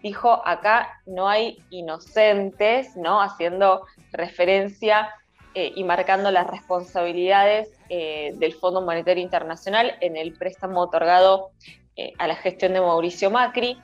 Dijo, 0.02 0.46
acá 0.46 1.00
no 1.04 1.28
hay 1.28 1.58
inocentes, 1.70 2.96
¿no? 2.96 3.20
Haciendo 3.20 3.86
referencia 4.12 5.12
y 5.54 5.82
marcando 5.82 6.30
las 6.30 6.46
responsabilidades 6.46 7.80
eh, 7.92 8.34
del 8.36 8.54
Fondo 8.54 8.82
Monetario 8.82 9.20
Internacional 9.20 9.96
en 10.00 10.16
el 10.16 10.32
préstamo 10.34 10.80
otorgado 10.80 11.50
eh, 11.96 12.12
a 12.18 12.28
la 12.28 12.36
gestión 12.36 12.72
de 12.72 12.80
Mauricio 12.80 13.32
Macri. 13.32 13.82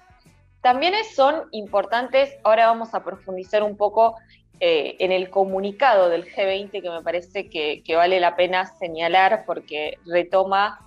También 0.60 0.94
son 1.12 1.48
importantes, 1.50 2.32
ahora 2.44 2.68
vamos 2.68 2.94
a 2.94 3.02
profundizar 3.02 3.64
un 3.64 3.76
poco 3.76 4.14
eh, 4.60 4.96
en 4.98 5.12
el 5.12 5.30
comunicado 5.30 6.08
del 6.08 6.24
G20 6.24 6.70
que 6.70 6.90
me 6.90 7.02
parece 7.02 7.48
que, 7.48 7.82
vale 7.94 8.20
la 8.20 8.36
pena 8.36 8.66
señalar 8.78 9.44
porque 9.46 9.98
retoma 10.06 10.80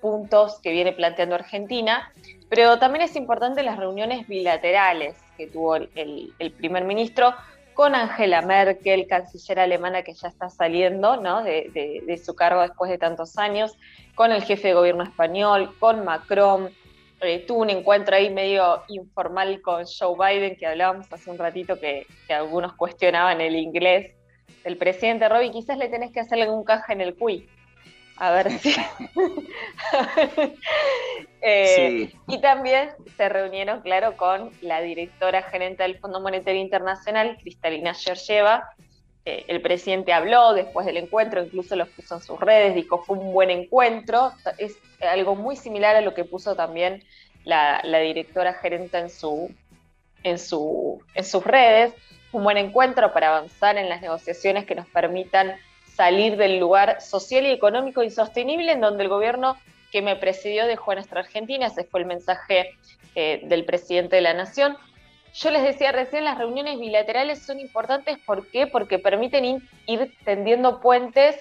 puntos 0.00 0.58
que 0.62 0.70
viene 0.70 0.92
planteando 0.92 1.34
Argentina, 1.34 2.10
pero 2.48 2.78
también 2.78 3.02
es 3.02 3.14
importante 3.14 3.62
las 3.62 3.76
reuniones 3.76 4.26
bilaterales 4.26 5.16
que 5.36 5.48
tuvo 5.48 5.76
el 5.76 6.54
primer 6.56 6.84
ministro 6.84 7.34
con 7.76 7.94
Angela 7.94 8.40
Merkel, 8.40 9.06
canciller 9.06 9.60
alemana 9.60 10.02
que 10.02 10.14
ya 10.14 10.28
está 10.28 10.48
saliendo 10.48 11.18
¿no? 11.18 11.42
de, 11.44 12.22
su 12.24 12.34
cargo 12.34 12.62
después 12.62 12.90
de 12.90 12.96
tantos 12.96 13.36
años, 13.36 13.76
con 14.14 14.32
el 14.32 14.42
jefe 14.42 14.68
de 14.68 14.74
gobierno 14.74 15.04
español, 15.04 15.76
con 15.78 16.02
Macron. 16.02 16.70
Eh, 17.20 17.44
tuvo 17.46 17.62
un 17.62 17.70
encuentro 17.70 18.14
ahí 18.14 18.30
medio 18.30 18.82
informal 18.88 19.62
con 19.62 19.84
Joe 19.86 20.16
Biden, 20.18 20.56
que 20.56 20.66
hablábamos 20.66 21.10
hace 21.10 21.30
un 21.30 21.38
ratito 21.38 21.80
que, 21.80 22.06
algunos 22.28 22.74
cuestionaban 22.74 23.40
el 23.40 23.56
inglés 23.56 24.14
del 24.64 24.76
presidente. 24.76 25.28
Robbie, 25.28 25.50
quizás 25.50 25.78
le 25.78 25.88
tenés 25.88 26.12
que 26.12 26.20
hacerle 26.20 26.44
algún 26.44 26.64
caja 26.64 26.92
en 26.92 27.00
el 27.00 27.16
CUI. 27.16 27.48
A 28.16 28.30
ver 28.32 28.50
si. 28.58 28.74
Eh, 31.48 32.12
y 32.26 32.40
también 32.40 32.90
se 33.16 33.28
reunieron, 33.28 33.80
claro, 33.80 34.16
con 34.16 34.50
la 34.62 34.80
directora 34.80 35.42
gerente 35.42 35.84
del 35.84 35.96
Fondo 36.00 36.20
Monetario 36.20 36.60
Internacional, 36.60 37.36
Cristalina 37.40 37.94
Georgieva. 37.94 38.68
Eh, 39.26 39.44
el 39.48 39.60
presidente 39.60 40.12
habló 40.12 40.54
después 40.54 40.86
del 40.86 40.96
encuentro, 40.96 41.42
incluso 41.42 41.74
lo 41.74 41.86
puso 41.86 42.14
en 42.14 42.22
sus 42.22 42.38
redes, 42.38 42.76
dijo 42.76 43.02
fue 43.02 43.18
un 43.18 43.32
buen 43.32 43.50
encuentro. 43.50 44.32
Es 44.56 44.78
algo 45.00 45.34
muy 45.34 45.56
similar 45.56 45.96
a 45.96 46.00
lo 46.00 46.14
que 46.14 46.24
puso 46.24 46.54
también 46.54 47.02
la, 47.44 47.82
directora 47.82 48.54
gerente 48.54 48.98
en, 48.98 49.10
su, 49.10 49.52
en, 50.22 50.38
su, 50.38 51.02
en 51.14 51.24
sus 51.24 51.42
redes. 51.42 51.92
Un 52.30 52.44
buen 52.44 52.56
encuentro 52.56 53.12
para 53.12 53.36
avanzar 53.36 53.76
en 53.78 53.88
las 53.88 54.00
negociaciones 54.00 54.64
que 54.64 54.76
nos 54.76 54.86
permitan 54.86 55.56
salir 55.92 56.36
del 56.36 56.60
lugar 56.60 57.00
social 57.00 57.46
y 57.46 57.50
económico 57.50 58.04
insostenible 58.04 58.70
en 58.70 58.80
donde 58.80 59.02
el 59.02 59.08
gobierno 59.08 59.56
que 59.90 60.02
me 60.02 60.14
presidió 60.14 60.66
dejó 60.66 60.92
a 60.92 60.96
nuestra 60.96 61.20
Argentina, 61.20 61.66
ese 61.66 61.82
fue 61.82 62.00
el 62.00 62.06
mensaje 62.06 62.76
eh, 63.16 63.40
del 63.44 63.64
presidente 63.64 64.16
de 64.16 64.22
la 64.22 64.34
Nación. 64.34 64.76
Yo 65.34 65.50
les 65.50 65.62
decía 65.62 65.92
recién, 65.92 66.24
las 66.24 66.38
reuniones 66.38 66.78
bilaterales 66.78 67.42
son 67.42 67.60
importantes, 67.60 68.18
¿por 68.18 68.48
qué? 68.48 68.66
Porque 68.66 68.98
permiten 68.98 69.62
ir 69.86 70.14
tendiendo 70.24 70.80
puentes 70.80 71.36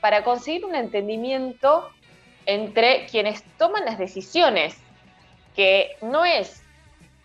para 0.00 0.22
conseguir 0.22 0.64
un 0.64 0.74
entendimiento 0.74 1.90
entre 2.46 3.06
quienes 3.06 3.42
toman 3.58 3.84
las 3.84 3.98
decisiones, 3.98 4.76
que 5.54 5.96
no 6.00 6.24
es, 6.24 6.62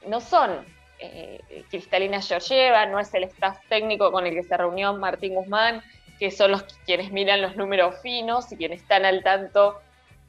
no 0.06 0.22
son 0.22 0.66
eh, 1.00 1.66
Cristalina 1.70 2.22
Georgieva, 2.22 2.86
no 2.88 3.00
es 3.00 3.14
el 3.14 3.24
staff 3.26 3.60
técnico 3.70 4.12
con 4.12 4.26
el 4.26 4.34
que 4.34 4.44
se 4.44 4.58
reunió 4.58 4.94
Martín 4.94 5.36
Guzmán, 5.36 5.84
que 6.20 6.32
son 6.32 6.52
los 6.52 6.64
quienes 6.86 7.12
miran 7.12 7.42
los 7.42 7.56
números 7.56 7.96
finos 8.02 8.52
y 8.52 8.58
quienes 8.58 8.82
están 8.82 9.06
al 9.06 9.24
tanto 9.24 9.80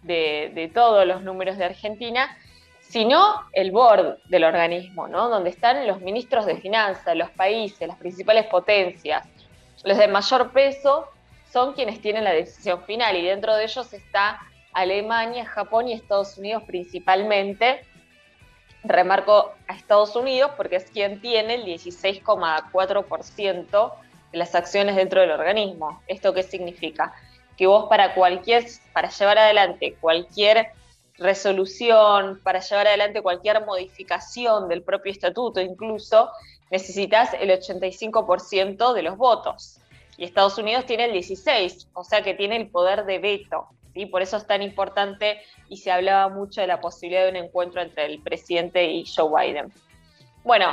de, 0.03 0.71
todos 0.75 1.07
los 1.07 1.23
números 1.23 1.57
de 1.57 1.65
Argentina, 1.65 2.37
sino 2.89 3.45
el 3.53 3.71
board 3.71 4.19
del 4.25 4.43
organismo, 4.45 5.07
¿no? 5.09 5.29
donde 5.29 5.51
están 5.51 5.87
los 5.87 6.01
ministros 6.01 6.47
de 6.47 6.57
finanzas, 6.57 7.15
los 7.17 7.29
países, 7.31 7.87
las 7.87 7.99
principales 7.99 8.47
potencias. 8.47 9.29
Los 9.85 9.99
de 9.99 10.09
mayor 10.09 10.53
peso 10.53 11.07
son 11.53 11.75
quienes 11.75 12.01
tienen 12.01 12.25
la 12.25 12.33
decisión 12.33 12.83
final 12.85 13.15
y 13.17 13.27
dentro 13.27 13.55
de 13.57 13.65
ellos 13.65 13.93
está 13.93 14.41
Alemania, 14.73 15.45
Japón 15.45 15.89
y 15.89 15.93
Estados 15.93 16.39
Unidos 16.39 16.63
principalmente. 16.67 17.83
Remarco 18.85 19.53
a 19.67 19.75
Estados 19.75 20.15
Unidos 20.17 20.53
porque 20.57 20.77
es 20.77 20.91
quien 20.91 21.21
tiene 21.21 21.57
el 21.57 21.65
16,4% 21.65 23.93
de 24.33 24.39
las 24.39 24.55
acciones 24.55 24.97
dentro 24.97 25.21
del 25.21 25.33
organismo. 25.33 26.01
¿Esto 26.07 26.33
qué 26.33 26.43
significa? 26.43 27.13
Que 27.57 27.67
vos 27.67 27.87
para 27.89 28.15
cualquier, 28.15 28.65
para 28.95 29.11
llevar 29.11 29.37
adelante 29.39 29.97
cualquier 30.01 30.73
resolución, 31.19 32.41
para 32.43 32.61
llevar 32.61 32.87
adelante 32.87 33.23
cualquier 33.23 33.65
modificación 33.65 34.69
del 34.69 34.83
propio 34.83 35.13
estatuto 35.13 35.61
incluso, 35.61 36.31
necesitas 36.71 37.35
el 37.35 37.51
85% 37.51 38.93
de 38.93 39.03
los 39.03 39.17
votos. 39.17 39.81
Y 40.17 40.25
Estados 40.25 40.59
Unidos 40.59 40.87
tiene 40.87 41.05
el 41.05 41.13
16, 41.13 41.89
o 41.95 42.05
sea 42.05 42.23
que 42.23 42.35
tiene 42.35 42.57
el 42.57 42.69
poder 42.69 43.05
de 43.05 43.19
veto. 43.19 43.69
¿sí? 43.95 44.07
Por 44.07 44.23
eso 44.23 44.37
es 44.37 44.47
tan 44.47 44.63
importante 44.63 45.41
y 45.69 45.77
se 45.77 45.91
hablaba 45.91 46.29
mucho 46.29 46.61
de 46.61 46.67
la 46.67 46.81
posibilidad 46.81 47.25
de 47.25 47.31
un 47.31 47.37
encuentro 47.37 47.83
entre 47.83 48.07
el 48.07 48.21
presidente 48.21 48.85
y 48.85 49.05
Joe 49.07 49.31
Biden. 49.31 49.73
Bueno, 50.45 50.67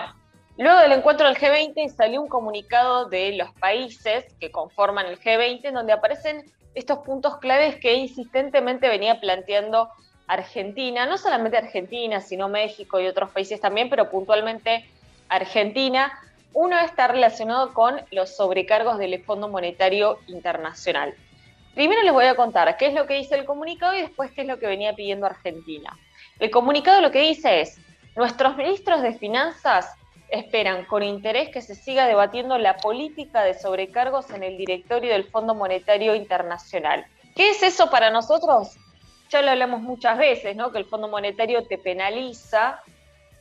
Luego 0.57 0.79
del 0.79 0.93
encuentro 0.93 1.27
del 1.27 1.35
G20 1.35 1.89
salió 1.89 2.21
un 2.21 2.29
comunicado 2.29 3.09
de 3.09 3.33
los 3.33 3.51
países 3.55 4.25
que 4.39 4.51
conforman 4.51 5.05
el 5.05 5.19
G20 5.19 5.65
en 5.65 5.73
donde 5.73 5.91
aparecen 5.91 6.45
estos 6.75 6.99
puntos 6.99 7.37
claves 7.39 7.75
que 7.77 7.93
insistentemente 7.93 8.87
venía 8.87 9.19
planteando 9.19 9.89
Argentina, 10.27 11.05
no 11.05 11.17
solamente 11.17 11.57
Argentina, 11.57 12.21
sino 12.21 12.49
México 12.49 12.99
y 12.99 13.07
otros 13.07 13.31
países 13.31 13.59
también, 13.61 13.89
pero 13.89 14.09
puntualmente 14.09 14.85
Argentina. 15.29 16.11
Uno 16.53 16.79
está 16.79 17.07
relacionado 17.07 17.73
con 17.73 18.01
los 18.11 18.35
sobrecargos 18.35 18.97
del 18.97 19.21
Fondo 19.23 19.49
Monetario 19.49 20.19
Internacional. 20.27 21.13
Primero 21.73 22.01
les 22.03 22.13
voy 22.13 22.25
a 22.25 22.35
contar 22.35 22.77
qué 22.77 22.87
es 22.87 22.93
lo 22.93 23.05
que 23.05 23.15
dice 23.15 23.35
el 23.35 23.43
comunicado 23.43 23.93
y 23.93 24.01
después 24.01 24.31
qué 24.31 24.41
es 24.41 24.47
lo 24.47 24.57
que 24.57 24.67
venía 24.67 24.93
pidiendo 24.93 25.25
Argentina. 25.25 25.97
El 26.39 26.49
comunicado 26.49 27.01
lo 27.01 27.11
que 27.11 27.19
dice 27.19 27.59
es, 27.61 27.77
nuestros 28.15 28.55
ministros 28.55 29.01
de 29.01 29.13
finanzas 29.13 29.93
esperan 30.29 30.85
con 30.85 31.03
interés 31.03 31.49
que 31.49 31.61
se 31.61 31.75
siga 31.75 32.07
debatiendo 32.07 32.57
la 32.57 32.77
política 32.77 33.43
de 33.43 33.53
sobrecargos 33.53 34.29
en 34.31 34.43
el 34.43 34.57
directorio 34.57 35.11
del 35.11 35.25
Fondo 35.25 35.53
Monetario 35.53 36.15
Internacional. 36.15 37.05
¿Qué 37.35 37.49
es 37.49 37.61
eso 37.61 37.89
para 37.89 38.09
nosotros? 38.09 38.77
Ya 39.29 39.41
lo 39.41 39.51
hablamos 39.51 39.81
muchas 39.81 40.17
veces, 40.17 40.55
¿no? 40.55 40.71
Que 40.71 40.77
el 40.77 40.85
Fondo 40.85 41.07
Monetario 41.07 41.65
te 41.65 41.77
penaliza 41.77 42.81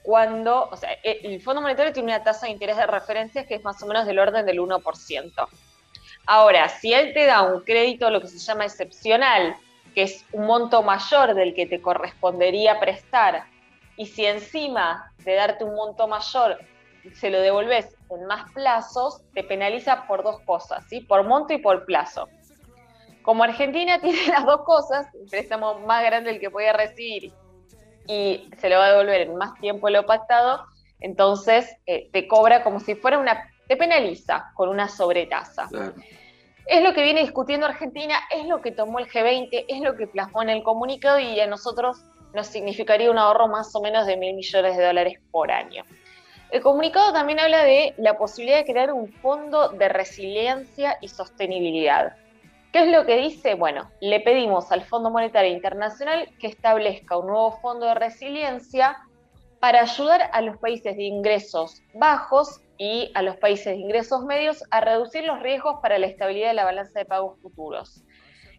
cuando, 0.02 0.68
o 0.70 0.76
sea, 0.76 0.92
e, 1.02 1.20
el 1.24 1.40
Fondo 1.40 1.62
Monetario 1.62 1.92
tiene 1.92 2.12
una 2.12 2.22
tasa 2.22 2.46
de 2.46 2.52
interés 2.52 2.76
de 2.76 2.86
referencia 2.86 3.46
que 3.46 3.56
es 3.56 3.64
más 3.64 3.82
o 3.82 3.86
menos 3.86 4.06
del 4.06 4.18
orden 4.18 4.46
del 4.46 4.60
1%. 4.60 5.48
Ahora, 6.26 6.68
si 6.68 6.92
él 6.92 7.12
te 7.12 7.26
da 7.26 7.42
un 7.42 7.60
crédito, 7.62 8.10
lo 8.10 8.20
que 8.20 8.28
se 8.28 8.38
llama 8.38 8.64
excepcional, 8.64 9.56
que 9.94 10.02
es 10.02 10.24
un 10.32 10.46
monto 10.46 10.82
mayor 10.82 11.34
del 11.34 11.54
que 11.54 11.66
te 11.66 11.80
correspondería 11.80 12.80
prestar, 12.80 13.44
y 13.96 14.06
si 14.06 14.26
encima 14.26 15.12
de 15.18 15.34
darte 15.34 15.64
un 15.64 15.74
monto 15.74 16.08
mayor 16.08 16.58
se 17.12 17.30
lo 17.30 17.40
devolves 17.40 17.94
en 18.10 18.26
más 18.26 18.50
plazos, 18.52 19.22
te 19.34 19.44
penaliza 19.44 20.06
por 20.06 20.22
dos 20.22 20.40
cosas, 20.40 20.84
¿sí? 20.88 21.00
Por 21.00 21.24
monto 21.24 21.52
y 21.52 21.58
por 21.58 21.84
plazo. 21.84 22.28
Como 23.24 23.42
Argentina 23.42 23.98
tiene 24.02 24.28
las 24.28 24.44
dos 24.44 24.62
cosas, 24.62 25.12
el 25.14 25.28
préstamo 25.28 25.80
más 25.80 26.04
grande 26.04 26.30
el 26.30 26.38
que 26.38 26.50
puede 26.50 26.72
recibir 26.72 27.32
y 28.06 28.48
se 28.58 28.68
lo 28.68 28.78
va 28.78 28.86
a 28.86 28.90
devolver 28.90 29.22
en 29.22 29.36
más 29.36 29.58
tiempo 29.60 29.88
lo 29.88 30.04
pactado, 30.06 30.64
entonces 31.00 31.74
eh, 31.86 32.10
te 32.12 32.28
cobra 32.28 32.62
como 32.62 32.78
si 32.78 32.94
fuera 32.94 33.18
una, 33.18 33.50
te 33.66 33.76
penaliza 33.76 34.52
con 34.54 34.68
una 34.68 34.88
sobretasa. 34.88 35.68
Es 36.66 36.82
lo 36.82 36.94
que 36.94 37.02
viene 37.02 37.22
discutiendo 37.22 37.66
Argentina, 37.66 38.16
es 38.30 38.46
lo 38.46 38.60
que 38.60 38.72
tomó 38.72 38.98
el 38.98 39.08
G20, 39.08 39.66
es 39.68 39.80
lo 39.80 39.96
que 39.96 40.06
plasmó 40.06 40.42
en 40.42 40.50
el 40.50 40.62
comunicado 40.62 41.18
y 41.18 41.40
a 41.40 41.46
nosotros 41.46 42.04
nos 42.34 42.46
significaría 42.46 43.10
un 43.10 43.18
ahorro 43.18 43.48
más 43.48 43.74
o 43.74 43.80
menos 43.80 44.06
de 44.06 44.16
mil 44.16 44.34
millones 44.34 44.76
de 44.76 44.84
dólares 44.84 45.18
por 45.30 45.50
año. 45.50 45.84
El 46.50 46.60
comunicado 46.62 47.12
también 47.12 47.40
habla 47.40 47.64
de 47.64 47.94
la 47.96 48.16
posibilidad 48.16 48.58
de 48.58 48.64
crear 48.64 48.92
un 48.92 49.12
fondo 49.12 49.70
de 49.70 49.88
resiliencia 49.88 50.98
y 51.00 51.08
sostenibilidad. 51.08 52.16
¿Qué 52.74 52.80
es 52.80 52.88
lo 52.88 53.06
que 53.06 53.18
dice? 53.18 53.54
Bueno, 53.54 53.88
le 54.00 54.18
pedimos 54.18 54.72
al 54.72 54.82
Fondo 54.82 55.08
Monetario 55.08 55.52
Internacional 55.52 56.28
que 56.40 56.48
establezca 56.48 57.16
un 57.16 57.28
nuevo 57.28 57.52
fondo 57.60 57.86
de 57.86 57.94
resiliencia 57.94 58.98
para 59.60 59.82
ayudar 59.82 60.28
a 60.32 60.40
los 60.40 60.58
países 60.58 60.96
de 60.96 61.04
ingresos 61.04 61.82
bajos 61.94 62.62
y 62.76 63.12
a 63.14 63.22
los 63.22 63.36
países 63.36 63.66
de 63.66 63.76
ingresos 63.76 64.24
medios 64.24 64.64
a 64.72 64.80
reducir 64.80 65.22
los 65.22 65.40
riesgos 65.40 65.76
para 65.82 66.00
la 66.00 66.06
estabilidad 66.06 66.48
de 66.48 66.54
la 66.54 66.64
balanza 66.64 66.98
de 66.98 67.04
pagos 67.04 67.38
futuros. 67.40 68.02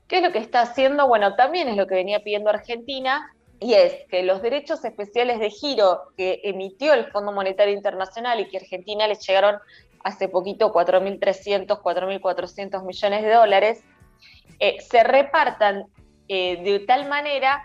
¿Qué 0.07 0.19
es 0.19 0.23
lo 0.23 0.31
que 0.31 0.39
está 0.39 0.61
haciendo? 0.61 1.09
Bueno, 1.09 1.35
también 1.35 1.67
es 1.67 1.75
lo 1.75 1.85
que 1.85 1.95
venía 1.95 2.23
pidiendo 2.23 2.49
Argentina 2.49 3.33
y 3.59 3.73
es 3.73 3.97
que 4.09 4.23
los 4.23 4.41
derechos 4.41 4.85
especiales 4.85 5.41
de 5.41 5.49
giro 5.49 6.03
que 6.15 6.39
emitió 6.45 6.93
el 6.93 7.11
Fondo 7.11 7.33
Monetario 7.33 7.73
Internacional 7.73 8.39
y 8.39 8.47
que 8.47 8.59
Argentina 8.59 9.09
le 9.09 9.15
llegaron 9.15 9.57
hace 10.05 10.29
poquito 10.29 10.71
4.300, 10.71 11.81
4.400 11.81 12.85
millones 12.85 13.23
de 13.23 13.33
dólares, 13.33 13.83
eh, 14.59 14.79
se 14.81 15.03
repartan 15.03 15.85
eh, 16.27 16.61
de 16.63 16.79
tal 16.79 17.07
manera 17.07 17.63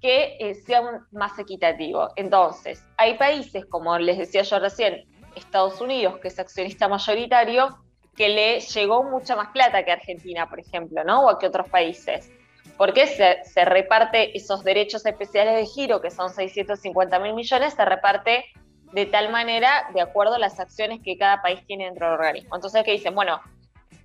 que 0.00 0.36
eh, 0.40 0.54
sea 0.54 0.82
más 1.12 1.38
equitativo. 1.38 2.08
Entonces, 2.16 2.84
hay 2.96 3.14
países, 3.14 3.64
como 3.66 3.96
les 3.98 4.18
decía 4.18 4.42
yo 4.42 4.58
recién, 4.58 5.04
Estados 5.36 5.80
Unidos, 5.80 6.18
que 6.18 6.28
es 6.28 6.38
accionista 6.38 6.88
mayoritario, 6.88 7.78
que 8.16 8.28
le 8.28 8.60
llegó 8.60 9.04
mucha 9.04 9.36
más 9.36 9.48
plata 9.48 9.84
que 9.84 9.92
Argentina, 9.92 10.48
por 10.48 10.60
ejemplo, 10.60 11.02
¿no? 11.04 11.26
O 11.26 11.38
que 11.38 11.46
otros 11.46 11.68
países. 11.68 12.30
Porque 12.76 13.06
se, 13.06 13.42
se 13.44 13.64
reparte 13.64 14.36
esos 14.36 14.64
derechos 14.64 15.06
especiales 15.06 15.54
de 15.54 15.66
giro, 15.66 16.00
que 16.00 16.10
son 16.10 16.30
650 16.30 17.18
mil 17.20 17.34
millones, 17.34 17.74
se 17.74 17.84
reparte 17.84 18.44
de 18.92 19.06
tal 19.06 19.30
manera 19.30 19.88
de 19.94 20.02
acuerdo 20.02 20.34
a 20.34 20.38
las 20.38 20.60
acciones 20.60 21.00
que 21.02 21.16
cada 21.16 21.40
país 21.40 21.64
tiene 21.66 21.84
dentro 21.86 22.06
del 22.06 22.16
organismo. 22.16 22.54
Entonces, 22.54 22.82
¿qué 22.84 22.92
dicen? 22.92 23.14
Bueno, 23.14 23.40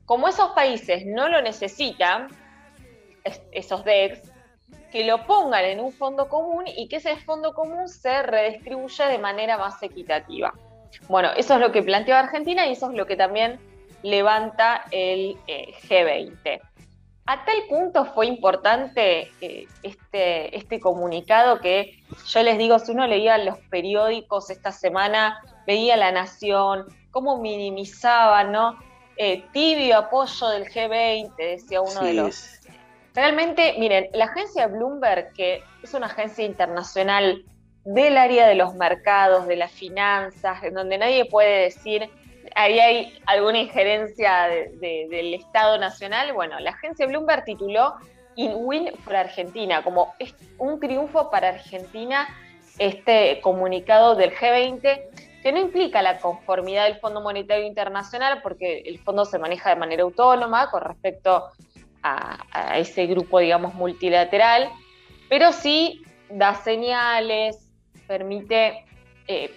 como 0.08 0.30
esos 0.30 0.52
países 0.52 1.06
no 1.06 1.28
lo 1.28 1.42
necesitan, 1.42 2.30
esos 3.52 3.84
DEX, 3.84 4.22
que 4.90 5.04
lo 5.04 5.28
pongan 5.28 5.66
en 5.66 5.82
un 5.82 5.92
fondo 5.92 6.30
común 6.30 6.64
y 6.66 6.88
que 6.88 6.96
ese 6.96 7.18
fondo 7.18 7.54
común 7.54 7.90
se 7.90 8.24
redistribuya 8.24 9.10
de 9.10 9.18
manera 9.18 9.58
más 9.58 9.84
equitativa. 9.84 10.54
Bueno, 11.10 11.32
eso 11.36 11.56
es 11.56 11.60
lo 11.60 11.74
que 11.74 11.84
planteó 11.84 12.16
Argentina 12.16 12.66
y 12.66 12.72
eso 12.72 12.90
es 12.90 12.96
lo 12.96 13.06
que 13.06 13.18
también 13.18 13.60
levanta 14.02 14.86
el 14.92 15.38
eh, 15.46 15.74
G20. 15.90 16.62
A 17.26 17.44
tal 17.44 17.58
punto 17.68 18.06
fue 18.06 18.28
importante 18.28 19.30
eh, 19.42 19.68
este, 19.84 20.56
este 20.56 20.80
comunicado 20.80 21.60
que 21.60 22.02
yo 22.28 22.44
les 22.44 22.58
digo, 22.58 22.80
si 22.80 22.94
uno 22.94 23.06
leía 23.08 23.38
los 23.40 23.58
periódicos 23.70 24.50
esta 24.52 24.72
semana, 24.72 25.42
veía 25.66 25.98
La 25.98 26.14
Nación, 26.14 26.86
cómo 27.12 27.40
minimizaban, 27.40 28.54
¿no? 28.54 28.87
Eh, 29.18 29.44
tibio 29.52 29.98
apoyo 29.98 30.50
del 30.50 30.66
G20, 30.66 31.36
decía 31.36 31.82
uno 31.82 32.02
de 32.02 32.14
los 32.14 32.58
Realmente, 33.18 33.74
miren, 33.80 34.10
la 34.14 34.26
agencia 34.26 34.68
Bloomberg, 34.68 35.34
que 35.34 35.64
es 35.82 35.92
una 35.96 36.06
agencia 36.06 36.46
internacional 36.46 37.44
del 37.84 38.16
área 38.16 38.48
de 38.48 38.54
los 38.54 38.76
mercados, 38.76 39.48
de 39.48 39.56
las 39.56 39.72
finanzas, 39.72 40.64
en 40.64 40.76
donde 40.76 41.00
nadie 41.00 41.26
puede 41.26 41.64
decir, 41.64 42.12
ahí 42.54 42.78
hay 42.80 43.20
alguna 43.26 43.58
injerencia 43.58 44.50
del 44.80 45.34
Estado 45.34 45.80
Nacional, 45.80 46.32
bueno, 46.34 46.60
la 46.60 46.70
agencia 46.70 47.08
Bloomberg 47.08 47.44
tituló 47.44 47.96
In 48.36 48.52
Win 48.54 48.92
for 49.04 49.16
Argentina, 49.16 49.84
como 49.84 50.14
un 50.60 50.80
triunfo 50.80 51.32
para 51.32 51.50
Argentina 51.50 52.28
este 52.78 53.40
comunicado 53.42 54.14
del 54.14 54.32
G20, 54.32 55.37
que 55.48 55.54
no 55.54 55.62
implica 55.62 56.02
la 56.02 56.18
conformidad 56.18 56.88
del 56.88 57.00
Fondo 57.00 57.22
Monetario 57.22 57.66
Internacional, 57.66 58.42
porque 58.44 58.80
el 58.80 59.00
fondo 59.00 59.24
se 59.24 59.40
maneja 59.40 59.70
de 59.70 59.78
manera 59.78 60.04
autónoma 60.04 60.70
con 60.70 60.82
respecto 60.82 61.46
a, 62.04 62.78
ese 62.78 63.06
grupo, 63.06 63.40
digamos, 63.40 63.74
multilateral, 63.74 64.70
pero 65.30 65.54
sí 65.54 66.02
da 66.30 66.54
señales, 66.54 67.72
permite 68.08 68.84
eh, 69.30 69.50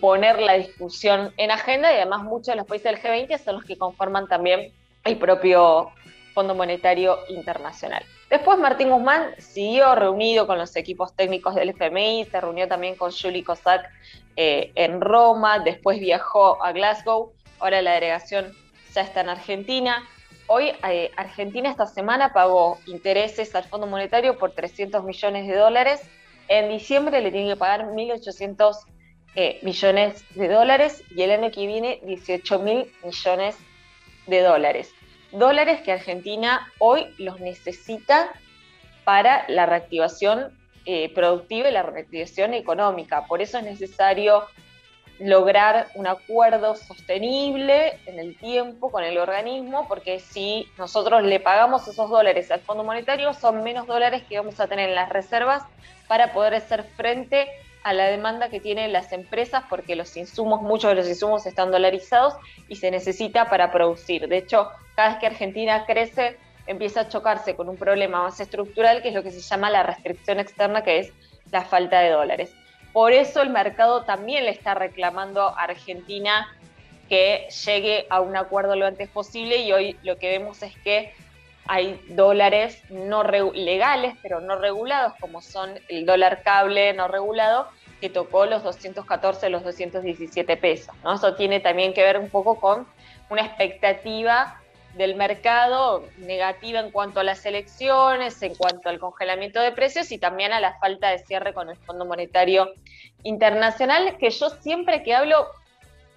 poner 0.00 0.40
la 0.40 0.52
discusión 0.52 1.34
en 1.36 1.50
agenda 1.50 1.92
y 1.92 1.96
además 1.96 2.22
muchos 2.22 2.46
de 2.46 2.56
los 2.56 2.66
países 2.68 2.92
del 2.92 3.02
G20 3.02 3.36
son 3.38 3.56
los 3.56 3.64
que 3.64 3.76
conforman 3.76 4.28
también 4.28 4.72
el 5.02 5.18
propio 5.18 5.90
Fondo 6.34 6.54
Monetario 6.54 7.18
Internacional. 7.30 8.04
Después 8.32 8.58
Martín 8.58 8.88
Guzmán 8.88 9.34
siguió 9.36 9.94
reunido 9.94 10.46
con 10.46 10.56
los 10.56 10.74
equipos 10.76 11.14
técnicos 11.14 11.54
del 11.54 11.68
FMI, 11.68 12.24
se 12.24 12.40
reunió 12.40 12.66
también 12.66 12.94
con 12.94 13.12
Julie 13.12 13.44
Cossack 13.44 13.90
eh, 14.36 14.72
en 14.74 15.02
Roma, 15.02 15.58
después 15.58 16.00
viajó 16.00 16.64
a 16.64 16.72
Glasgow, 16.72 17.34
ahora 17.58 17.82
la 17.82 17.92
delegación 17.92 18.54
ya 18.94 19.02
está 19.02 19.20
en 19.20 19.28
Argentina. 19.28 20.08
Hoy 20.46 20.72
eh, 20.88 21.10
Argentina 21.18 21.68
esta 21.68 21.84
semana 21.84 22.32
pagó 22.32 22.78
intereses 22.86 23.54
al 23.54 23.64
Fondo 23.64 23.86
Monetario 23.86 24.38
por 24.38 24.52
300 24.52 25.04
millones 25.04 25.46
de 25.46 25.54
dólares. 25.54 26.00
En 26.48 26.70
diciembre 26.70 27.20
le 27.20 27.32
tiene 27.32 27.50
que 27.50 27.56
pagar 27.56 27.84
1.800 27.88 28.78
eh, 29.34 29.58
millones 29.60 30.24
de 30.34 30.48
dólares 30.48 31.04
y 31.10 31.20
el 31.20 31.32
año 31.32 31.50
que 31.50 31.66
viene 31.66 32.00
18 32.02 32.60
mil 32.60 32.90
millones 33.04 33.58
de 34.26 34.40
dólares. 34.40 34.90
Dólares 35.32 35.80
que 35.80 35.92
Argentina 35.92 36.70
hoy 36.78 37.06
los 37.18 37.40
necesita 37.40 38.30
para 39.04 39.44
la 39.48 39.66
reactivación 39.66 40.52
eh, 40.84 41.12
productiva 41.14 41.68
y 41.68 41.72
la 41.72 41.82
reactivación 41.82 42.54
económica. 42.54 43.26
Por 43.26 43.40
eso 43.40 43.58
es 43.58 43.64
necesario 43.64 44.44
lograr 45.18 45.88
un 45.94 46.06
acuerdo 46.06 46.74
sostenible 46.74 47.98
en 48.06 48.18
el 48.18 48.36
tiempo 48.36 48.90
con 48.90 49.04
el 49.04 49.16
organismo, 49.18 49.86
porque 49.88 50.20
si 50.20 50.66
nosotros 50.76 51.22
le 51.22 51.40
pagamos 51.40 51.86
esos 51.88 52.10
dólares 52.10 52.50
al 52.50 52.60
Fondo 52.60 52.84
Monetario, 52.84 53.32
son 53.32 53.62
menos 53.62 53.86
dólares 53.86 54.24
que 54.28 54.38
vamos 54.38 54.60
a 54.60 54.66
tener 54.66 54.90
en 54.90 54.96
las 54.96 55.08
reservas 55.08 55.62
para 56.08 56.32
poder 56.32 56.54
hacer 56.54 56.84
frente 56.96 57.48
a 57.84 57.94
la 57.94 58.06
demanda 58.06 58.48
que 58.48 58.60
tienen 58.60 58.92
las 58.92 59.12
empresas, 59.12 59.64
porque 59.70 59.96
los 59.96 60.16
insumos, 60.16 60.60
muchos 60.62 60.90
de 60.90 60.96
los 60.96 61.08
insumos 61.08 61.46
están 61.46 61.70
dolarizados 61.70 62.34
y 62.68 62.76
se 62.76 62.90
necesita 62.90 63.48
para 63.48 63.72
producir. 63.72 64.28
De 64.28 64.38
hecho, 64.38 64.68
cada 64.94 65.10
vez 65.10 65.18
que 65.18 65.26
Argentina 65.26 65.84
crece, 65.86 66.36
empieza 66.66 67.02
a 67.02 67.08
chocarse 67.08 67.56
con 67.56 67.68
un 67.68 67.76
problema 67.76 68.22
más 68.22 68.40
estructural, 68.40 69.02
que 69.02 69.08
es 69.08 69.14
lo 69.14 69.22
que 69.22 69.30
se 69.30 69.40
llama 69.40 69.70
la 69.70 69.82
restricción 69.82 70.38
externa, 70.38 70.82
que 70.82 70.98
es 70.98 71.12
la 71.50 71.62
falta 71.62 72.00
de 72.00 72.10
dólares. 72.10 72.54
Por 72.92 73.12
eso 73.12 73.40
el 73.40 73.50
mercado 73.50 74.04
también 74.04 74.44
le 74.44 74.50
está 74.50 74.74
reclamando 74.74 75.42
a 75.42 75.62
Argentina 75.62 76.48
que 77.08 77.48
llegue 77.64 78.06
a 78.10 78.20
un 78.20 78.36
acuerdo 78.36 78.76
lo 78.76 78.86
antes 78.86 79.08
posible 79.08 79.58
y 79.58 79.72
hoy 79.72 79.98
lo 80.02 80.18
que 80.18 80.30
vemos 80.30 80.62
es 80.62 80.76
que 80.78 81.12
hay 81.66 82.00
dólares 82.08 82.82
no 82.90 83.22
legales, 83.22 84.14
pero 84.22 84.40
no 84.40 84.56
regulados, 84.56 85.12
como 85.20 85.40
son 85.40 85.78
el 85.88 86.06
dólar 86.06 86.42
cable 86.42 86.92
no 86.92 87.08
regulado, 87.08 87.68
que 88.00 88.10
tocó 88.10 88.46
los 88.46 88.62
214, 88.62 89.48
los 89.48 89.62
217 89.62 90.56
pesos. 90.56 90.94
¿no? 91.04 91.14
Eso 91.14 91.34
tiene 91.34 91.60
también 91.60 91.94
que 91.94 92.02
ver 92.02 92.18
un 92.18 92.28
poco 92.28 92.58
con 92.58 92.86
una 93.30 93.42
expectativa 93.42 94.61
del 94.94 95.14
mercado 95.14 96.04
negativa 96.18 96.80
en 96.80 96.90
cuanto 96.90 97.20
a 97.20 97.24
las 97.24 97.44
elecciones, 97.46 98.42
en 98.42 98.54
cuanto 98.54 98.88
al 98.88 98.98
congelamiento 98.98 99.60
de 99.60 99.72
precios 99.72 100.12
y 100.12 100.18
también 100.18 100.52
a 100.52 100.60
la 100.60 100.78
falta 100.78 101.08
de 101.10 101.18
cierre 101.18 101.54
con 101.54 101.70
el 101.70 101.76
Fondo 101.76 102.04
Monetario 102.04 102.72
Internacional, 103.22 104.18
que 104.18 104.30
yo 104.30 104.50
siempre 104.50 105.02
que 105.02 105.14
hablo, 105.14 105.46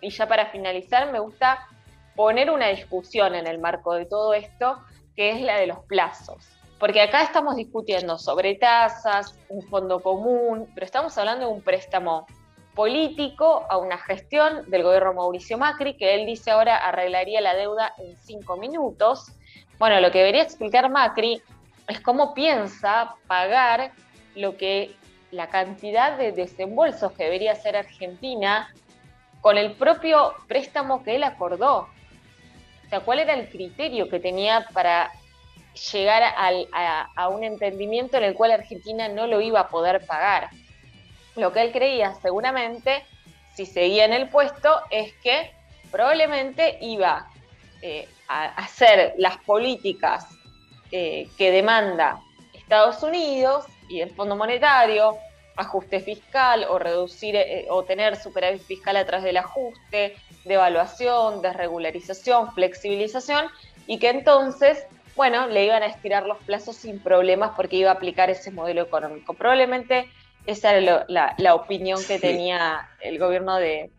y 0.01 0.09
ya 0.09 0.27
para 0.27 0.47
finalizar, 0.47 1.11
me 1.11 1.19
gusta 1.19 1.67
poner 2.15 2.51
una 2.51 2.67
discusión 2.67 3.35
en 3.35 3.47
el 3.47 3.59
marco 3.59 3.93
de 3.93 4.05
todo 4.05 4.33
esto, 4.33 4.79
que 5.15 5.31
es 5.31 5.41
la 5.41 5.57
de 5.57 5.67
los 5.67 5.79
plazos. 5.85 6.45
Porque 6.79 7.01
acá 7.01 7.23
estamos 7.23 7.55
discutiendo 7.55 8.17
sobre 8.17 8.55
tasas, 8.55 9.37
un 9.47 9.61
fondo 9.63 10.01
común, 10.01 10.69
pero 10.73 10.85
estamos 10.85 11.17
hablando 11.17 11.47
de 11.47 11.53
un 11.53 11.61
préstamo 11.61 12.27
político 12.75 13.65
a 13.69 13.77
una 13.77 13.97
gestión 13.97 14.69
del 14.69 14.83
gobierno 14.83 15.13
Mauricio 15.13 15.57
Macri, 15.57 15.95
que 15.95 16.13
él 16.13 16.25
dice 16.25 16.51
ahora 16.51 16.77
arreglaría 16.77 17.41
la 17.41 17.55
deuda 17.55 17.93
en 17.97 18.15
cinco 18.17 18.57
minutos. 18.57 19.31
Bueno, 19.79 19.99
lo 20.01 20.11
que 20.11 20.19
debería 20.19 20.43
explicar 20.43 20.89
Macri 20.89 21.41
es 21.87 21.99
cómo 22.01 22.33
piensa 22.33 23.15
pagar 23.27 23.91
lo 24.35 24.57
que 24.57 24.95
la 25.31 25.47
cantidad 25.47 26.17
de 26.17 26.31
desembolsos 26.31 27.11
que 27.13 27.23
debería 27.23 27.53
hacer 27.53 27.75
Argentina 27.75 28.73
con 29.41 29.57
el 29.57 29.73
propio 29.73 30.33
préstamo 30.47 31.03
que 31.03 31.15
él 31.15 31.23
acordó. 31.23 31.87
O 32.85 32.89
sea, 32.89 32.99
¿cuál 32.99 33.19
era 33.19 33.33
el 33.33 33.49
criterio 33.49 34.09
que 34.09 34.19
tenía 34.19 34.67
para 34.73 35.11
llegar 35.91 36.23
a, 36.23 37.09
a 37.15 37.27
un 37.29 37.43
entendimiento 37.43 38.17
en 38.17 38.23
el 38.23 38.33
cual 38.33 38.51
Argentina 38.51 39.07
no 39.07 39.27
lo 39.27 39.41
iba 39.41 39.61
a 39.61 39.67
poder 39.69 40.05
pagar? 40.05 40.49
Lo 41.35 41.51
que 41.51 41.61
él 41.61 41.71
creía 41.71 42.13
seguramente, 42.21 43.05
si 43.55 43.65
seguía 43.65 44.05
en 44.05 44.13
el 44.13 44.29
puesto, 44.29 44.81
es 44.89 45.13
que 45.23 45.51
probablemente 45.91 46.77
iba 46.81 47.27
eh, 47.81 48.07
a 48.27 48.45
hacer 48.55 49.13
las 49.17 49.37
políticas 49.37 50.27
eh, 50.91 51.27
que 51.37 51.51
demanda 51.51 52.21
Estados 52.53 53.03
Unidos 53.03 53.65
y 53.89 54.01
el 54.01 54.09
Fondo 54.11 54.35
Monetario, 54.35 55.17
ajuste 55.55 55.99
fiscal 55.99 56.65
o 56.69 56.79
reducir 56.79 57.35
eh, 57.35 57.67
o 57.69 57.83
tener 57.83 58.15
superávit 58.15 58.61
fiscal 58.61 58.97
a 58.97 59.05
través 59.05 59.23
del 59.23 59.37
ajuste, 59.37 60.15
devaluación, 60.43 61.41
desregularización, 61.41 62.53
flexibilización, 62.53 63.45
y 63.87 63.99
que 63.99 64.09
entonces, 64.09 64.85
bueno, 65.15 65.47
le 65.47 65.65
iban 65.65 65.83
a 65.83 65.87
estirar 65.87 66.25
los 66.25 66.39
plazos 66.39 66.75
sin 66.75 66.99
problemas 66.99 67.51
porque 67.55 67.77
iba 67.77 67.91
a 67.91 67.93
aplicar 67.93 68.29
ese 68.29 68.51
modelo 68.51 68.81
económico. 68.81 69.33
Probablemente 69.33 70.09
esa 70.45 70.75
era 70.75 71.05
la, 71.07 71.55
opinión 71.55 71.99
que 72.07 72.19
tenía 72.19 72.89
el 73.01 73.19
gobierno 73.19 73.57
de, 73.57 73.91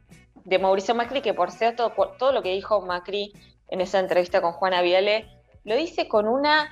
Mauricio 0.61 0.95
Macri, 0.95 1.23
que 1.23 1.35
por 1.35 1.51
cierto, 1.51 1.93
todo 2.19 2.33
lo 2.33 2.43
que 2.43 2.53
dijo 2.53 2.81
Macri 2.81 3.33
en 3.69 3.81
esa 3.81 3.99
entrevista 3.99 4.41
con 4.41 4.53
Juana 4.53 4.83
Viale, 4.83 5.29
lo 5.65 5.75
dice 5.75 6.07
con 6.07 6.29
una 6.29 6.69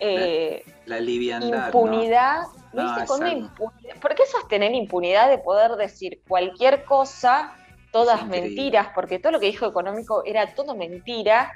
eh, 0.00 0.62
La 0.84 1.00
liviandad. 1.00 1.48
¿no? 1.48 1.66
impunidad, 1.66 2.42
lo 2.74 2.82
No, 2.82 2.96
hice 2.96 3.06
con 3.06 3.20
una 3.22 3.32
impunidad. 3.32 3.96
Porque 4.02 4.22
eso 4.24 4.38
es 4.38 4.48
tener 4.48 4.74
impunidad 4.74 5.30
de 5.30 5.38
poder 5.38 5.72
decir 5.72 6.20
cualquier 6.28 6.84
cosa, 6.84 7.54
todas 7.90 8.26
mentiras, 8.26 8.88
porque 8.94 9.18
todo 9.18 9.32
lo 9.32 9.40
que 9.40 9.46
dijo 9.46 9.66
económico 9.66 10.22
era 10.26 10.54
todo 10.54 10.74
mentira, 10.74 11.50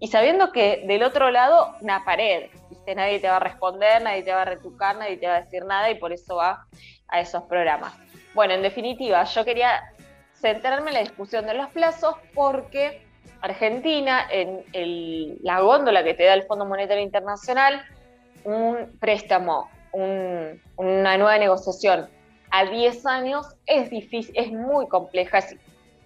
y 0.00 0.08
sabiendo 0.08 0.52
que 0.52 0.84
del 0.86 1.02
otro 1.02 1.30
lado, 1.30 1.74
una 1.80 2.04
pared, 2.04 2.50
nadie 2.94 3.20
te 3.20 3.28
va 3.28 3.36
a 3.36 3.40
responder, 3.40 4.02
nadie 4.02 4.22
te 4.22 4.32
va 4.32 4.42
a 4.42 4.44
retucar, 4.44 4.96
nadie 4.96 5.16
te 5.16 5.26
va 5.26 5.36
a 5.36 5.40
decir 5.42 5.64
nada, 5.64 5.90
y 5.90 5.94
por 5.96 6.12
eso 6.12 6.36
va 6.36 6.66
a 7.08 7.20
esos 7.20 7.42
programas. 7.44 7.92
Bueno, 8.34 8.54
en 8.54 8.62
definitiva, 8.62 9.24
yo 9.24 9.44
quería 9.44 9.82
centrarme 10.34 10.88
en 10.90 10.94
la 10.94 11.00
discusión 11.00 11.46
de 11.46 11.54
los 11.54 11.68
plazos 11.70 12.16
porque 12.34 13.06
Argentina, 13.40 14.26
en 14.30 14.64
la 15.42 15.60
góndola 15.60 16.02
que 16.02 16.14
te 16.14 16.24
da 16.24 16.34
el 16.34 16.44
Fondo 16.44 16.64
Monetario 16.64 17.02
Internacional, 17.02 17.82
un 18.44 18.96
préstamo, 18.98 19.70
un- 19.92 20.60
una 20.76 21.16
nueva 21.16 21.38
negociación 21.38 22.08
a 22.50 22.64
10 22.66 23.06
años 23.06 23.46
es 23.66 23.90
difícil, 23.90 24.34
es 24.36 24.50
muy 24.52 24.88
compleja, 24.88 25.38
es 25.38 25.56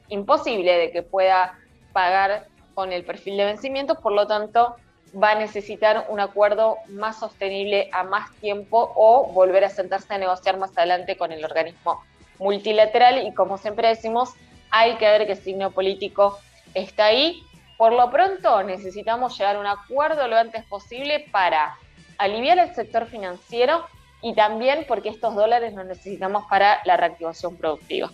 imposible 0.08 0.72
de 0.78 0.90
que 0.90 1.02
pueda 1.02 1.58
pagar 1.92 2.46
con 2.74 2.92
el 2.92 3.04
perfil 3.04 3.36
de 3.36 3.44
vencimiento, 3.44 3.96
por 3.96 4.12
lo 4.12 4.26
tanto 4.26 4.76
va 5.14 5.32
a 5.32 5.34
necesitar 5.34 6.06
un 6.08 6.20
acuerdo 6.20 6.76
más 6.88 7.18
sostenible 7.18 7.88
a 7.92 8.04
más 8.04 8.30
tiempo 8.36 8.92
o 8.94 9.32
volver 9.32 9.64
a 9.64 9.70
sentarse 9.70 10.14
a 10.14 10.18
negociar 10.18 10.58
más 10.58 10.76
adelante 10.76 11.16
con 11.16 11.32
el 11.32 11.44
organismo 11.44 12.02
multilateral 12.38 13.26
y 13.26 13.34
como 13.34 13.58
siempre 13.58 13.88
decimos, 13.88 14.30
hay 14.70 14.96
que 14.96 15.06
ver 15.06 15.26
qué 15.26 15.36
signo 15.36 15.70
político 15.70 16.38
está 16.74 17.06
ahí. 17.06 17.42
Por 17.76 17.92
lo 17.92 18.10
pronto 18.10 18.62
necesitamos 18.62 19.38
llegar 19.38 19.56
a 19.56 19.60
un 19.60 19.66
acuerdo 19.66 20.26
lo 20.28 20.36
antes 20.36 20.64
posible 20.64 21.26
para 21.30 21.76
aliviar 22.18 22.58
el 22.58 22.74
sector 22.74 23.06
financiero 23.06 23.84
y 24.20 24.34
también 24.34 24.84
porque 24.88 25.08
estos 25.10 25.34
dólares 25.34 25.74
los 25.74 25.86
necesitamos 25.86 26.44
para 26.48 26.80
la 26.84 26.96
reactivación 26.96 27.56
productiva. 27.56 28.10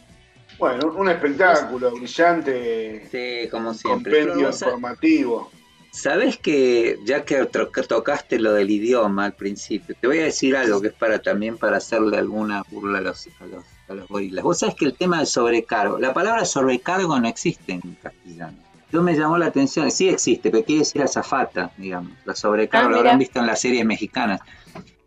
Bueno, 0.58 0.92
un 0.94 1.08
espectáculo 1.08 1.90
brillante, 1.90 3.06
Sí, 3.10 3.48
como 3.50 3.74
siempre. 3.74 4.12
Pero 4.12 4.34
compendio 4.34 4.50
informativo. 4.50 5.50
Sabes 5.94 6.38
que 6.38 6.98
ya 7.04 7.24
que 7.24 7.46
tocaste 7.46 8.40
lo 8.40 8.52
del 8.52 8.68
idioma 8.68 9.26
al 9.26 9.34
principio, 9.34 9.94
te 9.98 10.08
voy 10.08 10.18
a 10.18 10.24
decir 10.24 10.56
algo 10.56 10.80
que 10.80 10.88
es 10.88 10.92
para 10.92 11.20
también 11.20 11.56
para 11.56 11.76
hacerle 11.76 12.18
alguna 12.18 12.64
burla 12.68 12.98
a 12.98 13.00
los, 13.00 13.28
a 13.38 13.46
los, 13.46 13.64
a 13.88 13.94
los 13.94 14.08
gorilas. 14.08 14.42
Vos 14.42 14.58
sabés 14.58 14.74
que 14.74 14.86
el 14.86 14.94
tema 14.94 15.18
del 15.18 15.28
sobrecargo, 15.28 16.00
la 16.00 16.12
palabra 16.12 16.44
sobrecargo 16.46 17.20
no 17.20 17.28
existe 17.28 17.74
en 17.74 17.80
castellano. 18.02 18.58
Yo 18.90 19.02
me 19.02 19.16
llamó 19.16 19.38
la 19.38 19.46
atención, 19.46 19.88
sí 19.92 20.08
existe, 20.08 20.50
pero 20.50 20.64
quiere 20.64 20.80
decir 20.80 21.00
azafata, 21.00 21.70
digamos. 21.78 22.10
La 22.24 22.34
sobrecargo 22.34 22.88
Ah, 22.88 22.90
lo 22.90 22.96
habrán 22.98 23.20
visto 23.20 23.38
en 23.38 23.46
las 23.46 23.60
series 23.60 23.86
mexicanas. 23.86 24.40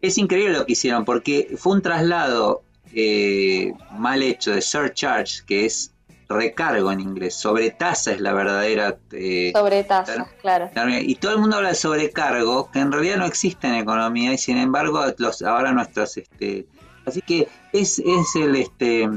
Es 0.01 0.17
increíble 0.17 0.57
lo 0.57 0.65
que 0.65 0.71
hicieron, 0.71 1.03
porque 1.03 1.53
fue 1.57 1.73
un 1.73 1.81
traslado 1.81 2.63
eh, 2.93 3.73
mal 3.91 4.23
hecho 4.23 4.51
de 4.51 4.61
surcharge, 4.61 5.43
que 5.45 5.65
es 5.65 5.91
recargo 6.29 6.91
en 6.91 6.99
inglés. 6.99 7.35
Sobretasa 7.35 8.11
es 8.11 8.19
la 8.21 8.33
verdadera 8.33 8.97
eh, 9.11 9.51
Sobre 9.55 9.83
tasas, 9.83 10.27
claro. 10.41 10.69
y 11.01 11.15
todo 11.15 11.33
el 11.33 11.39
mundo 11.39 11.57
habla 11.57 11.69
de 11.69 11.75
sobrecargo, 11.75 12.69
que 12.71 12.79
en 12.79 12.91
realidad 12.91 13.17
no 13.17 13.25
existe 13.25 13.67
en 13.67 13.75
economía, 13.75 14.33
y 14.33 14.37
sin 14.37 14.57
embargo, 14.57 15.03
los, 15.17 15.41
ahora 15.41 15.71
nuestros, 15.71 16.17
este, 16.17 16.65
así 17.05 17.21
que 17.21 17.47
es, 17.73 17.99
es 17.99 18.35
el, 18.35 18.55
este, 18.55 19.07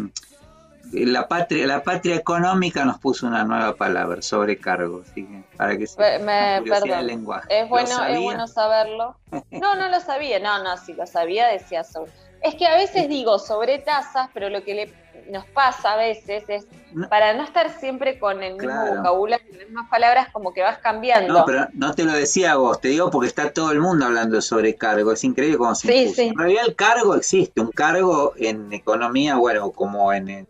la 0.93 1.29
patria, 1.29 1.67
la 1.67 1.83
patria 1.83 2.17
económica 2.17 2.85
nos 2.85 2.99
puso 2.99 3.27
una 3.27 3.45
nueva 3.45 3.75
palabra, 3.77 4.23
sobrecargo, 4.23 5.03
así 5.09 5.25
que 5.25 5.43
para 5.57 5.77
que 5.79 5.87
se 5.87 5.99
Me- 6.21 6.63
perdón. 6.63 6.89
del 6.91 7.07
lenguaje. 7.07 7.47
Es 7.51 7.63
¿Lo 7.65 7.69
bueno, 7.69 8.05
es 8.07 8.21
bueno 8.21 8.47
saberlo. 8.49 9.17
No, 9.51 9.77
no 9.77 9.89
lo 9.89 10.01
sabía. 10.01 10.41
No, 10.41 10.63
no, 10.65 10.77
si 10.77 10.93
lo 10.95 11.07
sabía 11.07 11.47
decía 11.49 11.85
sobre. 11.85 12.11
Es 12.43 12.55
que 12.55 12.67
a 12.67 12.77
veces 12.77 13.09
digo 13.09 13.39
sobre 13.39 13.79
tasas, 13.79 14.31
pero 14.33 14.49
lo 14.49 14.63
que 14.65 14.75
le, 14.75 14.93
nos 15.31 15.45
pasa 15.47 15.93
a 15.93 15.97
veces 15.97 16.45
es, 16.49 16.67
para 17.09 17.35
no 17.35 17.43
estar 17.45 17.79
siempre 17.79 18.19
con 18.19 18.43
el 18.43 18.55
mismo 18.55 18.69
Claro. 18.69 18.97
vocabulario, 18.97 19.47
las 19.51 19.67
mismas 19.67 19.91
palabras, 19.91 20.29
como 20.33 20.53
que 20.53 20.63
vas 20.63 20.79
cambiando. 20.79 21.33
No, 21.35 21.45
pero 21.45 21.67
no 21.75 21.95
te 21.95 22.05
lo 22.05 22.13
decía 22.13 22.57
vos, 22.57 22.81
te 22.81 22.89
digo 22.89 23.11
porque 23.11 23.29
está 23.29 23.53
todo 23.53 23.73
el 23.73 23.81
mundo 23.81 24.07
hablando 24.07 24.37
de 24.37 24.43
sobrecargo, 24.43 25.13
es 25.13 25.23
increíble 25.25 25.59
cómo 25.59 25.75
se 25.75 25.89
Sí, 25.89 26.15
sí. 26.15 26.23
En 26.29 26.39
realidad 26.39 26.65
el 26.67 26.75
cargo 26.75 27.15
existe, 27.15 27.61
un 27.61 27.73
cargo 27.73 28.33
en 28.37 28.73
economía, 28.73 29.37
bueno, 29.37 29.71
como 29.71 30.13
en 30.13 30.29
el 30.29 30.47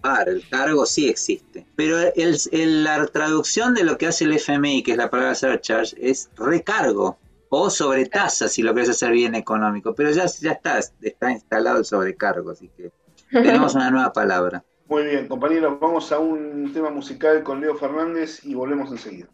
par, 0.00 0.28
el 0.28 0.46
cargo 0.48 0.86
sí 0.86 1.08
existe. 1.08 1.66
Pero 1.74 1.98
el, 1.98 2.38
el- 2.52 2.84
la 2.84 3.06
traducción 3.06 3.74
de 3.74 3.84
lo 3.84 3.98
que 3.98 4.06
hace 4.06 4.24
el 4.24 4.32
FMI, 4.34 4.82
que 4.82 4.92
es 4.92 4.96
la 4.96 5.10
palabra 5.10 5.34
surcharge, 5.34 5.96
es 6.00 6.30
recargo 6.36 7.18
o 7.54 7.68
sobretasa, 7.68 8.48
si 8.48 8.62
lo 8.62 8.72
querés 8.72 8.88
hacer 8.88 9.12
bien 9.12 9.34
económico. 9.34 9.94
Pero 9.94 10.10
ya, 10.10 10.24
ya 10.24 10.52
está, 10.52 10.78
está 10.78 11.30
instalado 11.30 11.78
el 11.78 11.84
sobrecargo, 11.84 12.50
así 12.50 12.70
que 12.74 12.90
tenemos 13.30 13.74
una 13.74 13.90
nueva 13.90 14.10
palabra. 14.10 14.64
Muy 14.88 15.04
bien, 15.04 15.28
compañeros, 15.28 15.78
vamos 15.78 16.10
a 16.12 16.18
un 16.18 16.72
tema 16.72 16.90
musical 16.90 17.42
con 17.42 17.60
Leo 17.60 17.76
Fernández 17.76 18.40
y 18.44 18.54
volvemos 18.54 18.90
enseguida. 18.90 19.26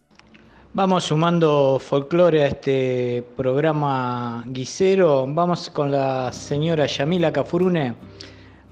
Vamos 0.75 1.05
sumando 1.05 1.79
folclore 1.79 2.43
a 2.43 2.49
este 2.49 3.25
programa 3.37 4.43
guisero. 4.47 5.25
Vamos 5.29 5.71
con 5.71 5.93
la 5.93 6.33
señora 6.33 6.87
Yamila 6.87 7.33
Cafurune. 7.33 7.95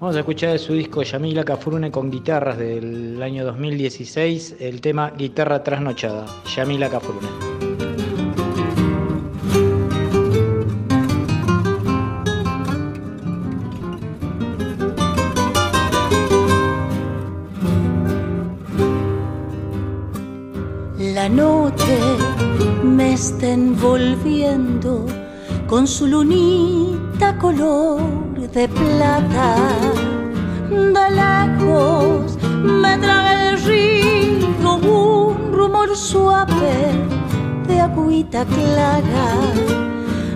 Vamos 0.00 0.16
a 0.16 0.20
escuchar 0.20 0.52
de 0.52 0.58
su 0.58 0.74
disco 0.74 1.02
Yamila 1.02 1.44
Cafurune 1.44 1.92
con 1.92 2.10
guitarras 2.10 2.58
del 2.58 3.22
año 3.22 3.44
2016, 3.44 4.56
el 4.58 4.80
tema 4.80 5.10
Guitarra 5.10 5.62
Trasnochada. 5.62 6.26
Yamila 6.54 6.90
Cafurune. 6.90 7.55
Noche 21.28 21.98
me 22.84 23.14
está 23.14 23.48
envolviendo 23.48 25.06
con 25.66 25.86
su 25.86 26.06
lunita 26.06 27.36
color 27.38 28.00
de 28.52 28.68
plata. 28.68 29.56
De 30.70 31.10
lejos 31.20 32.38
me 32.62 32.96
trae 32.98 33.50
el 33.50 33.62
río 33.64 34.74
un 34.76 35.52
rumor 35.52 35.96
suave 35.96 36.92
de 37.66 37.80
agüita 37.80 38.44
clara. 38.44 39.28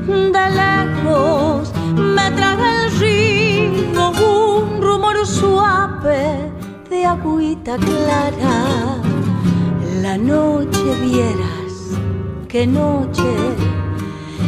De 0.07 0.45
lejos 0.61 1.73
me 1.95 2.31
trae 2.33 2.87
el 2.87 2.99
río 2.99 4.11
un 4.11 4.83
rumor 4.83 5.25
suave 5.25 6.51
de 6.91 7.07
agüita 7.07 7.77
clara. 7.77 9.00
La 10.03 10.17
noche 10.17 10.95
vieras, 11.03 11.99
qué 12.49 12.67
noche, 12.67 13.23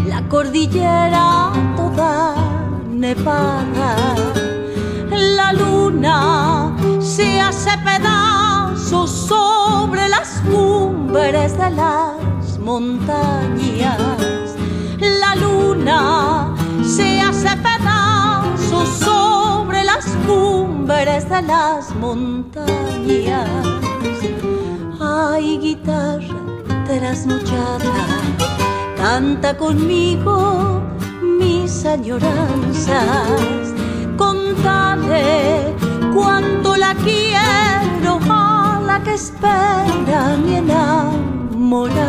la 0.06 0.26
cordillera 0.26 1.52
toda 1.76 2.34
nevada. 2.88 4.14
La 5.10 5.52
luna 5.52 6.74
se 7.00 7.38
hace 7.38 7.70
pedazos 7.84 9.10
sobre 9.10 10.08
las 10.08 10.40
cumbres 10.50 11.58
de 11.58 11.70
las 11.70 12.58
montañas. 12.58 13.98
La 15.00 15.34
luna 15.36 16.54
se 16.82 17.20
hace 17.20 17.50
pedazos 17.58 18.88
sobre 18.88 19.84
las 19.84 20.06
cumbres 20.26 21.28
de 21.28 21.42
las 21.42 21.94
montañas. 21.96 23.91
Ay, 25.24 25.56
guitarra 25.58 26.34
trasnochada, 26.84 27.94
canta 28.96 29.56
conmigo 29.56 30.82
mis 31.38 31.86
añoranzas. 31.86 33.72
Contale 34.16 35.76
cuánto 36.12 36.76
la 36.76 36.92
quiero 36.96 38.18
a 38.28 38.80
la 38.84 39.00
que 39.04 39.14
espera 39.14 40.36
mi 40.44 40.56
enamorada. 40.56 42.02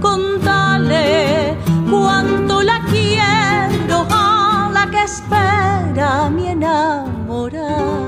Contale 0.00 1.54
cuánto 1.90 2.62
la 2.62 2.80
quiero 2.90 4.06
a 4.10 4.70
la 4.72 4.90
que 4.90 5.02
espera 5.02 6.30
mi 6.30 6.46
enamorada. 6.48 8.05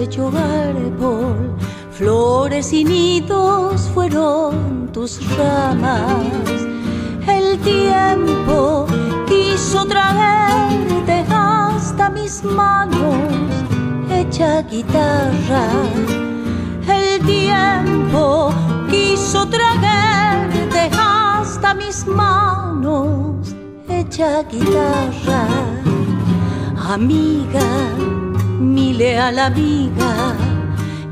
Hecho 0.00 0.28
árbol, 0.28 1.54
flores 1.92 2.72
y 2.72 2.84
nidos 2.84 3.82
fueron 3.92 4.88
tus 4.92 5.20
ramas. 5.36 6.24
El 7.26 7.58
tiempo 7.60 8.86
quiso 9.28 9.84
traerte 9.84 11.24
hasta 11.30 12.08
mis 12.08 12.42
manos, 12.42 13.14
hecha 14.10 14.62
guitarra. 14.62 15.68
El 16.88 17.20
tiempo 17.26 18.50
quiso 18.90 19.46
traerte 19.48 20.90
hasta 20.98 21.74
mis 21.74 22.06
manos, 22.06 23.54
hecha 23.86 24.42
guitarra. 24.44 25.46
Amiga, 26.88 27.60
mi 28.60 28.92
leal 28.92 29.38
amiga, 29.38 30.34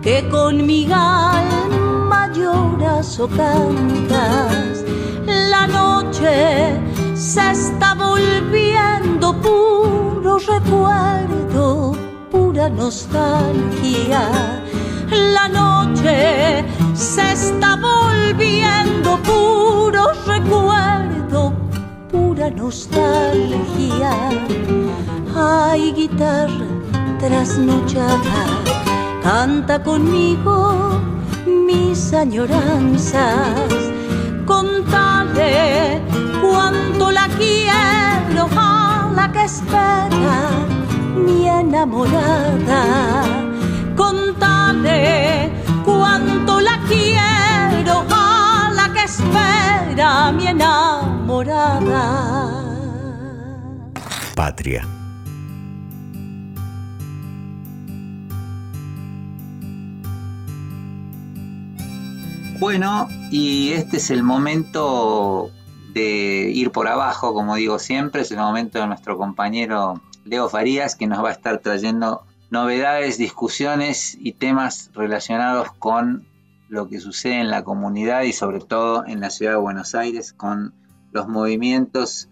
que 0.02 0.28
con 0.28 0.66
mi 0.66 0.84
alma 0.92 2.30
lloras 2.34 3.18
o 3.18 3.26
cantas. 3.26 4.84
La 5.24 5.66
noche 5.66 6.78
se 7.14 7.50
está 7.50 7.94
volviendo 7.94 9.32
puro 9.40 10.38
recuerdo, 10.38 11.96
pura 12.30 12.68
nostalgia. 12.68 14.28
La 15.10 15.48
noche 15.48 16.64
se 16.94 17.32
está 17.32 17.76
volviendo 17.76 19.16
puro 19.22 20.12
recuerdo, 20.26 21.54
pura 22.10 22.50
nostalgia. 22.50 24.12
Ay, 25.34 25.92
guitarra 25.92 26.77
trasnochada, 27.18 28.46
canta 29.22 29.82
conmigo 29.82 31.00
mis 31.46 32.12
añoranzas. 32.14 33.72
Contale 34.46 36.00
cuánto 36.40 37.10
la 37.10 37.28
quiero 37.36 38.48
a 38.56 39.10
la 39.14 39.30
que 39.32 39.44
espera 39.44 40.50
mi 41.16 41.48
enamorada. 41.48 43.24
Contale 43.96 45.50
cuánto 45.84 46.60
la 46.60 46.78
quiero 46.88 48.04
a 48.10 48.70
la 48.74 48.92
que 48.92 49.04
espera 49.04 50.32
mi 50.32 50.46
enamorada. 50.46 52.04
Patria. 54.34 54.97
Bueno, 62.60 63.06
y 63.30 63.70
este 63.70 63.98
es 63.98 64.10
el 64.10 64.24
momento 64.24 65.52
de 65.92 66.50
ir 66.52 66.72
por 66.72 66.88
abajo, 66.88 67.32
como 67.32 67.54
digo 67.54 67.78
siempre, 67.78 68.22
es 68.22 68.32
el 68.32 68.38
momento 68.38 68.80
de 68.80 68.88
nuestro 68.88 69.16
compañero 69.16 70.02
Leo 70.24 70.48
Farías, 70.48 70.96
que 70.96 71.06
nos 71.06 71.22
va 71.22 71.28
a 71.28 71.32
estar 71.32 71.58
trayendo 71.58 72.24
novedades, 72.50 73.16
discusiones 73.16 74.18
y 74.20 74.32
temas 74.32 74.90
relacionados 74.92 75.70
con 75.78 76.26
lo 76.68 76.88
que 76.88 76.98
sucede 76.98 77.38
en 77.38 77.48
la 77.48 77.62
comunidad 77.62 78.22
y 78.22 78.32
sobre 78.32 78.58
todo 78.58 79.06
en 79.06 79.20
la 79.20 79.30
ciudad 79.30 79.52
de 79.52 79.58
Buenos 79.58 79.94
Aires, 79.94 80.32
con 80.32 80.74
los 81.12 81.28
movimientos 81.28 82.28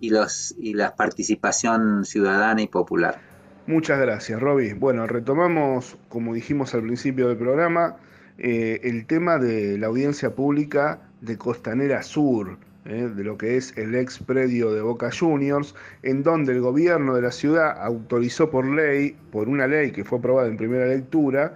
y, 0.00 0.10
los, 0.10 0.56
y 0.58 0.74
la 0.74 0.96
participación 0.96 2.04
ciudadana 2.04 2.62
y 2.62 2.66
popular. 2.66 3.20
Muchas 3.68 4.00
gracias, 4.00 4.40
Roby. 4.40 4.72
Bueno, 4.72 5.06
retomamos, 5.06 5.96
como 6.08 6.34
dijimos 6.34 6.74
al 6.74 6.82
principio 6.82 7.28
del 7.28 7.36
programa, 7.36 7.96
eh, 8.40 8.80
el 8.84 9.04
tema 9.06 9.38
de 9.38 9.76
la 9.78 9.88
audiencia 9.88 10.30
pública 10.30 11.00
de 11.22 11.36
Costanera 11.36 12.04
Sur, 12.04 12.56
eh, 12.84 13.10
de 13.12 13.24
lo 13.24 13.36
que 13.36 13.56
es 13.56 13.76
el 13.76 13.96
ex 13.96 14.20
predio 14.20 14.72
de 14.72 14.80
Boca 14.80 15.10
Juniors, 15.10 15.74
en 16.04 16.22
donde 16.22 16.52
el 16.52 16.60
gobierno 16.60 17.16
de 17.16 17.22
la 17.22 17.32
ciudad 17.32 17.76
autorizó 17.82 18.48
por 18.48 18.64
ley, 18.64 19.16
por 19.32 19.48
una 19.48 19.66
ley 19.66 19.90
que 19.90 20.04
fue 20.04 20.18
aprobada 20.18 20.46
en 20.46 20.56
primera 20.56 20.86
lectura, 20.86 21.52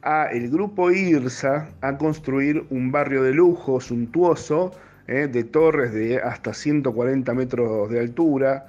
a 0.00 0.28
el 0.32 0.50
grupo 0.50 0.90
IRSA 0.90 1.68
a 1.82 1.98
construir 1.98 2.64
un 2.70 2.90
barrio 2.90 3.22
de 3.22 3.34
lujo 3.34 3.78
suntuoso, 3.82 4.72
eh, 5.08 5.28
de 5.30 5.44
torres 5.44 5.92
de 5.92 6.16
hasta 6.18 6.54
140 6.54 7.34
metros 7.34 7.90
de 7.90 8.00
altura, 8.00 8.66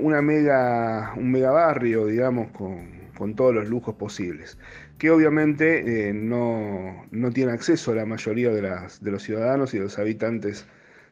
una 0.00 0.22
mega, 0.22 1.12
un 1.16 1.30
mega 1.30 1.50
barrio, 1.50 2.06
digamos, 2.06 2.50
con, 2.52 2.88
con 3.18 3.34
todos 3.34 3.54
los 3.54 3.68
lujos 3.68 3.94
posibles 3.96 4.56
que 4.98 5.10
obviamente 5.10 6.08
eh, 6.08 6.12
no, 6.14 7.06
no, 7.10 7.30
tiene 7.30 7.52
acceso 7.52 7.92
a 7.92 7.96
la 7.96 8.06
mayoría 8.06 8.50
de, 8.50 8.62
las, 8.62 9.02
de, 9.02 9.10
los 9.10 9.22
ciudadanos 9.22 9.74
y 9.74 9.78
de 9.78 9.84
los 9.84 9.98
habitantes 9.98 10.66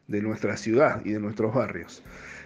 de 0.07 0.21
nuestra 0.21 0.57
ciudad 0.57 1.01
y 1.05 1.11
de 1.11 1.19
nuestros 1.19 1.53
barrios. 1.53 2.03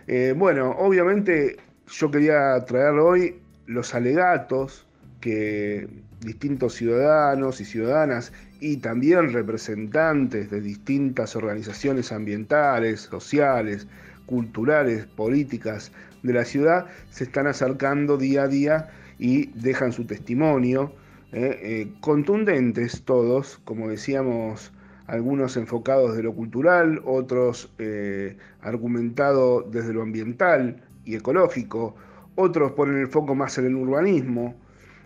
Eh, 0.07 0.33
bueno, 0.35 0.71
obviamente 0.71 1.57
yo 1.87 2.11
quería 2.11 2.59
traer 2.65 2.93
hoy 2.95 3.39
los 3.67 3.93
alegatos 3.93 4.85
que 5.21 5.87
distintos 6.21 6.73
ciudadanos 6.73 7.61
y 7.61 7.65
ciudadanas 7.65 8.33
y 8.59 8.77
también 8.77 9.31
representantes 9.31 10.49
de 10.49 10.59
distintas 10.59 11.35
organizaciones 11.35 12.11
ambientales, 12.11 13.01
sociales, 13.01 13.87
culturales, 14.25 15.05
políticas 15.05 15.91
de 16.23 16.33
la 16.33 16.43
ciudad 16.43 16.87
se 17.09 17.23
están 17.23 17.47
acercando 17.47 18.17
día 18.17 18.43
a 18.43 18.47
día 18.47 18.89
y 19.17 19.47
dejan 19.59 19.93
su 19.93 20.05
testimonio 20.05 20.93
eh, 21.31 21.59
eh, 21.61 21.93
contundentes 22.01 23.03
todos, 23.03 23.59
como 23.63 23.87
decíamos, 23.89 24.73
algunos 25.05 25.57
enfocados 25.57 26.15
de 26.17 26.23
lo 26.23 26.33
cultural, 26.33 27.01
otros 27.05 27.71
eh, 27.77 28.35
argumentados 28.61 29.71
desde 29.71 29.93
lo 29.93 30.01
ambiental 30.01 30.83
y 31.05 31.15
ecológico, 31.15 31.95
otros 32.33 32.71
ponen 32.71 32.97
el 32.97 33.07
foco 33.07 33.35
más 33.35 33.59
en 33.59 33.67
el 33.67 33.75
urbanismo, 33.75 34.55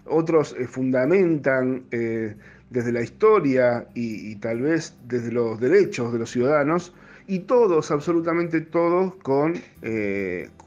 otros 0.06 0.56
fundamentan 0.70 1.86
desde 1.90 2.92
la 2.92 3.02
historia 3.02 3.88
y, 3.94 4.36
tal 4.38 4.62
vez 4.62 4.98
desde 5.08 5.32
los 5.32 5.60
derechos 5.60 6.12
de 6.12 6.20
los 6.20 6.30
ciudadanos, 6.30 6.94
y 7.26 7.40
todos, 7.40 7.90
absolutamente 7.90 8.60
todos, 8.60 9.16
con 9.16 9.54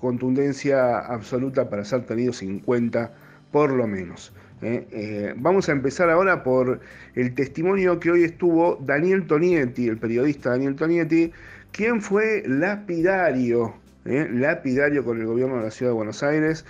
contundencia 0.00 0.98
absoluta 1.00 1.68
para 1.68 1.84
ser 1.84 2.06
tenidos 2.06 2.42
en 2.42 2.60
cuenta, 2.60 3.14
por 3.52 3.70
lo 3.72 3.86
menos. 3.86 4.32
¿Eh? 4.62 4.86
Eh, 4.90 5.34
vamos 5.36 5.68
a 5.68 5.72
empezar 5.72 6.10
ahora 6.10 6.42
por 6.42 6.80
el 7.14 7.34
testimonio 7.34 8.00
que 8.00 8.10
hoy 8.10 8.24
estuvo 8.24 8.76
Daniel 8.76 9.26
Tonietti, 9.26 9.88
el 9.88 9.98
periodista 9.98 10.50
Daniel 10.50 10.76
Tonietti, 10.76 11.32
quien 11.72 12.00
fue 12.00 12.42
lapidario, 12.46 13.74
¿eh? 14.04 14.28
lapidario 14.32 15.04
con 15.04 15.20
el 15.20 15.26
gobierno 15.26 15.58
de 15.58 15.64
la 15.64 15.70
ciudad 15.70 15.92
de 15.92 15.96
Buenos 15.96 16.22
Aires, 16.22 16.64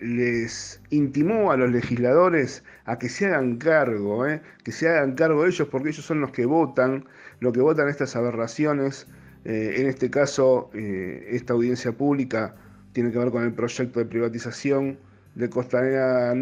les 0.00 0.80
intimó 0.90 1.50
a 1.50 1.56
los 1.56 1.72
legisladores 1.72 2.62
a 2.84 2.98
que 2.98 3.08
se 3.08 3.26
hagan 3.26 3.56
cargo, 3.56 4.24
que 4.62 4.70
se 4.70 4.88
hagan 4.88 5.14
cargo 5.14 5.44
ellos 5.44 5.66
porque 5.68 5.88
ellos 5.88 6.04
son 6.04 6.20
los 6.20 6.30
que 6.30 6.46
votan, 6.46 7.04
lo 7.40 7.52
que 7.52 7.60
votan 7.60 7.88
estas 7.88 8.14
aberraciones, 8.14 9.08
en 9.44 9.86
este 9.86 10.08
caso 10.08 10.70
esta 10.74 11.54
audiencia 11.54 11.90
pública 11.90 12.54
tiene 12.92 13.10
que 13.10 13.18
ver 13.18 13.30
con 13.30 13.42
el 13.42 13.52
proyecto 13.52 13.98
de 13.98 14.06
privatización 14.06 14.98
de 15.38 15.48
Costanera 15.48 16.34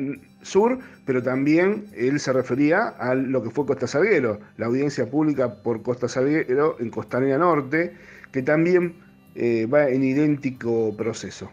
Sur, 0.43 0.79
pero 1.05 1.23
también 1.23 1.87
él 1.95 2.19
se 2.19 2.33
refería 2.33 2.89
a 2.89 3.15
lo 3.15 3.43
que 3.43 3.51
fue 3.51 3.67
Costa 3.67 3.87
Salguero, 3.87 4.41
la 4.57 4.67
audiencia 4.67 5.09
pública 5.09 5.63
por 5.63 5.83
Costa 5.83 6.09
Salguero 6.09 6.77
en 6.81 6.91
Costanera 6.91 7.39
Norte, 7.39 7.95
que 8.33 8.43
también 8.43 8.95
eh, 9.35 9.67
va 9.67 9.89
en 9.89 10.03
idéntico 10.03 10.97
proceso. 10.97 11.51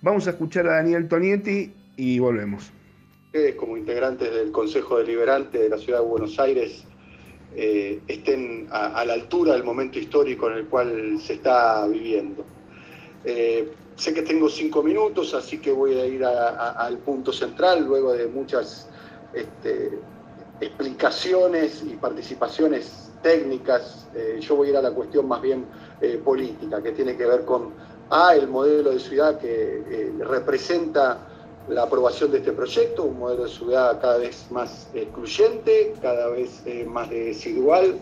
Vamos 0.00 0.26
a 0.26 0.30
escuchar 0.30 0.66
a 0.68 0.76
Daniel 0.76 1.06
Tonietti 1.06 1.72
y 1.96 2.18
volvemos. 2.18 2.72
Como 3.58 3.76
integrantes 3.76 4.34
del 4.34 4.50
Consejo 4.50 4.96
Deliberante 4.96 5.58
de 5.58 5.68
la 5.68 5.76
Ciudad 5.76 6.00
de 6.00 6.06
Buenos 6.06 6.38
Aires 6.38 6.86
eh, 7.54 8.00
estén 8.08 8.66
a, 8.70 9.04
la 9.04 9.12
altura 9.12 9.52
del 9.52 9.64
momento 9.64 9.98
histórico 9.98 10.50
en 10.50 10.56
el 10.56 10.66
cual 10.66 11.18
se 11.20 11.34
está 11.34 11.86
viviendo. 11.86 12.46
Eh, 13.26 13.70
Sé 13.96 14.12
que 14.12 14.22
tengo 14.22 14.50
cinco 14.50 14.82
minutos, 14.82 15.32
así 15.32 15.58
que 15.58 15.72
voy 15.72 15.98
a 15.98 16.04
ir 16.06 16.22
al 16.22 16.98
punto 16.98 17.32
central 17.32 17.84
luego 17.86 18.12
de 18.12 18.26
muchas 18.26 18.88
este, 19.32 19.98
explicaciones 20.60 21.82
y 21.82 21.96
participaciones 21.96 23.10
técnicas. 23.22 24.06
Eh, 24.14 24.38
yo 24.40 24.56
voy 24.56 24.68
a 24.68 24.70
ir 24.72 24.76
a 24.76 24.82
la 24.82 24.90
cuestión 24.90 25.26
más 25.26 25.40
bien 25.40 25.64
eh, 26.00 26.20
política, 26.22 26.82
que 26.82 26.92
tiene 26.92 27.16
que 27.16 27.24
ver 27.24 27.46
con 27.46 27.72
A, 28.10 28.34
el 28.36 28.48
modelo 28.48 28.90
de 28.90 29.00
ciudad 29.00 29.38
que 29.38 29.48
eh, 29.48 30.12
representa 30.20 31.26
la 31.68 31.82
aprobación 31.84 32.30
de 32.30 32.38
este 32.38 32.52
proyecto, 32.52 33.04
un 33.04 33.18
modelo 33.18 33.44
de 33.44 33.50
ciudad 33.50 34.00
cada 34.00 34.18
vez 34.18 34.46
más 34.50 34.88
excluyente, 34.94 35.94
cada 36.00 36.28
vez 36.28 36.62
más 36.86 37.10
desigual, 37.10 37.98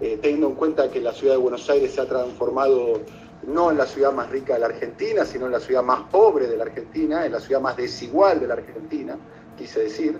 teniendo 0.00 0.46
en 0.48 0.54
cuenta 0.54 0.90
que 0.90 0.98
la 0.98 1.12
ciudad 1.12 1.34
de 1.34 1.38
Buenos 1.38 1.68
Aires 1.68 1.92
se 1.92 2.00
ha 2.00 2.08
transformado 2.08 3.00
no 3.46 3.70
en 3.70 3.78
la 3.78 3.86
ciudad 3.86 4.12
más 4.12 4.30
rica 4.30 4.54
de 4.54 4.60
la 4.60 4.66
Argentina, 4.66 5.24
sino 5.24 5.46
en 5.46 5.52
la 5.52 5.60
ciudad 5.60 5.82
más 5.82 6.02
pobre 6.10 6.46
de 6.46 6.56
la 6.56 6.64
Argentina, 6.64 7.26
en 7.26 7.32
la 7.32 7.40
ciudad 7.40 7.60
más 7.60 7.76
desigual 7.76 8.40
de 8.40 8.46
la 8.46 8.54
Argentina, 8.54 9.16
quise 9.56 9.80
decir. 9.80 10.18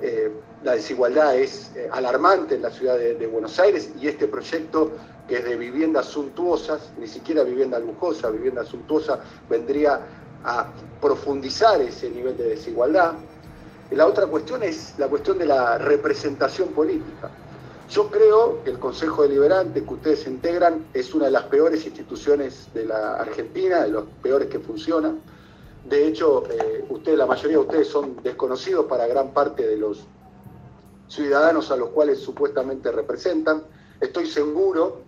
Eh, 0.00 0.32
la 0.62 0.72
desigualdad 0.72 1.36
es 1.36 1.72
eh, 1.74 1.88
alarmante 1.90 2.54
en 2.54 2.62
la 2.62 2.70
ciudad 2.70 2.96
de, 2.96 3.26
Buenos 3.26 3.58
Aires 3.58 3.90
y 4.00 4.06
este 4.06 4.28
proyecto 4.28 4.92
que 5.26 5.38
es 5.38 5.44
de 5.44 5.56
viviendas 5.56 6.06
suntuosas, 6.06 6.92
ni 6.98 7.06
siquiera 7.06 7.42
vivienda 7.42 7.78
lujosa, 7.78 8.30
vivienda 8.30 8.64
suntuosa, 8.64 9.20
vendría 9.48 10.00
a 10.44 10.68
profundizar 11.00 11.80
ese 11.80 12.10
nivel 12.10 12.36
de 12.36 12.50
desigualdad. 12.50 13.14
Y 13.90 13.94
la 13.94 14.06
otra 14.06 14.26
cuestión 14.26 14.62
es 14.62 14.94
la 14.98 15.08
cuestión 15.08 15.38
de 15.38 15.46
la 15.46 15.78
representación 15.78 16.68
política. 16.68 17.30
Yo 17.90 18.10
creo 18.10 18.62
que 18.62 18.70
el 18.70 18.78
Consejo 18.78 19.22
Deliberante 19.22 19.82
que 19.82 19.94
ustedes 19.94 20.26
integran 20.26 20.86
es 20.92 21.14
una 21.14 21.24
de 21.26 21.30
las 21.30 21.44
peores 21.44 21.86
instituciones 21.86 22.68
de 22.74 22.84
la 22.84 23.14
Argentina, 23.14 23.82
de 23.82 23.88
los 23.88 24.04
peores 24.22 24.48
que 24.48 24.58
funcionan. 24.58 25.20
De 25.88 26.06
hecho, 26.06 26.44
eh, 26.50 26.84
ustedes, 26.90 27.16
la 27.16 27.24
mayoría 27.24 27.56
de 27.56 27.62
ustedes 27.62 27.88
son 27.88 28.22
desconocidos 28.22 28.84
para 28.86 29.06
gran 29.06 29.32
parte 29.32 29.66
de 29.66 29.78
los 29.78 30.06
ciudadanos 31.08 31.70
a 31.70 31.76
los 31.76 31.88
cuales 31.88 32.18
supuestamente 32.18 32.92
representan. 32.92 33.62
Estoy 33.98 34.26
seguro 34.26 35.00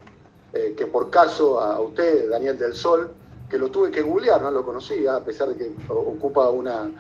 eh, 0.55 0.75
que 0.75 0.87
por 0.87 1.11
caso 1.11 1.61
a 1.61 1.79
usted, 1.81 2.31
Daniel 2.31 2.57
del 2.57 2.75
Sol, 2.75 3.13
que 3.51 3.59
lo 3.59 3.71
tuve 3.71 3.91
que 3.91 4.01
googlear, 4.01 4.41
no 4.41 4.51
lo 4.51 4.65
conocía, 4.65 5.17
a 5.17 5.25
pesar 5.25 5.51
de 5.51 5.57
que 5.57 5.71
ocupa 5.91 6.49
una, 6.49 6.91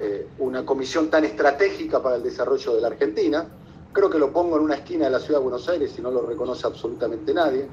eh, 0.00 0.26
una 0.40 0.66
comisión 0.66 1.08
tan 1.08 1.24
estratégica 1.24 2.02
para 2.02 2.16
el 2.16 2.24
desarrollo 2.24 2.74
de 2.74 2.80
la 2.80 2.88
Argentina, 2.88 3.46
Creo 3.92 4.08
que 4.08 4.18
lo 4.18 4.32
pongo 4.32 4.56
en 4.56 4.62
una 4.62 4.76
esquina 4.76 5.06
de 5.06 5.10
la 5.10 5.18
ciudad 5.18 5.40
de 5.40 5.44
Buenos 5.44 5.68
Aires 5.68 5.92
y 5.98 6.02
no 6.02 6.12
lo 6.12 6.22
reconoce 6.22 6.64
absolutamente 6.66 7.34
nadie. 7.34 7.66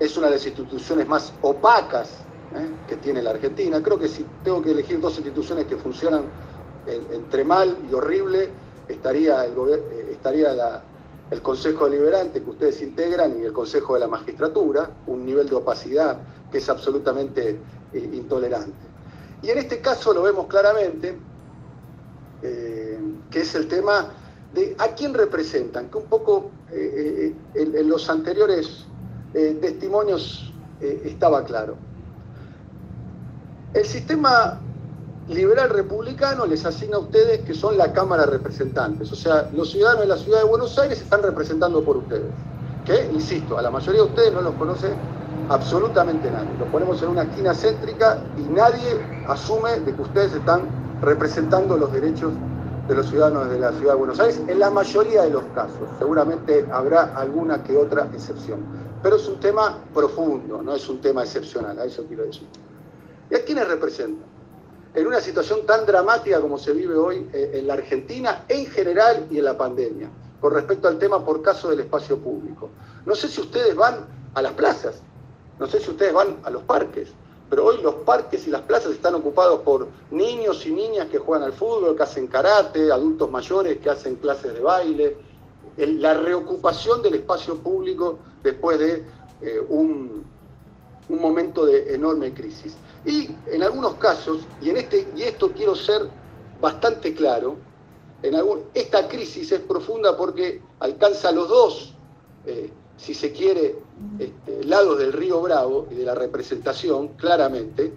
Es 0.00 0.16
una 0.16 0.28
de 0.28 0.34
las 0.34 0.46
instituciones 0.46 1.06
más 1.06 1.32
opacas 1.42 2.08
¿eh? 2.54 2.70
que 2.88 2.96
tiene 2.96 3.22
la 3.22 3.30
Argentina. 3.30 3.82
Creo 3.82 3.98
que 3.98 4.08
si 4.08 4.24
tengo 4.42 4.62
que 4.62 4.70
elegir 4.70 4.98
dos 4.98 5.16
instituciones 5.16 5.66
que 5.66 5.76
funcionan 5.76 6.24
entre 6.86 7.44
mal 7.44 7.76
y 7.90 7.92
horrible, 7.92 8.48
estaría 8.88 9.44
el, 9.44 9.52
eh, 9.52 10.08
estaría 10.12 10.82
el 11.30 11.42
Consejo 11.42 11.84
Deliberante 11.84 12.42
que 12.42 12.48
ustedes 12.48 12.80
integran 12.80 13.38
y 13.38 13.44
el 13.44 13.52
Consejo 13.52 13.92
de 13.92 14.00
la 14.00 14.08
Magistratura, 14.08 14.88
un 15.06 15.26
nivel 15.26 15.50
de 15.50 15.56
opacidad 15.56 16.18
que 16.50 16.58
es 16.58 16.68
absolutamente 16.70 17.60
eh, 17.92 18.10
intolerante. 18.14 18.86
Y 19.42 19.50
en 19.50 19.58
este 19.58 19.82
caso 19.82 20.14
lo 20.14 20.22
vemos 20.22 20.46
claramente, 20.46 21.16
que 22.40 23.40
es 23.40 23.54
el 23.56 23.66
tema 23.66 24.12
a 24.78 24.88
quién 24.88 25.14
representan, 25.14 25.88
que 25.88 25.98
un 25.98 26.06
poco 26.06 26.50
eh, 26.72 27.34
eh, 27.54 27.72
en, 27.74 27.88
los 27.88 28.08
anteriores 28.08 28.86
eh, 29.34 29.58
testimonios 29.60 30.52
estaba 30.80 31.44
claro. 31.44 31.76
El 33.74 33.84
sistema 33.84 34.60
liberal 35.28 35.70
republicano 35.70 36.46
les 36.46 36.64
asigna 36.64 36.96
a 36.96 37.00
ustedes 37.00 37.40
que 37.40 37.52
son 37.52 37.76
la 37.76 37.92
Cámara 37.92 38.24
de 38.24 38.30
Representantes, 38.30 39.10
o 39.10 39.16
sea, 39.16 39.50
los 39.52 39.70
ciudadanos 39.70 40.02
de 40.02 40.06
la 40.06 40.16
ciudad 40.16 40.38
de 40.38 40.44
Buenos 40.44 40.78
Aires 40.78 41.00
están 41.00 41.22
representando 41.22 41.82
por 41.82 41.96
ustedes, 41.96 42.30
que, 42.84 43.10
insisto, 43.12 43.58
a 43.58 43.62
la 43.62 43.70
mayoría 43.70 44.02
de 44.02 44.06
ustedes 44.06 44.32
no 44.32 44.40
los 44.40 44.54
conoce 44.54 44.88
absolutamente 45.48 46.30
nadie. 46.30 46.50
Los 46.58 46.68
ponemos 46.68 47.02
en 47.02 47.08
una 47.08 47.22
esquina 47.22 47.54
céntrica 47.54 48.18
y 48.36 48.42
nadie 48.42 49.00
asume 49.26 49.80
de 49.80 49.94
que 49.94 50.02
ustedes 50.02 50.32
están 50.34 50.62
representando 51.02 51.76
los 51.76 51.92
derechos 51.92 52.32
de 52.88 52.94
los 52.94 53.06
ciudadanos 53.10 53.50
de 53.50 53.58
la 53.58 53.70
ciudad 53.72 53.92
de 53.92 53.98
Buenos 53.98 54.18
Aires, 54.18 54.40
en 54.48 54.58
la 54.58 54.70
mayoría 54.70 55.22
de 55.22 55.30
los 55.30 55.44
casos. 55.54 55.88
Seguramente 55.98 56.66
habrá 56.72 57.14
alguna 57.14 57.62
que 57.62 57.76
otra 57.76 58.08
excepción. 58.14 58.64
Pero 59.02 59.16
es 59.16 59.28
un 59.28 59.38
tema 59.38 59.78
profundo, 59.92 60.62
no 60.62 60.74
es 60.74 60.88
un 60.88 60.98
tema 61.00 61.22
excepcional, 61.22 61.78
a 61.78 61.84
eso 61.84 62.04
quiero 62.06 62.24
decir. 62.24 62.48
¿Y 63.30 63.34
a 63.34 63.44
quiénes 63.44 63.68
representan? 63.68 64.26
En 64.94 65.06
una 65.06 65.20
situación 65.20 65.66
tan 65.66 65.84
dramática 65.84 66.40
como 66.40 66.56
se 66.56 66.72
vive 66.72 66.96
hoy 66.96 67.28
eh, 67.34 67.50
en 67.54 67.66
la 67.66 67.74
Argentina 67.74 68.44
en 68.48 68.64
general 68.66 69.26
y 69.30 69.36
en 69.38 69.44
la 69.44 69.56
pandemia, 69.56 70.08
con 70.40 70.54
respecto 70.54 70.88
al 70.88 70.98
tema 70.98 71.22
por 71.22 71.42
caso 71.42 71.68
del 71.68 71.80
espacio 71.80 72.18
público. 72.18 72.70
No 73.04 73.14
sé 73.14 73.28
si 73.28 73.42
ustedes 73.42 73.76
van 73.76 74.06
a 74.34 74.40
las 74.40 74.52
plazas, 74.52 75.02
no 75.58 75.66
sé 75.66 75.78
si 75.78 75.90
ustedes 75.90 76.14
van 76.14 76.38
a 76.42 76.48
los 76.48 76.62
parques, 76.62 77.10
pero 77.48 77.64
hoy 77.64 77.80
los 77.82 77.94
parques 77.96 78.46
y 78.46 78.50
las 78.50 78.62
plazas 78.62 78.92
están 78.92 79.14
ocupados 79.14 79.60
por 79.60 79.88
niños 80.10 80.66
y 80.66 80.70
niñas 80.70 81.08
que 81.08 81.18
juegan 81.18 81.46
al 81.46 81.52
fútbol, 81.52 81.96
que 81.96 82.02
hacen 82.02 82.26
karate, 82.26 82.92
adultos 82.92 83.30
mayores 83.30 83.78
que 83.78 83.88
hacen 83.88 84.16
clases 84.16 84.54
de 84.54 84.60
baile, 84.60 85.16
la 85.76 86.14
reocupación 86.14 87.02
del 87.02 87.14
espacio 87.14 87.56
público 87.58 88.18
después 88.42 88.78
de 88.78 89.04
eh, 89.40 89.60
un, 89.68 90.26
momento 91.08 91.64
de 91.64 91.94
enorme 91.94 92.34
crisis. 92.34 92.76
Y 93.06 93.30
en 93.46 93.62
algunos 93.62 93.94
casos, 93.94 94.40
y, 94.60 94.68
en 94.68 94.76
este, 94.76 95.08
y 95.16 95.22
esto 95.22 95.52
quiero 95.52 95.74
ser 95.74 96.02
bastante 96.60 97.14
claro, 97.14 97.56
en 98.22 98.34
algún, 98.34 98.64
esta 98.74 99.08
crisis 99.08 99.50
es 99.52 99.60
profunda 99.60 100.16
porque 100.16 100.60
alcanza 100.80 101.32
los 101.32 101.48
dos 101.48 101.94
eh, 102.44 102.70
si 102.98 103.14
se 103.14 103.32
quiere, 103.32 103.76
este, 104.18 104.64
lados 104.64 104.98
del 104.98 105.12
río 105.12 105.40
Bravo 105.40 105.86
y 105.90 105.94
de 105.94 106.04
la 106.04 106.14
representación, 106.14 107.08
claramente, 107.16 107.92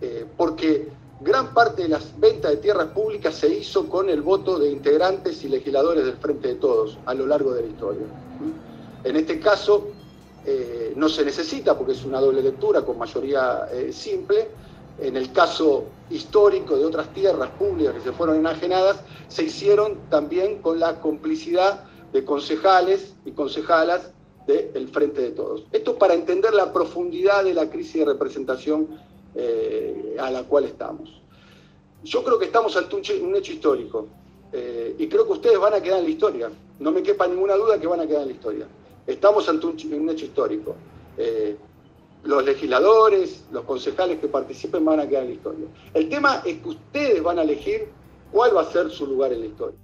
eh, 0.00 0.24
porque 0.36 0.88
gran 1.20 1.52
parte 1.52 1.82
de 1.82 1.88
las 1.88 2.18
ventas 2.18 2.50
de 2.52 2.56
tierras 2.58 2.88
públicas 2.88 3.34
se 3.34 3.54
hizo 3.54 3.88
con 3.88 4.08
el 4.08 4.22
voto 4.22 4.58
de 4.58 4.70
integrantes 4.70 5.44
y 5.44 5.48
legisladores 5.48 6.04
del 6.04 6.16
Frente 6.16 6.48
de 6.48 6.54
Todos 6.54 6.98
a 7.04 7.14
lo 7.14 7.26
largo 7.26 7.52
de 7.52 7.62
la 7.62 7.68
historia. 7.68 8.06
En 9.04 9.16
este 9.16 9.38
caso, 9.38 9.88
eh, 10.46 10.94
no 10.96 11.08
se 11.08 11.24
necesita 11.24 11.76
porque 11.76 11.92
es 11.92 12.04
una 12.04 12.20
doble 12.20 12.42
lectura 12.42 12.82
con 12.82 12.98
mayoría 12.98 13.66
eh, 13.70 13.92
simple. 13.92 14.48
En 14.98 15.16
el 15.16 15.32
caso 15.32 15.84
histórico 16.10 16.76
de 16.76 16.84
otras 16.84 17.12
tierras 17.14 17.50
públicas 17.50 17.94
que 17.94 18.00
se 18.00 18.12
fueron 18.12 18.36
enajenadas, 18.36 19.00
se 19.28 19.44
hicieron 19.44 19.98
también 20.10 20.60
con 20.60 20.78
la 20.78 21.00
complicidad 21.00 21.84
de 22.12 22.24
concejales 22.24 23.14
y 23.24 23.32
concejalas 23.32 24.10
del 24.46 24.88
Frente 24.88 25.22
de 25.22 25.30
Todos. 25.30 25.64
Esto 25.72 25.96
para 25.96 26.14
entender 26.14 26.52
la 26.54 26.72
profundidad 26.72 27.44
de 27.44 27.54
la 27.54 27.70
crisis 27.70 28.00
de 28.00 28.06
representación 28.06 28.88
eh, 29.34 30.16
a 30.18 30.30
la 30.30 30.42
cual 30.42 30.64
estamos. 30.64 31.20
Yo 32.02 32.24
creo 32.24 32.38
que 32.38 32.46
estamos 32.46 32.76
ante 32.76 32.96
un, 32.96 33.36
hecho 33.36 33.52
histórico 33.52 34.08
eh, 34.52 34.96
y 34.98 35.06
creo 35.06 35.24
que 35.24 35.32
ustedes 35.32 35.58
van 35.58 35.74
a 35.74 35.80
quedar 35.80 36.00
en 36.00 36.04
la 36.04 36.10
historia. 36.10 36.50
No 36.80 36.90
me 36.90 37.02
quepa 37.02 37.28
ninguna 37.28 37.54
duda 37.54 37.78
que 37.78 37.86
van 37.86 38.00
a 38.00 38.06
quedar 38.06 38.22
en 38.22 38.28
la 38.28 38.34
historia. 38.34 38.66
Estamos 39.06 39.48
ante 39.48 39.66
un, 39.66 40.10
hecho 40.10 40.24
histórico. 40.24 40.74
Eh, 41.16 41.56
los 42.24 42.44
legisladores, 42.44 43.44
los 43.52 43.64
concejales 43.64 44.18
que 44.18 44.26
participen 44.26 44.84
van 44.84 44.98
a 44.98 45.08
quedar 45.08 45.22
en 45.22 45.28
la 45.28 45.34
historia. 45.34 45.66
El 45.94 46.08
tema 46.08 46.42
es 46.44 46.58
que 46.58 46.68
ustedes 46.68 47.22
van 47.22 47.38
a 47.38 47.42
elegir 47.42 47.86
cuál 48.32 48.56
va 48.56 48.62
a 48.62 48.72
ser 48.72 48.90
su 48.90 49.06
lugar 49.06 49.32
en 49.32 49.40
la 49.40 49.46
historia. 49.46 49.78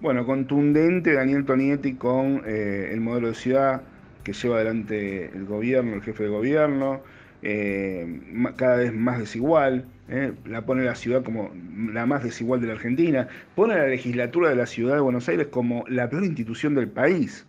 Bueno, 0.00 0.24
contundente 0.24 1.14
Daniel 1.14 1.44
Tonietti 1.44 1.96
con 1.96 2.42
el 2.46 3.00
modelo 3.00 3.28
de 3.28 3.34
ciudad, 3.34 3.82
que 4.24 4.32
lleva 4.32 4.56
adelante 4.56 5.30
el 5.34 5.44
gobierno, 5.44 5.94
el 5.94 6.02
jefe 6.02 6.24
de 6.24 6.30
gobierno, 6.30 7.02
eh, 7.42 8.20
cada 8.56 8.76
vez 8.76 8.92
más 8.94 9.18
desigual, 9.18 9.84
eh, 10.08 10.32
la 10.46 10.62
pone 10.64 10.82
la 10.82 10.94
ciudad 10.94 11.22
como 11.22 11.52
la 11.90 12.06
más 12.06 12.24
desigual 12.24 12.62
de 12.62 12.68
la 12.68 12.72
Argentina, 12.72 13.28
pone 13.54 13.76
la 13.76 13.86
legislatura 13.86 14.48
de 14.48 14.56
la 14.56 14.66
ciudad 14.66 14.94
de 14.94 15.00
Buenos 15.02 15.28
Aires 15.28 15.48
como 15.48 15.84
la 15.88 16.08
peor 16.08 16.24
institución 16.24 16.74
del 16.74 16.88
país, 16.88 17.46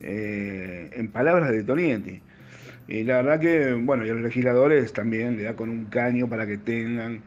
eh, 0.00 0.90
en 0.94 1.08
palabras 1.08 1.52
de 1.52 1.62
Tonietti. 1.62 2.20
Y 2.88 3.04
la 3.04 3.22
verdad 3.22 3.40
que, 3.40 3.72
bueno, 3.74 4.04
y 4.04 4.10
a 4.10 4.14
los 4.14 4.22
legisladores 4.22 4.92
también 4.92 5.36
le 5.36 5.44
da 5.44 5.54
con 5.54 5.70
un 5.70 5.84
caño 5.84 6.28
para 6.28 6.44
que 6.44 6.58
tengan, 6.58 7.22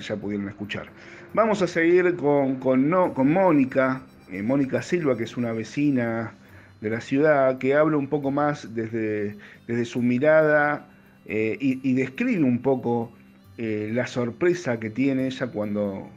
ya 0.00 0.16
pudieron 0.16 0.48
escuchar. 0.48 0.88
Vamos 1.32 1.62
a 1.62 1.66
seguir 1.66 2.14
con, 2.16 2.56
con, 2.56 2.90
no, 2.90 3.14
con 3.14 3.32
Mónica, 3.32 4.02
Mónica 4.42 4.82
Silva, 4.82 5.16
que 5.16 5.24
es 5.24 5.38
una 5.38 5.52
vecina 5.52 6.34
de 6.80 6.90
la 6.90 7.00
ciudad, 7.00 7.58
que 7.58 7.74
habla 7.74 7.96
un 7.96 8.08
poco 8.08 8.30
más 8.30 8.74
desde, 8.74 9.36
desde 9.66 9.84
su 9.84 10.00
mirada 10.00 10.88
eh, 11.26 11.56
y, 11.60 11.94
describe 11.94 12.42
un 12.42 12.62
poco 12.62 13.12
eh, 13.58 13.90
la 13.92 14.06
sorpresa 14.06 14.78
que 14.78 14.88
tiene 14.88 15.26
ella 15.26 15.48
cuando, 15.48 16.08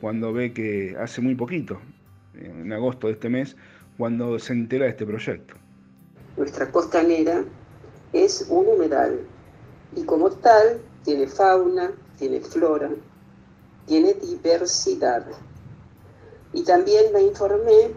cuando 0.00 0.32
ve 0.32 0.52
que 0.52 0.96
hace 1.00 1.20
muy 1.20 1.34
poquito, 1.34 1.80
en 2.34 2.72
agosto 2.72 3.06
de 3.06 3.14
este 3.14 3.28
mes, 3.28 3.56
cuando 3.96 4.38
se 4.38 4.52
entera 4.52 4.84
de 4.84 4.90
este 4.90 5.06
proyecto. 5.06 5.54
Nuestra 6.36 6.70
costanera 6.70 7.44
es 8.12 8.46
un 8.50 8.66
humedal 8.66 9.20
y 9.96 10.04
como 10.04 10.30
tal 10.30 10.80
tiene 11.04 11.26
fauna, 11.26 11.92
tiene 12.18 12.40
flora, 12.40 12.90
tiene 13.86 14.14
diversidad. 14.14 15.26
Y 16.52 16.62
también 16.64 17.06
me 17.12 17.22
informé 17.22 17.90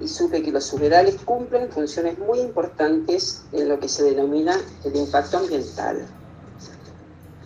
y 0.00 0.08
supe 0.08 0.42
que 0.42 0.50
los 0.50 0.72
humedales 0.72 1.16
cumplen 1.24 1.70
funciones 1.70 2.18
muy 2.18 2.40
importantes 2.40 3.42
en 3.52 3.68
lo 3.68 3.78
que 3.78 3.88
se 3.88 4.02
denomina 4.02 4.58
el 4.84 4.96
impacto 4.96 5.38
ambiental. 5.38 6.06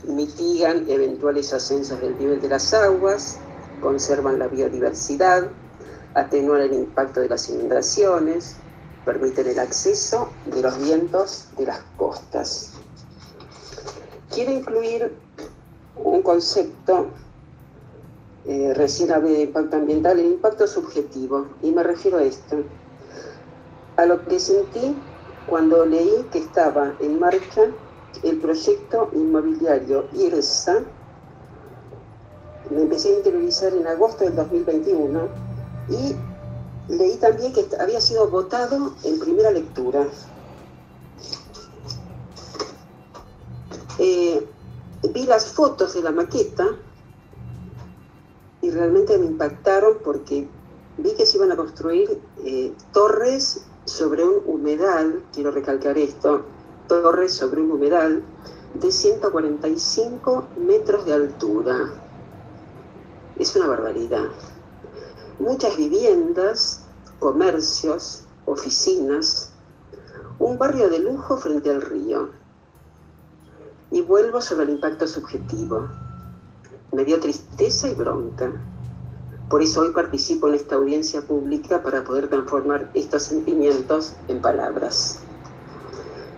Mitigan 0.06 0.88
eventuales 0.88 1.52
ascensos 1.52 2.00
del 2.00 2.16
nivel 2.18 2.40
de 2.40 2.48
las 2.48 2.72
aguas, 2.72 3.38
conservan 3.80 4.38
la 4.38 4.46
biodiversidad, 4.46 5.48
atenúan 6.14 6.60
el 6.62 6.74
impacto 6.74 7.20
de 7.20 7.28
las 7.28 7.48
inundaciones, 7.48 8.56
permiten 9.04 9.48
el 9.48 9.58
acceso 9.58 10.30
de 10.46 10.62
los 10.62 10.78
vientos 10.78 11.48
de 11.58 11.66
las 11.66 11.80
costas. 11.96 12.70
Quiero 14.32 14.52
incluir 14.52 15.12
un 15.96 16.22
concepto 16.22 17.08
eh, 18.46 18.74
recién 18.74 19.10
hablé 19.10 19.30
de 19.30 19.42
impacto 19.42 19.76
ambiental, 19.76 20.18
el 20.18 20.26
impacto 20.26 20.66
subjetivo, 20.66 21.46
y 21.62 21.70
me 21.70 21.82
refiero 21.82 22.18
a 22.18 22.24
esto, 22.24 22.62
a 23.96 24.06
lo 24.06 24.24
que 24.26 24.38
sentí 24.38 24.96
cuando 25.46 25.86
leí 25.86 26.26
que 26.30 26.38
estaba 26.38 26.94
en 27.00 27.18
marcha 27.18 27.62
el 28.22 28.38
proyecto 28.38 29.10
inmobiliario 29.14 30.06
IRSA, 30.12 30.82
me 32.70 32.82
empecé 32.82 33.08
a 33.08 33.16
interiorizar 33.18 33.72
en 33.74 33.86
agosto 33.86 34.24
del 34.24 34.36
2021 34.36 35.28
y 35.90 36.92
leí 36.92 37.16
también 37.16 37.52
que 37.52 37.66
había 37.78 38.00
sido 38.00 38.28
votado 38.28 38.94
en 39.04 39.18
primera 39.18 39.50
lectura. 39.50 40.06
Eh, 43.98 44.46
vi 45.12 45.24
las 45.24 45.46
fotos 45.46 45.94
de 45.94 46.02
la 46.02 46.10
maqueta 46.10 46.68
y 48.64 48.70
realmente 48.70 49.18
me 49.18 49.26
impactaron 49.26 49.98
porque 50.02 50.48
vi 50.96 51.14
que 51.14 51.26
se 51.26 51.36
iban 51.36 51.52
a 51.52 51.56
construir 51.56 52.18
eh, 52.44 52.72
torres 52.92 53.66
sobre 53.84 54.24
un 54.24 54.42
humedal, 54.46 55.22
quiero 55.34 55.50
recalcar 55.50 55.98
esto, 55.98 56.46
torres 56.88 57.34
sobre 57.34 57.60
un 57.60 57.72
humedal 57.72 58.22
de 58.72 58.90
145 58.90 60.46
metros 60.56 61.04
de 61.04 61.12
altura. 61.12 61.92
Es 63.38 63.54
una 63.54 63.66
barbaridad. 63.66 64.28
Muchas 65.38 65.76
viviendas, 65.76 66.86
comercios, 67.18 68.22
oficinas, 68.46 69.52
un 70.38 70.56
barrio 70.56 70.88
de 70.88 71.00
lujo 71.00 71.36
frente 71.36 71.68
al 71.68 71.82
río. 71.82 72.30
Y 73.90 74.00
vuelvo 74.00 74.40
sobre 74.40 74.64
el 74.64 74.70
impacto 74.70 75.06
subjetivo. 75.06 75.86
Me 76.94 77.04
dio 77.04 77.18
tristeza 77.18 77.88
y 77.88 77.94
bronca. 77.94 78.52
Por 79.50 79.62
eso 79.62 79.80
hoy 79.80 79.90
participo 79.90 80.46
en 80.46 80.54
esta 80.54 80.76
audiencia 80.76 81.22
pública 81.22 81.82
para 81.82 82.04
poder 82.04 82.28
transformar 82.28 82.88
estos 82.94 83.24
sentimientos 83.24 84.12
en 84.28 84.40
palabras. 84.40 85.18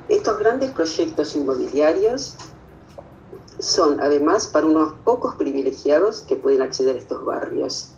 Estos 0.09 0.39
grandes 0.39 0.71
proyectos 0.71 1.37
inmobiliarios 1.37 2.37
son 3.59 4.01
además 4.01 4.47
para 4.47 4.65
unos 4.65 4.95
pocos 5.05 5.35
privilegiados 5.35 6.23
que 6.23 6.37
pueden 6.37 6.63
acceder 6.63 6.97
a 6.97 7.01
estos 7.01 7.23
barrios. 7.23 7.91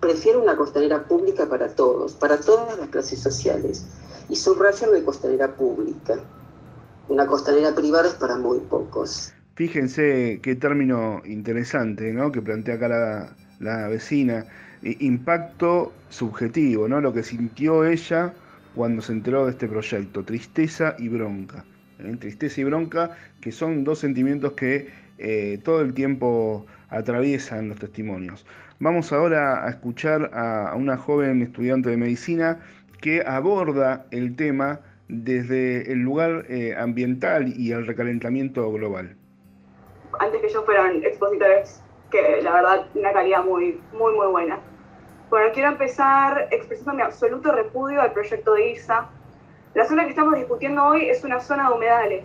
Prefiero 0.00 0.40
una 0.40 0.56
costanera 0.56 1.06
pública 1.06 1.50
para 1.50 1.74
todos, 1.74 2.14
para 2.14 2.40
todas 2.40 2.78
las 2.78 2.88
clases 2.88 3.20
sociales, 3.20 3.84
y 4.30 4.36
subrayo 4.36 4.90
de 4.90 5.04
costanera 5.04 5.54
pública. 5.54 6.18
Una 7.10 7.26
costanera 7.26 7.74
privada 7.74 8.08
es 8.08 8.14
para 8.14 8.38
muy 8.38 8.58
pocos. 8.60 9.34
Fíjense 9.58 10.38
qué 10.40 10.54
término 10.54 11.20
interesante 11.24 12.12
¿no? 12.12 12.30
que 12.30 12.40
plantea 12.40 12.76
acá 12.76 13.34
la, 13.58 13.88
vecina. 13.88 14.44
Impacto 14.82 15.92
subjetivo, 16.10 16.86
¿no? 16.86 17.00
lo 17.00 17.12
que 17.12 17.24
sintió 17.24 17.84
ella 17.84 18.34
cuando 18.76 19.02
se 19.02 19.14
enteró 19.14 19.46
de 19.46 19.50
este 19.50 19.66
proyecto, 19.66 20.22
tristeza 20.22 20.94
y 20.96 21.08
bronca. 21.08 21.64
¿eh? 21.98 22.16
Tristeza 22.20 22.60
y 22.60 22.64
bronca, 22.64 23.16
que 23.40 23.50
son 23.50 23.82
dos 23.82 23.98
sentimientos 23.98 24.52
que 24.52 24.90
eh, 25.18 25.58
todo 25.64 25.80
el 25.80 25.92
tiempo 25.92 26.64
atraviesan 26.88 27.68
los 27.68 27.80
testimonios. 27.80 28.46
Vamos 28.78 29.12
ahora 29.12 29.66
a 29.66 29.70
escuchar 29.70 30.30
a, 30.34 30.72
una 30.76 30.96
joven 30.96 31.42
estudiante 31.42 31.90
de 31.90 31.96
medicina 31.96 32.60
que 33.00 33.24
aborda 33.26 34.06
el 34.12 34.36
tema 34.36 34.82
desde 35.08 35.90
el 35.90 35.98
lugar 35.98 36.46
eh, 36.48 36.76
ambiental 36.78 37.52
y 37.56 37.72
el 37.72 37.88
recalentamiento 37.88 38.70
global. 38.70 39.17
Antes 40.18 40.40
que 40.40 40.48
yo 40.48 40.62
fueran 40.62 41.02
expositores 41.04 41.82
que 42.10 42.40
la 42.42 42.52
verdad 42.52 42.86
una 42.94 43.12
calidad 43.12 43.44
muy, 43.44 43.80
muy, 43.92 44.14
muy 44.14 44.26
buena. 44.26 44.58
Bueno, 45.30 45.50
quiero 45.52 45.68
empezar 45.68 46.48
expresando 46.50 46.94
mi 46.94 47.02
absoluto 47.02 47.52
repudio 47.52 48.00
al 48.00 48.12
proyecto 48.12 48.54
de 48.54 48.70
ISA. 48.70 49.10
La 49.74 49.84
zona 49.84 50.04
que 50.04 50.10
estamos 50.10 50.34
discutiendo 50.34 50.84
hoy 50.84 51.08
es 51.08 51.22
una 51.22 51.40
zona 51.40 51.68
de 51.68 51.74
humedales. 51.74 52.24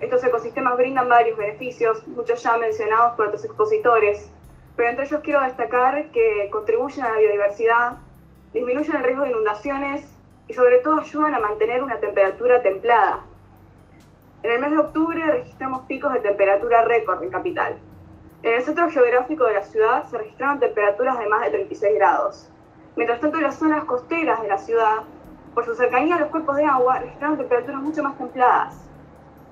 Estos 0.00 0.22
ecosistemas 0.22 0.76
brindan 0.76 1.08
varios 1.08 1.36
beneficios, 1.36 2.06
muchos 2.08 2.42
ya 2.42 2.56
mencionados 2.56 3.16
por 3.16 3.28
otros 3.28 3.44
expositores, 3.44 4.30
pero 4.76 4.90
entre 4.90 5.06
ellos 5.06 5.20
quiero 5.24 5.40
destacar 5.40 6.10
que 6.12 6.48
contribuyen 6.52 7.04
a 7.04 7.12
la 7.12 7.18
biodiversidad, 7.18 7.92
disminuyen 8.52 8.96
el 8.96 9.02
riesgo 9.02 9.24
de 9.24 9.30
inundaciones 9.30 10.06
y 10.48 10.54
sobre 10.54 10.78
todo 10.78 11.00
ayudan 11.00 11.34
a 11.34 11.40
mantener 11.40 11.82
una 11.82 11.98
temperatura 11.98 12.62
templada. 12.62 13.24
En 14.42 14.50
el 14.52 14.60
mes 14.60 14.70
de 14.70 14.78
octubre 14.78 15.24
registramos 15.24 15.86
picos 15.86 16.12
de 16.12 16.20
temperatura 16.20 16.82
récord 16.82 17.22
en 17.22 17.30
capital. 17.30 17.78
En 18.42 18.54
el 18.54 18.62
centro 18.62 18.88
geográfico 18.90 19.44
de 19.44 19.54
la 19.54 19.62
ciudad 19.64 20.04
se 20.08 20.18
registraron 20.18 20.60
temperaturas 20.60 21.18
de 21.18 21.28
más 21.28 21.42
de 21.42 21.50
36 21.50 21.94
grados. 21.96 22.48
Mientras 22.94 23.20
tanto, 23.20 23.38
en 23.38 23.44
las 23.44 23.56
zonas 23.56 23.84
costeras 23.84 24.40
de 24.42 24.48
la 24.48 24.58
ciudad, 24.58 25.02
por 25.54 25.64
su 25.64 25.74
cercanía 25.74 26.16
a 26.16 26.20
los 26.20 26.28
cuerpos 26.28 26.56
de 26.56 26.64
agua, 26.64 26.98
registraron 26.98 27.38
temperaturas 27.38 27.82
mucho 27.82 28.02
más 28.02 28.16
templadas. 28.18 28.86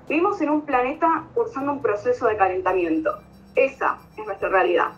Vivimos 0.08 0.40
en 0.42 0.50
un 0.50 0.62
planeta 0.62 1.24
cursando 1.34 1.72
un 1.72 1.82
proceso 1.82 2.26
de 2.26 2.36
calentamiento. 2.36 3.18
Esa 3.54 3.98
es 4.16 4.26
nuestra 4.26 4.48
realidad. 4.48 4.92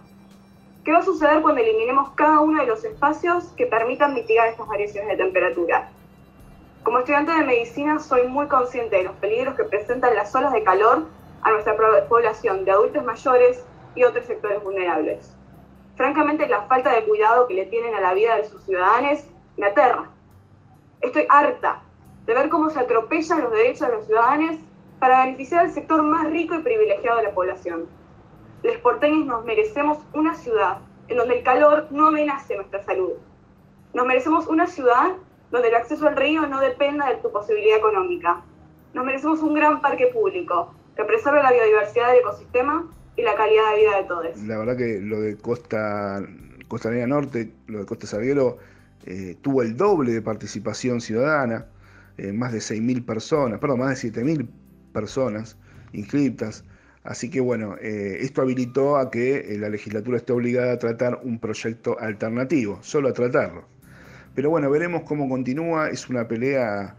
¿Qué 0.84 0.92
va 0.92 0.98
a 0.98 1.04
suceder 1.04 1.42
cuando 1.42 1.60
eliminemos 1.60 2.10
cada 2.10 2.40
uno 2.40 2.60
de 2.60 2.66
los 2.66 2.84
espacios 2.84 3.44
que 3.56 3.66
permitan 3.66 4.14
mitigar 4.14 4.48
estas 4.48 4.66
variaciones 4.66 5.10
de 5.10 5.16
temperatura? 5.16 5.88
Como 6.86 7.00
estudiante 7.00 7.32
de 7.32 7.42
medicina 7.42 7.98
soy 7.98 8.28
muy 8.28 8.46
consciente 8.46 8.98
de 8.98 9.02
los 9.02 9.16
peligros 9.16 9.56
que 9.56 9.64
presentan 9.64 10.14
las 10.14 10.32
olas 10.36 10.52
de 10.52 10.62
calor 10.62 11.02
a 11.42 11.50
nuestra 11.50 11.74
población 12.08 12.64
de 12.64 12.70
adultos 12.70 13.04
mayores, 13.04 13.64
y 13.96 14.04
otros 14.04 14.24
sectores 14.24 14.62
vulnerables. 14.62 15.34
Francamente, 15.96 16.46
la 16.46 16.62
falta 16.62 16.92
de 16.92 17.02
cuidado 17.02 17.48
que 17.48 17.54
le 17.54 17.66
tienen 17.66 17.92
a 17.96 18.00
la 18.00 18.14
vida 18.14 18.36
de 18.36 18.44
sus 18.44 18.62
ciudadanos 18.62 19.24
me 19.56 19.66
aterra. 19.66 20.10
Estoy 21.00 21.26
harta 21.28 21.82
de 22.24 22.34
ver 22.34 22.48
cómo 22.48 22.70
se 22.70 22.78
atropellan 22.78 23.42
los 23.42 23.50
derechos 23.50 23.88
de 23.88 23.96
los 23.96 24.06
ciudadanos 24.06 24.56
para 25.00 25.24
beneficiar 25.24 25.62
al 25.62 25.72
sector 25.72 26.04
más 26.04 26.30
rico 26.30 26.54
y 26.54 26.62
privilegiado 26.62 27.16
de 27.16 27.24
la 27.24 27.34
población. 27.34 27.88
Los 28.62 28.76
porteños 28.76 29.26
nos 29.26 29.44
merecemos 29.44 29.98
una 30.12 30.36
ciudad 30.36 30.78
en 31.08 31.16
donde 31.16 31.38
el 31.38 31.42
calor 31.42 31.88
no 31.90 32.06
amenace 32.06 32.54
nuestra 32.54 32.84
salud. 32.84 33.14
Nos 33.92 34.06
merecemos 34.06 34.46
una 34.46 34.68
ciudad 34.68 35.16
donde 35.50 35.68
el 35.68 35.74
acceso 35.74 36.06
al 36.06 36.16
río 36.16 36.46
no 36.46 36.60
dependa 36.60 37.08
de 37.08 37.16
tu 37.16 37.30
posibilidad 37.30 37.78
económica. 37.78 38.42
Nos 38.94 39.04
merecemos 39.04 39.40
un 39.40 39.54
gran 39.54 39.80
parque 39.80 40.08
público 40.08 40.74
que 40.96 41.04
preserve 41.04 41.42
la 41.42 41.52
biodiversidad 41.52 42.08
del 42.08 42.20
ecosistema 42.20 42.88
y 43.16 43.22
la 43.22 43.34
calidad 43.34 43.70
de 43.72 43.76
vida 43.76 43.96
de 43.96 44.04
todos. 44.04 44.42
La 44.42 44.58
verdad 44.58 44.76
que 44.76 45.00
lo 45.00 45.20
de 45.20 45.36
Costa 45.36 46.22
Norte, 47.06 47.52
lo 47.66 47.80
de 47.80 47.86
Costa 47.86 48.06
Salguero, 48.06 48.58
eh, 49.04 49.36
tuvo 49.40 49.62
el 49.62 49.76
doble 49.76 50.12
de 50.12 50.22
participación 50.22 51.00
ciudadana, 51.00 51.66
eh, 52.18 52.32
más 52.32 52.52
de 52.52 52.58
6.000 52.58 53.04
personas, 53.04 53.60
perdón, 53.60 53.80
más 53.80 54.02
de 54.02 54.10
7.000 54.10 54.48
personas 54.92 55.56
inscritas. 55.92 56.64
Así 57.04 57.30
que 57.30 57.40
bueno, 57.40 57.76
eh, 57.80 58.18
esto 58.20 58.42
habilitó 58.42 58.96
a 58.96 59.10
que 59.10 59.56
la 59.60 59.68
legislatura 59.68 60.16
esté 60.16 60.32
obligada 60.32 60.72
a 60.72 60.78
tratar 60.78 61.20
un 61.22 61.38
proyecto 61.38 61.98
alternativo, 62.00 62.78
solo 62.82 63.08
a 63.08 63.12
tratarlo. 63.12 63.75
Pero 64.36 64.50
bueno, 64.50 64.70
veremos 64.70 65.02
cómo 65.02 65.28
continúa. 65.28 65.90
Es 65.90 66.08
una 66.08 66.28
pelea 66.28 66.94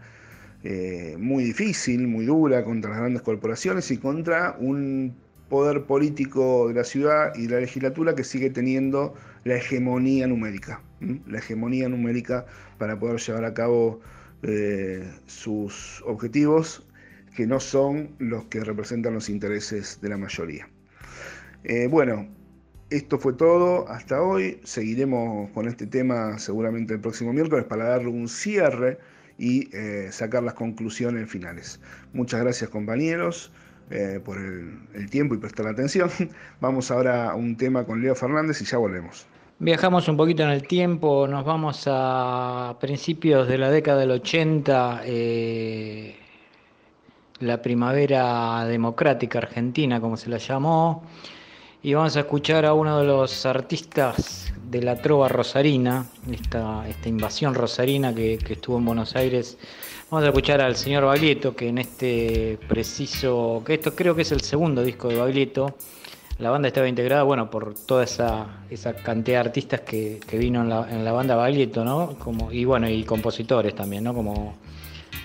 muy 1.18 1.44
difícil, 1.44 2.06
muy 2.06 2.26
dura 2.26 2.64
contra 2.64 2.90
las 2.90 2.98
grandes 2.98 3.22
corporaciones 3.22 3.90
y 3.90 3.96
contra 3.96 4.56
un 4.58 5.14
poder 5.48 5.84
político 5.84 6.68
de 6.68 6.74
la 6.74 6.84
ciudad 6.84 7.34
y 7.34 7.46
de 7.46 7.54
la 7.54 7.60
legislatura 7.60 8.14
que 8.14 8.24
sigue 8.24 8.50
teniendo 8.50 9.14
la 9.44 9.56
hegemonía 9.56 10.26
numérica, 10.26 10.82
la 11.00 11.38
hegemonía 11.38 11.88
numérica 11.88 12.46
para 12.76 12.98
poder 12.98 13.20
llevar 13.20 13.44
a 13.44 13.54
cabo 13.54 14.00
eh, 14.42 15.10
sus 15.26 16.02
objetivos 16.06 16.86
que 17.34 17.46
no 17.46 17.60
son 17.60 18.10
los 18.18 18.44
que 18.46 18.60
representan 18.60 19.14
los 19.14 19.28
intereses 19.28 20.00
de 20.00 20.08
la 20.08 20.16
mayoría. 20.16 20.68
Eh, 21.64 21.86
bueno, 21.88 22.28
esto 22.90 23.18
fue 23.18 23.32
todo 23.32 23.88
hasta 23.88 24.22
hoy. 24.22 24.60
Seguiremos 24.64 25.50
con 25.50 25.68
este 25.68 25.86
tema 25.86 26.38
seguramente 26.38 26.94
el 26.94 27.00
próximo 27.00 27.32
miércoles 27.32 27.64
para 27.66 27.84
darle 27.84 28.08
un 28.08 28.28
cierre 28.28 28.98
y 29.38 29.74
eh, 29.76 30.08
sacar 30.10 30.42
las 30.42 30.54
conclusiones 30.54 31.30
finales. 31.30 31.80
Muchas 32.12 32.40
gracias 32.40 32.70
compañeros. 32.70 33.52
Eh, 33.90 34.20
por 34.22 34.36
el, 34.36 35.08
tiempo 35.08 35.34
y 35.34 35.38
prestar 35.38 35.66
atención. 35.66 36.10
Vamos 36.60 36.90
ahora 36.90 37.30
a 37.30 37.34
un 37.34 37.56
tema 37.56 37.84
con 37.84 38.02
Leo 38.02 38.14
Fernández 38.14 38.60
y 38.60 38.66
ya 38.66 38.76
volvemos. 38.76 39.26
Viajamos 39.60 40.08
un 40.08 40.16
poquito 40.16 40.42
en 40.42 40.50
el 40.50 40.62
tiempo, 40.68 41.26
nos 41.26 41.44
vamos 41.44 41.82
a 41.88 42.76
principios 42.80 43.48
de 43.48 43.58
la 43.58 43.70
década 43.70 43.98
del 43.98 44.12
80, 44.12 45.00
eh, 45.04 46.16
la 47.40 47.60
primavera 47.60 48.64
democrática 48.66 49.38
argentina, 49.38 50.00
como 50.00 50.16
se 50.16 50.30
la 50.30 50.38
llamó, 50.38 51.02
y 51.82 51.94
vamos 51.94 52.16
a 52.16 52.20
escuchar 52.20 52.64
a 52.64 52.74
uno 52.74 53.00
de 53.00 53.06
los 53.06 53.46
artistas 53.46 54.52
de 54.70 54.82
la 54.82 54.96
trova 54.96 55.28
rosarina, 55.28 56.06
esta, 56.30 56.86
esta 56.88 57.08
invasión 57.08 57.54
rosarina 57.54 58.14
que, 58.14 58.38
que 58.38 58.54
estuvo 58.54 58.78
en 58.78 58.84
Buenos 58.84 59.16
Aires 59.16 59.56
Vamos 60.10 60.24
a 60.24 60.28
escuchar 60.28 60.62
al 60.62 60.74
señor 60.74 61.04
Baglietto, 61.04 61.54
que 61.54 61.68
en 61.68 61.76
este 61.76 62.58
preciso, 62.66 63.62
que 63.66 63.74
esto 63.74 63.94
creo 63.94 64.14
que 64.14 64.22
es 64.22 64.32
el 64.32 64.40
segundo 64.40 64.82
disco 64.82 65.08
de 65.08 65.16
Baglietto, 65.16 65.76
La 66.38 66.48
banda 66.48 66.68
estaba 66.68 66.88
integrada, 66.88 67.24
bueno, 67.24 67.50
por 67.50 67.74
toda 67.74 68.04
esa, 68.04 68.46
esa 68.70 68.94
cantidad 68.94 69.42
de 69.42 69.48
artistas 69.48 69.80
que, 69.82 70.18
que 70.26 70.38
vino 70.38 70.62
en 70.62 70.70
la, 70.70 70.88
en 70.90 71.04
la 71.04 71.12
banda 71.12 71.36
Baglietto, 71.36 71.84
¿no? 71.84 72.16
Como, 72.18 72.50
y 72.50 72.64
bueno, 72.64 72.88
y 72.88 73.04
compositores 73.04 73.74
también, 73.74 74.04
¿no? 74.04 74.14
Como 74.14 74.56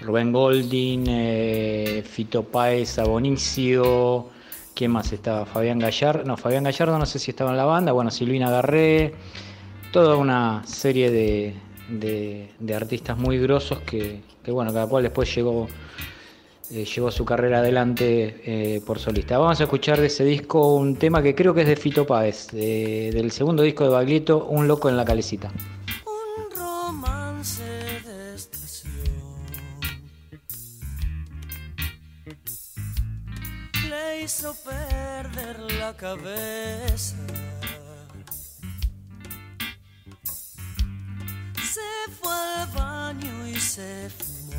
Rubén 0.01 0.33
Golding, 0.33 1.05
eh, 1.07 2.03
Fito 2.05 2.43
Páez, 2.43 2.99
Abonicio, 2.99 4.27
¿quién 4.73 4.91
más 4.91 5.11
estaba? 5.13 5.45
Fabián 5.45 5.79
Gallardo, 5.79 6.23
no, 6.25 6.37
Fabián 6.37 6.63
Gallardo 6.63 6.97
no 6.97 7.05
sé 7.05 7.19
si 7.19 7.31
estaba 7.31 7.51
en 7.51 7.57
la 7.57 7.65
banda, 7.65 7.91
bueno, 7.91 8.11
Silvina 8.11 8.49
Garré, 8.49 9.13
toda 9.91 10.17
una 10.17 10.63
serie 10.65 11.11
de, 11.11 12.73
artistas 12.75 13.17
muy 13.17 13.37
grosos 13.39 13.79
que, 13.81 14.21
bueno, 14.47 14.73
cada 14.73 14.87
cual 14.87 15.03
después 15.03 15.33
llegó, 15.35 15.67
eh, 16.71 16.85
llevó 16.85 17.11
su 17.11 17.23
carrera 17.25 17.59
adelante 17.59 18.41
eh, 18.45 18.81
por 18.85 18.97
solista. 18.99 19.37
Vamos 19.37 19.59
a 19.59 19.63
escuchar 19.63 19.99
de 19.99 20.07
ese 20.07 20.23
disco 20.25 20.75
un 20.75 20.95
tema 20.95 21.21
que 21.21 21.35
creo 21.35 21.53
que 21.53 21.61
es 21.61 21.67
de 21.67 21.75
Fito 21.75 22.05
Páez, 22.07 22.47
de- 22.51 23.11
del 23.13 23.31
segundo 23.31 23.61
disco 23.63 23.83
de 23.83 23.91
Baglietto, 23.91 24.45
Un 24.47 24.67
loco 24.67 24.89
en 24.89 24.97
la 24.97 25.05
calecita. 25.05 25.51
Hizo 34.23 34.55
perder 34.63 35.59
la 35.73 35.95
cabeza. 35.97 37.15
Se 41.73 42.11
fue 42.21 42.31
al 42.31 42.67
baño 42.69 43.47
y 43.47 43.59
se 43.59 44.09
fumó. 44.09 44.53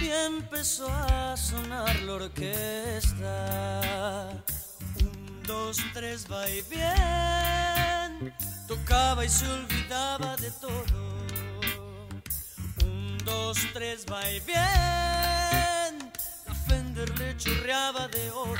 Y 0.00 0.08
empezó 0.08 0.88
a 0.88 1.36
sonar 1.36 2.00
la 2.02 2.12
orquesta. 2.12 3.40
Un, 5.00 5.42
dos, 5.46 5.78
tres, 5.92 6.26
va 6.30 6.48
y 6.48 6.62
bien. 6.62 8.32
Tocaba 8.68 9.24
y 9.24 9.28
se 9.28 9.46
olvidaba 9.48 10.36
de 10.36 10.50
todo. 10.52 11.19
Dos, 13.24 13.58
tres, 13.72 14.06
va 14.10 14.28
y 14.30 14.40
bien. 14.40 14.60
La 17.18 17.36
chorreaba 17.36 18.08
de 18.08 18.30
odio. 18.30 18.58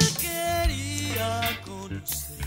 Él 0.00 0.08
quería 0.18 1.60
conocer 1.64 2.38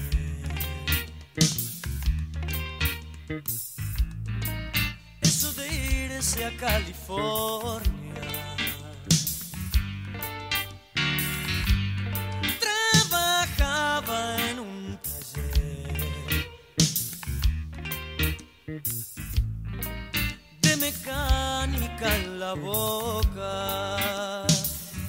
eso 5.21 5.53
de 5.53 5.67
irse 5.73 6.45
a 6.45 6.57
California. 6.57 8.00
De 20.61 20.77
mecánica 20.77 22.15
en 22.15 22.39
la 22.39 22.53
boca. 22.53 24.47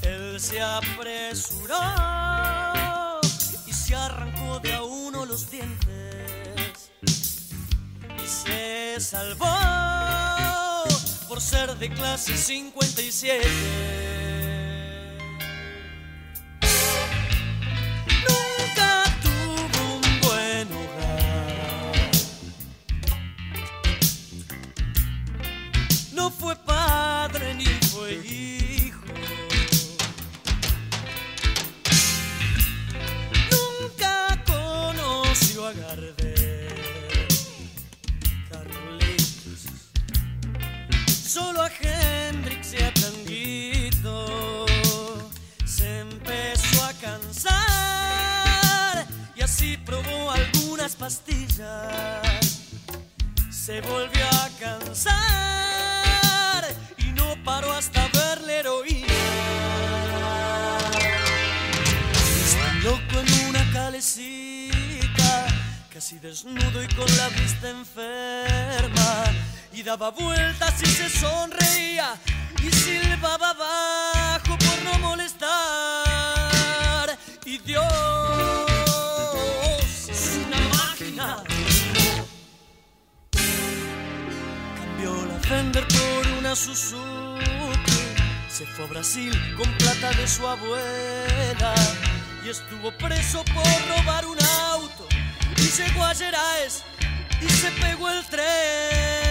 Él 0.03 0.41
se 0.41 0.61
apresuró 0.61 1.79
y 3.67 3.73
se 3.73 3.95
arrancó 3.95 4.59
de 4.59 4.75
a 4.75 4.83
uno 4.83 5.25
los 5.27 5.49
dientes 5.51 6.91
y 7.03 8.27
se 8.27 8.97
salvó 8.99 9.47
por 11.29 11.41
ser 11.41 11.77
de 11.77 11.89
clase 11.91 12.37
57. 12.37 14.42
No 26.23 26.31
fue 26.31 26.55
padre 26.55 27.53
ni 27.53 27.65
fue 27.65 28.15
hijo. 28.15 29.03
Nunca 33.51 34.41
conoció 34.47 35.67
a 35.67 35.73
Gardel. 35.73 36.79
Carlitos. 38.49 39.67
Solo 41.27 41.63
a 41.63 41.71
Hendrix 41.81 42.75
y 42.75 42.85
a 42.85 42.95
Tanguito 42.95 44.57
se 45.65 46.03
empezó 46.03 46.85
a 46.85 46.93
cansar 47.01 48.29
y 49.35 49.43
así 49.43 49.77
probó 49.77 50.31
algunas 50.31 50.95
pastillas. 50.95 52.61
Se 53.51 53.81
volvió 53.81 54.25
a 54.29 54.49
cansar 54.61 56.02
paró 57.45 57.73
hasta 57.73 58.09
ver 58.09 58.41
la 58.43 58.53
heroína. 58.53 59.07
Está 62.45 62.73
loco 62.83 63.21
en 63.21 63.49
una 63.49 63.73
calecita, 63.73 65.47
casi 65.93 66.19
desnudo 66.19 66.83
y 66.83 66.89
con 66.95 67.07
la 67.17 67.29
vista 67.31 67.71
enferma. 67.71 69.25
Y 69.73 69.83
daba 69.83 70.11
vueltas 70.11 70.83
y 70.83 70.87
se 70.87 71.09
sonreía 71.09 72.15
y 72.63 72.71
silbaba 72.71 73.53
bajo 73.55 74.59
por 74.59 74.83
no 74.85 74.99
molestar. 74.99 75.49
Y 77.45 77.59
Dios 77.59 77.83
es 80.09 80.39
una 80.47 80.59
máquina. 80.77 81.43
Cambió 84.77 85.27
la 85.27 85.39
Fender 85.41 85.87
por 85.89 86.27
una 86.39 86.55
Suzuki. 86.55 87.32
Se 88.49 88.67
fue 88.67 88.85
a 88.85 88.89
Brasil 88.89 89.33
con 89.57 89.71
plata 89.79 90.11
de 90.13 90.27
su 90.29 90.47
abuela. 90.47 91.75
Y 92.45 92.51
estuvo 92.51 92.91
preso 92.93 93.45
por 93.55 93.65
robar 93.89 94.27
un 94.27 94.39
auto. 94.71 95.07
Y 95.57 95.63
llegó 95.63 96.05
a 96.05 96.15
Gerais 96.15 96.83
y 97.41 97.49
se 97.49 97.71
pegó 97.73 98.11
el 98.11 98.25
tren. 98.27 99.22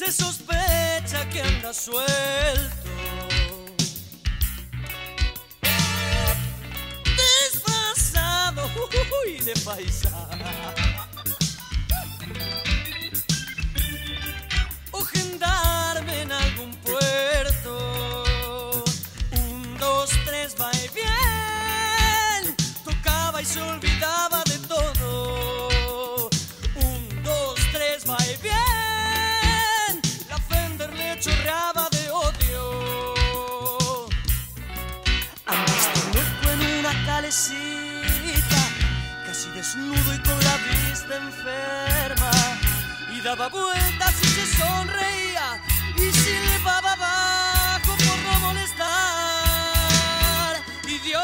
Se 0.00 0.10
sospecha 0.10 1.28
que 1.28 1.42
anda 1.42 1.74
suelto. 1.74 2.08
Disfrazado 7.04 8.62
uy, 9.26 9.40
de 9.40 9.52
paisano. 9.62 10.44
O 14.92 15.04
gendarme 15.04 16.22
en 16.22 16.32
algún 16.32 16.74
puerto. 16.76 18.24
Un, 19.32 19.76
dos, 19.78 20.08
tres, 20.24 20.56
va 20.58 20.70
y 20.76 20.88
bien. 20.94 22.56
Tocaba 22.86 23.42
y 23.42 23.44
se 23.44 23.60
olvidaba 23.60 23.89
casi 39.24 39.48
desnudo 39.54 40.14
y 40.14 40.18
con 40.18 40.38
la 40.42 40.56
vista 40.68 41.16
enferma. 41.16 42.30
Y 43.14 43.20
daba 43.20 43.48
vueltas 43.48 44.14
y 44.20 44.26
se 44.26 44.46
sonreía 44.58 45.62
y 45.96 46.10
silbaba 46.12 46.92
abajo 46.92 47.96
por 47.96 48.18
no 48.18 48.40
molestar. 48.40 48.86
Y 50.88 50.98
Dios 50.98 51.22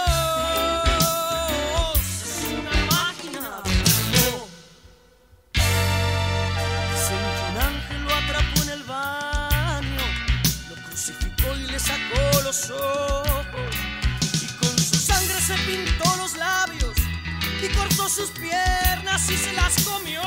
es 2.25 2.45
una 2.55 2.77
máquina. 2.95 3.51
No. 4.15 4.47
Un 7.49 7.57
ángel 7.59 8.01
lo 8.05 8.15
atrapó 8.15 8.63
en 8.63 8.69
el 8.69 8.83
baño, 8.85 10.07
lo 10.71 10.77
crucificó 10.87 11.49
y 11.57 11.67
le 11.67 11.81
sacó 11.81 12.43
los 12.45 12.71
ojos. 12.71 13.76
Pintó 15.67 16.17
los 16.17 16.37
labios 16.37 16.95
y 17.61 17.69
cortó 17.75 18.09
sus 18.09 18.31
piernas 18.31 19.29
y 19.31 19.37
se 19.37 19.53
las 19.53 19.85
comió. 19.85 20.23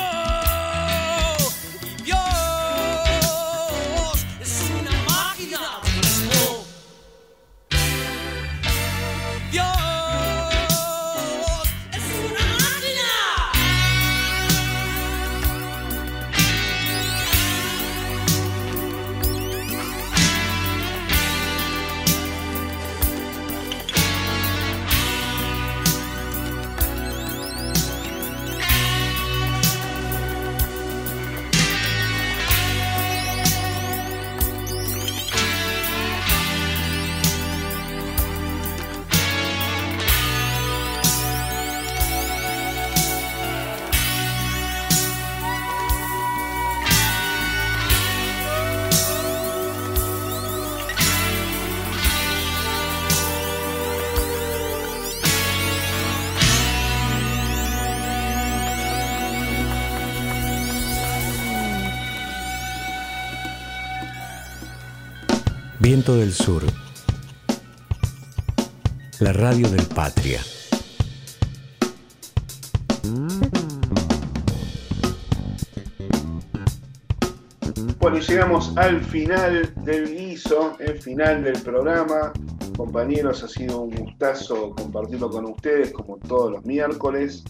Viento 66.00 66.16
del 66.16 66.32
Sur. 66.32 66.64
La 69.20 69.34
radio 69.34 69.68
del 69.70 69.86
Patria. 69.88 70.40
Bueno, 77.98 78.18
llegamos 78.20 78.72
al 78.78 79.04
final 79.04 79.74
del 79.84 80.16
guiso, 80.16 80.78
el 80.80 81.02
final 81.02 81.44
del 81.44 81.62
programa. 81.64 82.32
Compañeros, 82.78 83.44
ha 83.44 83.50
sido 83.50 83.82
un 83.82 83.94
gustazo 83.94 84.74
compartirlo 84.76 85.30
con 85.30 85.48
ustedes 85.48 85.92
como 85.92 86.16
todos 86.16 86.50
los 86.50 86.66
miércoles. 86.66 87.44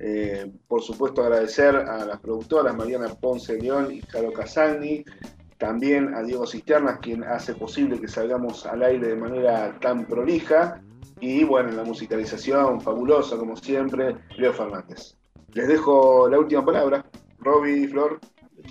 Eh, 0.00 0.52
por 0.68 0.82
supuesto, 0.82 1.22
agradecer 1.22 1.74
a 1.76 2.04
las 2.04 2.20
productoras 2.20 2.76
Mariana 2.76 3.08
Ponce 3.14 3.56
León 3.56 3.88
y 3.90 4.02
Caro 4.02 4.34
Casagni, 4.34 5.02
también 5.60 6.14
a 6.14 6.22
Diego 6.22 6.46
Cisternas, 6.46 6.98
quien 7.00 7.22
hace 7.22 7.54
posible 7.54 8.00
que 8.00 8.08
salgamos 8.08 8.64
al 8.64 8.82
aire 8.82 9.08
de 9.08 9.16
manera 9.16 9.78
tan 9.78 10.06
prolija. 10.06 10.80
Y 11.20 11.44
bueno, 11.44 11.68
en 11.68 11.76
la 11.76 11.84
musicalización 11.84 12.80
fabulosa, 12.80 13.36
como 13.36 13.54
siempre, 13.56 14.16
Leo 14.38 14.54
Fernández. 14.54 15.16
Les 15.52 15.68
dejo 15.68 16.28
la 16.30 16.38
última 16.38 16.64
palabra. 16.64 17.04
Roby, 17.40 17.86
Flor. 17.88 18.18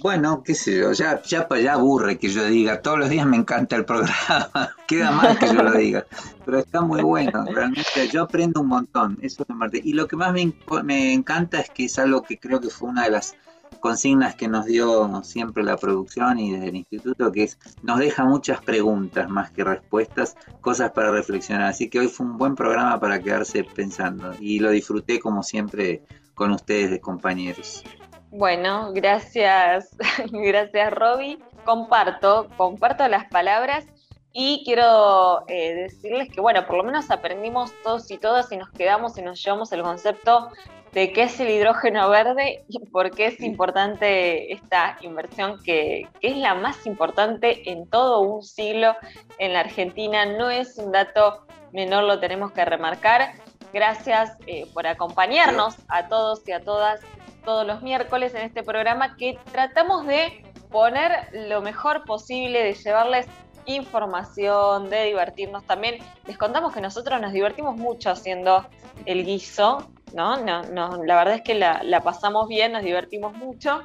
Bueno, 0.02 0.41
qué 0.44 0.56
sé 0.56 0.80
yo, 0.80 0.91
ya, 0.94 1.22
ya, 1.24 1.48
ya 1.61 1.74
aburre 1.74 2.18
que 2.18 2.30
yo 2.30 2.45
diga, 2.45 2.82
todos 2.82 2.99
los 2.99 3.10
días 3.10 3.26
me 3.26 3.38
encanta 3.38 3.76
el 3.76 3.86
programa, 3.86 4.76
queda 4.88 5.11
mal 5.11 5.38
que 5.40 5.48
yo 5.48 5.64
lo 5.64 5.72
diga, 5.72 6.06
pero 6.45 6.60
está 6.60 6.82
muy 6.82 7.02
bueno, 7.02 7.44
realmente 7.52 8.07
yo 8.11 8.22
aprendo 8.22 8.61
un 8.61 8.68
montón, 8.68 9.18
eso 9.24 9.44
es. 9.44 9.86
Y 9.86 9.94
lo 9.94 10.07
que 10.07 10.16
más 10.16 10.32
me, 10.32 10.53
me 10.84 11.11
encanta 11.11 11.60
es 11.60 11.72
que 11.72 11.86
es 11.86 11.98
algo 11.98 12.22
que 12.22 12.38
creo 12.38 12.61
que 12.61 12.70
fue 12.70 12.90
una 12.90 13.06
de 13.06 13.10
las 13.10 13.36
consignas 13.80 14.35
que 14.35 14.47
nos 14.47 14.65
dio 14.65 15.23
siempre 15.23 15.64
la 15.64 15.77
producción 15.77 16.39
y 16.39 16.53
desde 16.53 16.69
el 16.69 16.76
instituto, 16.76 17.31
que 17.31 17.43
es 17.43 17.57
nos 17.81 17.99
deja 17.99 18.26
muchas 18.26 18.61
preguntas 18.61 19.30
más 19.30 19.51
que 19.51 19.64
respuestas, 19.64 20.35
cosas 20.61 20.91
para 20.91 21.11
reflexionar. 21.11 21.68
Así 21.68 21.89
que 21.89 21.99
hoy 21.99 22.07
fue 22.07 22.26
un 22.26 22.38
buen 22.38 22.56
programa 22.56 22.99
para 22.99 23.19
quedarse 23.22 23.64
pensando 23.64 24.34
y 24.39 24.60
lo 24.60 24.72
disfruté 24.72 25.19
como 25.19 25.43
siempre 25.43 26.03
con 26.35 26.51
ustedes 26.51 26.91
de 26.91 26.99
compañeros. 26.99 27.84
Bueno, 28.31 28.91
gracias, 28.93 29.95
gracias 30.31 30.93
Roby. 30.93 31.39
Comparto, 31.65 32.47
comparto 32.57 33.07
las 33.07 33.26
palabras 33.26 33.85
y 34.31 34.61
quiero 34.64 35.43
eh, 35.47 35.73
decirles 35.73 36.30
que, 36.30 36.39
bueno, 36.39 36.65
por 36.68 36.77
lo 36.77 36.84
menos 36.84 37.10
aprendimos 37.10 37.72
todos 37.84 38.10
y 38.11 38.18
todas 38.18 38.51
y 38.51 38.57
nos 38.57 38.69
quedamos 38.69 39.18
y 39.18 39.22
nos 39.22 39.43
llevamos 39.43 39.72
el 39.72 39.81
concepto 39.81 40.49
de 40.94 41.11
qué 41.14 41.24
es 41.24 41.40
el 41.40 41.49
hidrógeno 41.49 42.10
verde 42.10 42.64
y 42.68 42.80
por 42.88 43.11
qué 43.11 43.28
es 43.28 43.40
importante 43.41 44.52
esta 44.53 44.98
inversión 45.02 45.61
que, 45.64 46.07
es 46.22 46.38
la 46.38 46.56
más 46.56 46.86
importante 46.86 47.70
en 47.72 47.88
todo 47.88 48.22
un 48.22 48.44
siglo 48.44 48.95
en 49.38 49.53
la 49.53 49.61
Argentina. 49.61 50.26
No 50.26 50.49
es 50.49 50.78
un 50.78 50.91
dato 50.91 51.45
menor, 51.72 52.06
lo 52.06 52.20
tenemos 52.20 52.52
que 52.52 52.66
remarcar. 52.66 53.34
Gracias 53.72 54.32
eh, 54.48 54.66
por 54.74 54.88
acompañarnos 54.88 55.76
a 55.88 56.07
todos 56.07 56.48
y 56.48 56.52
a 56.52 56.64
todas 56.64 57.02
todos 57.45 57.66
los 57.66 57.82
miércoles 57.82 58.36
en 58.36 58.41
este 58.41 58.64
programa 58.64 59.16
que 59.16 59.40
tratamos 59.52 60.06
de 60.06 60.44
poner 60.70 61.30
lo 61.34 61.61
mejor 61.61 62.03
posible, 62.03 62.64
de 62.64 62.74
llevarles 62.74 63.28
información, 63.66 64.90
de 64.90 65.06
divertirnos 65.06 65.64
también. 65.66 65.99
Les 66.28 66.38
contamos 66.38 66.74
que 66.74 66.82
nosotros 66.82 67.20
nos 67.22 67.34
divertimos 67.34 67.76
mucho 67.76 68.10
haciendo 68.10 68.66
el 69.06 69.26
guiso, 69.26 69.91
¿no? 70.14 70.38
no, 70.38 70.64
no 70.64 71.03
la 71.03 71.15
verdad 71.15 71.36
es 71.36 71.41
que 71.41 71.53
la, 71.53 71.81
la, 71.84 72.02
pasamos 72.02 72.48
bien, 72.48 72.72
nos 72.72 72.84
divertimos 72.84 73.34
mucho. 73.34 73.81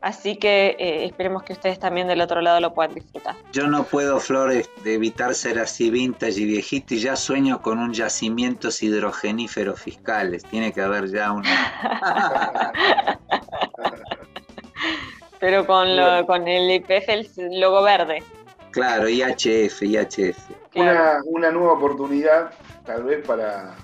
Así 0.00 0.36
que 0.36 0.76
eh, 0.78 1.06
esperemos 1.06 1.42
que 1.42 1.52
ustedes 1.52 1.80
también 1.80 2.06
del 2.06 2.20
otro 2.20 2.40
lado 2.40 2.60
lo 2.60 2.72
puedan 2.72 2.94
disfrutar. 2.94 3.34
Yo 3.52 3.66
no 3.66 3.82
puedo, 3.82 4.20
Flores, 4.20 4.70
de 4.84 4.94
evitar 4.94 5.34
ser 5.34 5.58
así 5.58 5.90
vintage 5.90 6.40
y 6.40 6.44
viejito 6.44 6.94
y 6.94 7.00
ya 7.00 7.16
sueño 7.16 7.60
con 7.62 7.80
un 7.80 7.92
yacimientos 7.92 8.80
hidrogeníferos 8.80 9.80
fiscales. 9.80 10.44
Tiene 10.44 10.72
que 10.72 10.82
haber 10.82 11.10
ya 11.10 11.32
una... 11.32 11.50
Pero 15.40 15.66
con, 15.66 15.96
lo, 15.96 16.26
con 16.26 16.46
el 16.46 16.70
IPF, 16.70 17.08
el 17.08 17.60
logo 17.60 17.82
verde. 17.82 18.22
Claro, 18.70 19.08
IHF, 19.08 19.82
IHF. 19.82 20.38
Una, 20.74 21.20
una 21.24 21.50
nueva 21.50 21.72
oportunidad, 21.72 22.52
tal 22.84 23.04
vez, 23.04 23.26
para, 23.26 23.76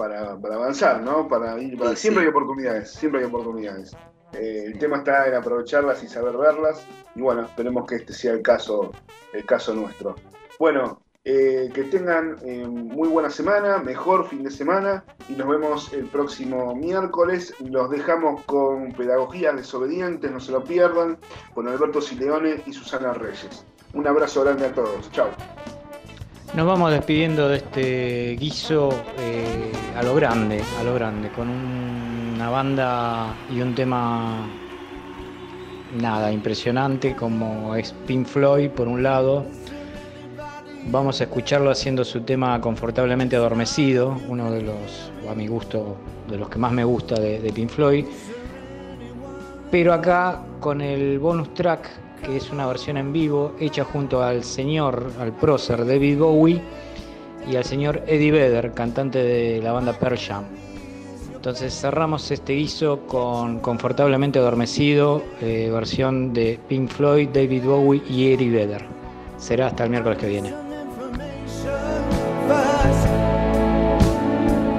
para, 0.00 0.34
para 0.38 0.54
avanzar, 0.54 1.02
¿no? 1.02 1.28
Para 1.28 1.60
ir, 1.60 1.76
para, 1.76 1.90
sí, 1.90 1.96
siempre 1.96 2.22
sí. 2.22 2.26
hay 2.26 2.30
oportunidades, 2.30 2.90
siempre 2.90 3.20
hay 3.20 3.26
oportunidades. 3.26 3.94
Eh, 4.32 4.64
el 4.68 4.78
tema 4.78 4.98
está 4.98 5.28
en 5.28 5.34
aprovecharlas 5.34 6.02
y 6.02 6.08
saber 6.08 6.38
verlas. 6.38 6.86
Y 7.14 7.20
bueno, 7.20 7.42
esperemos 7.42 7.86
que 7.86 7.96
este 7.96 8.14
sea 8.14 8.32
el 8.32 8.40
caso, 8.40 8.92
el 9.34 9.44
caso 9.44 9.74
nuestro. 9.74 10.14
Bueno, 10.58 11.02
eh, 11.22 11.70
que 11.74 11.84
tengan 11.84 12.38
eh, 12.42 12.66
muy 12.66 13.08
buena 13.08 13.28
semana, 13.28 13.76
mejor 13.76 14.26
fin 14.26 14.42
de 14.42 14.50
semana 14.50 15.04
y 15.28 15.34
nos 15.34 15.48
vemos 15.48 15.92
el 15.92 16.06
próximo 16.06 16.74
miércoles. 16.74 17.52
Los 17.60 17.90
dejamos 17.90 18.42
con 18.44 18.92
Pedagogías 18.92 19.54
Desobedientes, 19.54 20.30
no 20.30 20.40
se 20.40 20.52
lo 20.52 20.64
pierdan, 20.64 21.18
con 21.52 21.68
Alberto 21.68 22.00
Sileone 22.00 22.62
y 22.64 22.72
Susana 22.72 23.12
Reyes. 23.12 23.66
Un 23.92 24.06
abrazo 24.06 24.44
grande 24.44 24.64
a 24.64 24.72
todos. 24.72 25.10
Chao. 25.12 25.28
Nos 26.52 26.66
vamos 26.66 26.90
despidiendo 26.90 27.48
de 27.48 27.58
este 27.58 28.36
guiso 28.36 28.90
eh, 29.20 29.70
a 29.96 30.02
lo 30.02 30.16
grande, 30.16 30.60
a 30.80 30.82
lo 30.82 30.94
grande, 30.94 31.30
con 31.30 31.48
un, 31.48 32.32
una 32.34 32.50
banda 32.50 33.32
y 33.54 33.60
un 33.60 33.72
tema 33.72 34.48
nada 36.00 36.32
impresionante 36.32 37.14
como 37.14 37.76
es 37.76 37.94
Pink 38.04 38.26
Floyd 38.26 38.70
por 38.70 38.88
un 38.88 39.00
lado. 39.00 39.46
Vamos 40.86 41.20
a 41.20 41.24
escucharlo 41.24 41.70
haciendo 41.70 42.04
su 42.04 42.22
tema 42.22 42.60
confortablemente 42.60 43.36
adormecido, 43.36 44.20
uno 44.28 44.50
de 44.50 44.62
los, 44.62 45.12
a 45.30 45.36
mi 45.36 45.46
gusto, 45.46 45.98
de 46.28 46.36
los 46.36 46.48
que 46.48 46.58
más 46.58 46.72
me 46.72 46.82
gusta 46.82 47.14
de, 47.20 47.38
de 47.38 47.52
Pink 47.52 47.70
Floyd. 47.70 48.06
Pero 49.70 49.92
acá 49.92 50.42
con 50.58 50.80
el 50.80 51.20
bonus 51.20 51.54
track 51.54 51.88
que 52.24 52.36
es 52.36 52.50
una 52.50 52.66
versión 52.66 52.96
en 52.96 53.12
vivo 53.12 53.54
hecha 53.58 53.84
junto 53.84 54.22
al 54.22 54.44
señor, 54.44 55.12
al 55.18 55.32
prócer 55.32 55.86
David 55.86 56.18
Bowie 56.18 56.60
y 57.50 57.56
al 57.56 57.64
señor 57.64 58.02
Eddie 58.06 58.32
Vedder, 58.32 58.72
cantante 58.72 59.18
de 59.22 59.60
la 59.62 59.72
banda 59.72 59.92
Pearl 59.92 60.18
Jam. 60.18 60.44
Entonces 61.34 61.74
cerramos 61.74 62.30
este 62.30 62.52
guiso 62.52 63.00
con 63.06 63.60
Confortablemente 63.60 64.38
Adormecido, 64.38 65.22
eh, 65.40 65.70
versión 65.72 66.34
de 66.34 66.58
Pink 66.68 66.90
Floyd, 66.90 67.28
David 67.32 67.64
Bowie 67.64 68.02
y 68.08 68.32
Eddie 68.32 68.50
Vedder. 68.50 68.84
Será 69.38 69.68
hasta 69.68 69.84
el 69.84 69.90
miércoles 69.90 70.18
que 70.18 70.28
viene. 70.28 70.54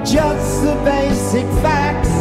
Just 0.06 0.64
the 0.64 0.76
basic 0.84 1.48
facts. 1.64 2.12